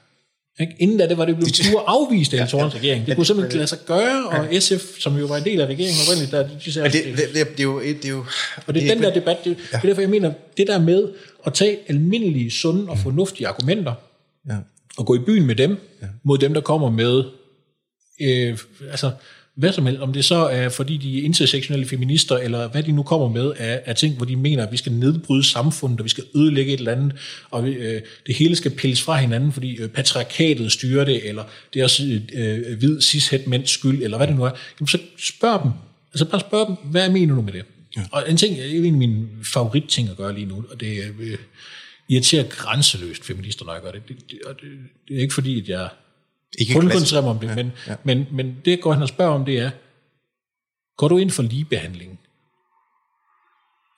Ikke? 0.62 0.76
Inden 0.80 0.98
da 0.98 1.08
det 1.08 1.18
var 1.18 1.26
det 1.26 1.36
blevet 1.36 1.62
pure 1.72 1.84
afvist 1.88 2.34
af 2.34 2.54
ja, 2.54 2.58
ja. 2.58 2.68
regering. 2.68 3.06
Det 3.06 3.16
kunne 3.16 3.26
simpelthen 3.26 3.50
ikke 3.50 3.58
lade 3.58 3.68
sig 3.68 3.78
gøre, 3.86 4.26
og 4.28 4.62
SF, 4.62 5.00
som 5.00 5.18
jo 5.18 5.26
var 5.26 5.38
en 5.38 5.44
del 5.44 5.62
af 5.62 5.66
regeringen 5.66 5.98
oprindeligt, 6.06 6.32
der, 6.32 6.48
de 6.66 6.72
sagde, 6.74 6.84
Men 6.84 6.92
det, 6.92 7.18
det, 7.18 7.36
det, 7.36 7.48
det, 7.52 7.60
er 7.60 7.64
jo, 7.64 7.80
det 7.82 8.06
er 8.06 8.10
jo... 8.10 8.26
og 8.68 8.74
det 8.74 8.84
er 8.84 8.94
den 8.94 9.04
der 9.04 9.14
debat, 9.14 9.38
det, 9.44 9.50
ja. 9.50 9.54
det 9.54 9.84
er 9.84 9.88
derfor, 9.88 10.02
jeg 10.02 10.10
mener, 10.10 10.34
det 10.58 10.68
der 10.68 10.80
med 10.80 11.10
at 11.46 11.54
tage 11.54 11.78
almindelige, 11.88 12.52
sunde 12.52 12.90
og 12.90 12.98
fornuftige 12.98 13.48
argumenter, 13.48 13.94
Ja. 14.50 14.56
og 14.98 15.06
gå 15.06 15.16
i 15.16 15.20
byen 15.20 15.46
med 15.46 15.56
dem, 15.56 15.78
ja. 16.02 16.08
mod 16.24 16.38
dem, 16.38 16.54
der 16.54 16.62
kommer 16.62 16.90
med, 16.90 17.24
øh, 18.22 18.58
altså, 18.92 19.12
hvad 19.56 19.74
som 19.74 19.86
helst, 19.86 20.02
om 20.02 20.14
det 20.14 20.26
så 20.26 20.36
er, 20.36 20.70
fordi 20.70 20.98
de 20.98 21.20
er 21.20 21.24
intersektionelle 21.24 21.88
feminister, 21.88 22.38
eller 22.38 22.68
hvad 22.68 22.84
de 22.84 22.92
nu 22.92 23.04
kommer 23.04 23.30
med 23.30 23.54
af, 23.58 23.82
af 23.86 23.96
ting, 23.96 24.16
hvor 24.18 24.26
de 24.26 24.36
mener, 24.36 24.66
at 24.66 24.72
vi 24.72 24.78
skal 24.78 24.92
nedbryde 24.92 25.44
samfundet, 25.44 26.00
og 26.00 26.04
vi 26.04 26.10
skal 26.10 26.24
ødelægge 26.36 26.74
et 26.74 26.78
eller 26.78 26.92
andet, 26.92 27.14
og 27.52 27.66
vi, 27.66 27.72
øh, 27.72 28.02
det 28.28 28.36
hele 28.36 28.56
skal 28.56 28.72
pilles 28.72 29.02
fra 29.02 29.18
hinanden, 29.18 29.52
fordi 29.52 29.76
øh, 29.76 29.90
patriarkatet 29.90 30.72
styrer 30.72 31.06
det, 31.06 31.30
eller 31.30 31.44
det 31.74 31.80
er 31.80 31.84
også 31.84 32.22
øh, 32.34 32.78
hvid 32.78 33.02
cishet 33.02 33.48
mænds 33.48 33.70
skyld, 33.70 34.04
eller 34.04 34.18
hvad 34.18 34.28
det 34.28 34.36
nu 34.36 34.44
er, 34.44 34.52
jamen, 34.80 34.88
så 34.88 34.98
spørg 35.18 35.64
dem. 35.64 35.72
Altså 36.14 36.26
bare 36.26 36.42
spørg 36.42 36.68
dem, 36.68 36.76
hvad 36.92 37.10
mener 37.10 37.36
du 37.36 37.42
med 37.42 37.54
det? 37.54 37.66
Ja. 37.98 38.02
Og 38.12 38.30
en 38.30 38.38
ting, 38.38 38.58
det 38.58 38.66
er 38.66 38.80
en 38.80 38.86
af 38.86 38.92
mine 38.92 39.28
favoritting 39.44 40.10
at 40.10 40.18
gøre 40.18 40.34
lige 40.34 40.46
nu, 40.46 40.66
og 40.72 40.80
det 40.80 40.98
er 40.98 41.08
øh, 41.20 41.38
irriterer 42.10 42.44
grænseløst 42.44 43.24
feminister, 43.26 43.66
når 43.66 43.74
jeg 43.74 43.82
gør 43.82 43.92
det. 43.92 44.08
Det, 44.08 44.18
det, 44.32 44.40
det, 44.62 44.70
det 45.08 45.18
er 45.18 45.22
ikke 45.22 45.34
fordi, 45.34 45.62
at 45.62 45.70
jeg 45.70 45.90
Ikke 46.58 46.74
kun 46.74 46.82
klassisk. 46.82 47.00
koncentrerer 47.00 47.22
mig 47.22 47.32
om 47.32 47.40
det, 47.40 47.48
ja, 47.48 47.56
men, 47.56 47.72
ja. 47.88 47.96
Men, 48.04 48.28
men 48.32 48.58
det, 48.66 48.82
går 48.82 48.94
hen 48.94 49.02
og 49.02 49.08
spørger 49.08 49.34
om, 49.34 49.46
det 49.46 49.60
er, 49.60 49.72
går 50.98 51.08
du 51.08 51.18
ind 51.18 51.32
for 51.32 51.44
ligebehandling? 51.44 52.20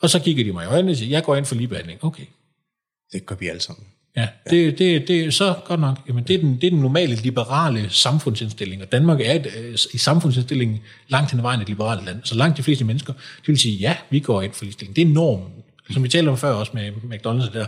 Og 0.02 0.10
så 0.10 0.20
kigger 0.20 0.44
de 0.44 0.52
mig 0.52 0.64
i 0.64 0.68
øjnene 0.68 0.92
og 0.92 0.98
siger, 0.98 1.10
jeg 1.10 1.24
går 1.24 1.36
ind 1.36 1.46
for 1.46 1.56
ligebehandling. 1.56 2.04
Okay. 2.04 2.26
Det 3.14 3.26
gør 3.26 3.36
vi 3.36 3.48
alle 3.48 3.62
sammen. 3.62 3.88
Ja, 4.16 4.28
det, 4.50 4.80
det, 4.80 5.08
det 5.08 5.26
er 5.26 5.32
så 5.32 5.56
godt 5.66 5.80
nok. 5.80 5.98
Jamen, 6.08 6.24
det, 6.24 6.34
er 6.34 6.40
den, 6.40 6.56
det 6.56 6.64
er 6.64 6.72
den 6.72 6.80
normale 6.80 7.16
liberale 7.16 7.90
samfundsindstilling, 7.90 8.82
og 8.82 8.92
Danmark 8.92 9.22
er 9.22 9.34
et, 9.34 9.48
øh, 9.58 9.78
i 9.94 9.98
samfundsindstillingen 9.98 10.80
langt 11.08 11.32
hen 11.32 11.40
ad 11.40 11.42
vejen 11.42 11.62
et 11.62 11.68
liberalt 11.68 12.06
land. 12.06 12.22
Så 12.24 12.36
langt 12.36 12.58
de 12.58 12.64
fleste 12.64 12.86
mennesker, 12.86 13.14
de 13.14 13.48
vil 13.48 13.60
sige, 13.60 13.78
ja, 13.78 13.98
vi 14.10 14.20
går 14.20 14.42
ind 14.42 14.54
for 14.54 14.66
ligestilling. 14.66 14.96
Det 14.96 15.02
er 15.02 15.06
normen. 15.06 15.63
Som 15.92 16.04
vi 16.04 16.10
talte 16.10 16.30
om 16.30 16.38
før 16.38 16.52
også 16.52 16.72
med 16.74 16.92
McDonald's 16.92 17.54
der. 17.54 17.66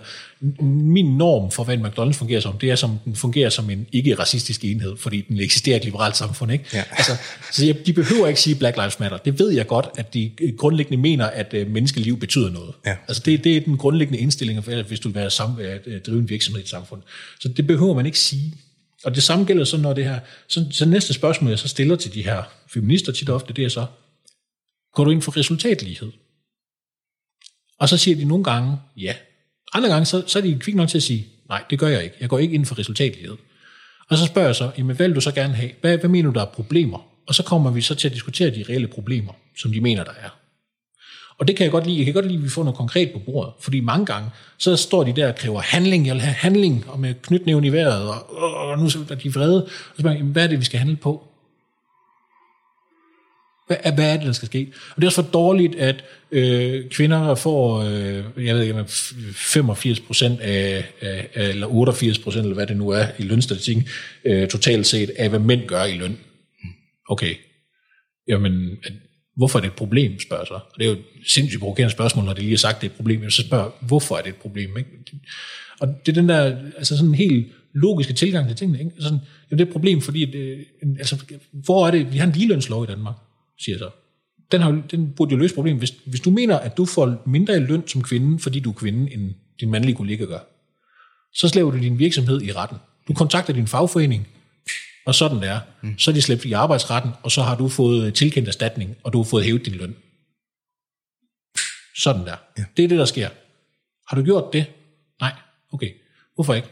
Min 0.64 1.18
norm 1.18 1.52
for, 1.52 1.64
hvad 1.64 1.78
en 1.78 1.86
McDonald's 1.86 2.12
fungerer 2.12 2.40
som, 2.40 2.58
det 2.58 2.72
er, 2.72 2.76
som 2.76 3.00
den 3.06 3.16
fungerer 3.16 3.50
som 3.50 3.70
en 3.70 3.88
ikke-racistisk 3.92 4.66
enhed, 4.66 4.98
fordi 4.98 5.22
den 5.22 5.40
eksisterer 5.40 5.76
i 5.76 5.78
et 5.78 5.86
liberalt 5.86 6.18
samfund. 6.18 6.52
Ikke? 6.52 6.66
Ja. 6.74 6.84
Altså, 6.92 7.12
så 7.52 7.66
jeg, 7.66 7.86
de 7.86 7.94
behøver 7.94 8.28
ikke 8.28 8.42
sige 8.42 8.56
Black 8.56 8.78
Lives 8.78 9.00
Matter. 9.00 9.18
Det 9.18 9.40
ved 9.40 9.52
jeg 9.52 9.68
godt, 9.68 9.90
at 9.98 10.14
de 10.14 10.32
grundlæggende 10.58 11.02
mener, 11.02 11.26
at 11.26 11.54
øh, 11.54 11.72
menneskeliv 11.72 12.20
betyder 12.20 12.50
noget. 12.50 12.74
Ja. 12.86 12.96
Altså 13.08 13.24
det, 13.26 13.44
det 13.44 13.58
er 13.58 13.62
den 13.62 13.78
grundlæggende 13.78 14.20
indstilling, 14.20 14.64
for, 14.64 14.84
hvis 14.84 15.00
du 15.00 15.08
vil 15.08 15.16
være 15.16 15.30
sam, 15.30 15.60
at 15.60 16.06
drive 16.06 16.20
en 16.20 16.30
virksomhed 16.30 16.62
i 16.62 16.64
et 16.64 16.70
samfund. 16.70 17.02
Så 17.40 17.48
det 17.48 17.68
behøver 17.68 17.94
man 17.94 18.06
ikke 18.06 18.20
sige. 18.20 18.54
Og 19.04 19.16
det 19.16 19.24
samme 19.24 19.46
gælder 19.46 19.64
så, 19.64 19.78
når 19.78 19.94
det 19.94 20.04
her... 20.06 20.20
Så, 20.48 20.66
så 20.72 20.86
næste 20.86 21.14
spørgsmål, 21.14 21.50
jeg 21.50 21.60
så 21.60 21.68
stiller 21.68 21.96
til 21.96 22.14
de 22.14 22.24
her 22.24 22.44
feminister 22.68 23.12
tit 23.12 23.30
ofte, 23.30 23.54
det 23.54 23.66
er 23.66 23.70
så, 23.70 23.86
går 24.94 25.04
du 25.04 25.12
ind 25.12 25.22
for 25.22 25.38
resultatlighed? 25.38 26.12
Og 27.80 27.89
så 27.89 27.97
siger 27.97 28.18
de 28.18 28.26
nogle 28.26 28.43
gange, 28.43 28.77
ja. 28.97 29.14
Andre 29.73 29.89
gange, 29.89 30.06
så, 30.06 30.23
så 30.27 30.39
er 30.39 30.43
de 30.43 30.60
kvik 30.60 30.76
nok 30.76 30.89
til 30.89 30.97
at 30.97 31.03
sige, 31.03 31.27
nej, 31.49 31.64
det 31.69 31.80
gør 31.80 31.88
jeg 31.88 32.03
ikke. 32.03 32.15
Jeg 32.22 32.30
går 32.30 32.39
ikke 32.39 32.53
ind 32.53 32.65
for 32.65 32.80
resultatlighed. 32.80 33.38
Og 34.10 34.18
så 34.18 34.26
spørger 34.26 34.47
jeg 34.47 34.56
så, 34.56 34.72
jamen 34.77 34.95
hvad 34.95 35.07
vil 35.07 35.15
du 35.15 35.22
så 35.22 35.31
gerne 35.31 35.53
have? 35.53 35.72
Hvad, 35.81 35.97
hvad 35.97 36.10
mener 36.10 36.30
du, 36.30 36.34
der 36.34 36.45
er 36.45 36.52
problemer? 36.52 36.99
Og 37.27 37.35
så 37.35 37.43
kommer 37.43 37.72
vi 37.72 37.81
så 37.81 37.95
til 37.95 38.07
at 38.07 38.14
diskutere 38.14 38.49
de 38.49 38.65
reelle 38.69 38.88
problemer, 38.88 39.34
som 39.57 39.72
de 39.72 39.81
mener, 39.81 40.03
der 40.03 40.11
er. 40.11 40.30
Og 41.39 41.47
det 41.47 41.56
kan 41.56 41.64
jeg 41.64 41.72
godt 41.72 41.85
lide. 41.85 41.97
Jeg 41.97 42.06
kan 42.06 42.14
godt 42.14 42.26
lide, 42.26 42.38
at 42.38 42.43
vi 42.43 42.49
får 42.49 42.64
noget 42.64 42.77
konkret 42.77 43.11
på 43.14 43.19
bordet. 43.19 43.53
Fordi 43.60 43.80
mange 43.80 44.06
gange, 44.06 44.30
så 44.57 44.76
står 44.76 45.03
de 45.03 45.14
der 45.15 45.27
og 45.27 45.35
kræver 45.35 45.61
handling. 45.61 46.07
Jeg 46.07 46.14
vil 46.15 46.22
have 46.22 46.34
handling, 46.34 46.85
og 46.89 46.99
med 46.99 47.14
knytnæven 47.14 47.64
i 47.64 47.69
vejret, 47.69 48.10
og, 48.10 48.38
og 48.69 48.77
nu 48.77 48.85
er 48.85 49.15
de 49.23 49.34
vrede. 49.34 49.64
Og 49.64 49.69
så 49.69 49.99
spørger 49.99 50.14
jeg, 50.14 50.19
jamen, 50.19 50.31
hvad 50.31 50.43
er 50.43 50.47
det, 50.47 50.60
vi 50.60 50.65
skal 50.65 50.80
handle 50.80 50.95
på? 50.95 51.27
Hvad, 53.68 53.78
er- 53.84 53.96
hvad 53.96 54.14
er 54.14 54.18
det, 54.18 54.26
der 54.26 54.32
skal 54.32 54.46
ske? 54.46 54.68
Og 54.90 54.96
det 54.96 55.04
er 55.04 55.08
også 55.08 55.22
for 55.24 55.32
dårligt, 55.32 55.76
at 55.76 56.04
øh, 56.32 56.90
kvinder 56.90 57.36
får, 57.36 57.80
øh, 57.82 58.46
jeg 58.46 58.56
ved 58.56 58.64
ikke, 58.64 58.86
85 59.34 60.00
procent 60.00 60.40
af, 60.40 60.86
af, 61.02 61.28
eller 61.34 61.68
88 61.68 62.20
procent, 62.20 62.44
eller 62.44 62.56
hvad 62.56 62.68
det 62.68 62.78
nu 62.78 62.90
er 62.90 63.06
i 63.20 63.24
lønstatistikken, 63.24 63.88
øh, 64.26 64.48
totalt 64.48 64.88
set 64.88 65.10
af, 65.18 65.30
hvad 65.30 65.40
mænd 65.40 65.68
gør 65.68 65.84
i 65.84 65.98
løn. 65.98 66.18
Okay. 67.10 67.36
Jamen, 68.28 68.78
at- 68.84 68.94
hvorfor 69.38 69.60
er 69.60 69.62
det 69.62 69.70
et 69.70 69.76
problem, 69.76 70.20
spørger 70.20 70.46
så. 70.46 70.54
Og 70.54 70.74
det 70.78 70.84
er 70.86 70.90
jo 70.90 70.96
et 70.96 71.04
sindssygt 71.28 71.60
provokerende 71.60 71.92
spørgsmål, 71.92 72.26
når 72.26 72.34
det 72.34 72.44
lige 72.44 72.54
er 72.54 72.58
sagt, 72.58 72.82
det 72.82 72.88
er 72.88 72.92
et 72.92 72.96
problem. 72.96 73.30
Så 73.30 73.42
spørger, 73.42 73.72
hvorfor 73.82 74.16
er 74.18 74.22
det 74.22 74.30
et 74.30 74.36
problem? 74.36 74.78
Ikke? 74.78 74.90
Og 75.80 75.88
det 76.06 76.12
er 76.12 76.22
den 76.22 76.30
der, 76.30 76.58
altså 76.78 76.98
sådan 76.98 77.10
en 77.10 77.16
helt 77.16 77.48
logiske 77.74 78.14
tilgang 78.14 78.48
til 78.48 78.56
tingene. 78.58 78.80
Ikke? 78.80 78.92
Altså 78.96 79.04
sådan, 79.10 79.20
jamen 79.52 79.60
det 79.60 79.66
er 79.66 79.68
et 79.68 79.74
problem, 79.74 80.02
fordi, 80.02 80.26
det, 80.26 80.66
altså, 80.98 81.26
hvor 81.52 81.88
er 81.88 81.92
det, 81.92 82.14
vi 82.14 82.18
har 82.18 82.28
en 82.28 82.34
ligelønslov 82.34 82.84
i 82.84 82.88
Danmark, 82.88 83.16
siger 83.60 83.77
så. 83.77 83.90
Den, 84.52 84.61
har, 84.61 84.84
den 84.91 85.14
burde 85.14 85.32
jo 85.32 85.38
løse 85.38 85.56
problemet. 85.56 85.82
Hvis, 85.82 85.94
hvis 86.06 86.22
du 86.22 86.30
mener, 86.30 86.60
at 86.60 86.77
du 86.77 86.86
får 86.86 87.22
mindre 87.26 87.57
i 87.57 87.60
løn 87.60 87.88
som 87.88 88.03
kvinde, 88.03 88.40
fordi 88.40 88.60
du 88.60 88.69
er 88.69 88.73
kvinde, 88.73 89.14
end 89.14 89.34
din 89.60 89.72
mandlige 89.72 89.95
kollega 89.95 90.26
gør, 90.26 90.40
så 91.34 91.48
slæver 91.48 91.72
du 91.72 91.77
din 91.77 91.99
virksomhed 91.99 92.41
i 92.41 92.52
retten. 92.52 92.77
Du 93.07 93.14
kontakter 93.14 93.53
din 93.53 93.68
fagforening, 93.68 94.27
og 95.06 95.15
sådan 95.15 95.38
det 95.38 95.49
er. 95.49 95.60
Mm. 95.82 95.98
Så 95.99 96.11
er 96.11 96.15
de 96.15 96.22
slæbt 96.22 96.45
i 96.45 96.52
arbejdsretten, 96.52 97.11
og 97.23 97.32
så 97.32 97.41
har 97.41 97.57
du 97.57 97.69
fået 97.69 98.14
tilkendt 98.14 98.48
erstatning, 98.48 98.95
og 99.03 99.14
du 99.14 99.18
har 99.18 99.23
fået 99.30 99.45
hævet 99.45 99.65
din 99.65 99.73
løn. 99.73 99.95
Sådan 101.98 102.26
der. 102.26 102.36
Ja. 102.57 102.64
Det 102.77 102.84
er 102.84 102.88
det, 102.88 102.99
der 102.99 103.06
sker. 103.06 103.30
Har 104.07 104.18
du 104.18 104.23
gjort 104.23 104.53
det? 104.53 104.65
Nej. 105.19 105.34
Okay. 105.73 105.91
Hvorfor 106.36 106.53
ikke? 106.53 106.68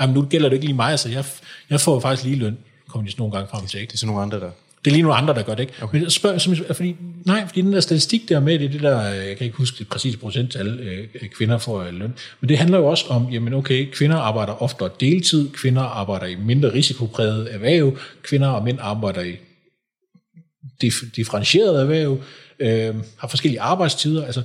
Jamen, 0.00 0.14
nu 0.14 0.26
gælder 0.26 0.48
det 0.48 0.56
ikke 0.56 0.66
lige 0.66 0.76
mig, 0.76 0.90
altså 0.90 1.08
jeg, 1.08 1.24
jeg 1.70 1.80
får 1.80 2.00
faktisk 2.00 2.24
lige 2.24 2.36
løn, 2.36 2.58
kommer 2.88 3.06
de 3.06 3.10
sådan 3.10 3.22
nogle 3.22 3.36
gange 3.36 3.48
frem 3.50 3.66
til. 3.66 3.80
Ikke? 3.80 3.90
Det 3.90 3.94
er 3.94 3.98
sådan 3.98 4.14
nogle 4.14 4.22
andre, 4.22 4.40
der... 4.40 4.50
Det 4.84 4.90
er 4.90 4.94
lige 4.94 5.02
nogle 5.02 5.16
andre, 5.16 5.34
der 5.34 5.42
gør 5.42 5.54
det, 5.54 5.60
ikke? 5.60 5.72
Okay. 5.82 5.94
Men 5.94 6.02
jeg 6.02 6.12
spørger, 6.12 6.38
som, 6.38 6.56
fordi, 6.72 6.96
nej, 7.26 7.46
fordi 7.46 7.62
den 7.62 7.72
der 7.72 7.80
statistik 7.80 8.28
der 8.28 8.40
med, 8.40 8.58
det 8.58 8.64
er 8.64 8.68
det 8.68 8.80
der, 8.80 9.00
jeg 9.02 9.36
kan 9.36 9.44
ikke 9.44 9.56
huske 9.56 9.78
det 9.78 9.88
præcise 9.88 10.18
procenttal, 10.18 10.80
øh, 10.80 11.08
kvinder 11.28 11.58
får 11.58 11.82
øh, 11.82 11.94
løn, 11.94 12.14
men 12.40 12.48
det 12.48 12.58
handler 12.58 12.78
jo 12.78 12.86
også 12.86 13.04
om, 13.08 13.28
jamen 13.32 13.54
okay, 13.54 13.90
kvinder 13.92 14.16
arbejder 14.16 14.62
oftere 14.62 14.90
deltid, 15.00 15.50
kvinder 15.50 15.82
arbejder 15.82 16.26
i 16.26 16.34
mindre 16.34 16.72
risikopræget 16.72 17.54
erhverv, 17.54 17.98
kvinder 18.22 18.48
og 18.48 18.64
mænd 18.64 18.78
arbejder 18.80 19.22
i 19.22 19.36
dif- 20.84 21.10
differentieret 21.16 21.80
erhverv, 21.80 22.20
øh, 22.58 22.94
har 23.18 23.28
forskellige 23.28 23.60
arbejdstider, 23.60 24.26
altså 24.26 24.42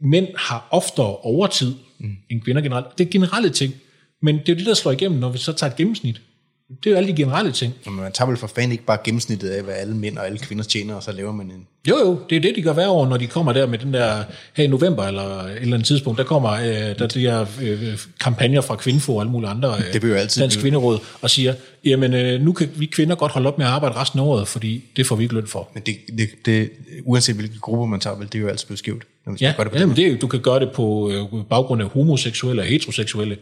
mænd 0.00 0.28
har 0.36 0.68
oftere 0.70 1.16
overtid 1.16 1.74
mm. 1.98 2.16
end 2.30 2.40
kvinder 2.40 2.62
generelt. 2.62 2.98
Det 2.98 3.06
er 3.06 3.10
generelle 3.10 3.50
ting, 3.50 3.74
men 4.22 4.38
det 4.38 4.48
er 4.48 4.52
jo 4.52 4.58
det, 4.58 4.66
der 4.66 4.74
slår 4.74 4.92
igennem, 4.92 5.20
når 5.20 5.28
vi 5.28 5.38
så 5.38 5.52
tager 5.52 5.70
et 5.70 5.76
gennemsnit. 5.76 6.20
Det 6.68 6.86
er 6.86 6.90
jo 6.90 6.96
alle 6.96 7.08
de 7.08 7.16
generelle 7.16 7.52
ting. 7.52 7.74
Men 7.86 7.94
man 7.94 8.12
tager 8.12 8.28
vel 8.28 8.36
for 8.36 8.46
fanden 8.46 8.72
ikke 8.72 8.84
bare 8.84 8.98
gennemsnittet 9.04 9.48
af, 9.48 9.62
hvad 9.62 9.74
alle 9.74 9.96
mænd 9.96 10.18
og 10.18 10.26
alle 10.26 10.38
kvinder 10.38 10.64
tjener, 10.64 10.94
og 10.94 11.02
så 11.02 11.12
laver 11.12 11.32
man 11.32 11.46
en... 11.46 11.66
Jo, 11.88 11.98
jo, 11.98 12.20
det 12.30 12.36
er 12.36 12.40
det, 12.40 12.56
de 12.56 12.62
gør 12.62 12.72
hver 12.72 12.88
år, 12.88 13.08
når 13.08 13.16
de 13.16 13.26
kommer 13.26 13.52
der 13.52 13.66
med 13.66 13.78
den 13.78 13.94
der, 13.94 14.24
her 14.54 14.64
i 14.64 14.66
november 14.66 15.04
eller 15.04 15.42
et 15.42 15.56
eller 15.56 15.74
andet 15.74 15.86
tidspunkt, 15.86 16.18
der 16.18 16.24
kommer 16.24 16.50
øh, 16.50 16.98
der 16.98 17.06
de 17.06 17.20
her 17.20 17.46
øh, 17.62 17.98
kampagner 18.20 18.60
fra 18.60 18.76
Kvinfo 18.76 19.16
og 19.16 19.22
alle 19.22 19.32
mulige 19.32 19.50
andre, 19.50 19.74
øh, 19.78 19.92
Det 19.92 20.04
jo 20.08 20.14
altid 20.14 20.42
Dansk 20.42 20.60
Kvinderåd, 20.60 20.98
og 21.22 21.30
siger, 21.30 21.54
jamen 21.84 22.14
øh, 22.14 22.40
nu 22.40 22.52
kan 22.52 22.68
vi 22.76 22.86
kvinder 22.86 23.14
godt 23.16 23.32
holde 23.32 23.48
op 23.48 23.58
med 23.58 23.66
at 23.66 23.72
arbejde 23.72 23.96
resten 23.96 24.20
af 24.20 24.24
året, 24.24 24.48
fordi 24.48 24.84
det 24.96 25.06
får 25.06 25.16
vi 25.16 25.22
ikke 25.22 25.34
løn 25.34 25.46
for. 25.46 25.70
Men 25.74 25.82
det, 25.86 25.96
det, 26.18 26.28
det, 26.46 26.70
uanset 27.04 27.34
hvilke 27.34 27.58
grupper 27.58 27.86
man 27.86 28.00
tager, 28.00 28.16
vel, 28.16 28.26
det 28.26 28.34
er 28.34 28.42
jo 28.42 28.48
altid 28.48 28.66
blevet 28.66 28.78
skævt. 28.78 29.04
Når 29.26 29.30
man 29.30 29.38
Ja, 29.40 29.54
gøre 29.56 29.64
det 29.64 29.72
på 29.72 29.78
ja 29.78 29.80
den 29.82 29.88
men 29.88 29.96
det, 29.96 30.12
er 30.12 30.18
du 30.18 30.26
kan 30.26 30.40
gøre 30.40 30.60
det 30.60 30.70
på 30.74 31.10
øh, 31.10 31.44
baggrund 31.50 31.82
af 31.82 31.88
homoseksuelle 31.88 32.62
og 32.62 32.66
heteroseksuelle. 32.66 33.36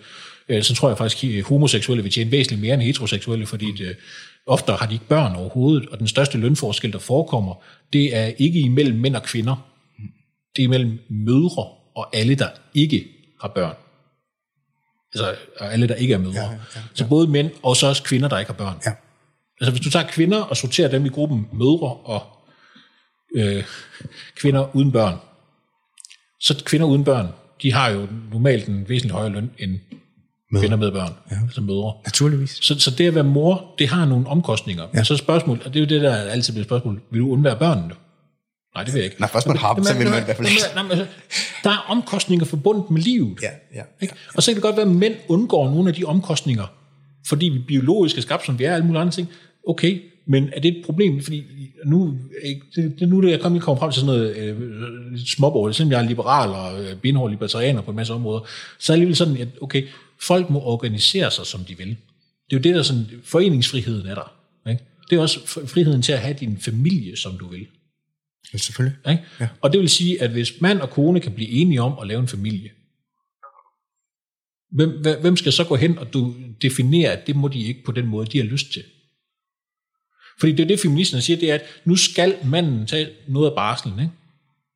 Øh, 0.49 0.63
så 0.63 0.75
tror 0.75 0.89
jeg 0.89 0.99
faktisk, 0.99 1.25
at 1.25 1.45
homoseksuelle 1.45 2.03
vil 2.03 2.13
tjene 2.13 2.31
væsentligt 2.31 2.63
mere 2.63 2.75
end 2.75 2.83
heteroseksuelle, 2.83 3.47
fordi 3.47 3.67
det, 3.79 3.97
ofte 4.47 4.73
har 4.73 4.87
de 4.87 4.93
ikke 4.93 5.07
børn 5.07 5.37
overhovedet, 5.37 5.89
og 5.89 5.99
den 5.99 6.09
største 6.09 6.39
lønforskel, 6.39 6.93
der 6.93 6.99
forekommer, 6.99 7.55
det 7.93 8.17
er 8.17 8.27
ikke 8.39 8.61
imellem 8.61 8.99
mænd 8.99 9.17
og 9.17 9.23
kvinder. 9.23 9.69
Det 10.57 10.63
er 10.63 10.67
imellem 10.67 10.99
mødre 11.09 11.69
og 11.95 12.17
alle, 12.17 12.35
der 12.35 12.49
ikke 12.75 13.09
har 13.41 13.49
børn. 13.49 13.75
Altså 15.15 15.35
alle, 15.61 15.89
der 15.89 15.95
ikke 15.95 16.15
er 16.15 16.19
mødre. 16.19 16.43
Ja, 16.43 16.51
ja, 16.51 16.51
ja. 16.77 16.81
Så 16.95 17.09
både 17.09 17.27
mænd 17.27 17.51
og 17.63 17.77
så 17.77 17.87
også 17.87 18.03
kvinder, 18.03 18.29
der 18.29 18.39
ikke 18.39 18.51
har 18.51 18.57
børn. 18.57 18.77
Ja. 18.87 18.93
Altså 19.61 19.71
hvis 19.71 19.81
du 19.81 19.91
tager 19.91 20.07
kvinder 20.07 20.43
og 20.43 20.57
sorterer 20.57 20.89
dem 20.91 21.07
i 21.07 21.09
gruppen 21.09 21.49
mødre 21.53 21.95
og 21.95 22.23
øh, 23.35 23.65
kvinder 24.37 24.77
uden 24.77 24.93
børn, 24.93 25.19
så 26.41 26.63
kvinder 26.65 26.87
uden 26.87 27.05
børn, 27.05 27.29
de 27.63 27.73
har 27.73 27.91
jo 27.91 28.09
normalt 28.33 28.69
en 28.69 28.89
væsentligt 28.89 29.13
højere 29.13 29.33
løn 29.33 29.51
end 29.59 29.79
mødre. 30.53 30.63
kvinder 30.63 30.77
med 30.77 30.93
børn, 30.93 31.13
ja. 31.31 31.37
altså 31.45 31.61
mødre. 31.61 31.93
Naturligvis. 32.05 32.59
Så, 32.61 32.79
så 32.79 32.91
det 32.91 33.07
at 33.07 33.15
være 33.15 33.25
mor, 33.25 33.75
det 33.79 33.89
har 33.89 34.05
nogle 34.05 34.29
omkostninger. 34.29 34.87
Ja. 34.95 35.05
Så 35.05 35.15
er 35.15 35.19
spørgsmålet, 35.19 35.63
og 35.63 35.75
det 35.75 35.81
er 35.81 35.85
jo 35.85 35.89
det, 35.89 36.03
der 36.03 36.17
altid 36.17 36.53
bliver 36.53 36.65
spørgsmål, 36.65 37.01
vil 37.11 37.21
du 37.21 37.31
undvære 37.31 37.57
børnene? 37.57 37.95
Nej, 38.75 38.85
det 38.85 38.95
vil 38.95 38.99
jeg 38.99 39.05
ikke. 39.05 39.21
Nej, 39.21 39.31
først 39.31 39.47
man 39.47 39.57
har 39.57 39.75
dem, 39.75 39.85
så 39.85 39.99
vil 39.99 40.11
man 40.11 40.23
i 40.23 40.25
hvert 40.25 40.37
fald 40.37 40.49
ikke. 40.49 40.63
Nej, 40.75 40.83
men, 40.83 40.91
altså, 40.91 41.07
der 41.65 41.71
er 41.71 41.87
omkostninger 41.89 42.47
forbundet 42.47 42.91
med 42.91 43.01
livet. 43.03 43.39
Ja, 43.43 43.49
ja, 43.75 43.83
Ikke? 44.01 44.15
Og 44.35 44.43
så 44.43 44.51
kan 44.51 44.55
det 44.55 44.63
godt 44.63 44.77
være, 44.77 44.87
at 44.87 44.93
mænd 44.93 45.15
undgår 45.29 45.71
nogle 45.71 45.89
af 45.89 45.95
de 45.95 46.05
omkostninger, 46.05 46.67
fordi 47.27 47.47
vi 47.47 47.59
biologisk 47.59 48.19
er 48.19 48.23
skabt, 48.23 48.47
som 48.47 48.59
vi 48.59 48.65
er, 48.65 48.75
alle 48.75 48.87
mulige 48.87 49.01
andre 49.01 49.13
ting. 49.13 49.29
Okay, 49.69 50.03
men 50.27 50.49
er 50.53 50.61
det 50.61 50.77
et 50.79 50.85
problem? 50.85 51.23
Fordi 51.23 51.45
nu, 51.87 52.15
ikke, 52.45 52.63
det, 52.99 53.09
nu 53.09 53.17
er 53.19 53.21
det, 53.21 53.31
jeg 53.31 53.41
kommer 53.41 53.61
komme 53.61 53.79
frem 53.79 53.91
til 53.91 54.01
sådan 54.01 54.19
noget 54.19 54.37
øh, 54.37 54.57
småborgerligt, 55.27 55.77
selvom 55.77 55.93
jeg 55.93 56.03
er 56.03 56.09
liberal 56.09 56.49
og 56.49 56.85
øh, 56.85 56.97
benhård 56.97 57.31
libertarianer 57.31 57.81
på 57.81 57.91
en 57.91 57.97
masse 57.97 58.15
områder, 58.15 58.41
så 58.79 58.93
er 58.93 58.95
det 58.95 59.01
alligevel 59.01 59.17
sådan, 59.17 59.37
at 59.37 59.49
okay, 59.61 59.87
folk 60.27 60.51
må 60.51 60.61
organisere 60.61 61.31
sig, 61.31 61.47
som 61.47 61.65
de 61.65 61.77
vil. 61.79 61.89
Det 61.89 62.57
er 62.57 62.57
jo 62.57 62.63
det, 62.63 62.75
der 62.75 62.83
sådan, 62.83 63.07
foreningsfriheden 63.25 64.07
er 64.07 64.15
der. 64.15 64.33
Ikke? 64.71 64.85
Det 65.11 65.17
er 65.17 65.21
også 65.21 65.41
fri- 65.41 65.67
friheden 65.67 66.03
til 66.03 66.13
at 66.13 66.19
have 66.21 66.37
din 66.41 66.59
familie, 66.61 67.17
som 67.17 67.39
du 67.39 67.49
vil. 67.49 67.67
Ja, 68.53 68.59
selvfølgelig. 68.59 68.99
Ikke? 69.11 69.23
Ja. 69.41 69.49
Og 69.61 69.73
det 69.73 69.81
vil 69.81 69.89
sige, 69.89 70.23
at 70.23 70.31
hvis 70.31 70.61
mand 70.61 70.81
og 70.81 70.91
kone 70.91 71.21
kan 71.21 71.33
blive 71.35 71.49
enige 71.49 71.83
om 71.83 71.99
at 71.99 72.07
lave 72.07 72.21
en 72.21 72.29
familie, 72.29 72.71
hvem, 74.71 75.01
hvem- 75.03 75.21
hvem 75.21 75.37
skal 75.37 75.53
så 75.53 75.65
gå 75.65 75.77
hen 75.77 75.99
og 75.99 76.13
du 76.13 76.35
definere, 76.63 77.11
at 77.13 77.27
det 77.27 77.37
må 77.37 77.49
de 77.49 77.61
ikke 77.65 77.83
på 77.85 77.93
den 77.93 78.07
måde, 78.07 78.27
de 78.27 78.39
har 78.39 78.45
lyst 78.45 78.73
til? 78.73 78.85
Fordi 80.41 80.53
det 80.53 80.61
er 80.61 80.67
det, 80.67 80.81
feministerne 80.81 81.23
siger, 81.23 81.37
det 81.37 81.51
er, 81.51 81.55
at 81.55 81.63
nu 81.85 81.97
skal 81.97 82.37
manden 82.45 82.87
tage 82.87 83.09
noget 83.29 83.51
af 83.51 83.55
barslen, 83.57 83.99
ikke? 84.01 84.13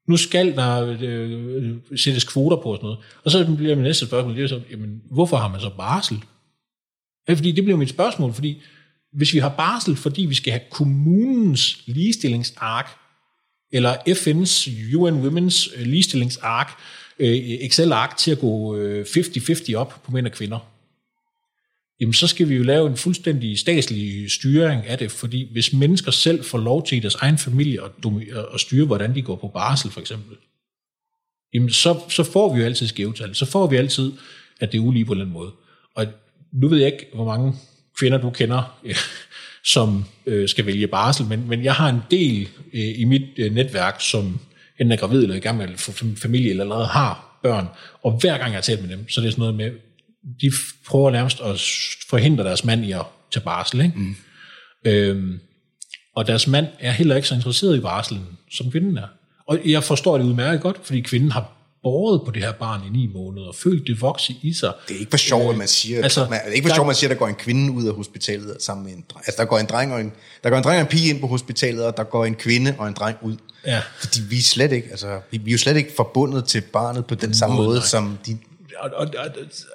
Nu 0.07 0.17
skal 0.17 0.57
der 0.57 0.97
øh, 1.01 1.01
øh, 1.03 1.77
sættes 1.97 2.25
kvoter 2.25 2.57
på 2.57 2.71
og 2.71 2.77
sådan 2.77 2.87
noget. 2.87 2.99
Og 3.25 3.31
så 3.31 3.55
bliver 3.57 3.75
min 3.75 3.85
næste 3.85 4.07
spørgsmål, 4.07 4.37
det 4.37 4.45
er 4.45 4.49
så, 4.49 4.61
jamen, 4.71 5.03
hvorfor 5.11 5.37
har 5.37 5.49
man 5.49 5.61
så 5.61 5.71
barsel? 5.77 6.25
Ja, 7.29 7.35
fordi 7.35 7.53
det 7.53 7.65
bliver 7.65 7.79
mit 7.79 7.89
spørgsmål, 7.89 8.33
fordi 8.33 8.63
hvis 9.13 9.35
vi 9.35 9.39
har 9.39 9.49
barsel, 9.49 9.97
fordi 9.97 10.23
vi 10.23 10.35
skal 10.35 10.53
have 10.53 10.63
kommunens 10.71 11.83
ligestillingsark, 11.87 12.91
eller 13.73 13.95
FN's 13.95 14.71
UN 14.97 15.27
Women's 15.27 15.81
øh, 15.81 15.87
ligestillingsark, 15.87 16.71
øh, 17.19 17.37
Excel-ark 17.37 18.17
til 18.17 18.31
at 18.31 18.39
gå 18.39 18.77
øh, 18.77 19.07
50-50 19.07 19.75
op 19.75 20.01
på 20.05 20.13
mænd 20.13 20.27
og 20.27 20.33
kvinder, 20.33 20.76
jamen 22.01 22.15
så 22.15 22.27
skal 22.27 22.49
vi 22.49 22.55
jo 22.55 22.63
lave 22.63 22.91
en 22.91 22.97
fuldstændig 22.97 23.59
statslig 23.59 24.31
styring 24.31 24.87
af 24.87 24.99
det, 24.99 25.11
fordi 25.11 25.49
hvis 25.53 25.73
mennesker 25.73 26.11
selv 26.11 26.45
får 26.45 26.59
lov 26.59 26.87
til 26.87 26.99
i 26.99 27.01
deres 27.01 27.15
egen 27.15 27.39
familie 27.39 27.81
at, 27.85 27.91
at 28.55 28.61
styre, 28.61 28.87
hvordan 28.87 29.15
de 29.15 29.23
går 29.23 29.37
på 29.37 29.49
barsel 29.49 29.91
for 29.91 30.01
eksempel, 30.01 30.37
jamen 31.55 31.71
så, 31.71 32.01
så 32.09 32.25
får 32.25 32.55
vi 32.55 32.61
jo 32.61 32.67
altid 32.67 32.87
skævtal. 32.87 33.35
Så 33.35 33.47
får 33.47 33.67
vi 33.67 33.77
altid, 33.77 34.13
at 34.61 34.73
det 34.73 34.79
er 34.79 34.83
ulige 34.83 35.05
på 35.05 35.13
en 35.13 35.19
eller 35.19 35.25
anden 35.25 35.35
måde. 35.35 35.53
Og 35.95 36.07
nu 36.53 36.69
ved 36.69 36.79
jeg 36.79 36.93
ikke, 36.93 37.07
hvor 37.15 37.25
mange 37.25 37.55
kvinder 37.99 38.19
du 38.19 38.31
kender, 38.31 38.79
øh, 38.85 38.97
som 39.65 40.05
øh, 40.27 40.49
skal 40.49 40.67
vælge 40.67 40.87
barsel, 40.87 41.27
men, 41.27 41.49
men 41.49 41.65
jeg 41.65 41.75
har 41.75 41.89
en 41.89 42.01
del 42.11 42.49
øh, 42.73 43.01
i 43.01 43.05
mit 43.05 43.23
øh, 43.37 43.55
netværk, 43.55 43.97
som 44.01 44.41
enten 44.79 44.93
er 44.93 44.97
gravid 44.97 45.23
eller 45.23 45.37
i 45.37 45.41
gang 45.41 45.59
med 45.59 45.69
at 45.69 45.81
få 45.81 45.93
familie, 46.17 46.51
eller 46.51 46.65
allerede 46.65 46.87
har 46.87 47.39
børn. 47.43 47.67
Og 48.03 48.19
hver 48.21 48.39
gang 48.39 48.51
jeg 48.51 48.57
har 48.57 48.63
talt 48.63 48.81
med 48.81 48.97
dem, 48.97 49.09
så 49.09 49.21
er 49.21 49.25
det 49.25 49.33
sådan 49.33 49.41
noget 49.41 49.55
med, 49.55 49.71
de 50.41 50.53
prøver 50.87 51.11
nærmest 51.11 51.41
at 51.41 51.61
forhindre 52.11 52.45
deres 52.45 52.65
mand 52.65 52.85
i 52.85 52.93
at 52.93 53.03
tage 53.33 53.45
barsel. 53.45 53.81
Ikke? 53.81 53.99
Mm. 53.99 54.17
Øhm, 54.85 55.39
og 56.17 56.27
deres 56.27 56.47
mand 56.47 56.67
er 56.81 56.93
heller 56.93 57.17
ikke 57.17 57.29
så 57.29 57.35
interesseret 57.35 57.77
i 57.77 57.81
barselen, 57.81 58.27
som 58.51 58.71
kvinden 58.71 58.99
er. 58.99 59.07
Og 59.49 59.59
jeg 59.65 59.85
forstår 59.85 60.19
det 60.19 60.25
udmærket 60.25 60.61
godt, 60.61 60.77
fordi 60.83 61.01
kvinden 61.01 61.33
har 61.33 61.53
båret 61.83 62.23
på 62.25 62.31
det 62.31 62.43
her 62.43 62.53
barn 62.53 62.81
i 62.87 62.99
ni 62.99 63.07
måneder, 63.07 63.47
og 63.47 63.55
følt 63.55 63.87
det 63.87 64.01
vokse 64.01 64.35
i 64.43 64.53
sig. 64.53 64.73
Det 64.89 64.97
er 64.97 65.01
ikke 65.01 65.11
for 65.11 65.17
sjov, 65.17 65.51
at 65.51 65.57
man 65.57 65.69
siger, 65.69 66.03
altså, 66.03 66.21
man, 66.31 66.41
det 66.45 66.49
er 66.51 66.53
ikke 66.53 66.65
for 66.65 66.69
der- 66.69 66.75
sjov, 66.75 66.85
at 66.85 66.87
man 66.87 66.97
siger, 66.97 67.11
at 67.11 67.15
der 67.15 67.19
går 67.19 67.29
en 67.29 67.35
kvinde 67.35 67.73
ud 67.73 67.87
af 67.87 67.95
hospitalet 67.95 68.57
sammen 68.61 68.87
med 68.87 68.93
en 68.93 69.05
dreng. 69.11 69.25
Altså, 69.27 69.43
der 69.43 69.49
går 69.49 69.59
en 69.59 69.67
dreng 69.67 69.93
og 69.93 70.01
en, 70.01 70.13
der 70.45 70.51
går 70.51 70.57
en 70.57 70.65
dreng 70.65 70.77
og 70.77 70.81
en 70.81 70.87
pige 70.87 71.09
ind 71.11 71.21
på 71.21 71.27
hospitalet, 71.27 71.85
og 71.85 71.97
der 71.97 72.05
går 72.05 72.25
en 72.25 72.35
kvinde 72.35 72.75
og 72.79 72.89
en 72.89 72.95
dreng 72.95 73.17
ud. 73.23 73.37
Ja. 73.67 73.81
Fordi 73.99 74.21
vi 74.31 74.37
er 74.37 74.43
slet 74.43 74.73
ikke, 74.73 74.89
altså, 74.91 75.21
vi, 75.31 75.37
er 75.47 75.53
jo 75.53 75.59
slet 75.59 75.77
ikke 75.77 75.91
forbundet 75.97 76.45
til 76.45 76.61
barnet 76.61 77.07
på 77.07 77.15
den 77.15 77.35
samme 77.35 77.57
måde, 77.57 77.67
måde, 77.67 77.79
nej. 77.79 77.87
som 77.87 78.19
de 78.27 78.39
og, 78.81 78.91
og, 78.95 79.07
og 79.19 79.27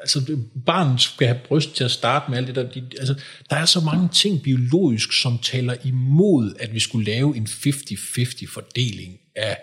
altså, 0.01 0.19
det- 0.19 0.45
barnet 0.65 1.01
skal 1.01 1.27
have 1.27 1.39
bryst 1.47 1.75
til 1.75 1.83
at 1.83 1.91
starte 1.91 2.29
med 2.31 2.37
alt 2.37 2.47
det 2.47 2.55
der. 2.55 2.63
De, 2.71 2.83
altså, 2.99 3.15
der 3.49 3.55
er 3.55 3.65
så 3.65 3.79
mange 3.79 4.09
ting 4.13 4.41
biologisk, 4.43 5.13
som 5.21 5.37
taler 5.37 5.75
imod, 5.83 6.53
at 6.59 6.73
vi 6.73 6.79
skulle 6.79 7.05
lave 7.05 7.37
en 7.37 7.43
50-50 7.47 8.53
fordeling 8.53 9.13
af 9.35 9.57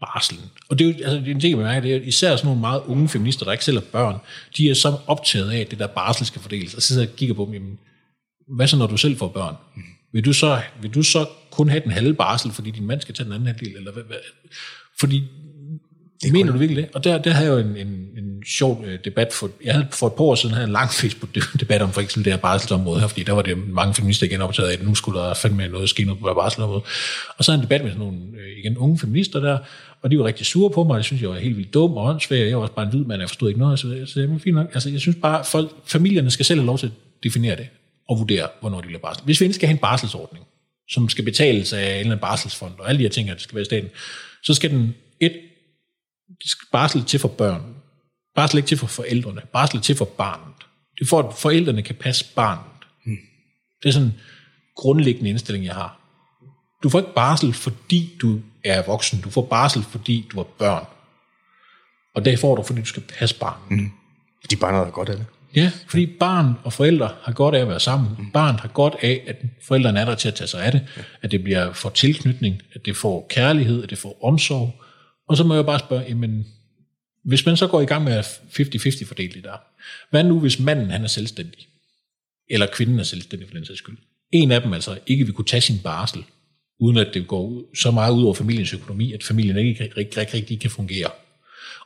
barselen. 0.00 0.44
Og 0.68 0.78
det 0.78 0.84
er 0.84 0.88
jo 0.90 0.96
altså, 0.96 1.16
det 1.16 1.28
er 1.28 1.34
en 1.34 1.40
ting, 1.40 1.56
man 1.56 1.66
mærker, 1.66 1.80
det 1.80 1.94
er 1.96 2.00
især 2.00 2.36
sådan 2.36 2.46
nogle 2.46 2.60
meget 2.60 2.82
unge 2.86 3.08
feminister, 3.08 3.44
der 3.44 3.52
ikke 3.52 3.64
selv 3.64 3.76
er 3.76 3.80
børn, 3.92 4.16
de 4.56 4.70
er 4.70 4.74
så 4.74 4.98
optaget 5.06 5.50
af, 5.50 5.58
at 5.58 5.70
det 5.70 5.78
der 5.78 5.86
barsel 5.86 6.26
skal 6.26 6.42
fordeles, 6.42 6.74
og 6.74 6.82
så 6.82 6.88
sidder 6.88 7.02
jeg 7.02 7.10
og 7.10 7.16
kigger 7.16 7.34
på 7.34 7.44
dem, 7.44 7.54
jamen, 7.54 7.78
hvad 8.56 8.66
så 8.66 8.76
når 8.76 8.86
du 8.86 8.96
selv 8.96 9.16
får 9.16 9.28
børn? 9.28 9.54
Vil 10.12 10.24
du 10.24 10.32
så, 10.32 10.62
vil 10.82 10.90
du 10.94 11.02
så 11.02 11.26
kun 11.50 11.68
have 11.68 11.82
den 11.84 11.90
halve 11.90 12.14
barsel, 12.14 12.50
fordi 12.52 12.70
din 12.70 12.86
mand 12.86 13.00
skal 13.00 13.14
tage 13.14 13.24
den 13.24 13.32
anden 13.32 13.46
halvdel? 13.46 13.76
Eller 13.76 13.92
hvad, 13.92 14.02
hvad? 14.02 14.16
Fordi 15.00 15.24
det 16.22 16.32
mener 16.32 16.52
du 16.52 16.58
virkelig 16.58 16.82
det? 16.82 16.90
Og 16.94 17.04
der, 17.04 17.18
der 17.18 17.30
havde 17.30 17.52
jeg 17.52 17.62
jo 17.62 17.68
en, 17.68 17.76
en, 17.76 17.88
en 18.18 18.44
sjov 18.46 18.84
øh, 18.86 18.98
debat. 19.04 19.32
For, 19.32 19.50
jeg 19.64 19.74
havde 19.74 19.86
for 19.90 20.06
et 20.06 20.12
par 20.12 20.24
år 20.24 20.34
siden 20.34 20.54
havde 20.54 20.62
jeg 20.62 20.68
en 20.68 20.72
lang 20.72 20.90
Facebook-debat 20.90 21.82
om 21.82 21.92
for 21.92 22.00
eksempel 22.00 22.24
det 22.24 22.32
her 22.32 22.40
barselsområde 22.40 23.00
her, 23.00 23.06
fordi 23.06 23.22
der 23.22 23.32
var 23.32 23.42
det 23.42 23.68
mange 23.68 23.94
feminister 23.94 24.26
igen 24.26 24.42
optaget 24.42 24.68
af, 24.68 24.72
at 24.72 24.86
nu 24.86 24.94
skulle 24.94 25.20
der 25.20 25.34
fandme 25.34 25.68
noget 25.68 25.88
ske 25.88 26.04
noget 26.04 26.20
på 26.20 26.34
barselsområdet. 26.34 26.84
Og 27.38 27.44
så 27.44 27.52
havde 27.52 27.58
jeg 27.58 27.64
en 27.64 27.70
debat 27.70 27.82
med 27.82 27.90
sådan 27.90 28.06
nogle 28.06 28.18
øh, 28.18 28.58
igen, 28.58 28.78
unge 28.78 28.98
feminister 28.98 29.40
der, 29.40 29.58
og 30.02 30.10
de 30.10 30.18
var 30.18 30.24
rigtig 30.24 30.46
sure 30.46 30.70
på 30.70 30.84
mig, 30.84 30.92
og 30.92 30.98
det 30.98 31.04
synes 31.04 31.22
jeg 31.22 31.30
var 31.30 31.38
helt 31.38 31.56
vildt 31.56 31.74
dum 31.74 31.92
og 31.92 32.04
åndssvagt. 32.06 32.46
Jeg 32.46 32.56
var 32.56 32.62
også 32.62 32.74
bare 32.74 32.84
en 32.84 32.90
hvid 32.90 33.04
mand, 33.04 33.20
jeg 33.20 33.28
forstod 33.28 33.48
ikke 33.48 33.60
noget, 33.60 33.78
så, 33.78 34.02
så 34.06 34.20
det 34.20 34.30
var 34.30 34.38
fint 34.38 34.54
nok. 34.54 34.66
Altså, 34.74 34.90
jeg 34.90 35.00
synes 35.00 35.16
bare, 35.22 35.44
folk, 35.44 35.70
familierne 35.86 36.30
skal 36.30 36.44
selv 36.44 36.60
have 36.60 36.66
lov 36.66 36.78
til 36.78 36.86
at 36.86 36.92
definere 37.22 37.56
det 37.56 37.68
og 38.08 38.18
vurdere, 38.18 38.48
hvornår 38.60 38.80
de 38.80 38.88
vil 38.88 38.98
barsel. 38.98 39.24
Hvis 39.24 39.40
vi 39.40 39.44
endelig 39.44 39.54
skal 39.54 39.66
have 39.66 39.74
en 39.74 39.78
barselsordning, 39.78 40.44
som 40.88 41.08
skal 41.08 41.24
betales 41.24 41.72
af 41.72 41.78
en 41.78 41.86
eller 41.86 42.00
anden 42.00 42.18
barselsfond, 42.18 42.72
og 42.78 42.88
alle 42.88 42.98
de 42.98 43.04
her 43.04 43.10
ting, 43.10 43.30
at 43.30 43.34
det 43.34 43.42
skal 43.42 43.54
være 43.54 43.62
i 43.62 43.64
staten, 43.64 43.90
så 44.42 44.54
skal 44.54 44.70
den 44.70 44.94
et 45.20 45.32
barsel 46.72 47.04
til 47.04 47.20
for 47.20 47.28
børn. 47.28 47.62
Barsel 48.34 48.56
ikke 48.56 48.66
til 48.66 48.78
for 48.78 48.86
forældrene. 48.86 49.40
Barsel 49.52 49.80
til 49.80 49.96
for 49.96 50.04
barnet. 50.04 50.54
Det 50.98 51.04
er 51.04 51.08
for, 51.08 51.22
at 51.22 51.34
forældrene 51.34 51.82
kan 51.82 51.94
passe 51.94 52.24
barnet. 52.34 52.64
Hmm. 53.04 53.16
Det 53.82 53.88
er 53.88 53.92
sådan 53.92 54.08
en 54.08 54.14
grundlæggende 54.76 55.30
indstilling, 55.30 55.64
jeg 55.64 55.74
har. 55.74 56.00
Du 56.82 56.88
får 56.88 56.98
ikke 56.98 57.14
barsel, 57.14 57.52
fordi 57.52 58.16
du 58.22 58.40
er 58.64 58.82
voksen. 58.86 59.20
Du 59.20 59.30
får 59.30 59.46
barsel, 59.46 59.82
fordi 59.82 60.28
du 60.32 60.36
har 60.36 60.44
børn. 60.44 60.86
Og 62.14 62.24
det 62.24 62.38
får 62.38 62.56
du, 62.56 62.62
fordi 62.62 62.80
du 62.80 62.86
skal 62.86 63.02
passe 63.18 63.38
barnet. 63.38 63.68
Hmm. 63.68 63.92
De 64.50 64.56
barnet 64.56 64.84
har 64.84 64.90
godt 64.90 65.08
af 65.08 65.16
det. 65.16 65.26
Ja, 65.56 65.70
fordi 65.86 66.06
barn 66.06 66.54
og 66.64 66.72
forældre 66.72 67.10
har 67.22 67.32
godt 67.32 67.54
af 67.54 67.60
at 67.60 67.68
være 67.68 67.80
sammen. 67.80 68.10
Mm. 68.18 68.30
Barn 68.30 68.58
har 68.58 68.68
godt 68.68 68.96
af, 69.02 69.22
at 69.26 69.36
forældrene 69.62 70.00
er 70.00 70.04
der 70.04 70.14
til 70.14 70.28
at 70.28 70.34
tage 70.34 70.48
sig 70.48 70.64
af 70.64 70.72
det, 70.72 70.86
ja. 70.96 71.02
at 71.22 71.30
det 71.30 71.42
bliver 71.42 71.72
for 71.72 71.90
tilknytning, 71.90 72.62
at 72.72 72.86
det 72.86 72.96
får 72.96 73.26
kærlighed, 73.30 73.82
at 73.82 73.90
det 73.90 73.98
får 73.98 74.24
omsorg. 74.24 74.82
Og 75.30 75.36
så 75.36 75.44
må 75.44 75.54
jeg 75.54 75.66
bare 75.66 75.78
spørge, 75.78 76.04
jamen, 76.08 76.46
hvis 77.24 77.46
man 77.46 77.56
så 77.56 77.66
går 77.66 77.80
i 77.80 77.84
gang 77.84 78.04
med 78.04 78.12
at 78.12 78.24
50-50 78.24 79.06
fordele 79.06 79.32
det 79.32 79.44
der, 79.44 79.56
hvad 80.10 80.24
nu 80.24 80.40
hvis 80.40 80.58
manden 80.58 80.90
han 80.90 81.04
er 81.04 81.08
selvstændig? 81.08 81.66
Eller 82.50 82.66
kvinden 82.72 82.98
er 82.98 83.02
selvstændig 83.02 83.48
for 83.48 83.54
den 83.54 83.64
sags 83.64 83.78
skyld. 83.78 83.98
En 84.32 84.52
af 84.52 84.62
dem 84.62 84.72
altså 84.72 84.98
ikke 85.06 85.24
vil 85.24 85.34
kunne 85.34 85.44
tage 85.44 85.60
sin 85.60 85.78
barsel, 85.84 86.24
uden 86.80 86.96
at 86.96 87.14
det 87.14 87.26
går 87.26 87.46
ud- 87.46 87.76
så 87.76 87.90
meget 87.90 88.12
ud 88.12 88.24
over 88.24 88.34
familiens 88.34 88.74
økonomi, 88.74 89.12
at 89.12 89.24
familien 89.24 89.56
ikke 89.56 89.84
rigtig, 89.84 89.96
rigtig, 89.96 90.34
rigtig 90.34 90.60
kan 90.60 90.70
fungere. 90.70 91.10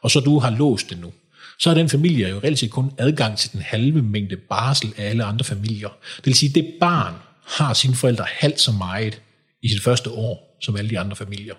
Og 0.02 0.10
så 0.10 0.20
du 0.20 0.38
har 0.38 0.50
låst 0.50 0.90
det 0.90 1.00
nu 1.00 1.12
så 1.58 1.70
har 1.70 1.74
den 1.74 1.88
familie 1.88 2.28
jo 2.28 2.38
relativt 2.38 2.70
kun 2.72 2.92
adgang 2.98 3.38
til 3.38 3.52
den 3.52 3.60
halve 3.60 4.02
mængde 4.02 4.36
barsel 4.36 4.94
af 4.96 5.08
alle 5.08 5.24
andre 5.24 5.44
familier. 5.44 5.88
Det 6.16 6.26
vil 6.26 6.34
sige, 6.34 6.48
at 6.48 6.54
det 6.54 6.74
barn 6.80 7.14
har 7.46 7.74
sine 7.74 7.94
forældre 7.94 8.24
halvt 8.28 8.60
så 8.60 8.72
meget 8.72 9.20
i 9.62 9.68
sit 9.68 9.82
første 9.82 10.10
år, 10.10 10.58
som 10.60 10.76
alle 10.76 10.90
de 10.90 10.98
andre 10.98 11.16
familier. 11.16 11.54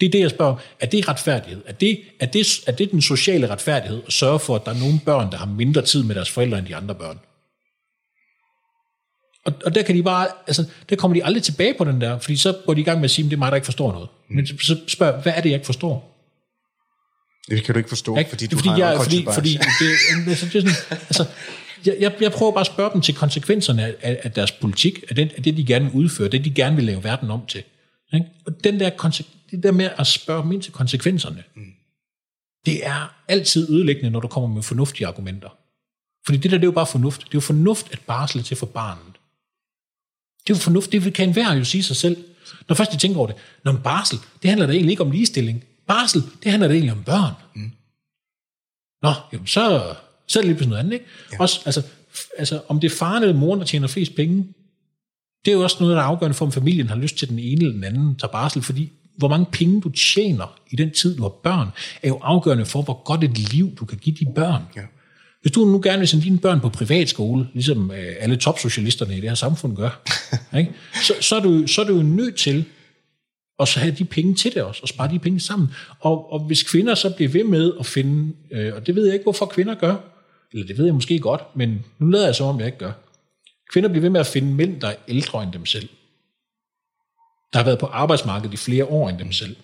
Det 0.00 0.06
er 0.06 0.10
det, 0.10 0.20
jeg 0.20 0.30
spørger 0.30 0.52
om. 0.52 0.58
Er 0.80 0.86
det 0.86 1.08
retfærdighed? 1.08 1.62
Er 1.66 1.72
det, 1.72 2.00
er, 2.20 2.26
det, 2.26 2.46
er 2.66 2.72
det 2.72 2.90
den 2.90 3.02
sociale 3.02 3.50
retfærdighed 3.50 4.02
at 4.06 4.12
sørge 4.12 4.38
for, 4.38 4.56
at 4.56 4.64
der 4.64 4.70
er 4.70 4.78
nogle 4.78 5.00
børn, 5.04 5.30
der 5.30 5.38
har 5.38 5.46
mindre 5.46 5.82
tid 5.82 6.02
med 6.02 6.14
deres 6.14 6.30
forældre 6.30 6.58
end 6.58 6.66
de 6.66 6.76
andre 6.76 6.94
børn? 6.94 7.18
Og, 9.44 9.52
og 9.64 9.74
der, 9.74 9.82
kan 9.82 9.96
de 9.96 10.02
bare, 10.02 10.28
altså, 10.46 10.64
der 10.90 10.96
kommer 10.96 11.14
de 11.16 11.24
aldrig 11.24 11.42
tilbage 11.42 11.74
på 11.78 11.84
den 11.84 12.00
der, 12.00 12.18
fordi 12.18 12.36
så 12.36 12.58
går 12.66 12.74
de 12.74 12.80
i 12.80 12.84
gang 12.84 12.98
med 12.98 13.04
at 13.04 13.10
sige, 13.10 13.24
at 13.24 13.30
det 13.30 13.36
er 13.36 13.38
mig, 13.38 13.50
der 13.50 13.56
ikke 13.56 13.64
forstår 13.64 13.92
noget. 13.92 14.08
Men 14.28 14.46
så 14.46 14.76
spørg, 14.86 15.22
hvad 15.22 15.32
er 15.36 15.40
det, 15.40 15.48
jeg 15.48 15.56
ikke 15.56 15.66
forstår? 15.66 16.12
Det 17.50 17.64
kan 17.64 17.74
du 17.74 17.78
ikke 17.78 17.88
forstå, 17.88 18.16
Ikke? 18.16 18.30
fordi 18.30 18.46
du 18.46 18.56
fordi 18.56 18.68
har 18.68 18.76
jeg, 18.76 18.98
fordi, 19.02 19.26
fordi 19.34 19.50
det, 19.50 19.90
altså, 20.28 20.46
det 20.46 20.54
er 20.54 20.60
sådan, 20.60 20.76
altså, 20.90 21.24
jeg, 21.86 21.96
jeg, 22.00 22.12
jeg 22.20 22.32
prøver 22.32 22.52
bare 22.52 22.60
at 22.60 22.66
spørge 22.66 22.90
dem 22.92 23.00
til 23.00 23.14
konsekvenserne 23.14 23.94
af, 24.02 24.20
af, 24.22 24.32
deres 24.32 24.52
politik, 24.52 25.04
af, 25.08 25.16
den, 25.16 25.30
af 25.36 25.42
det, 25.42 25.56
de 25.56 25.64
gerne 25.64 25.84
vil 25.84 25.94
udføre, 25.94 26.28
det, 26.28 26.44
de 26.44 26.50
gerne 26.50 26.76
vil 26.76 26.84
lave 26.84 27.04
verden 27.04 27.30
om 27.30 27.46
til. 27.48 27.62
Ikke? 28.14 28.26
Og 28.46 28.64
den 28.64 28.80
der, 28.80 28.90
det 29.50 29.62
der 29.62 29.72
med 29.72 29.90
at 29.98 30.06
spørge 30.06 30.42
dem 30.42 30.52
ind 30.52 30.62
til 30.62 30.72
konsekvenserne, 30.72 31.44
mm. 31.56 31.72
det 32.66 32.86
er 32.86 33.14
altid 33.28 33.70
ødelæggende, 33.70 34.10
når 34.10 34.20
du 34.20 34.28
kommer 34.28 34.48
med 34.48 34.62
fornuftige 34.62 35.06
argumenter. 35.06 35.48
Fordi 36.26 36.38
det 36.38 36.50
der, 36.50 36.56
det 36.56 36.64
er 36.64 36.68
jo 36.68 36.72
bare 36.72 36.86
fornuft. 36.86 37.20
Det 37.20 37.26
er 37.26 37.30
jo 37.34 37.40
fornuft 37.40 37.92
at 37.92 38.00
barsle 38.06 38.42
til 38.42 38.56
for 38.56 38.66
barnet. 38.66 39.14
Det 40.46 40.52
er 40.52 40.54
jo 40.54 40.60
fornuft, 40.60 40.92
det 40.92 41.14
kan 41.14 41.28
enhver 41.28 41.54
jo 41.54 41.64
sige 41.64 41.82
sig 41.82 41.96
selv. 41.96 42.24
Når 42.68 42.74
først 42.74 42.92
de 42.92 42.96
tænker 42.96 43.18
over 43.18 43.26
det, 43.26 43.36
når 43.64 43.80
barsel, 43.84 44.18
det 44.42 44.50
handler 44.50 44.66
da 44.66 44.72
egentlig 44.72 44.90
ikke 44.90 45.02
om 45.02 45.10
ligestilling. 45.10 45.64
Barsel, 45.86 46.22
det 46.42 46.50
handler 46.50 46.68
da 46.68 46.74
egentlig 46.74 46.92
om 46.92 47.04
børn. 47.04 47.34
Mm. 47.54 47.72
Nå, 49.02 49.12
jamen 49.32 49.46
så, 49.46 49.94
så 50.26 50.38
er 50.38 50.42
det 50.42 50.48
lige 50.48 50.56
pludselig 50.56 50.68
noget 50.68 50.80
andet, 50.80 50.92
ikke? 50.92 51.06
Ja. 51.32 51.40
Også, 51.40 51.60
altså, 51.64 51.82
altså, 52.38 52.62
om 52.68 52.80
det 52.80 52.92
er 52.92 52.96
faren 52.96 53.22
eller 53.22 53.36
moren, 53.36 53.60
der 53.60 53.66
tjener 53.66 53.88
flest 53.88 54.14
penge, 54.14 54.46
det 55.44 55.50
er 55.50 55.56
jo 55.56 55.62
også 55.62 55.76
noget, 55.80 55.96
der 55.96 56.02
er 56.02 56.06
afgørende 56.06 56.34
for, 56.34 56.46
om 56.46 56.52
familien 56.52 56.88
har 56.88 56.96
lyst 56.96 57.16
til 57.16 57.28
den 57.28 57.38
ene 57.38 57.60
eller 57.60 57.72
den 57.72 57.84
anden 57.84 58.16
tager 58.16 58.32
barsel, 58.32 58.62
fordi 58.62 58.92
hvor 59.16 59.28
mange 59.28 59.46
penge 59.52 59.80
du 59.80 59.88
tjener 59.88 60.58
i 60.70 60.76
den 60.76 60.90
tid, 60.90 61.16
du 61.16 61.22
har 61.22 61.28
børn, 61.28 61.68
er 62.02 62.08
jo 62.08 62.18
afgørende 62.22 62.66
for, 62.66 62.82
hvor 62.82 63.02
godt 63.04 63.24
et 63.24 63.52
liv 63.52 63.76
du 63.76 63.84
kan 63.84 63.98
give 63.98 64.16
de 64.20 64.26
børn. 64.34 64.62
Ja. 64.76 64.82
Hvis 65.42 65.52
du 65.52 65.64
nu 65.64 65.80
gerne 65.84 65.98
vil 65.98 66.08
sende 66.08 66.24
dine 66.24 66.38
børn 66.38 66.60
på 66.60 66.68
privatskole, 66.68 67.48
ligesom 67.54 67.90
øh, 67.90 68.14
alle 68.20 68.36
topsocialisterne 68.36 69.12
i 69.16 69.20
det 69.20 69.28
her 69.28 69.34
samfund 69.34 69.76
gør, 69.76 70.02
ikke? 70.58 70.72
Så, 71.02 71.14
så, 71.20 71.36
er 71.36 71.40
du, 71.40 71.66
så 71.66 71.82
er 71.82 71.86
du 71.86 71.96
jo 71.96 72.02
nødt 72.02 72.36
til 72.36 72.64
at 73.60 73.68
så 73.68 73.80
have 73.80 73.94
de 73.98 74.04
penge 74.04 74.34
til 74.34 74.54
det 74.54 74.62
også, 74.62 74.80
og 74.82 74.88
spare 74.88 75.10
de 75.10 75.18
penge 75.18 75.40
sammen. 75.40 75.68
Og, 76.00 76.32
og 76.32 76.40
hvis 76.40 76.62
kvinder 76.62 76.94
så 76.94 77.12
bliver 77.16 77.28
ved 77.28 77.44
med 77.44 77.72
at 77.80 77.86
finde, 77.86 78.32
øh, 78.52 78.74
og 78.74 78.86
det 78.86 78.94
ved 78.94 79.04
jeg 79.04 79.14
ikke, 79.14 79.22
hvorfor 79.24 79.46
kvinder 79.46 79.74
gør, 79.74 79.96
eller 80.52 80.66
det 80.66 80.78
ved 80.78 80.84
jeg 80.84 80.94
måske 80.94 81.18
godt, 81.18 81.42
men 81.56 81.84
nu 81.98 82.06
lader 82.06 82.24
jeg 82.24 82.34
så 82.34 82.44
om, 82.44 82.58
jeg 82.58 82.66
ikke 82.66 82.78
gør. 82.78 82.92
Kvinder 83.72 83.88
bliver 83.88 84.00
ved 84.00 84.10
med 84.10 84.20
at 84.20 84.26
finde 84.26 84.52
mænd, 84.52 84.80
der 84.80 84.88
er 84.88 84.94
ældre 85.08 85.42
end 85.42 85.52
dem 85.52 85.66
selv. 85.66 85.88
Der 87.52 87.58
har 87.58 87.64
været 87.64 87.78
på 87.78 87.86
arbejdsmarkedet 87.86 88.54
i 88.54 88.56
flere 88.56 88.84
år 88.84 89.08
end 89.08 89.18
dem 89.18 89.32
selv. 89.32 89.56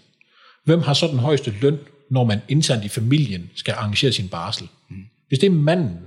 Hvem 0.65 0.81
har 0.83 0.95
så 0.95 1.07
den 1.07 1.19
højeste 1.19 1.55
løn, 1.61 1.79
når 2.11 2.25
man 2.25 2.41
internt 2.49 2.85
i 2.85 2.89
familien 2.89 3.51
skal 3.55 3.75
arrangere 3.75 4.13
sin 4.13 4.29
barsel? 4.29 4.69
Hvis 5.29 5.39
det 5.39 5.47
er 5.47 5.51
manden, 5.51 5.99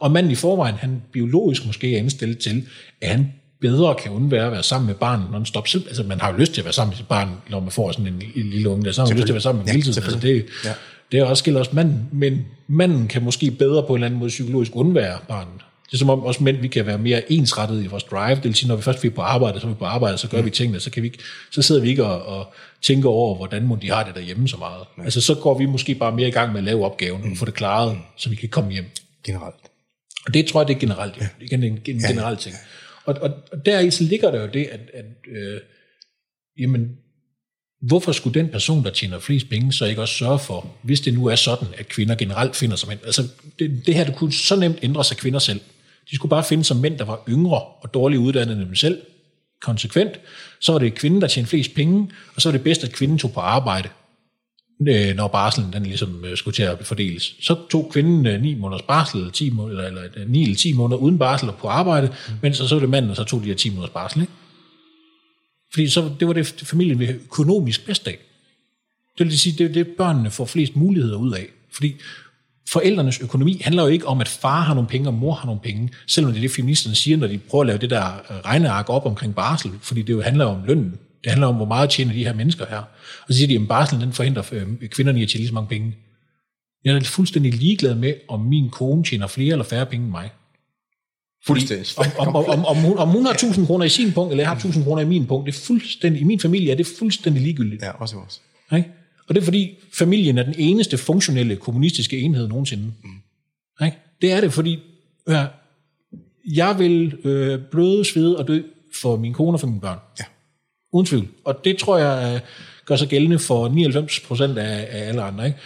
og 0.00 0.10
manden 0.10 0.32
i 0.32 0.34
forvejen, 0.34 0.74
han 0.74 1.02
biologisk 1.12 1.66
måske 1.66 1.94
er 1.94 1.98
indstillet 1.98 2.38
til, 2.38 2.66
at 3.00 3.10
han 3.10 3.32
bedre 3.60 3.94
kan 3.94 4.12
undvære 4.12 4.46
at 4.46 4.52
være 4.52 4.62
sammen 4.62 4.86
med 4.86 4.94
barnet 4.94 5.28
non-stop. 5.30 5.66
Altså, 5.74 6.02
man 6.02 6.20
har 6.20 6.32
jo 6.32 6.38
lyst 6.38 6.52
til 6.52 6.60
at 6.60 6.64
være 6.64 6.72
sammen 6.72 6.90
med 6.90 6.96
sit 6.96 7.08
barn, 7.08 7.28
når 7.50 7.60
man 7.60 7.70
får 7.70 7.92
sådan 7.92 8.06
en, 8.06 8.22
en 8.36 8.50
lille 8.50 8.68
unge, 8.68 8.84
der 8.84 8.92
så 8.92 9.00
har 9.00 9.08
man 9.08 9.16
lyst 9.16 9.26
til 9.26 9.32
at 9.32 9.34
være 9.34 9.40
sammen 9.40 9.58
med 9.58 9.66
Ja, 9.66 9.72
hele 9.72 9.92
tiden. 9.92 10.02
Altså, 10.02 10.18
det, 10.20 10.46
Ja. 10.64 10.72
det 11.12 11.20
er 11.20 11.24
også 11.24 11.40
skiller 11.40 11.60
også 11.60 11.70
manden, 11.74 12.08
men 12.12 12.44
manden 12.68 13.08
kan 13.08 13.22
måske 13.22 13.50
bedre 13.50 13.82
på 13.82 13.88
en 13.88 13.94
eller 13.94 14.06
anden 14.06 14.18
måde 14.18 14.28
psykologisk 14.28 14.72
undvære 14.74 15.18
barnet. 15.28 15.60
Det 15.86 15.94
er 15.94 15.98
som 15.98 16.10
om 16.10 16.20
også 16.20 16.42
mænd, 16.42 16.56
vi 16.56 16.68
kan 16.68 16.86
være 16.86 16.98
mere 16.98 17.32
ensrettet 17.32 17.84
i 17.84 17.86
vores 17.86 18.04
drive. 18.04 18.36
Det 18.36 18.44
vil 18.44 18.54
sige, 18.54 18.68
når 18.68 18.76
vi 18.76 18.82
først 18.82 19.04
er 19.04 19.10
på 19.10 19.22
arbejde, 19.22 19.60
så 19.60 19.66
er 19.66 19.70
vi 19.70 19.76
på 19.76 19.84
arbejde, 19.84 20.18
så 20.18 20.28
gør 20.28 20.42
vi 20.42 20.50
tingene, 20.50 20.80
så, 20.80 20.90
kan 20.90 21.02
vi 21.02 21.08
ikke, 21.08 21.18
så 21.50 21.62
sidder 21.62 21.80
vi 21.80 21.88
ikke 21.88 22.04
og, 22.04 22.38
og 22.38 22.52
tænker 22.82 23.08
over, 23.08 23.36
hvordan 23.36 23.66
må 23.66 23.78
de 23.82 23.90
har 23.90 24.04
det 24.04 24.14
derhjemme 24.14 24.48
så 24.48 24.56
meget. 24.56 24.84
Altså, 25.04 25.20
så 25.20 25.34
går 25.34 25.58
vi 25.58 25.66
måske 25.66 25.94
bare 25.94 26.12
mere 26.12 26.28
i 26.28 26.30
gang 26.30 26.52
med 26.52 26.60
at 26.60 26.64
lave 26.64 26.84
opgaven 26.84 27.30
og 27.30 27.36
få 27.36 27.44
det 27.44 27.54
klaret, 27.54 27.98
så 28.16 28.28
vi 28.28 28.36
kan 28.36 28.48
komme 28.48 28.72
hjem. 28.72 28.84
Generelt. 29.24 29.56
Og 30.26 30.34
det 30.34 30.46
tror 30.46 30.60
jeg, 30.60 30.68
det 30.68 30.76
er 30.76 30.80
generelt. 30.80 31.16
Ja. 31.20 31.28
Det 31.40 31.52
er 31.52 31.56
en, 31.56 31.80
en 31.86 31.98
generel 31.98 32.36
ting. 32.36 32.54
Og, 33.04 33.14
og, 33.20 33.30
og 33.52 33.66
deri 33.66 33.90
så 33.90 34.04
ligger 34.04 34.30
der 34.30 34.40
jo 34.40 34.46
det, 34.46 34.64
at, 34.64 34.80
at 34.94 35.04
øh, 35.36 35.60
jamen, 36.58 36.96
hvorfor 37.82 38.12
skulle 38.12 38.40
den 38.40 38.48
person, 38.48 38.84
der 38.84 38.90
tjener 38.90 39.18
flest 39.18 39.48
penge, 39.48 39.72
så 39.72 39.84
ikke 39.84 40.00
også 40.00 40.14
sørge 40.14 40.38
for, 40.38 40.74
hvis 40.82 41.00
det 41.00 41.14
nu 41.14 41.26
er 41.26 41.34
sådan, 41.34 41.68
at 41.78 41.88
kvinder 41.88 42.14
generelt 42.14 42.56
finder 42.56 42.76
sig 42.76 42.88
mænd. 42.88 43.00
Altså, 43.04 43.28
det, 43.58 43.82
det 43.86 43.94
her, 43.94 44.04
det 44.04 44.16
kunne 44.16 44.32
så 44.32 44.56
nemt 44.56 44.78
ændre 44.82 45.04
sig 45.04 45.16
kvinder 45.16 45.38
selv. 45.38 45.60
De 46.10 46.16
skulle 46.16 46.30
bare 46.30 46.44
finde 46.44 46.64
sig 46.64 46.76
mænd, 46.76 46.98
der 46.98 47.04
var 47.04 47.22
yngre 47.28 47.60
og 47.60 47.94
dårligt 47.94 48.20
uddannede 48.20 48.58
end 48.58 48.66
dem 48.66 48.74
selv, 48.74 49.02
konsekvent. 49.62 50.20
Så 50.60 50.72
var 50.72 50.78
det 50.78 50.94
kvinden, 50.94 51.20
der 51.20 51.26
tjente 51.26 51.50
flest 51.50 51.74
penge, 51.74 52.10
og 52.34 52.42
så 52.42 52.48
var 52.48 52.52
det 52.52 52.64
bedst, 52.64 52.84
at 52.84 52.92
kvinden 52.92 53.18
tog 53.18 53.32
på 53.32 53.40
arbejde 53.40 53.88
øh, 54.80 55.16
når 55.16 55.28
barselen 55.28 55.72
den 55.72 55.82
ligesom 55.82 56.24
øh, 56.24 56.36
skulle 56.36 56.54
til 56.54 56.62
at 56.62 56.86
fordeles. 56.86 57.36
Så 57.40 57.56
tog 57.70 57.90
kvinden 57.92 58.26
øh, 58.26 58.42
9 58.42 58.54
måneders 58.54 58.82
barsel, 58.82 59.20
eller 59.20 59.32
10 59.32 59.50
måneder, 59.50 59.86
eller, 59.86 60.02
eller 60.02 60.22
øh, 60.22 60.30
9 60.30 60.42
eller 60.42 60.56
10 60.56 60.72
måneder 60.72 60.98
uden 60.98 61.18
barsel 61.18 61.48
og 61.48 61.56
på 61.56 61.68
arbejde, 61.68 62.06
mm. 62.06 62.34
mens 62.42 62.56
så, 62.56 62.68
så 62.68 62.74
var 62.74 62.80
det 62.80 62.90
manden, 62.90 63.10
og 63.10 63.16
så 63.16 63.24
tog 63.24 63.42
de 63.42 63.46
her 63.46 63.54
10 63.54 63.70
måneders 63.70 63.90
barsel. 63.90 64.20
Ikke? 64.20 64.32
Fordi 65.72 65.88
så, 65.88 66.10
det 66.20 66.28
var 66.28 66.34
det, 66.34 66.46
familien 66.46 66.98
ville 66.98 67.14
økonomisk 67.14 67.86
bedst 67.86 68.08
af. 68.08 68.18
Det 69.18 69.26
vil 69.26 69.38
sige, 69.38 69.58
det 69.58 69.70
er 69.70 69.72
det, 69.72 69.88
børnene 69.88 70.30
får 70.30 70.44
flest 70.44 70.76
muligheder 70.76 71.16
ud 71.16 71.32
af. 71.32 71.46
Fordi 71.72 71.94
forældrenes 72.68 73.20
økonomi 73.20 73.60
handler 73.64 73.82
jo 73.82 73.88
ikke 73.88 74.06
om, 74.06 74.20
at 74.20 74.28
far 74.28 74.60
har 74.60 74.74
nogle 74.74 74.88
penge, 74.88 75.08
og 75.08 75.14
mor 75.14 75.34
har 75.34 75.46
nogle 75.46 75.60
penge, 75.60 75.90
selvom 76.06 76.32
det 76.32 76.38
er 76.38 76.42
det, 76.42 76.50
feministerne 76.50 76.94
siger, 76.94 77.16
når 77.16 77.26
de 77.26 77.38
prøver 77.38 77.62
at 77.62 77.66
lave 77.66 77.78
det 77.78 77.90
der 77.90 78.04
øh, 78.30 78.36
regneark 78.36 78.90
op 78.90 79.06
omkring 79.06 79.34
barsel, 79.34 79.70
fordi 79.82 80.02
det 80.02 80.12
jo 80.12 80.22
handler 80.22 80.44
om 80.44 80.64
lønnen. 80.66 80.98
Det 81.24 81.30
handler 81.30 81.46
om, 81.46 81.54
hvor 81.54 81.64
meget 81.64 81.90
tjener 81.90 82.12
de 82.12 82.24
her 82.24 82.34
mennesker 82.34 82.66
her. 82.66 82.78
Og 83.26 83.26
så 83.28 83.36
siger 83.36 83.48
de, 83.48 83.62
at 83.62 83.68
barselen 83.68 84.02
den 84.02 84.12
forhindrer 84.12 84.44
øh, 84.52 84.88
kvinderne 84.88 85.20
i 85.20 85.22
at 85.22 85.28
tjene 85.28 85.40
lige 85.40 85.48
så 85.48 85.54
mange 85.54 85.68
penge. 85.68 85.96
Jeg 86.84 86.96
er 86.96 87.00
fuldstændig 87.00 87.54
ligeglad 87.54 87.94
med, 87.94 88.14
om 88.28 88.40
min 88.40 88.70
kone 88.70 89.04
tjener 89.04 89.26
flere 89.26 89.52
eller 89.52 89.64
færre 89.64 89.86
penge 89.86 90.04
end 90.04 90.10
mig. 90.10 90.30
Fuldstændig. 91.46 91.86
Om, 92.18 92.36
om, 92.36 92.46
om, 92.48 92.64
om, 92.64 92.76
hun, 92.76 92.98
om 92.98 93.08
hun 93.08 93.24
har 93.24 93.32
1000 93.32 93.66
kroner 93.66 93.84
i 93.84 93.88
sin 93.88 94.12
punkt, 94.12 94.30
eller 94.30 94.42
jeg 94.42 94.48
har 94.48 94.54
1000 94.56 94.84
kroner 94.84 95.02
i 95.02 95.04
min 95.04 95.26
punkt, 95.26 95.46
det 95.46 95.54
er 95.54 95.60
fuldstændig, 95.60 96.20
i 96.20 96.24
min 96.24 96.40
familie 96.40 96.72
er 96.72 96.76
det 96.76 96.86
fuldstændig 96.98 97.42
ligegyldigt. 97.42 97.82
Ja, 97.82 97.90
også 97.90 98.16
vores. 98.16 98.40
Ikke? 98.76 98.90
Og 99.28 99.34
det 99.34 99.40
er 99.40 99.44
fordi, 99.44 99.74
familien 99.92 100.38
er 100.38 100.42
den 100.42 100.54
eneste 100.58 100.98
funktionelle 100.98 101.56
kommunistiske 101.56 102.18
enhed 102.18 102.48
nogensinde. 102.48 102.84
Mm. 102.84 103.86
Ikke? 103.86 103.96
Det 104.22 104.32
er 104.32 104.40
det, 104.40 104.52
fordi 104.52 104.78
ja, 105.28 105.46
jeg 106.54 106.78
vil 106.78 107.16
øh, 107.24 107.60
bløde, 107.70 108.04
svede 108.04 108.38
og 108.38 108.48
dø 108.48 108.62
for 108.94 109.16
min 109.16 109.32
kone 109.32 109.56
og 109.56 109.60
for 109.60 109.66
mine 109.66 109.80
børn. 109.80 109.98
Ja. 110.20 110.24
Uden 110.92 111.06
tvivl. 111.06 111.28
Og 111.44 111.64
det 111.64 111.78
tror 111.78 111.98
jeg 111.98 112.34
øh, 112.34 112.40
gør 112.84 112.96
sig 112.96 113.08
gældende 113.08 113.38
for 113.38 113.68
99 113.68 114.20
procent 114.20 114.58
af, 114.58 114.88
af 114.90 115.08
alle 115.08 115.22
andre. 115.22 115.46
Ikke? 115.46 115.58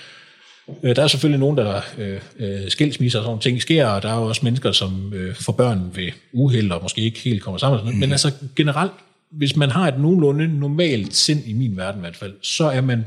Øh, 0.83 0.97
Der 0.97 1.03
er 1.03 1.07
selvfølgelig 1.07 1.41
nogen, 1.41 1.57
der 1.57 1.81
øh, 1.99 2.21
øh, 2.39 2.71
skilsmisser 2.71 3.19
og 3.19 3.23
sådan 3.23 3.29
nogle 3.29 3.43
ting 3.43 3.63
sker, 3.63 3.87
og 3.87 4.03
der 4.03 4.09
er 4.09 4.17
jo 4.17 4.23
også 4.23 4.41
mennesker, 4.45 4.73
som 4.73 5.13
øh, 5.15 5.35
får 5.35 5.53
børn 5.53 5.91
ved 5.95 6.11
uheld 6.33 6.71
og 6.73 6.83
måske 6.83 7.01
ikke 7.01 7.19
helt 7.21 7.43
kommer 7.43 7.59
sammen. 7.59 7.75
Og 7.75 7.81
sådan 7.81 7.87
noget. 7.87 8.01
Men 8.01 8.13
altså 8.13 8.33
generelt, 8.57 8.93
hvis 9.31 9.57
man 9.57 9.71
har 9.71 9.89
et 9.89 10.01
nogenlunde 10.01 10.59
normalt 10.59 11.15
sind 11.17 11.47
i 11.47 11.53
min 11.53 11.77
verden 11.77 12.01
i 12.01 12.03
hvert 12.03 12.17
fald, 12.17 12.35
så 12.43 12.65
er 12.65 12.81
man 12.81 13.05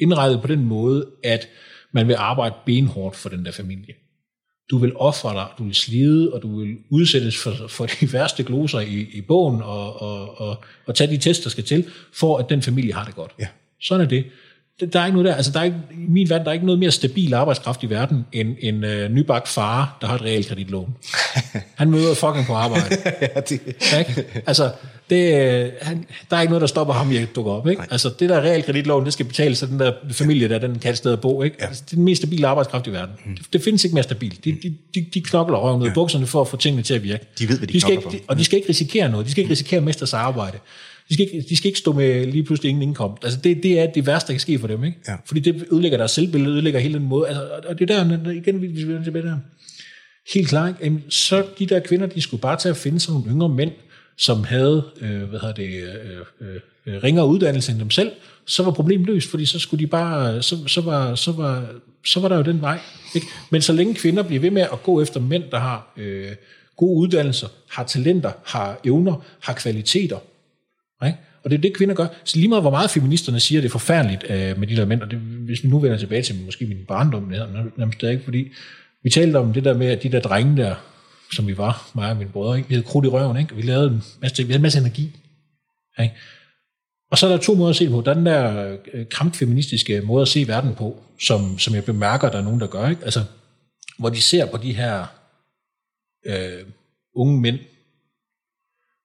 indrettet 0.00 0.40
på 0.40 0.46
den 0.46 0.64
måde, 0.64 1.06
at 1.24 1.48
man 1.92 2.08
vil 2.08 2.14
arbejde 2.14 2.54
benhårdt 2.66 3.16
for 3.16 3.28
den 3.28 3.44
der 3.44 3.52
familie. 3.52 3.94
Du 4.70 4.78
vil 4.78 4.96
ofre 4.96 5.34
dig, 5.34 5.46
du 5.58 5.64
vil 5.64 5.74
slide, 5.74 6.32
og 6.32 6.42
du 6.42 6.60
vil 6.60 6.76
udsættes 6.90 7.36
for, 7.42 7.54
for 7.68 7.86
de 7.86 8.12
værste 8.12 8.42
gloser 8.42 8.80
i, 8.80 9.06
i 9.12 9.20
bogen, 9.20 9.62
og, 9.62 10.02
og, 10.02 10.40
og, 10.40 10.64
og 10.86 10.94
tage 10.94 11.10
de 11.10 11.18
test, 11.18 11.44
der 11.44 11.50
skal 11.50 11.64
til, 11.64 11.90
for 12.12 12.38
at 12.38 12.48
den 12.48 12.62
familie 12.62 12.92
har 12.92 13.04
det 13.04 13.14
godt. 13.14 13.32
Ja. 13.38 13.46
Sådan 13.80 14.04
er 14.04 14.08
det. 14.08 14.24
Der 14.92 15.00
er 15.00 15.06
ikke 15.06 15.18
noget 15.18 15.28
der, 15.28 15.34
altså 15.34 15.52
der 15.52 15.60
er 15.60 15.64
ikke, 15.64 15.76
i 15.92 16.06
min 16.08 16.28
verden, 16.28 16.44
der 16.44 16.50
er 16.50 16.54
ikke 16.54 16.66
noget 16.66 16.78
mere 16.78 16.90
stabil 16.90 17.34
arbejdskraft 17.34 17.82
i 17.82 17.90
verden, 17.90 18.26
end 18.32 18.56
en 18.60 18.84
øh, 18.84 19.10
nybagt 19.10 19.48
far, 19.48 19.98
der 20.00 20.06
har 20.06 20.14
et 20.14 20.22
realkreditlån. 20.22 20.94
Han 21.80 21.90
møder 21.90 22.14
fucking 22.14 22.46
på 22.46 22.54
arbejde. 22.54 22.96
ja, 23.20 23.40
det, 23.40 23.60
Ikke? 23.98 24.24
Altså, 24.46 24.70
det, 25.10 25.42
øh, 25.42 25.72
han, 25.82 26.06
der 26.30 26.36
er 26.36 26.40
ikke 26.40 26.50
noget, 26.50 26.60
der 26.60 26.66
stopper 26.66 26.94
ham 26.94 27.12
i 27.12 27.16
at 27.16 27.28
dukke 27.36 27.50
op. 27.50 27.68
Ikke? 27.68 27.82
Altså, 27.90 28.10
det 28.20 28.28
der 28.28 28.40
realkreditlån, 28.40 29.04
det 29.04 29.12
skal 29.12 29.26
betales, 29.26 29.58
så 29.58 29.66
den 29.66 29.80
der 29.80 29.92
familie 30.10 30.48
der, 30.48 30.58
den 30.58 30.78
kan 30.78 30.90
et 30.90 30.96
sted 30.96 31.12
at 31.12 31.20
bo. 31.20 31.42
Ikke? 31.42 31.56
Ja. 31.60 31.66
Altså, 31.66 31.82
det 31.84 31.92
er 31.92 31.96
den 31.96 32.04
mest 32.04 32.22
stabile 32.22 32.46
arbejdskraft 32.46 32.86
i 32.86 32.92
verden. 32.92 33.14
Mm. 33.24 33.36
Det, 33.36 33.52
det 33.52 33.62
findes 33.62 33.84
ikke 33.84 33.94
mere 33.94 34.02
stabilt. 34.02 34.44
De, 34.44 34.52
de, 34.62 34.74
de, 34.94 35.06
de 35.14 35.20
knokler 35.20 35.58
røven 35.58 35.82
ud 35.82 35.88
af 35.88 35.94
bukserne 35.94 36.26
for 36.26 36.40
at 36.40 36.48
få 36.48 36.56
tingene 36.56 36.82
til 36.82 36.94
at 36.94 37.02
virke. 37.02 37.26
De 37.38 37.48
ved, 37.48 37.58
hvad 37.58 37.68
de 37.68 37.72
de 37.72 37.80
skal 37.80 37.92
ikke, 37.92 38.02
for. 38.02 38.12
Og 38.26 38.38
de 38.38 38.44
skal 38.44 38.56
ikke 38.56 38.68
risikere 38.68 39.10
noget. 39.10 39.26
De 39.26 39.30
skal 39.30 39.42
ikke 39.42 39.52
risikere 39.52 39.78
at 39.78 39.84
miste 39.84 40.00
deres 40.00 40.14
arbejde. 40.14 40.58
De 41.10 41.14
skal, 41.14 41.26
ikke, 41.26 41.46
de 41.48 41.56
skal 41.56 41.68
ikke 41.68 41.78
stå 41.78 41.92
med 41.92 42.26
lige 42.26 42.44
pludselig 42.44 42.68
ingen 42.68 42.82
indkomst. 42.82 43.24
Altså 43.24 43.38
det, 43.44 43.62
det 43.62 43.80
er 43.80 43.86
det 43.86 44.06
værste, 44.06 44.26
der 44.28 44.32
kan 44.32 44.40
ske 44.40 44.58
for 44.58 44.66
dem. 44.66 44.84
Ikke? 44.84 44.98
Ja. 45.08 45.14
Fordi 45.24 45.40
det 45.40 45.64
ødelægger 45.72 45.98
deres 45.98 46.10
selvbillede, 46.10 46.52
ødelægger 46.52 46.80
hele 46.80 46.94
den 46.94 47.06
måde. 47.08 47.28
Altså, 47.28 47.42
og- 47.68 47.78
det 47.78 47.90
er 47.90 48.04
der, 48.04 48.30
igen, 48.30 48.56
hvis 48.56 48.70
vi 48.76 48.88
vender 48.88 49.04
tilbage 49.04 49.24
der. 49.26 49.36
Helt 50.34 50.48
klart? 50.48 50.74
Jamen, 50.82 51.02
så 51.08 51.44
de 51.58 51.66
der 51.66 51.80
kvinder, 51.80 52.06
de 52.06 52.20
skulle 52.20 52.40
bare 52.40 52.56
tage 52.56 52.70
at 52.70 52.76
finde 52.76 53.00
sådan 53.00 53.14
nogle 53.20 53.30
yngre 53.30 53.48
mænd, 53.48 53.70
som 54.18 54.44
havde, 54.44 54.84
øh, 55.00 55.22
hvad 55.22 55.40
hedder 55.40 55.54
det, 55.54 55.68
øh, 55.68 56.48
øh, 56.48 56.94
øh, 56.94 57.02
ringere 57.02 57.26
uddannelse 57.26 57.72
end 57.72 57.80
dem 57.80 57.90
selv, 57.90 58.10
så 58.46 58.62
var 58.62 58.70
problemet 58.70 59.06
løst, 59.06 59.30
fordi 59.30 59.44
så 59.46 59.58
skulle 59.58 59.84
de 59.84 59.86
bare, 59.90 60.42
så, 60.42 60.56
så, 60.66 60.80
var, 60.80 61.14
så, 61.14 61.32
var, 61.32 61.66
så 62.06 62.20
var 62.20 62.28
der 62.28 62.36
jo 62.36 62.42
den 62.42 62.60
vej. 62.60 62.78
Ikke? 63.14 63.26
Men 63.50 63.62
så 63.62 63.72
længe 63.72 63.94
kvinder 63.94 64.22
bliver 64.22 64.40
ved 64.40 64.50
med 64.50 64.62
at 64.62 64.82
gå 64.82 65.02
efter 65.02 65.20
mænd, 65.20 65.44
der 65.50 65.58
har 65.58 65.92
øh, 65.96 66.28
gode 66.76 66.96
uddannelser, 66.96 67.48
har 67.70 67.84
talenter, 67.84 68.32
har 68.44 68.80
evner, 68.84 69.24
har 69.40 69.52
kvaliteter, 69.54 70.18
ikke? 71.06 71.18
Og 71.44 71.50
det 71.50 71.56
er 71.56 71.60
det, 71.60 71.76
kvinder 71.76 71.94
gør. 71.94 72.06
Så 72.24 72.36
lige 72.36 72.48
meget, 72.48 72.62
hvor 72.62 72.70
meget 72.70 72.90
feministerne 72.90 73.40
siger, 73.40 73.60
det 73.60 73.68
er 73.68 73.72
forfærdeligt 73.72 74.24
øh, 74.30 74.58
med 74.58 74.66
de 74.66 74.76
der 74.76 74.84
mænd, 74.84 75.02
og 75.02 75.10
det, 75.10 75.18
hvis 75.18 75.64
vi 75.64 75.68
nu 75.68 75.78
vender 75.78 75.98
tilbage 75.98 76.22
til 76.22 76.34
måske 76.44 76.66
min 76.66 76.84
barndom, 76.88 77.28
det 77.28 77.38
hedder 77.38 77.64
nærmest 77.76 77.98
stadig 77.98 78.12
ikke, 78.12 78.24
fordi 78.24 78.48
vi 79.02 79.10
talte 79.10 79.36
om 79.36 79.52
det 79.52 79.64
der 79.64 79.74
med, 79.74 79.86
at 79.86 80.02
de 80.02 80.12
der 80.12 80.20
drenge 80.20 80.62
der, 80.62 80.74
som 81.32 81.46
vi 81.46 81.58
var, 81.58 81.90
mig 81.94 82.10
og 82.10 82.16
min 82.16 82.28
brødre, 82.28 82.56
ikke? 82.56 82.68
vi 82.68 82.74
havde 82.74 82.86
krudt 82.86 83.04
i 83.04 83.08
røven, 83.08 83.36
ikke? 83.36 83.56
vi 83.56 83.62
lavede 83.62 83.86
en 83.86 84.02
masse 84.20 84.36
ting, 84.36 84.48
vi 84.48 84.52
havde 84.52 84.58
en 84.58 84.62
masse 84.62 84.78
energi. 84.78 85.16
Ikke? 86.00 86.14
Og 87.10 87.18
så 87.18 87.26
er 87.26 87.30
der 87.30 87.38
to 87.38 87.54
måder 87.54 87.70
at 87.70 87.76
se 87.76 87.84
det 87.84 87.92
på. 87.92 88.02
Der 88.04 88.10
er 88.10 88.14
den 88.14 88.26
der 88.26 88.76
øh, 88.92 89.06
kampfeministiske 89.08 90.00
måde 90.00 90.22
at 90.22 90.28
se 90.28 90.48
verden 90.48 90.74
på, 90.74 91.02
som, 91.20 91.58
som 91.58 91.74
jeg 91.74 91.84
bemærker, 91.84 92.30
der 92.30 92.38
er 92.38 92.42
nogen, 92.42 92.60
der 92.60 92.66
gør. 92.66 92.88
Ikke? 92.88 93.04
Altså, 93.04 93.24
hvor 93.98 94.08
de 94.08 94.20
ser 94.20 94.46
på 94.46 94.56
de 94.56 94.72
her 94.72 95.06
øh, 96.26 96.66
unge 97.14 97.40
mænd, 97.40 97.58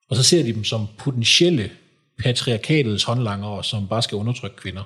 og 0.08 0.16
så 0.16 0.22
ser 0.22 0.42
de 0.42 0.52
dem 0.52 0.64
som 0.64 0.86
potentielle 0.98 1.70
patriarkatets 2.18 3.04
håndlangere, 3.04 3.64
som 3.64 3.88
bare 3.88 4.02
skal 4.02 4.16
undertrykke 4.16 4.56
kvinder. 4.56 4.82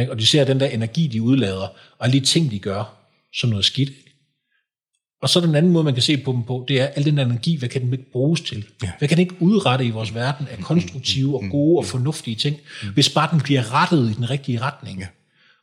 Ikke? 0.00 0.12
Og 0.12 0.18
de 0.18 0.26
ser 0.26 0.44
den 0.44 0.60
der 0.60 0.66
energi, 0.66 1.06
de 1.06 1.22
udlader, 1.22 1.68
og 1.98 2.06
alle 2.06 2.20
de 2.20 2.24
ting, 2.26 2.50
de 2.50 2.58
gør, 2.58 2.96
som 3.34 3.50
noget 3.50 3.64
skidt. 3.64 3.90
Og 5.22 5.28
så 5.28 5.40
den 5.40 5.54
anden 5.54 5.72
måde, 5.72 5.84
man 5.84 5.94
kan 5.94 6.02
se 6.02 6.16
på 6.16 6.32
dem 6.32 6.42
på, 6.44 6.64
det 6.68 6.80
er, 6.80 6.86
al 6.86 7.04
den 7.04 7.18
energi, 7.18 7.56
hvad 7.56 7.68
kan 7.68 7.82
den 7.82 7.92
ikke 7.92 8.10
bruges 8.12 8.40
til? 8.40 8.64
Hvad 8.98 9.08
kan 9.08 9.16
den 9.16 9.18
ikke 9.18 9.36
udrette 9.40 9.84
i 9.84 9.90
vores 9.90 10.14
verden 10.14 10.48
af 10.48 10.58
konstruktive 10.58 11.34
og 11.36 11.44
gode 11.50 11.78
og 11.78 11.84
fornuftige 11.84 12.36
ting, 12.36 12.56
hvis 12.94 13.08
bare 13.08 13.28
den 13.32 13.40
bliver 13.40 13.74
rettet 13.74 14.10
i 14.10 14.14
den 14.14 14.30
rigtige 14.30 14.60
retning? 14.60 15.00
Ja. 15.00 15.06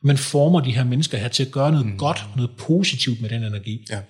Man 0.02 0.18
former 0.18 0.60
de 0.60 0.70
her 0.70 0.84
mennesker 0.84 1.18
her 1.18 1.28
til 1.28 1.44
at 1.44 1.52
gøre 1.52 1.72
noget 1.72 1.98
godt, 1.98 2.24
noget 2.36 2.50
positivt 2.58 3.20
med 3.20 3.28
den 3.28 3.44
energi. 3.44 3.86
Ja. 3.90 4.00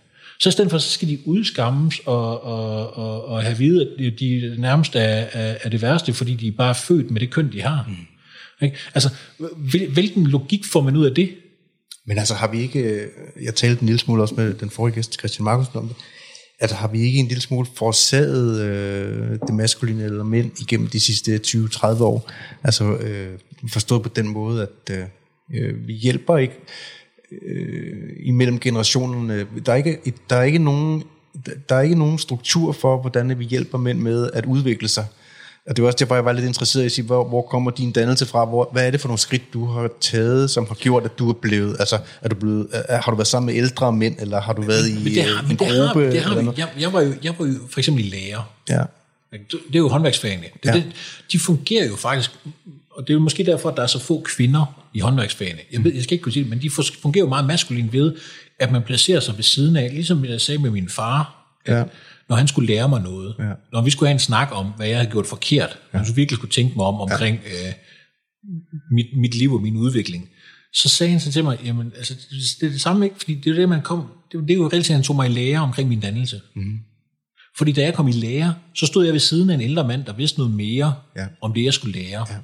Så 0.41 0.49
i 0.49 0.53
stedet 0.53 0.71
for, 0.71 0.79
så 0.79 0.91
skal 0.91 1.09
de 1.09 1.19
udskammes 1.27 2.01
og, 2.07 2.45
og, 2.45 2.97
og, 2.97 3.25
og 3.25 3.43
have 3.43 3.59
vide, 3.59 4.07
at 4.07 4.21
de, 4.21 4.55
nærmest 4.59 4.97
er, 4.97 5.01
er, 5.01 5.57
er 5.63 5.69
det 5.69 5.83
værste, 5.83 6.13
fordi 6.13 6.35
de 6.35 6.49
er 6.49 6.53
bare 6.53 6.75
født 6.75 7.11
med 7.11 7.21
det 7.21 7.31
køn, 7.31 7.53
de 7.53 7.63
har. 7.63 7.85
Mm. 7.89 8.65
Ikke? 8.67 8.77
Altså, 8.95 9.09
hvil, 9.57 9.93
hvilken 9.93 10.27
logik 10.27 10.65
får 10.65 10.83
man 10.83 10.97
ud 10.97 11.07
af 11.07 11.15
det? 11.15 11.31
Men 12.07 12.19
altså 12.19 12.35
har 12.35 12.49
vi 12.49 12.61
ikke, 12.61 12.81
øh, 12.81 13.09
jeg 13.43 13.55
talte 13.55 13.83
en 13.83 13.87
lille 13.87 13.99
smule 13.99 14.23
også 14.23 14.35
med 14.35 14.55
den 14.55 14.71
forrige 14.71 14.95
gæst, 14.95 15.19
Christian 15.19 15.45
Markusen, 15.45 15.77
om 15.77 15.89
det, 15.89 15.97
altså 16.61 16.77
har 16.77 16.89
vi 16.89 17.01
ikke 17.01 17.19
en 17.19 17.29
lille 17.29 17.43
smule 17.43 17.67
forsaget 17.77 18.61
øh, 18.61 19.39
det 19.47 19.55
maskuline 19.55 20.05
eller 20.05 20.25
mænd 20.25 20.61
igennem 20.61 20.89
de 20.89 21.01
sidste 21.01 21.41
20-30 21.47 22.03
år? 22.03 22.31
Altså 22.65 22.85
øh, 22.85 23.39
forstået 23.73 24.03
på 24.03 24.09
den 24.09 24.29
måde, 24.29 24.63
at 24.63 24.97
øh, 24.97 25.05
øh, 25.55 25.87
vi 25.87 25.93
hjælper 25.93 26.37
ikke 26.37 26.55
øh, 27.33 28.11
imellem 28.21 28.59
generationerne. 28.61 29.47
Der 29.67 29.73
er 29.73 29.77
ikke, 29.77 29.99
der 30.31 30.37
er 30.37 30.43
ikke 30.43 30.59
nogen 30.59 31.03
der 31.69 31.77
er 31.77 31.81
ikke 31.81 31.99
nogen 31.99 32.19
struktur 32.19 32.73
for, 32.73 33.01
hvordan 33.01 33.39
vi 33.39 33.45
hjælper 33.45 33.79
mænd 33.79 33.99
med 33.99 34.31
at 34.33 34.47
udvikle 34.47 34.89
sig. 34.89 35.07
Og 35.67 35.77
det 35.77 35.83
var 35.83 35.87
også 35.87 35.97
derfor, 36.01 36.15
jeg 36.15 36.25
var 36.25 36.33
lidt 36.33 36.47
interesseret 36.47 36.83
i 36.83 36.87
at 36.87 36.93
sige, 36.93 37.05
hvor, 37.05 37.29
hvor 37.29 37.43
kommer 37.43 37.71
din 37.71 37.93
dannelse 37.93 38.27
fra? 38.27 38.45
Hvor, 38.45 38.69
hvad 38.73 38.87
er 38.87 38.91
det 38.91 39.01
for 39.01 39.09
nogle 39.09 39.19
skridt, 39.19 39.43
du 39.53 39.67
har 39.67 39.91
taget, 40.01 40.51
som 40.51 40.67
har 40.67 40.75
gjort, 40.75 41.05
at 41.05 41.19
du 41.19 41.29
er 41.29 41.33
blevet, 41.33 41.77
altså, 41.79 41.99
er 42.23 42.29
du 42.29 42.35
blevet, 42.35 42.69
er, 42.73 43.03
har 43.03 43.11
du 43.11 43.17
været 43.17 43.27
sammen 43.27 43.47
med 43.47 43.63
ældre 43.63 43.93
mænd, 43.93 44.17
eller 44.19 44.41
har 44.41 44.53
du 44.53 44.63
været 44.63 44.89
i 44.89 45.15
det 45.15 45.25
har, 45.25 45.43
en 45.43 45.49
det 45.51 45.59
gruppe? 45.59 45.75
har, 45.75 46.11
det 46.11 46.21
har 46.21 46.37
eller? 46.37 46.53
Jeg, 46.57 46.69
jeg, 46.81 46.93
var 46.93 47.01
jo, 47.01 47.13
jeg 47.23 47.35
var 47.39 47.47
jo 47.47 47.55
for 47.71 47.81
eksempel 47.81 48.05
lærer. 48.05 48.53
Ja. 48.69 48.83
Det 49.33 49.75
er 49.75 49.79
jo 49.79 49.89
håndværksfagene. 49.89 50.47
Det, 50.63 50.69
ja. 50.69 50.73
det, 50.73 50.85
de 51.33 51.39
fungerer 51.39 51.89
jo 51.89 51.97
faktisk, 51.97 52.31
og 52.97 53.09
det 53.09 53.15
er 53.15 53.19
måske 53.19 53.45
derfor, 53.45 53.71
at 53.71 53.77
der 53.77 53.83
er 53.83 53.87
så 53.87 53.99
få 53.99 54.23
kvinder 54.25 54.89
i 54.95 54.99
håndværksfagene. 54.99 55.61
Jeg, 55.73 55.85
ved, 55.85 55.95
jeg 55.95 56.03
skal 56.03 56.15
ikke 56.15 56.23
kunne 56.23 56.33
sige 56.33 56.43
det, 56.43 56.51
men 56.51 56.63
de 56.63 56.71
fungerer 57.03 57.25
jo 57.25 57.29
meget 57.29 57.47
maskulin 57.47 57.93
ved, 57.93 58.15
at 58.61 58.73
man 58.73 58.83
placerer 58.83 59.21
sig 59.21 59.37
ved 59.37 59.43
siden 59.45 59.77
af, 59.77 59.91
ligesom 59.93 60.25
jeg 60.25 60.41
sagde 60.41 60.63
med 60.63 60.71
min 60.71 60.89
far, 60.89 61.41
at 61.67 61.77
Ja. 61.77 61.85
når 62.29 62.37
han 62.37 62.49
skulle 62.49 62.67
lære 62.75 62.89
mig 62.89 63.03
noget, 63.03 63.35
Ja. 63.39 63.53
når 63.73 63.83
vi 63.83 63.91
skulle 63.91 64.09
have 64.09 64.13
en 64.15 64.19
snak 64.19 64.49
om, 64.53 64.67
hvad 64.77 64.87
jeg 64.87 64.97
havde 64.99 65.11
gjort 65.11 65.27
forkert, 65.27 65.79
ja. 65.93 65.99
når 65.99 66.05
jeg 66.07 66.17
virkelig 66.17 66.37
skulle 66.37 66.53
tænke 66.53 66.77
mig 66.77 66.87
om 66.87 66.95
omkring 67.01 67.41
øh, 67.47 67.73
mit, 68.91 69.07
mit 69.17 69.35
liv 69.35 69.53
og 69.53 69.63
min 69.63 69.77
udvikling, 69.77 70.29
så 70.73 70.89
sagde 70.89 71.11
han 71.11 71.21
så 71.21 71.33
til 71.33 71.45
mig, 71.45 71.59
jamen, 71.65 71.93
altså, 71.97 72.15
det 72.61 72.67
er 72.67 72.71
det 72.71 72.81
samme 72.81 73.05
ikke, 73.05 73.17
fordi 73.19 73.35
det 73.35 73.51
er 73.51 73.55
det, 73.55 73.69
man 73.69 73.83
kom, 73.83 74.07
det, 74.33 74.41
det 74.43 74.51
er 74.51 74.55
jo 74.55 74.69
reelt, 74.69 74.91
at 74.91 74.95
han 74.95 75.03
tog 75.05 75.17
mig 75.17 75.31
i 75.31 75.33
lære 75.33 75.61
omkring 75.61 75.89
min 75.89 76.01
dannelse. 76.01 76.41
Mm. 76.57 76.79
Fordi 77.59 77.73
da 77.73 77.83
jeg 77.83 77.95
kom 77.95 78.09
i 78.09 78.13
lære, 78.13 78.55
så 78.75 78.87
stod 78.87 79.05
jeg 79.05 79.13
ved 79.13 79.21
siden 79.21 79.51
af 79.51 79.55
en 79.55 79.61
ældre 79.61 79.87
mand, 79.89 80.05
der 80.05 80.13
vidste 80.13 80.39
noget 80.39 80.55
mere 80.55 80.95
Ja. 81.17 81.27
om 81.43 81.53
det, 81.55 81.65
jeg 81.65 81.75
skulle 81.75 82.01
lære. 82.01 82.27
Ja. 82.31 82.37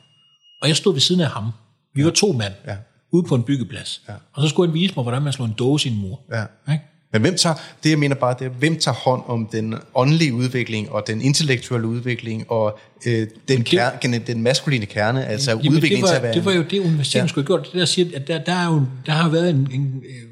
Og 0.62 0.68
jeg 0.68 0.76
stod 0.76 0.92
ved 0.94 1.00
siden 1.00 1.20
af 1.20 1.28
ham. 1.28 1.50
Vi 1.94 2.04
var 2.04 2.10
to 2.10 2.32
mand 2.32 2.52
Ja. 2.66 2.76
ude 3.12 3.22
på 3.28 3.34
en 3.34 3.42
byggeplads. 3.42 4.02
Ja. 4.08 4.12
Og 4.32 4.42
så 4.42 4.48
skulle 4.48 4.68
han 4.70 4.74
vise 4.74 4.92
mig, 4.96 5.02
hvordan 5.02 5.22
man 5.22 5.32
slår 5.32 5.46
en 5.46 5.54
dåse 5.58 5.88
i 5.88 5.92
en 5.92 5.98
mur. 5.98 6.20
Ja. 6.32 6.72
Ikke? 6.72 6.84
Men 7.12 7.22
hvem 7.22 7.36
tager, 7.36 7.54
det 7.84 7.90
jeg 7.90 7.98
mener 7.98 8.14
bare, 8.16 8.34
det 8.38 8.44
er, 8.44 8.48
hvem 8.50 8.78
tager 8.78 8.94
hånd 8.94 9.22
om 9.26 9.48
den 9.52 9.74
åndelige 9.94 10.34
udvikling, 10.34 10.90
og 10.92 11.06
den 11.06 11.20
intellektuelle 11.22 11.86
udvikling, 11.86 12.50
og 12.50 12.78
øh, 13.06 13.26
den, 13.48 13.64
kerne, 13.64 14.18
den 14.18 14.42
maskuline 14.42 14.86
kerne, 14.86 15.26
altså 15.26 15.50
Jamen, 15.50 15.68
udviklingen 15.68 16.00
det, 16.02 16.08
til 16.08 16.12
var, 16.12 16.16
at 16.16 16.22
være... 16.22 16.34
det 16.34 16.44
var 16.44 16.52
jo 16.52 16.62
det, 16.62 16.78
universitetet 16.78 17.14
Ja. 17.14 17.22
ja. 17.22 17.26
skulle 17.26 17.46
have 17.48 17.56
gjort. 17.58 17.72
Det 17.72 17.80
der 17.80 17.84
siger, 17.86 18.08
at 18.16 18.28
der, 18.28 18.38
der, 18.44 18.52
er 18.52 18.66
jo, 18.66 18.86
der 19.06 19.12
har 19.12 19.28
været 19.28 19.50
en... 19.50 19.68
en 19.72 20.02
øh, 20.06 20.26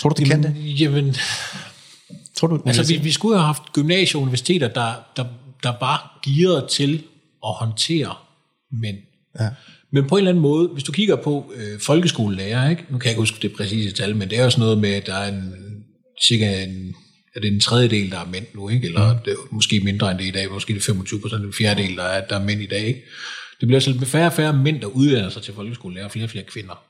Tror 0.00 0.10
du, 0.10 0.14
det 0.22 0.26
kan 0.30 0.42
det? 0.42 0.80
jamen, 0.80 1.16
Tror 2.36 2.48
du, 2.48 2.62
altså, 2.66 2.86
vi, 2.86 2.96
vi 2.96 3.10
skulle 3.10 3.36
have 3.36 3.46
haft 3.46 3.72
gymnasier 3.72 4.18
og 4.18 4.22
universiteter, 4.22 4.68
der, 4.68 4.92
der, 5.16 5.24
der 5.62 5.72
var 5.80 6.20
gearet 6.24 6.68
til 6.70 7.02
at 7.46 7.52
håndtere 7.52 8.14
mænd. 8.72 8.96
Ja. 9.40 9.48
Men 9.92 10.08
på 10.08 10.14
en 10.14 10.18
eller 10.18 10.30
anden 10.30 10.42
måde, 10.42 10.68
hvis 10.68 10.84
du 10.84 10.92
kigger 10.92 11.16
på 11.16 11.52
øh, 11.56 11.80
folkeskolelærer, 11.80 12.70
ikke? 12.70 12.84
nu 12.90 12.98
kan 12.98 13.06
jeg 13.06 13.12
ikke 13.12 13.20
huske 13.20 13.38
det 13.42 13.56
præcise 13.56 13.94
tal, 13.94 14.16
men 14.16 14.30
det 14.30 14.38
er 14.38 14.44
jo 14.44 14.50
sådan 14.50 14.62
noget 14.62 14.78
med, 14.78 14.90
at 14.90 15.06
der 15.06 15.14
er 15.14 15.32
en, 15.32 15.54
cirka 16.22 16.64
en, 16.64 16.94
er 17.34 17.40
det 17.40 17.52
en 17.52 17.60
tredjedel, 17.60 18.10
der 18.10 18.18
er 18.18 18.26
mænd 18.26 18.46
nu, 18.54 18.68
ikke? 18.68 18.86
eller 18.86 19.12
mm. 19.12 19.18
det 19.24 19.36
måske 19.50 19.80
mindre 19.80 20.10
end 20.10 20.18
det 20.18 20.26
i 20.26 20.30
dag, 20.30 20.50
måske 20.50 20.74
det 20.74 20.80
er 20.80 20.84
25 20.84 21.20
procent, 21.20 21.44
en 21.44 21.52
fjerdedel, 21.52 21.96
der 21.96 22.02
er, 22.02 22.26
der 22.26 22.38
er 22.38 22.44
mænd 22.44 22.62
i 22.62 22.66
dag. 22.66 22.86
Ikke? 22.86 23.02
Det 23.60 23.68
bliver 23.68 23.76
altså 23.76 23.94
med 23.98 24.06
færre 24.06 24.26
og 24.26 24.32
færre 24.32 24.56
mænd, 24.56 24.80
der 24.80 24.86
uddanner 24.86 25.28
sig 25.28 25.42
til 25.42 25.54
folkeskolelærer, 25.54 26.04
og 26.04 26.10
flere 26.10 26.26
og 26.26 26.30
flere 26.30 26.44
kvinder. 26.44 26.84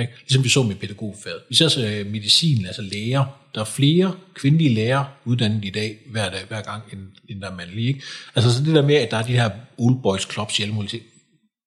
Ikke? 0.00 0.12
Ligesom 0.20 0.44
vi 0.44 0.48
så 0.48 0.62
med 0.62 0.74
pædagogfaget. 0.76 1.40
Vi 1.48 1.54
ser 1.54 1.68
så 1.68 1.86
øh, 1.86 2.06
medicin, 2.06 2.66
altså 2.66 2.82
læger. 2.82 3.24
Der 3.54 3.60
er 3.60 3.64
flere 3.64 4.16
kvindelige 4.34 4.74
læger 4.74 5.04
uddannet 5.24 5.64
i 5.64 5.70
dag, 5.70 5.98
hver, 6.10 6.30
dag, 6.30 6.40
hver 6.48 6.62
gang, 6.62 6.82
end, 6.92 7.00
end 7.28 7.40
der 7.40 7.50
er 7.50 7.54
mandlige. 7.54 7.88
Ikke? 7.88 8.02
Altså 8.34 8.54
så 8.54 8.64
det 8.64 8.74
der 8.74 8.82
med, 8.82 8.94
at 8.94 9.10
der 9.10 9.16
er 9.16 9.22
de 9.22 9.32
her 9.32 9.50
old 9.78 10.02
boys 10.02 10.32
clubs 10.32 10.58
i 10.58 10.62
alle 10.62 10.74
mulige 10.74 10.90
ting. 10.90 11.02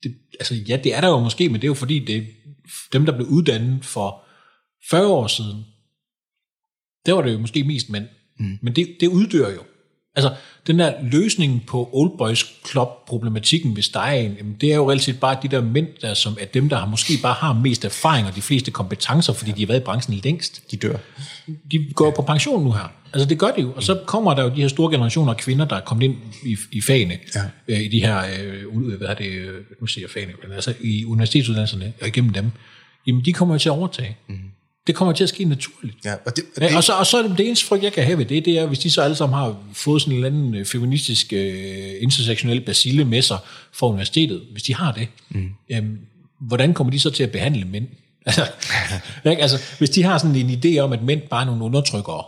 Det, 0.03 0.15
altså 0.39 0.55
ja, 0.55 0.77
det 0.77 0.95
er 0.95 1.01
der 1.01 1.07
jo 1.07 1.19
måske, 1.19 1.49
men 1.49 1.55
det 1.55 1.63
er 1.63 1.67
jo 1.67 1.73
fordi, 1.73 1.99
det 1.99 2.27
dem, 2.93 3.05
der 3.05 3.15
blev 3.15 3.27
uddannet 3.27 3.85
for 3.85 4.23
40 4.89 5.07
år 5.07 5.27
siden, 5.27 5.65
der 7.05 7.13
var 7.13 7.21
det 7.21 7.33
jo 7.33 7.39
måske 7.39 7.63
mest 7.63 7.89
mænd. 7.89 8.07
Mm. 8.39 8.57
Men 8.61 8.75
det, 8.75 8.97
det 8.99 9.07
uddør 9.07 9.49
jo. 9.51 9.63
Altså, 10.15 10.33
den 10.67 10.79
der 10.79 10.93
løsning 11.11 11.63
på 11.67 11.89
Old 11.93 12.17
Boys 12.17 12.45
Club-problematikken, 12.71 13.73
hvis 13.73 13.89
der 13.89 13.99
er 13.99 14.13
en, 14.13 14.33
jamen, 14.37 14.55
det 14.61 14.71
er 14.71 14.75
jo 14.75 14.89
reelt 14.89 15.01
set 15.03 15.19
bare 15.19 15.37
de 15.43 15.47
der 15.47 15.61
mænd, 15.61 15.87
der 16.01 16.13
som 16.13 16.37
er 16.41 16.45
dem, 16.45 16.69
der 16.69 16.77
har, 16.77 16.85
måske 16.85 17.13
bare 17.21 17.33
har 17.33 17.53
mest 17.53 17.85
erfaring 17.85 18.27
og 18.27 18.35
de 18.35 18.41
fleste 18.41 18.71
kompetencer, 18.71 19.33
fordi 19.33 19.51
de 19.51 19.61
har 19.61 19.67
været 19.67 19.79
i 19.79 19.83
branchen 19.83 20.19
længst. 20.23 20.71
De 20.71 20.77
dør. 20.77 20.97
De 21.71 21.87
går 21.95 22.05
jo 22.05 22.11
på 22.11 22.21
pension 22.21 22.63
nu 22.63 22.71
her. 22.71 22.91
Altså, 23.13 23.29
det 23.29 23.39
gør 23.39 23.51
de 23.51 23.61
jo. 23.61 23.73
Og 23.75 23.83
så 23.83 23.99
kommer 24.05 24.33
der 24.33 24.43
jo 24.43 24.49
de 24.49 24.61
her 24.61 24.67
store 24.67 24.91
generationer 24.93 25.31
af 25.33 25.37
kvinder, 25.37 25.65
der 25.65 25.75
er 25.75 25.81
kommet 25.81 26.03
ind 26.05 26.15
i, 26.45 26.57
i 26.71 26.81
fagene, 26.81 27.17
Ja. 27.35 27.41
øh, 27.67 27.79
i 27.79 27.87
de 27.87 27.99
her, 27.99 28.17
øh, 28.17 28.97
hvad 28.97 29.07
er 29.07 29.13
det, 29.13 29.25
øh, 29.31 29.61
nu 29.81 29.87
siger 29.87 30.03
jeg 30.05 30.09
fagene, 30.09 30.33
men 30.43 30.51
altså 30.51 30.73
i 30.81 31.05
universitetsuddannelserne 31.05 31.93
og 32.01 32.07
igennem 32.07 32.33
dem, 32.33 32.51
jamen 33.07 33.25
de 33.25 33.33
kommer 33.33 33.55
jo 33.55 33.59
til 33.59 33.69
at 33.69 33.73
overtage. 33.73 34.17
Mm. 34.29 34.35
Det 34.91 34.97
kommer 34.97 35.13
til 35.13 35.23
at 35.23 35.29
ske 35.29 35.45
naturligt. 35.45 35.97
Ja, 36.05 36.13
og 36.25 36.35
det, 36.35 36.43
og 36.55 36.61
Ja, 36.61 36.67
det, 36.67 36.75
og, 36.77 36.83
så, 36.83 36.93
og 36.93 37.05
så 37.07 37.17
er 37.17 37.27
det, 37.27 37.37
det 37.37 37.47
eneste 37.47 37.65
frygt, 37.65 37.83
jeg 37.83 37.93
kan 37.93 38.03
have 38.03 38.17
ved 38.17 38.25
det, 38.25 38.45
det 38.45 38.57
er, 38.59 38.65
hvis 38.65 38.79
de 38.79 38.89
så 38.91 39.01
alle 39.01 39.15
sammen 39.15 39.39
har 39.39 39.55
fået 39.73 40.01
sådan 40.01 40.13
en 40.17 40.25
eller 40.25 40.29
anden 40.39 40.55
øh, 40.55 40.65
feministisk, 40.65 41.33
øh, 41.33 41.91
intersektionel 42.01 42.61
basile 42.61 43.05
med 43.05 43.21
sig 43.21 43.37
for 43.73 43.87
universitetet, 43.89 44.41
hvis 44.51 44.63
de 44.63 44.75
har 44.75 44.91
det, 44.91 45.07
mm. 45.29 45.49
jamen, 45.69 45.99
hvordan 46.39 46.73
kommer 46.73 46.91
de 46.91 46.99
så 46.99 47.09
til 47.09 47.23
at 47.23 47.31
behandle 47.31 47.65
mænd? 47.65 47.87
Altså, 48.25 48.45
ikke? 49.25 49.41
altså, 49.41 49.57
hvis 49.77 49.89
de 49.89 50.03
har 50.03 50.17
sådan 50.17 50.35
en 50.35 50.61
idé 50.65 50.77
om, 50.79 50.93
at 50.93 51.03
mænd 51.03 51.21
bare 51.21 51.41
er 51.41 51.45
nogle 51.45 51.63
undertrykkere, 51.63 52.23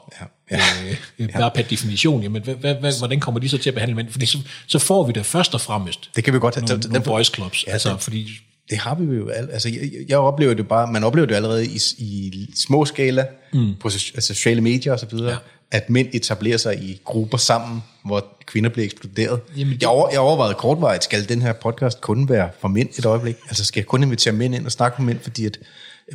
Ja, 0.51 0.57
ja. 0.57 0.95
Øh, 1.19 1.29
bare 1.33 1.51
per 1.55 1.61
definition, 1.61 2.21
jamen, 2.23 2.41
hvad, 2.43 2.55
hvad, 2.55 2.75
hvad, 2.75 2.97
hvordan 2.99 3.19
kommer 3.19 3.39
de 3.39 3.49
så 3.49 3.57
til 3.57 3.69
at 3.69 3.73
behandle 3.73 3.95
mænd? 3.95 4.09
Fordi 4.11 4.25
så, 4.25 4.37
så 4.67 4.79
får 4.79 5.05
vi 5.07 5.11
det 5.13 5.25
først 5.25 5.53
og 5.53 5.61
fremmest 5.61 6.09
det 6.15 6.23
kan 6.23 6.33
vi 6.33 6.39
godt 6.39 6.55
have. 6.55 6.65
nogle, 6.65 6.81
den- 6.83 6.89
nogle 6.91 7.03
den- 7.05 7.11
boys 7.11 7.33
clubs. 7.35 7.63
Ja, 7.67 7.71
altså, 7.71 7.97
fordi 7.97 8.29
Det 8.69 8.77
har 8.77 8.95
vi 8.95 9.15
jo 9.15 9.29
al- 9.29 9.49
altså 9.51 9.69
jeg, 9.69 9.89
jeg 10.09 10.17
oplever 10.17 10.53
det 10.53 10.67
bare, 10.67 10.91
man 10.91 11.03
oplever 11.03 11.27
det 11.27 11.35
allerede 11.35 11.65
i, 11.65 11.79
i 11.97 12.49
små 12.55 12.85
skala, 12.85 13.25
mm. 13.53 13.73
på 13.79 13.87
so- 13.87 14.11
altså 14.15 14.33
sociale 14.33 14.61
medier 14.61 14.93
og 14.93 14.99
så 14.99 15.05
videre, 15.05 15.29
Ja. 15.31 15.37
at 15.71 15.89
mænd 15.89 16.07
etablerer 16.13 16.57
sig 16.57 16.83
i 16.83 17.01
grupper 17.03 17.37
sammen, 17.37 17.83
hvor 18.05 18.25
kvinder 18.45 18.69
bliver 18.69 18.85
eksploderet. 18.85 19.39
Jamen, 19.57 19.73
det- 19.73 19.81
jeg, 19.81 19.89
over, 19.89 20.09
jeg 20.11 20.19
overvejede 20.19 20.53
kortvarigt, 20.55 21.03
skal 21.03 21.29
den 21.29 21.41
her 21.41 21.53
podcast 21.53 22.01
kun 22.01 22.29
være 22.29 22.49
for 22.59 22.67
mænd 22.67 22.89
et 22.97 23.05
øjeblik? 23.05 23.35
Altså 23.47 23.65
skal 23.65 23.79
jeg 23.81 23.87
kun 23.87 24.03
invitere 24.03 24.33
mænd 24.33 24.55
ind 24.55 24.65
og 24.65 24.71
snakke 24.71 25.01
med 25.01 25.13
mænd, 25.13 25.19
fordi 25.23 25.45
at 25.45 25.59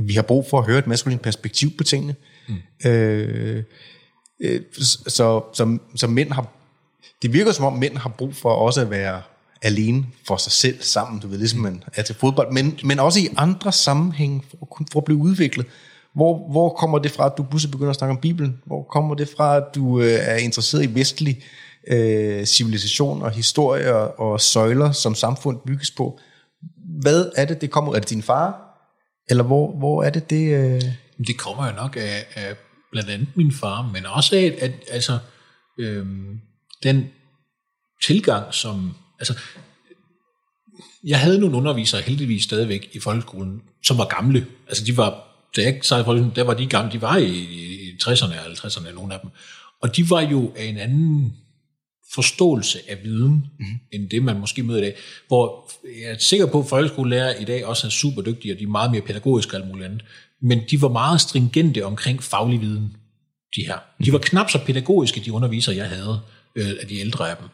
vi 0.01 0.12
har 0.15 0.23
brug 0.23 0.47
for 0.51 0.59
at 0.59 0.66
høre 0.66 0.79
et 0.79 0.87
maskulint 0.87 1.23
perspektiv 1.23 1.70
på 1.79 1.85
tingene. 1.85 2.15
Mm. 2.49 2.89
Øh, 2.91 3.62
øh, 4.41 4.61
så, 4.81 5.43
så, 5.55 5.79
så 5.97 6.07
mænd 6.07 6.33
har 6.33 6.47
det 7.23 7.33
virker 7.33 7.53
som 7.53 7.65
om 7.65 7.73
mænd 7.73 7.97
har 7.97 8.09
brug 8.09 8.35
for 8.35 8.51
også 8.51 8.81
at 8.81 8.91
være 8.91 9.23
alene 9.63 10.07
for 10.27 10.37
sig 10.37 10.53
selv 10.53 10.83
sammen, 10.83 11.21
du 11.21 11.29
ved, 11.29 11.39
ligesom 11.39 11.61
man 11.61 11.85
er 11.95 12.03
til 12.03 12.15
fodbold, 12.15 12.53
men, 12.53 12.79
men 12.85 12.99
også 13.01 13.21
i 13.21 13.29
andre 13.37 13.73
sammenhænge 13.73 14.43
for, 14.51 14.85
for 14.93 15.01
at 15.01 15.05
blive 15.05 15.19
udviklet. 15.19 15.67
Hvor, 16.15 16.51
hvor 16.51 16.69
kommer 16.69 16.99
det 16.99 17.11
fra, 17.11 17.27
at 17.27 17.33
du 17.39 17.43
pludselig 17.43 17.71
begynder 17.71 17.91
at 17.91 17.97
snakke 17.97 18.11
om 18.11 18.21
Bibelen? 18.21 18.59
Hvor 18.67 18.83
kommer 18.83 19.15
det 19.15 19.29
fra, 19.37 19.57
at 19.57 19.65
du 19.75 20.01
øh, 20.01 20.19
er 20.21 20.37
interesseret 20.37 20.85
i 20.85 20.95
vestlig 20.95 21.43
øh, 21.89 22.45
civilisation 22.45 23.23
og 23.23 23.31
historie 23.31 23.95
og, 23.95 24.33
og 24.33 24.41
søjler, 24.41 24.93
som 24.93 25.15
samfund 25.15 25.59
bygges 25.67 25.91
på? 25.91 26.19
Hvad 27.03 27.31
er 27.37 27.45
det, 27.45 27.61
det 27.61 27.71
kommer? 27.71 27.95
Er 27.95 27.99
det 28.01 28.11
din 28.11 28.23
far? 28.23 28.65
Eller 29.31 29.45
hvor, 29.45 29.79
hvor 29.79 30.03
er 30.03 30.11
det, 30.11 30.31
det... 30.31 30.55
Øh... 30.55 30.83
Det 31.27 31.39
kommer 31.39 31.67
jo 31.67 31.73
nok 31.77 31.97
af, 31.97 32.27
af 32.35 32.57
blandt 32.93 33.11
andet 33.11 33.29
min 33.37 33.53
far, 33.53 33.91
men 33.93 34.07
også 34.07 34.37
af, 34.37 34.59
at 34.61 34.73
altså, 34.91 35.19
øh, 35.81 36.07
den 36.83 37.07
tilgang, 38.07 38.55
som... 38.55 38.95
Altså, 39.19 39.39
jeg 41.05 41.20
havde 41.20 41.40
nogle 41.40 41.57
undervisere 41.57 42.03
heldigvis 42.03 42.43
stadigvæk 42.43 42.90
i 42.93 43.01
folkeskolen, 43.01 43.62
som 43.82 43.99
var 43.99 44.05
gamle. 44.05 44.47
Altså, 44.69 44.85
de 44.85 44.97
var... 44.97 45.24
Da 45.57 45.62
jeg 45.62 45.74
i 45.77 45.81
folkeskolen, 45.82 46.32
der 46.36 46.43
var 46.43 46.55
de 46.55 46.66
gamle, 46.66 46.93
de 46.93 47.03
var 47.03 47.16
i, 47.16 47.31
i 47.31 47.97
60'erne 48.03 48.24
og 48.24 48.53
50'erne, 48.53 48.95
nogle 48.95 49.15
af 49.15 49.20
dem. 49.20 49.31
Og 49.82 49.97
de 49.97 50.11
var 50.11 50.20
jo 50.20 50.53
af 50.57 50.65
en 50.65 50.77
anden 50.77 51.32
forståelse 52.15 52.78
af 52.89 52.99
viden, 53.05 53.47
mm. 53.59 53.66
end 53.93 54.11
det 54.11 54.23
man 54.23 54.40
måske 54.40 54.62
møder 54.62 54.78
i 54.78 54.82
dag. 54.82 54.97
Hvor 55.27 55.70
jeg 56.03 56.11
er 56.11 56.19
sikker 56.19 56.47
på, 56.47 56.61
at 56.61 56.69
folkeskolelærer 56.69 57.35
i 57.35 57.45
dag 57.45 57.66
også 57.66 57.86
er 57.86 57.90
super 57.90 58.23
dygtige, 58.23 58.55
og 58.55 58.59
de 58.59 58.65
er 58.65 58.69
meget 58.69 58.90
mere 58.90 59.03
pædagogiske 59.03 59.57
og 59.57 59.61
alt 59.61 59.69
muligt 59.69 59.86
andet. 59.86 60.05
Men 60.43 60.61
de 60.70 60.82
var 60.82 60.89
meget 60.89 61.20
stringente 61.20 61.85
omkring 61.85 62.23
faglig 62.23 62.61
viden, 62.61 62.97
de 63.57 63.66
her. 63.66 63.78
De 64.05 64.12
var 64.12 64.19
knap 64.19 64.51
så 64.51 64.59
pædagogiske, 64.66 65.20
de 65.20 65.32
undervisere, 65.32 65.77
jeg 65.77 65.89
havde, 65.89 66.20
øh, 66.55 66.70
af 66.81 66.86
de 66.86 66.99
ældre 66.99 67.31
af 67.31 67.36
dem. 67.36 67.49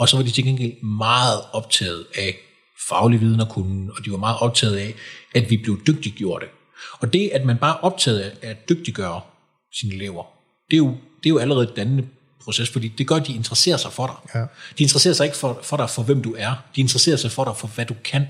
Og 0.00 0.08
så 0.08 0.16
var 0.16 0.24
de 0.24 0.30
til 0.30 0.44
gengæld 0.44 0.82
meget 0.82 1.40
optaget 1.52 2.06
af 2.14 2.36
faglig 2.88 3.20
viden 3.20 3.40
og 3.40 3.48
kunden, 3.48 3.90
og 3.98 4.04
de 4.04 4.10
var 4.10 4.16
meget 4.18 4.36
optaget 4.40 4.76
af, 4.76 4.94
at 5.34 5.50
vi 5.50 5.56
blev 5.56 5.80
dygtiggjorte. 5.86 6.46
Og 6.92 7.12
det, 7.12 7.30
at 7.34 7.44
man 7.44 7.58
bare 7.58 7.76
er 7.76 7.84
optaget 7.84 8.20
af 8.20 8.50
at 8.50 8.68
dygtiggøre 8.68 9.20
sine 9.80 9.94
elever, 9.94 10.24
det 10.70 10.76
er 10.76 10.78
jo, 10.78 10.88
det 10.88 11.26
er 11.26 11.30
jo 11.30 11.38
allerede 11.38 11.64
et 11.64 11.76
dannende 11.76 12.06
proces, 12.44 12.70
fordi 12.70 12.88
det 12.88 13.06
gør, 13.06 13.16
at 13.16 13.26
de 13.26 13.34
interesserer 13.34 13.76
sig 13.76 13.92
for 13.92 14.06
dig. 14.06 14.40
Ja. 14.40 14.46
De 14.78 14.82
interesserer 14.82 15.14
sig 15.14 15.24
ikke 15.24 15.36
for, 15.36 15.60
for 15.62 15.76
dig 15.76 15.90
for, 15.90 16.02
hvem 16.02 16.22
du 16.22 16.34
er. 16.38 16.52
De 16.76 16.80
interesserer 16.80 17.16
sig 17.16 17.30
for 17.30 17.44
dig 17.44 17.56
for, 17.56 17.68
hvad 17.68 17.86
du 17.86 17.94
kan. 18.04 18.26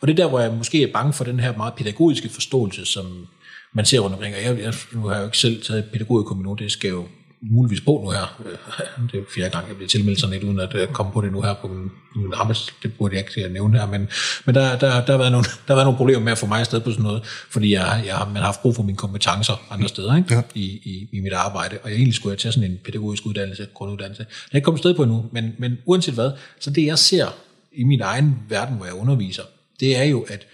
Og 0.00 0.08
det 0.08 0.12
er 0.12 0.16
der, 0.16 0.28
hvor 0.28 0.40
jeg 0.40 0.52
måske 0.52 0.82
er 0.82 0.92
bange 0.92 1.12
for 1.12 1.24
den 1.24 1.40
her 1.40 1.56
meget 1.56 1.74
pædagogiske 1.74 2.28
forståelse, 2.28 2.84
som 2.84 3.26
man 3.74 3.84
ser 3.84 3.98
rundt 3.98 4.14
omkring. 4.14 4.34
Og 4.36 4.42
jeg, 4.42 4.58
jeg, 4.58 4.74
nu 4.92 5.06
har 5.06 5.14
jeg 5.14 5.20
jo 5.20 5.24
ikke 5.24 5.38
selv 5.38 5.62
taget 5.62 5.84
pædagogikum 5.92 6.38
endnu, 6.38 6.54
det 6.54 6.72
skal 6.72 6.90
jo 6.90 7.08
muligvis 7.50 7.80
på 7.80 8.00
nu 8.04 8.10
her. 8.10 8.40
Øh, 8.46 9.08
Det 9.12 9.20
er 9.20 9.24
fjerde 9.34 9.50
gang, 9.50 9.68
jeg 9.68 9.76
bliver 9.76 9.88
tilmeldt 9.88 10.20
sådan 10.20 10.36
et, 10.36 10.44
uden 10.44 10.60
at 10.60 10.74
øh, 10.74 10.88
komme 10.88 11.12
på 11.12 11.20
det 11.20 11.32
nu 11.32 11.42
her 11.42 11.54
på 11.54 11.68
min, 11.68 11.90
min 12.16 12.32
arbejds. 12.34 12.74
Det 12.82 12.94
burde 12.98 13.16
jeg 13.16 13.24
ikke 13.24 13.52
nævne 13.52 13.78
her, 13.78 13.86
men, 13.86 14.08
men 14.46 14.54
der, 14.54 14.78
der, 14.78 15.04
der, 15.04 15.12
har 15.12 15.18
været 15.18 15.32
nogle, 15.32 15.44
der 15.44 15.68
har 15.68 15.74
været 15.74 15.86
nogle 15.86 15.96
problemer 15.96 16.20
med 16.20 16.32
at 16.32 16.38
få 16.38 16.46
mig 16.46 16.60
afsted 16.60 16.80
på 16.80 16.90
sådan 16.90 17.02
noget, 17.02 17.24
fordi 17.50 17.72
jeg, 17.72 18.02
jeg 18.06 18.16
har, 18.16 18.26
man 18.26 18.36
har 18.36 18.44
haft 18.44 18.62
brug 18.62 18.76
for 18.76 18.82
mine 18.82 18.96
kompetencer 18.96 19.66
andre 19.70 19.88
steder 19.88 20.16
ikke? 20.16 20.34
Ja. 20.34 20.42
I, 20.54 20.64
i, 20.64 21.08
i 21.12 21.20
mit 21.20 21.32
arbejde, 21.32 21.78
og 21.82 21.90
jeg 21.90 21.96
egentlig 21.96 22.14
skulle 22.14 22.32
jeg 22.32 22.38
tage 22.38 22.52
sådan 22.52 22.70
en 22.70 22.78
pædagogisk 22.84 23.26
uddannelse, 23.26 23.66
grunduddannelse. 23.74 24.26
Jeg 24.28 24.52
er 24.52 24.56
ikke 24.56 24.64
kommet 24.64 24.78
sted 24.78 24.94
på 24.94 25.02
endnu, 25.02 25.24
men, 25.32 25.54
men 25.58 25.78
uanset 25.84 26.14
hvad, 26.14 26.30
så 26.60 26.70
det 26.70 26.86
jeg 26.86 26.98
ser 26.98 27.26
i 27.72 27.84
min 27.84 28.00
egen 28.00 28.36
verden, 28.48 28.76
hvor 28.76 28.84
jeg 28.84 28.94
underviser, 28.94 29.42
det 29.80 29.96
er 29.96 30.04
jo, 30.04 30.26
at 30.28 30.46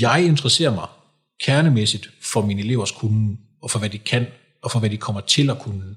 jeg 0.00 0.24
interesserer 0.24 0.74
mig 0.74 0.86
kernemæssigt 1.44 2.10
for 2.32 2.46
mine 2.46 2.60
elevers 2.60 2.90
kunde, 2.90 3.36
og 3.62 3.70
for 3.70 3.78
hvad 3.78 3.88
de 3.88 3.98
kan, 3.98 4.26
og 4.62 4.70
for 4.70 4.78
hvad 4.78 4.90
de 4.90 4.96
kommer 4.96 5.20
til 5.20 5.50
at 5.50 5.58
kunne. 5.58 5.96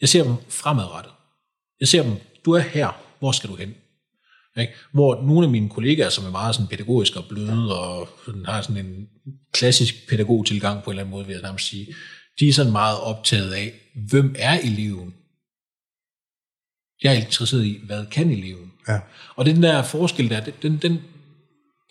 Jeg 0.00 0.08
ser 0.08 0.24
dem 0.24 0.34
fremadrettet. 0.48 1.12
Jeg 1.80 1.88
ser 1.88 2.02
dem, 2.02 2.16
du 2.44 2.52
er 2.52 2.60
her, 2.60 3.00
hvor 3.18 3.32
skal 3.32 3.50
du 3.50 3.56
hen? 3.56 3.74
Ikke? 4.56 4.72
Hvor 4.92 5.22
nogle 5.22 5.46
af 5.46 5.50
mine 5.50 5.68
kollegaer, 5.68 6.08
som 6.08 6.24
er 6.24 6.30
meget 6.30 6.54
sådan 6.54 6.68
pædagogisk 6.68 7.16
og 7.16 7.24
bløde, 7.28 7.80
og 7.80 8.08
sådan, 8.26 8.46
har 8.46 8.62
sådan 8.62 8.86
en 8.86 9.08
klassisk 9.52 10.08
pædagogtilgang 10.08 10.82
på 10.82 10.90
en 10.90 10.94
eller 10.94 11.02
anden 11.02 11.10
måde, 11.10 11.26
vil 11.26 11.32
jeg 11.32 11.42
nærmest 11.42 11.68
sige, 11.68 11.94
de 12.40 12.48
er 12.48 12.52
sådan 12.52 12.72
meget 12.72 13.00
optaget 13.00 13.52
af, 13.52 13.72
hvem 14.10 14.34
er 14.38 14.60
eleven? 14.60 15.14
Jeg 17.02 17.12
er 17.12 17.16
interesseret 17.16 17.64
i, 17.64 17.80
hvad 17.86 18.06
kan 18.06 18.30
eleven? 18.30 18.72
Ja. 18.88 19.00
Og 19.36 19.46
den 19.46 19.62
der 19.62 19.82
forskel 19.82 20.30
der, 20.30 20.40
den, 20.62 20.76
den, 20.76 21.02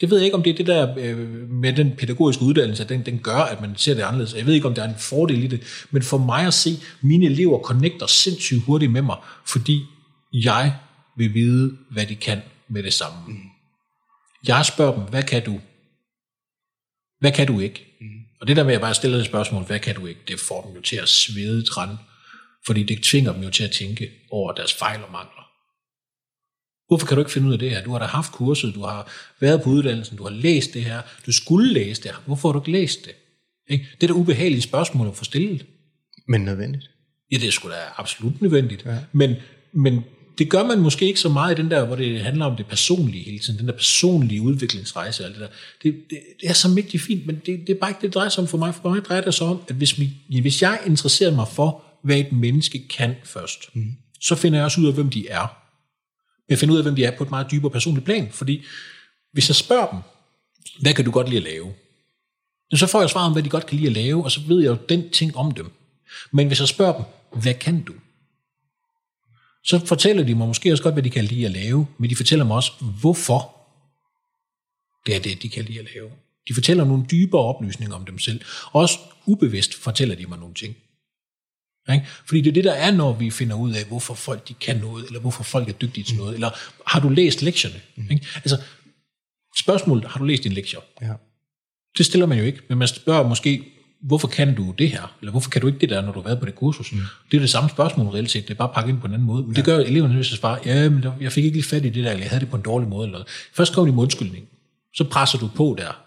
det 0.01 0.09
ved 0.09 0.17
jeg 0.17 0.25
ikke, 0.25 0.37
om 0.37 0.43
det 0.43 0.49
er 0.49 0.57
det 0.57 0.67
der 0.67 0.95
øh, 0.97 1.49
med 1.49 1.73
den 1.73 1.95
pædagogiske 1.95 2.43
uddannelse, 2.43 2.83
den, 2.83 3.05
den 3.05 3.19
gør, 3.19 3.37
at 3.37 3.61
man 3.61 3.77
ser 3.77 3.93
det 3.93 4.01
anderledes. 4.01 4.35
Jeg 4.35 4.45
ved 4.45 4.53
ikke, 4.53 4.67
om 4.67 4.73
der 4.73 4.83
er 4.83 4.89
en 4.89 4.99
fordel 4.99 5.43
i 5.43 5.47
det, 5.47 5.87
men 5.91 6.03
for 6.03 6.17
mig 6.17 6.47
at 6.47 6.53
se, 6.53 6.69
mine 7.01 7.25
elever 7.25 7.59
connecter 7.59 8.07
sindssygt 8.07 8.63
hurtigt 8.63 8.91
med 8.91 9.01
mig, 9.01 9.17
fordi 9.45 9.81
jeg 10.33 10.75
vil 11.17 11.33
vide, 11.33 11.77
hvad 11.91 12.05
de 12.05 12.15
kan 12.15 12.41
med 12.67 12.83
det 12.83 12.93
samme. 12.93 13.17
Mm. 13.27 13.39
Jeg 14.47 14.65
spørger 14.65 14.93
dem, 14.95 15.03
hvad 15.03 15.23
kan 15.23 15.45
du? 15.45 15.59
Hvad 17.19 17.31
kan 17.31 17.47
du 17.47 17.59
ikke? 17.59 17.97
Mm. 18.01 18.07
Og 18.41 18.47
det 18.47 18.55
der 18.55 18.63
med, 18.63 18.71
at 18.71 18.73
jeg 18.73 18.81
bare 18.81 18.93
stiller 18.93 19.17
et 19.17 19.25
spørgsmål, 19.25 19.63
hvad 19.63 19.79
kan 19.79 19.95
du 19.95 20.05
ikke? 20.05 20.21
Det 20.27 20.39
får 20.39 20.61
dem 20.61 20.75
jo 20.75 20.81
til 20.81 20.95
at 20.95 21.09
svede 21.09 21.63
træn, 21.63 21.89
fordi 22.65 22.83
det 22.83 23.03
tvinger 23.03 23.33
dem 23.33 23.43
jo 23.43 23.49
til 23.49 23.63
at 23.63 23.71
tænke 23.71 24.09
over 24.31 24.53
deres 24.53 24.73
fejl 24.73 25.03
og 25.03 25.11
mangler. 25.11 25.38
Hvorfor 26.89 27.07
kan 27.07 27.15
du 27.15 27.21
ikke 27.21 27.31
finde 27.31 27.47
ud 27.47 27.53
af 27.53 27.59
det 27.59 27.69
her? 27.69 27.83
Du 27.83 27.91
har 27.91 27.99
da 27.99 28.05
haft 28.05 28.31
kurset, 28.31 28.75
du 28.75 28.81
har 28.81 29.11
været 29.39 29.61
på 29.61 29.69
uddannelsen, 29.69 30.17
du 30.17 30.23
har 30.23 30.31
læst 30.31 30.73
det 30.73 30.83
her, 30.83 31.01
du 31.25 31.31
skulle 31.31 31.73
læse 31.73 32.03
det 32.03 32.11
her. 32.11 32.17
Hvorfor 32.25 32.49
har 32.49 32.53
du 32.53 32.59
ikke 32.59 32.71
læst 32.71 33.05
det? 33.05 33.11
Ikke? 33.69 33.87
Det 34.01 34.09
er 34.09 34.13
da 34.13 34.19
ubehagelige 34.19 34.61
spørgsmål 34.61 35.07
at 35.07 35.15
få 35.15 35.23
stillet. 35.23 35.65
Men 36.27 36.41
nødvendigt. 36.41 36.89
Ja, 37.31 37.37
det 37.37 37.47
er 37.47 37.51
sgu 37.51 37.69
da 37.69 37.75
absolut 37.97 38.41
nødvendigt. 38.41 38.85
Ja. 38.85 38.97
Men, 39.11 39.35
men 39.73 40.03
det 40.37 40.49
gør 40.49 40.63
man 40.63 40.79
måske 40.79 41.05
ikke 41.05 41.19
så 41.19 41.29
meget 41.29 41.59
i 41.59 41.61
den 41.61 41.71
der, 41.71 41.85
hvor 41.85 41.95
det 41.95 42.21
handler 42.21 42.45
om 42.45 42.55
det 42.55 42.65
personlige 42.65 43.23
hele 43.23 43.39
tiden, 43.39 43.59
den 43.59 43.67
der 43.67 43.73
personlige 43.73 44.41
udviklingsrejse 44.41 45.23
og 45.23 45.27
alt 45.27 45.35
det 45.35 45.41
der. 45.41 45.55
Det, 45.83 45.95
det, 46.09 46.19
det 46.41 46.49
er 46.49 46.53
så 46.53 46.69
mægtig 46.69 47.01
fint, 47.01 47.25
men 47.25 47.35
det, 47.35 47.59
det 47.67 47.69
er 47.69 47.79
bare 47.79 47.89
ikke 47.89 48.01
det, 48.01 48.07
det 48.07 48.13
drejer 48.13 48.29
sig 48.29 48.41
om 48.41 48.47
for 48.47 48.57
mig. 48.57 48.75
For 48.75 48.89
mig 48.89 49.05
drejer 49.05 49.21
det 49.21 49.33
sig 49.33 49.47
om, 49.47 49.61
at 49.67 49.75
hvis, 49.75 49.99
vi, 49.99 50.09
hvis 50.41 50.61
jeg 50.61 50.79
interesserer 50.85 51.35
mig 51.35 51.47
for, 51.47 51.83
hvad 52.03 52.17
et 52.17 52.31
menneske 52.31 52.87
kan 52.87 53.15
først, 53.23 53.75
mm. 53.75 53.93
så 54.21 54.35
finder 54.35 54.59
jeg 54.59 54.65
også 54.65 54.81
ud 54.81 54.87
af, 54.87 54.93
hvem 54.93 55.09
de 55.09 55.27
er. 55.29 55.68
Jeg 56.49 56.57
finder 56.59 56.73
ud 56.73 56.79
af, 56.79 56.85
hvem 56.85 56.95
de 56.95 57.03
er 57.05 57.17
på 57.17 57.23
et 57.23 57.29
meget 57.29 57.51
dybere 57.51 57.71
personligt 57.71 58.05
plan, 58.05 58.31
fordi 58.31 58.65
hvis 59.31 59.49
jeg 59.49 59.55
spørger 59.55 59.87
dem, 59.91 59.99
hvad 60.81 60.93
kan 60.93 61.05
du 61.05 61.11
godt 61.11 61.29
lide 61.29 61.37
at 61.37 61.43
lave? 61.43 61.73
Så 62.73 62.87
får 62.87 62.99
jeg 62.99 63.09
svaret 63.09 63.25
om, 63.25 63.31
hvad 63.31 63.43
de 63.43 63.49
godt 63.49 63.65
kan 63.65 63.77
lide 63.77 63.87
at 63.87 63.93
lave, 63.93 64.23
og 64.23 64.31
så 64.31 64.41
ved 64.47 64.61
jeg 64.61 64.69
jo 64.69 64.77
den 64.89 65.09
ting 65.09 65.37
om 65.37 65.51
dem. 65.51 65.71
Men 66.31 66.47
hvis 66.47 66.59
jeg 66.59 66.67
spørger 66.67 66.93
dem, 66.93 67.05
hvad 67.41 67.53
kan 67.53 67.83
du? 67.83 67.93
Så 69.63 69.85
fortæller 69.85 70.23
de 70.23 70.35
mig 70.35 70.47
måske 70.47 70.71
også 70.71 70.83
godt, 70.83 70.95
hvad 70.95 71.03
de 71.03 71.09
kan 71.09 71.25
lide 71.25 71.45
at 71.45 71.51
lave, 71.51 71.87
men 71.97 72.09
de 72.09 72.15
fortæller 72.15 72.45
mig 72.45 72.55
også, 72.55 72.71
hvorfor 73.01 73.55
det 75.05 75.15
er 75.15 75.19
det, 75.19 75.41
de 75.41 75.49
kan 75.49 75.65
lide 75.65 75.79
at 75.79 75.85
lave. 75.95 76.11
De 76.47 76.53
fortæller 76.53 76.85
nogle 76.85 77.05
dybere 77.11 77.41
oplysninger 77.41 77.95
om 77.95 78.05
dem 78.05 78.19
selv. 78.19 78.41
Også 78.71 78.99
ubevidst 79.25 79.75
fortæller 79.75 80.15
de 80.15 80.25
mig 80.25 80.39
nogle 80.39 80.53
ting. 80.53 80.75
Ikke? 81.93 82.05
Fordi 82.25 82.41
det 82.41 82.49
er 82.49 82.53
det, 82.53 82.63
der 82.63 82.73
er, 82.73 82.91
når 82.91 83.13
vi 83.13 83.29
finder 83.29 83.55
ud 83.55 83.73
af, 83.73 83.85
hvorfor 83.87 84.13
folk 84.13 84.47
de 84.47 84.53
kan 84.53 84.77
noget, 84.77 85.05
eller 85.05 85.19
hvorfor 85.19 85.43
folk 85.43 85.69
er 85.69 85.73
dygtige 85.73 86.03
til 86.03 86.17
noget, 86.17 86.33
eller 86.33 86.49
har 86.87 86.99
du 86.99 87.09
læst 87.09 87.41
lektierne? 87.41 87.81
Ikke? 88.11 88.27
Altså, 88.35 88.61
spørgsmålet, 89.59 90.05
har 90.05 90.19
du 90.19 90.25
læst 90.25 90.43
din 90.43 90.51
lektier? 90.51 90.79
Ja. 91.01 91.13
Det 91.97 92.05
stiller 92.05 92.25
man 92.25 92.37
jo 92.37 92.43
ikke, 92.43 92.59
men 92.69 92.77
man 92.77 92.87
spørger 92.87 93.27
måske, 93.27 93.63
hvorfor 94.01 94.27
kan 94.27 94.55
du 94.55 94.73
det 94.77 94.89
her? 94.89 95.15
Eller 95.21 95.31
hvorfor 95.31 95.49
kan 95.49 95.61
du 95.61 95.67
ikke 95.67 95.79
det 95.79 95.89
der, 95.89 96.01
når 96.01 96.11
du 96.11 96.19
har 96.19 96.27
været 96.27 96.39
på 96.39 96.45
det 96.45 96.55
kursus? 96.55 96.91
Mm. 96.91 96.99
Det 97.31 97.37
er 97.37 97.41
det 97.41 97.49
samme 97.49 97.69
spørgsmål 97.69 98.07
reelt 98.07 98.31
set, 98.31 98.43
det 98.43 98.53
er 98.53 98.57
bare 98.57 98.71
pakket 98.73 98.89
ind 98.89 99.01
på 99.01 99.07
en 99.07 99.13
anden 99.13 99.27
måde. 99.27 99.43
Men 99.43 99.51
ja. 99.51 99.55
det 99.55 99.65
gør 99.65 99.77
eleverne, 99.77 100.15
hvis 100.15 100.31
jeg 100.31 100.37
svarer, 100.37 100.59
ja, 100.65 100.89
men 100.89 101.05
jeg 101.21 101.31
fik 101.31 101.45
ikke 101.45 101.57
lige 101.57 101.67
fat 101.67 101.85
i 101.85 101.89
det 101.89 102.03
der, 102.03 102.11
eller 102.11 102.23
jeg 102.23 102.29
havde 102.29 102.41
det 102.41 102.49
på 102.49 102.55
en 102.55 102.63
dårlig 102.63 102.89
måde. 102.89 103.07
Eller 103.07 103.23
Først 103.53 103.73
kommer 103.73 103.91
de 103.91 103.95
med 103.95 104.03
undskyldning, 104.03 104.47
så 104.95 105.03
presser 105.03 105.37
du 105.37 105.49
på 105.55 105.75
der. 105.77 106.03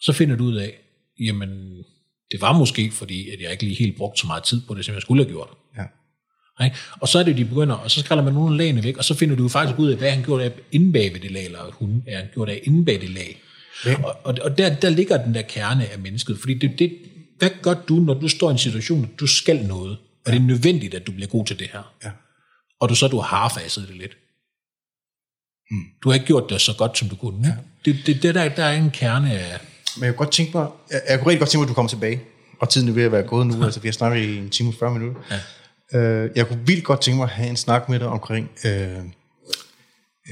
Så 0.00 0.12
finder 0.12 0.36
du 0.36 0.44
ud 0.44 0.54
af, 0.54 0.78
jamen, 1.20 1.84
det 2.32 2.40
var 2.40 2.52
måske 2.52 2.90
fordi, 2.90 3.30
at 3.30 3.40
jeg 3.40 3.50
ikke 3.50 3.64
lige 3.64 3.78
helt 3.78 3.96
brugte 3.96 4.20
så 4.20 4.26
meget 4.26 4.42
tid 4.44 4.60
på 4.68 4.74
det, 4.74 4.84
som 4.84 4.94
jeg 4.94 5.02
skulle 5.02 5.24
have 5.24 5.32
gjort. 5.32 5.48
Ja. 5.78 5.84
Ikke? 6.64 6.76
Og 7.00 7.08
så 7.08 7.18
er 7.18 7.22
det, 7.22 7.36
de 7.36 7.44
begynder, 7.44 7.74
og 7.74 7.90
så 7.90 8.00
skræller 8.00 8.24
man 8.24 8.34
nogle 8.34 8.54
af 8.54 8.58
lagene 8.58 8.84
væk, 8.84 8.96
og 8.96 9.04
så 9.04 9.14
finder 9.14 9.36
du 9.36 9.48
faktisk 9.48 9.78
ud 9.78 9.90
af, 9.90 9.96
hvad 9.96 10.10
han 10.10 10.24
gjorde 10.24 10.44
af 10.44 10.52
inde 10.72 10.92
bag 10.92 11.12
ved 11.12 11.20
det 11.20 11.30
lag, 11.30 11.44
eller 11.44 11.70
hun 11.72 12.02
er 12.06 12.26
gjort 12.34 12.48
af 12.48 12.60
inde 12.62 12.84
bag 12.84 13.00
det 13.00 13.10
lag. 13.10 13.40
Ja. 13.86 14.04
Og, 14.04 14.16
og, 14.24 14.38
og 14.42 14.58
der, 14.58 14.74
der 14.74 14.90
ligger 14.90 15.24
den 15.24 15.34
der 15.34 15.42
kerne 15.42 15.88
af 15.88 15.98
mennesket, 15.98 16.38
fordi 16.38 16.54
det, 16.54 16.78
det, 16.78 16.98
hvad 17.38 17.50
gør 17.62 17.74
du, 17.74 17.94
når 17.94 18.14
du 18.14 18.28
står 18.28 18.48
i 18.48 18.52
en 18.52 18.58
situation, 18.58 19.04
at 19.04 19.20
du 19.20 19.26
skal 19.26 19.64
noget, 19.64 19.90
og 19.90 19.98
ja. 20.26 20.32
det 20.32 20.38
er 20.38 20.46
nødvendigt, 20.46 20.94
at 20.94 21.06
du 21.06 21.12
bliver 21.12 21.28
god 21.28 21.46
til 21.46 21.58
det 21.58 21.68
her, 21.72 21.92
Ja. 22.04 22.10
og 22.80 22.88
du 22.88 22.94
så 22.94 23.08
du 23.08 23.18
har 23.18 23.48
faset 23.48 23.88
det 23.88 23.96
lidt. 23.96 24.16
Mm. 25.70 25.84
Du 26.02 26.08
har 26.08 26.14
ikke 26.14 26.26
gjort 26.26 26.50
det 26.50 26.60
så 26.60 26.74
godt, 26.78 26.98
som 26.98 27.08
du 27.08 27.16
kunne. 27.16 27.46
Ja. 27.48 27.54
Det, 27.84 28.06
det, 28.06 28.22
det 28.22 28.34
der, 28.34 28.48
der 28.48 28.64
er 28.64 28.76
en 28.76 28.90
kerne 28.90 29.32
af... 29.32 29.60
Men 29.96 30.04
jeg 30.04 30.14
kunne 30.14 30.24
godt 30.24 30.32
tænke 30.32 30.56
mig, 30.56 30.68
jeg, 30.90 31.00
jeg 31.08 31.18
kunne 31.18 31.30
rigtig 31.30 31.38
godt 31.38 31.50
tænke 31.50 31.60
mig, 31.60 31.64
at 31.64 31.68
du 31.68 31.74
kommer 31.74 31.88
tilbage. 31.88 32.22
Og 32.60 32.68
tiden 32.68 32.88
er 32.88 32.92
ved 32.92 33.02
at 33.02 33.12
være 33.12 33.22
gået 33.22 33.46
nu, 33.46 33.64
altså 33.64 33.80
vi 33.80 33.88
har 33.88 33.92
snakket 33.92 34.22
i 34.22 34.38
en 34.38 34.50
time 34.50 34.68
og 34.68 34.74
40 34.74 34.90
minutter. 34.92 35.22
Ja. 35.92 35.98
Øh, 35.98 36.30
jeg 36.36 36.48
kunne 36.48 36.66
vildt 36.66 36.84
godt 36.84 37.00
tænke 37.00 37.16
mig 37.16 37.24
at 37.24 37.30
have 37.30 37.48
en 37.48 37.56
snak 37.56 37.88
med 37.88 37.98
dig 37.98 38.08
omkring 38.08 38.50
øh, 38.64 38.98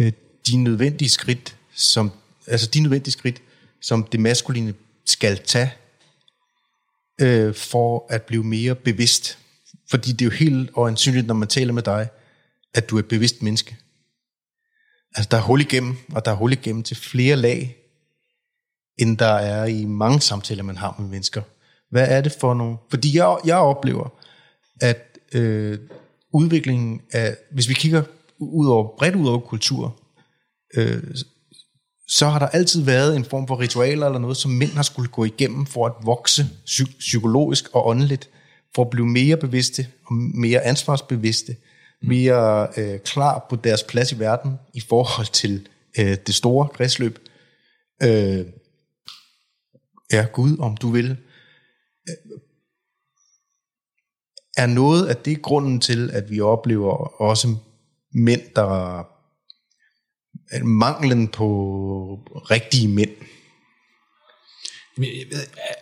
øh, 0.01 0.13
de 0.47 0.57
nødvendige 0.57 1.09
skridt, 1.09 1.57
som, 1.75 2.11
altså 2.47 2.67
de 2.67 2.81
nødvendige 2.81 3.13
skridt, 3.13 3.43
som 3.83 4.05
det 4.05 4.21
maskuline 4.21 4.75
skal 5.07 5.39
tage, 5.39 5.73
øh, 7.21 7.55
for 7.55 8.07
at 8.11 8.23
blive 8.23 8.45
mere 8.45 8.75
bevidst. 8.75 9.39
Fordi 9.91 10.13
det 10.13 10.23
er 10.23 10.27
jo 10.27 10.31
helt 10.31 10.71
øjensynligt, 10.77 11.27
når 11.27 11.35
man 11.35 11.49
taler 11.49 11.73
med 11.73 11.83
dig, 11.83 12.09
at 12.75 12.91
du 12.91 12.97
er 12.97 13.01
et 13.01 13.09
bevidst 13.09 13.43
menneske. 13.43 13.77
Altså 15.15 15.29
der 15.31 15.37
er 15.37 15.43
hul 15.43 15.61
igennem, 15.61 15.97
og 16.13 16.25
der 16.25 16.31
er 16.31 16.35
hul 16.35 16.53
igennem 16.53 16.83
til 16.83 16.97
flere 16.97 17.37
lag, 17.37 17.77
end 19.01 19.19
der 19.19 19.35
er 19.35 19.65
i 19.65 19.85
mange 19.85 20.21
samtaler, 20.21 20.63
man 20.63 20.77
har 20.77 20.97
med 20.99 21.09
mennesker. 21.09 21.43
Hvad 21.91 22.09
er 22.09 22.21
det 22.21 22.33
for 22.41 22.55
nogle... 22.55 22.77
Fordi 22.91 23.17
jeg, 23.17 23.37
jeg 23.45 23.57
oplever, 23.57 24.09
at 24.81 25.19
øh, 25.35 25.79
udviklingen 26.33 27.01
af... 27.13 27.37
Hvis 27.53 27.69
vi 27.69 27.75
kigger 27.75 28.03
ud 28.39 28.67
over, 28.67 28.97
bredt 28.99 29.15
ud 29.15 29.29
over 29.29 29.41
kultur, 29.41 30.01
øh, 30.75 31.03
så 32.09 32.29
har 32.29 32.39
der 32.39 32.47
altid 32.47 32.83
været 32.83 33.17
en 33.17 33.25
form 33.25 33.47
for 33.47 33.61
ritualer 33.61 34.07
eller 34.07 34.19
noget, 34.19 34.37
som 34.37 34.51
mænd 34.51 34.71
har 34.71 34.83
skulle 34.83 35.09
gå 35.09 35.25
igennem 35.25 35.67
for 35.67 35.87
at 35.87 35.93
vokse 36.03 36.47
psy- 36.67 36.99
psykologisk 36.99 37.65
og 37.73 37.89
åndeligt, 37.89 38.29
for 38.75 38.83
at 38.83 38.91
blive 38.91 39.07
mere 39.07 39.37
bevidste 39.37 39.87
og 40.07 40.15
mere 40.15 40.61
ansvarsbevidste, 40.61 41.57
mere 42.03 42.69
øh, 42.77 42.99
klar 42.99 43.47
på 43.51 43.57
deres 43.57 43.83
plads 43.83 44.13
i 44.13 44.19
verden 44.19 44.59
i 44.75 44.81
forhold 44.81 45.27
til 45.27 45.69
øh, 45.99 46.17
det 46.27 46.35
store 46.35 46.69
kredsløb. 46.69 47.19
Øh, 48.03 48.47
ja, 50.13 50.27
Gud, 50.33 50.59
om 50.59 50.77
du 50.77 50.91
vil. 50.91 51.17
Er 54.57 54.67
noget 54.67 55.07
af 55.07 55.17
det 55.17 55.43
grunden 55.43 55.81
til, 55.81 56.11
at 56.11 56.31
vi 56.31 56.41
oplever 56.41 57.21
også 57.21 57.57
mænd, 58.13 58.41
der 58.57 58.99
er 60.51 60.65
manglen 60.65 61.29
på 61.29 61.47
rigtige 62.51 62.89
mænd? 62.89 63.11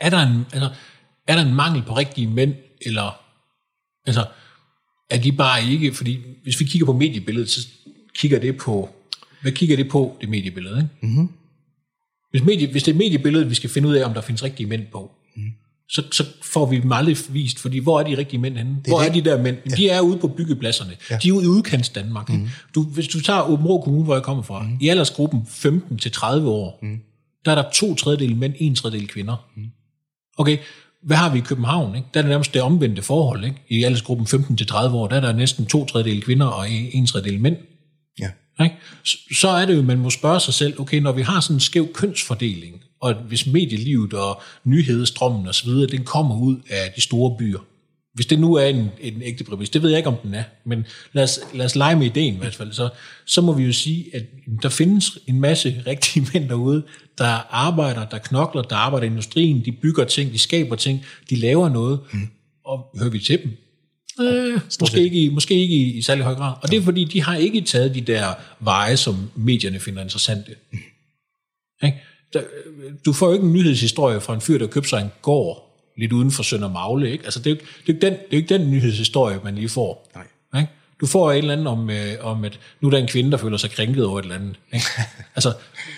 Er 0.00 0.10
der, 0.10 0.18
en, 0.18 0.44
altså, 0.52 0.74
er 1.26 1.36
der 1.36 1.42
en 1.42 1.54
mangel 1.54 1.82
på 1.82 1.96
rigtige 1.96 2.26
mænd, 2.26 2.54
eller 2.80 3.22
altså, 4.06 4.26
er 5.10 5.18
de 5.18 5.32
bare 5.32 5.64
ikke, 5.64 5.94
fordi 5.94 6.22
hvis 6.42 6.60
vi 6.60 6.64
kigger 6.64 6.86
på 6.86 6.92
mediebilledet, 6.92 7.50
så 7.50 7.68
kigger 8.14 8.38
det 8.38 8.56
på, 8.56 8.88
hvad 9.42 9.52
kigger 9.52 9.76
det 9.76 9.90
på, 9.90 10.18
det 10.20 10.28
mediebillede, 10.28 10.76
ikke? 10.76 11.06
Mm-hmm. 11.06 11.37
Hvis, 12.38 12.46
medie, 12.46 12.66
hvis 12.70 12.82
det 12.82 12.92
er 12.92 12.96
mediebilledet, 12.96 13.50
vi 13.50 13.54
skal 13.54 13.70
finde 13.70 13.88
ud 13.88 13.94
af, 13.94 14.04
om 14.04 14.14
der 14.14 14.20
findes 14.20 14.44
rigtige 14.44 14.66
mænd 14.66 14.82
på, 14.92 15.10
mm. 15.36 15.42
så, 15.88 16.02
så 16.12 16.24
får 16.42 16.66
vi 16.66 16.80
dem 16.80 16.92
aldrig 16.92 17.16
vist, 17.28 17.58
fordi 17.58 17.78
hvor 17.78 18.00
er 18.00 18.04
de 18.04 18.18
rigtige 18.18 18.40
mænd 18.40 18.56
henne? 18.56 18.76
Hvor 18.88 19.00
er 19.00 19.12
de 19.12 19.20
der 19.20 19.42
mænd? 19.42 19.56
Ja. 19.70 19.76
De 19.76 19.88
er 19.88 20.00
ude 20.00 20.18
på 20.18 20.28
byggepladserne. 20.28 20.96
Ja. 21.10 21.18
De 21.22 21.28
er 21.28 21.32
ude 21.32 21.44
i 21.44 21.48
udkants 21.48 21.88
Danmark. 21.88 22.28
Mm. 22.28 22.48
Du, 22.74 22.82
hvis 22.82 23.08
du 23.08 23.20
tager 23.20 23.50
Åben 23.50 23.66
Rå 23.66 23.80
Kommune, 23.80 24.04
hvor 24.04 24.14
jeg 24.14 24.22
kommer 24.22 24.42
fra, 24.42 24.62
mm. 24.62 24.78
i 24.80 24.88
aldersgruppen 24.88 25.40
15-30 25.48 26.26
år, 26.26 26.78
mm. 26.82 26.98
der 27.44 27.50
er 27.50 27.54
der 27.62 27.70
to 27.74 27.94
tredjedel 27.94 28.36
mænd, 28.36 28.54
en 28.58 28.74
tredjedel 28.74 29.08
kvinder. 29.08 29.46
Mm. 29.56 29.66
Okay, 30.38 30.58
hvad 31.02 31.16
har 31.16 31.32
vi 31.32 31.38
i 31.38 31.42
København? 31.42 31.96
Ikke? 31.96 32.08
Der 32.14 32.20
er 32.20 32.22
det 32.22 32.30
nærmest 32.30 32.54
det 32.54 32.62
omvendte 32.62 33.02
forhold. 33.02 33.44
Ikke? 33.44 33.56
I 33.68 33.84
aldersgruppen 33.84 34.26
15-30 34.26 34.74
år, 34.74 35.08
der 35.08 35.16
er 35.16 35.20
der 35.20 35.32
næsten 35.32 35.66
to 35.66 35.84
tredjedel 35.84 36.22
kvinder 36.22 36.46
og 36.46 36.70
en 36.70 37.06
tredjedel 37.06 37.40
mænd. 37.40 37.56
Ikke? 38.62 38.76
Så 39.40 39.48
er 39.48 39.66
det 39.66 39.76
jo, 39.76 39.82
man 39.82 39.98
må 39.98 40.10
spørge 40.10 40.40
sig 40.40 40.54
selv, 40.54 40.80
okay, 40.80 41.00
når 41.00 41.12
vi 41.12 41.22
har 41.22 41.40
sådan 41.40 41.56
en 41.56 41.60
skæv 41.60 41.92
kønsfordeling, 41.92 42.82
og 43.00 43.14
hvis 43.14 43.46
medielivet 43.46 44.12
og 44.12 44.42
nyhedsstrømmen 44.64 45.46
og 45.46 45.54
så 45.54 45.64
videre, 45.64 45.86
den 45.86 46.04
kommer 46.04 46.40
ud 46.40 46.56
af 46.70 46.92
de 46.96 47.00
store 47.00 47.36
byer. 47.38 47.58
Hvis 48.14 48.26
det 48.26 48.38
nu 48.38 48.54
er 48.54 48.64
en, 48.64 48.90
en 49.00 49.22
ægte 49.22 49.44
præmis, 49.44 49.70
det 49.70 49.82
ved 49.82 49.90
jeg 49.90 49.98
ikke, 49.98 50.08
om 50.08 50.16
den 50.22 50.34
er, 50.34 50.42
men 50.66 50.86
lad 51.12 51.24
os, 51.24 51.40
lad 51.54 51.66
os 51.66 51.76
lege 51.76 51.96
med 51.96 52.06
ideen 52.06 52.34
i 52.34 52.38
hvert 52.38 52.54
fald, 52.54 52.72
så, 52.72 52.88
så 53.26 53.40
må 53.40 53.52
vi 53.52 53.64
jo 53.64 53.72
sige, 53.72 54.06
at 54.14 54.22
der 54.62 54.68
findes 54.68 55.18
en 55.26 55.40
masse 55.40 55.82
rigtige 55.86 56.26
mænd 56.32 56.48
derude, 56.48 56.82
der 57.18 57.54
arbejder, 57.54 58.04
der 58.04 58.18
knokler, 58.18 58.62
der 58.62 58.76
arbejder 58.76 59.04
i 59.04 59.10
industrien, 59.10 59.64
de 59.64 59.72
bygger 59.72 60.04
ting, 60.04 60.32
de 60.32 60.38
skaber 60.38 60.76
ting, 60.76 61.04
de 61.30 61.36
laver 61.36 61.68
noget, 61.68 62.00
mm. 62.12 62.28
og 62.64 62.86
hører 62.98 63.10
vi 63.10 63.18
til 63.18 63.42
dem? 63.42 63.67
Øh, 64.20 64.60
måske, 64.80 65.00
ikke 65.00 65.24
i, 65.24 65.28
måske 65.28 65.54
ikke 65.54 65.74
i, 65.74 65.92
i 65.92 66.02
særlig 66.02 66.24
høj 66.24 66.34
grad. 66.34 66.52
Og 66.62 66.70
det 66.70 66.78
er 66.78 66.82
fordi, 66.82 67.04
de 67.04 67.22
har 67.22 67.36
ikke 67.36 67.60
taget 67.60 67.94
de 67.94 68.00
der 68.00 68.34
veje, 68.60 68.96
som 68.96 69.30
medierne 69.36 69.80
finder 69.80 70.02
interessante. 70.02 70.54
Mm. 70.72 70.78
Ikke? 71.82 71.98
du 73.06 73.12
får 73.12 73.26
jo 73.26 73.32
ikke 73.32 73.46
en 73.46 73.52
nyhedshistorie 73.52 74.20
fra 74.20 74.34
en 74.34 74.40
fyr, 74.40 74.58
der 74.58 74.66
købte 74.66 74.88
sig 74.88 75.02
en 75.02 75.10
gård 75.22 75.68
lidt 75.98 76.12
uden 76.12 76.32
for 76.32 76.42
Sønder 76.42 76.68
Magle. 76.68 77.10
Ikke? 77.10 77.24
Altså, 77.24 77.40
det, 77.40 77.46
er 77.46 77.54
jo, 77.54 77.60
det, 77.86 78.04
er 78.04 78.08
jo 78.08 78.10
den, 78.10 78.12
det 78.12 78.20
er 78.20 78.26
jo 78.32 78.36
ikke 78.36 78.58
den 78.58 78.70
nyhedshistorie, 78.70 79.40
man 79.44 79.54
lige 79.54 79.68
får. 79.68 80.10
Nej. 80.14 80.60
Ikke? 80.60 80.72
Du 81.00 81.06
får 81.06 81.32
et 81.32 81.38
eller 81.38 81.52
andet 81.52 81.66
om, 81.66 81.90
øh, 81.90 82.14
om, 82.20 82.44
at 82.44 82.60
nu 82.80 82.88
er 82.88 82.90
der 82.90 82.98
en 82.98 83.06
kvinde, 83.06 83.30
der 83.30 83.36
føler 83.36 83.56
sig 83.56 83.70
krænket 83.70 84.06
over 84.06 84.18
et 84.18 84.22
eller 84.22 84.36
andet. 84.36 84.56
Ikke? 84.72 84.86
altså, 85.36 85.52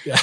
ja, 0.06 0.16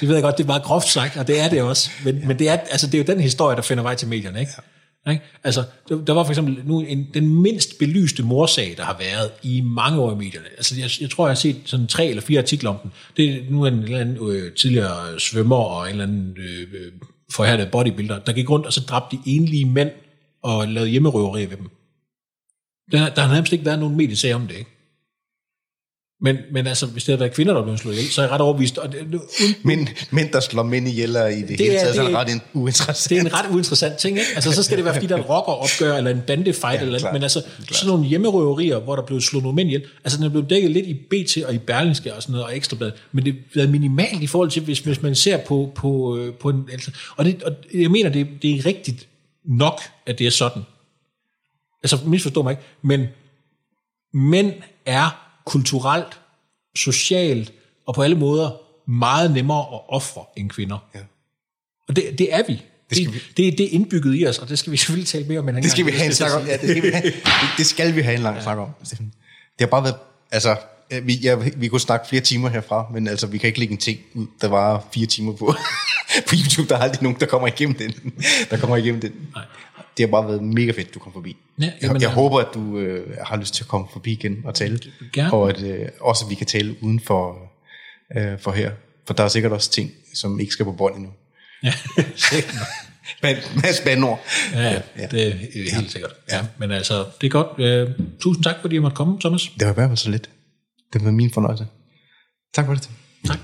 det 0.00 0.08
ved 0.08 0.14
jeg 0.14 0.22
godt, 0.22 0.38
det 0.38 0.42
er 0.42 0.46
meget 0.46 0.62
groft 0.62 0.88
sagt, 0.88 1.16
og 1.16 1.26
det 1.26 1.40
er 1.40 1.48
det 1.48 1.62
også. 1.62 1.90
Men, 2.04 2.18
ja. 2.18 2.26
men 2.26 2.38
det, 2.38 2.48
er, 2.48 2.52
altså, 2.52 2.86
det 2.86 2.94
er 2.94 2.98
jo 2.98 3.14
den 3.14 3.20
historie, 3.20 3.56
der 3.56 3.62
finder 3.62 3.82
vej 3.82 3.94
til 3.94 4.08
medierne. 4.08 4.40
Ikke? 4.40 4.52
Ja. 4.58 4.62
Ikke? 5.10 5.22
Altså, 5.44 5.64
der 5.88 6.12
var 6.12 6.24
for 6.24 6.30
eksempel 6.30 6.62
nu 6.64 6.80
en, 6.80 7.06
den 7.14 7.42
mindst 7.42 7.78
belyste 7.78 8.22
morsag, 8.22 8.74
der 8.76 8.84
har 8.84 8.96
været 8.98 9.30
i 9.42 9.60
mange 9.60 10.00
år 10.00 10.12
i 10.12 10.14
medierne. 10.14 10.46
Altså, 10.56 10.80
jeg, 10.80 10.90
jeg 11.00 11.10
tror, 11.10 11.26
jeg 11.26 11.30
har 11.30 11.34
set 11.34 11.56
sådan 11.64 11.86
tre 11.86 12.06
eller 12.06 12.22
fire 12.22 12.38
artikler 12.40 12.70
om 12.70 12.76
den. 12.82 12.92
Det 13.16 13.28
er 13.28 13.50
nu 13.50 13.66
en 13.66 13.74
eller 13.74 13.98
anden 13.98 14.30
øh, 14.30 14.52
tidligere 14.54 15.20
svømmer 15.20 15.56
og 15.56 15.86
en 15.86 15.90
eller 15.90 16.04
anden 16.04 16.36
øh, 16.38 16.60
øh 16.60 16.92
forhærdet 17.34 17.70
bodybuilder, 17.70 18.18
der 18.18 18.32
gik 18.32 18.50
rundt 18.50 18.66
og 18.66 18.72
så 18.72 18.80
dræbte 18.80 19.16
de 19.16 19.22
enlige 19.26 19.64
mænd 19.64 19.90
og 20.42 20.68
lavede 20.68 20.90
hjemmerøverier 20.90 21.48
ved 21.48 21.56
dem. 21.56 21.70
Der, 22.92 23.14
der 23.14 23.22
har 23.22 23.34
nærmest 23.34 23.52
ikke 23.52 23.64
været 23.64 23.78
nogen 23.78 23.96
mediesag 23.96 24.34
om 24.34 24.46
det, 24.46 24.56
ikke? 24.56 24.70
Men, 26.24 26.36
men 26.52 26.66
altså, 26.66 26.86
hvis 26.86 27.04
det 27.04 27.12
havde 27.12 27.20
været 27.20 27.32
kvinder, 27.32 27.54
der 27.54 27.62
blev 27.62 27.76
slået 27.76 27.94
ihjel, 27.94 28.10
så 28.10 28.20
er 28.20 28.24
jeg 28.24 28.32
ret 28.32 28.40
overbevist. 28.40 28.78
Og 28.78 28.92
det, 28.92 29.00
det, 29.12 29.20
men, 29.62 29.88
mænd, 30.10 30.32
der 30.32 30.40
slår 30.40 30.62
mænd 30.62 30.88
ihjel, 30.88 31.16
er 31.16 31.26
i 31.26 31.40
det, 31.40 31.48
det 31.48 31.58
hele 31.58 31.78
taget 31.78 31.96
det, 31.96 32.14
ret 32.14 32.40
uinteressant. 32.52 33.10
Det 33.10 33.16
er 33.16 33.20
en 33.20 33.34
ret 33.34 33.54
uinteressant 33.54 33.98
ting, 33.98 34.18
ikke? 34.18 34.30
Altså, 34.34 34.52
så 34.52 34.62
skal 34.62 34.76
det 34.76 34.84
være, 34.84 34.94
fordi 34.94 35.06
der 35.06 35.14
er 35.14 35.18
en 35.18 35.24
rockeropgør, 35.24 35.96
eller 35.96 36.10
en 36.10 36.22
bandefight, 36.26 36.80
ja, 36.80 36.86
eller 36.86 36.98
klar, 36.98 37.12
men 37.12 37.22
altså, 37.22 37.40
klar. 37.40 37.76
sådan 37.76 37.88
nogle 37.88 38.04
hjemmerøverier, 38.04 38.78
hvor 38.78 38.96
der 38.96 39.02
blev 39.02 39.20
slået 39.20 39.42
nogle 39.42 39.56
mænd 39.56 39.68
ihjel, 39.68 39.84
altså, 40.04 40.18
den 40.18 40.26
er 40.26 40.30
blevet 40.30 40.50
dækket 40.50 40.70
lidt 40.70 40.86
i 40.86 40.94
BT 40.94 41.36
og 41.46 41.54
i 41.54 41.58
Berlingske 41.58 42.14
og 42.14 42.22
sådan 42.22 42.32
noget, 42.32 42.46
og 42.46 42.56
Ekstrablad, 42.56 42.92
men 43.12 43.24
det 43.24 43.36
er 43.56 43.66
minimalt 43.66 44.22
i 44.22 44.26
forhold 44.26 44.50
til, 44.50 44.62
hvis, 44.62 44.78
hvis 44.78 45.02
man 45.02 45.14
ser 45.14 45.36
på, 45.36 45.72
på, 45.74 46.16
øh, 46.16 46.34
på 46.34 46.48
en, 46.48 46.68
altså, 46.72 46.90
og, 47.16 47.24
det, 47.24 47.42
og 47.42 47.52
jeg 47.74 47.90
mener, 47.90 48.10
det, 48.10 48.28
det 48.42 48.50
er 48.50 48.66
rigtigt 48.66 49.08
nok, 49.44 49.80
at 50.06 50.18
det 50.18 50.26
er 50.26 50.30
sådan. 50.30 50.62
Altså, 51.82 51.98
misforstå 52.06 52.42
mig 52.42 52.50
ikke, 52.50 52.62
men 52.82 53.06
mænd 54.14 54.52
er 54.86 55.21
kulturelt, 55.44 56.20
socialt 56.76 57.52
og 57.86 57.94
på 57.94 58.02
alle 58.02 58.16
måder 58.16 58.50
meget 58.90 59.30
nemmere 59.30 59.60
at 59.74 59.80
ofre 59.88 60.24
end 60.36 60.50
kvinder. 60.50 60.78
Ja. 60.94 61.00
Og 61.88 61.96
det, 61.96 62.18
det 62.18 62.34
er 62.34 62.42
vi. 62.46 62.62
Det, 62.90 62.96
skal 62.96 63.12
vi. 63.12 63.22
Det, 63.36 63.58
det 63.58 63.66
er 63.66 63.70
indbygget 63.70 64.20
i 64.20 64.26
os, 64.26 64.38
og 64.38 64.48
det 64.48 64.58
skal 64.58 64.72
vi 64.72 64.76
selvfølgelig 64.76 65.08
tale 65.08 65.24
mere 65.24 65.38
om. 65.38 65.46
Det 65.46 65.70
skal 65.70 65.86
vi 65.86 65.90
have 65.90 66.06
en 66.06 66.14
snak 66.14 66.32
om. 66.32 66.46
Ja, 66.46 66.56
det, 66.56 66.70
skal 66.70 66.82
vi 66.82 66.90
have, 66.90 67.02
det, 67.02 67.14
det 67.56 67.66
skal 67.66 67.96
vi 67.96 68.02
have 68.02 68.16
en 68.16 68.22
lang 68.22 68.36
ja. 68.36 68.42
snak 68.42 68.58
om. 68.58 68.68
Det 68.90 69.60
har 69.60 69.66
bare 69.66 69.82
været, 69.82 69.96
altså, 70.30 70.56
vi, 71.02 71.14
ja, 71.14 71.36
vi 71.56 71.68
kunne 71.68 71.80
snakke 71.80 72.08
flere 72.08 72.22
timer 72.22 72.48
herfra, 72.48 72.86
men 72.92 73.08
altså, 73.08 73.26
vi 73.26 73.38
kan 73.38 73.46
ikke 73.46 73.58
lægge 73.58 73.72
en 73.72 73.78
ting 73.78 73.98
ud, 74.14 74.26
der 74.40 74.48
var 74.48 74.84
fire 74.94 75.06
timer 75.06 75.32
på, 75.32 75.46
på 76.28 76.34
YouTube. 76.44 76.68
Der 76.68 76.76
er 76.76 76.80
aldrig 76.80 77.02
nogen, 77.02 77.20
der 77.20 77.26
kommer 77.26 77.48
igennem 77.48 77.74
den. 77.74 78.12
Der 78.50 78.56
kommer 78.56 78.76
igennem 78.76 79.00
den. 79.00 79.12
Nej 79.34 79.44
det 79.96 80.06
har 80.06 80.10
bare 80.10 80.28
været 80.28 80.42
mega 80.42 80.72
fedt, 80.72 80.94
du 80.94 80.98
kom 80.98 81.12
forbi. 81.12 81.36
Ja, 81.60 81.70
jamen, 81.82 81.94
jeg, 81.94 82.02
jeg 82.02 82.10
håber, 82.10 82.40
at 82.40 82.48
du 82.54 82.78
øh, 82.78 83.16
har 83.22 83.36
lyst 83.36 83.54
til 83.54 83.64
at 83.64 83.68
komme 83.68 83.86
forbi 83.92 84.12
igen 84.12 84.42
og 84.44 84.54
tale. 84.54 84.80
Gerne. 85.12 85.32
Og 85.32 85.50
at 85.50 85.62
øh, 85.62 85.88
også 86.00 86.24
at 86.24 86.30
vi 86.30 86.34
kan 86.34 86.46
tale 86.46 86.76
uden 86.82 87.00
for, 87.00 87.38
øh, 88.16 88.38
for 88.38 88.52
her. 88.52 88.70
For 89.06 89.14
der 89.14 89.24
er 89.24 89.28
sikkert 89.28 89.52
også 89.52 89.70
ting, 89.70 89.90
som 90.14 90.40
ikke 90.40 90.52
skal 90.52 90.64
på 90.64 90.72
bånd 90.72 90.94
endnu. 90.96 91.10
Ja, 91.62 91.72
Med 93.22 93.74
spændord. 93.74 94.20
Ja, 94.52 94.62
ja, 94.62 94.80
ja, 94.98 95.06
det 95.06 95.26
er 95.26 95.32
helt 95.34 95.72
ja. 95.72 95.88
sikkert. 95.88 96.12
Ja. 96.30 96.46
Men 96.58 96.70
altså, 96.70 97.04
det 97.20 97.26
er 97.26 97.30
godt. 97.30 97.88
Uh, 97.88 98.06
tusind 98.20 98.44
tak, 98.44 98.56
fordi 98.60 98.74
jeg 98.74 98.82
måtte 98.82 98.94
komme, 98.94 99.20
Thomas. 99.20 99.52
Det 99.58 99.66
var 99.66 99.72
bare 99.72 99.96
så 99.96 100.10
lidt. 100.10 100.30
Det 100.92 101.04
var 101.04 101.10
min 101.10 101.30
fornøjelse. 101.30 101.66
Tak 102.54 102.66
for 102.66 102.74
det. 102.74 102.90
Tak. 103.26 103.38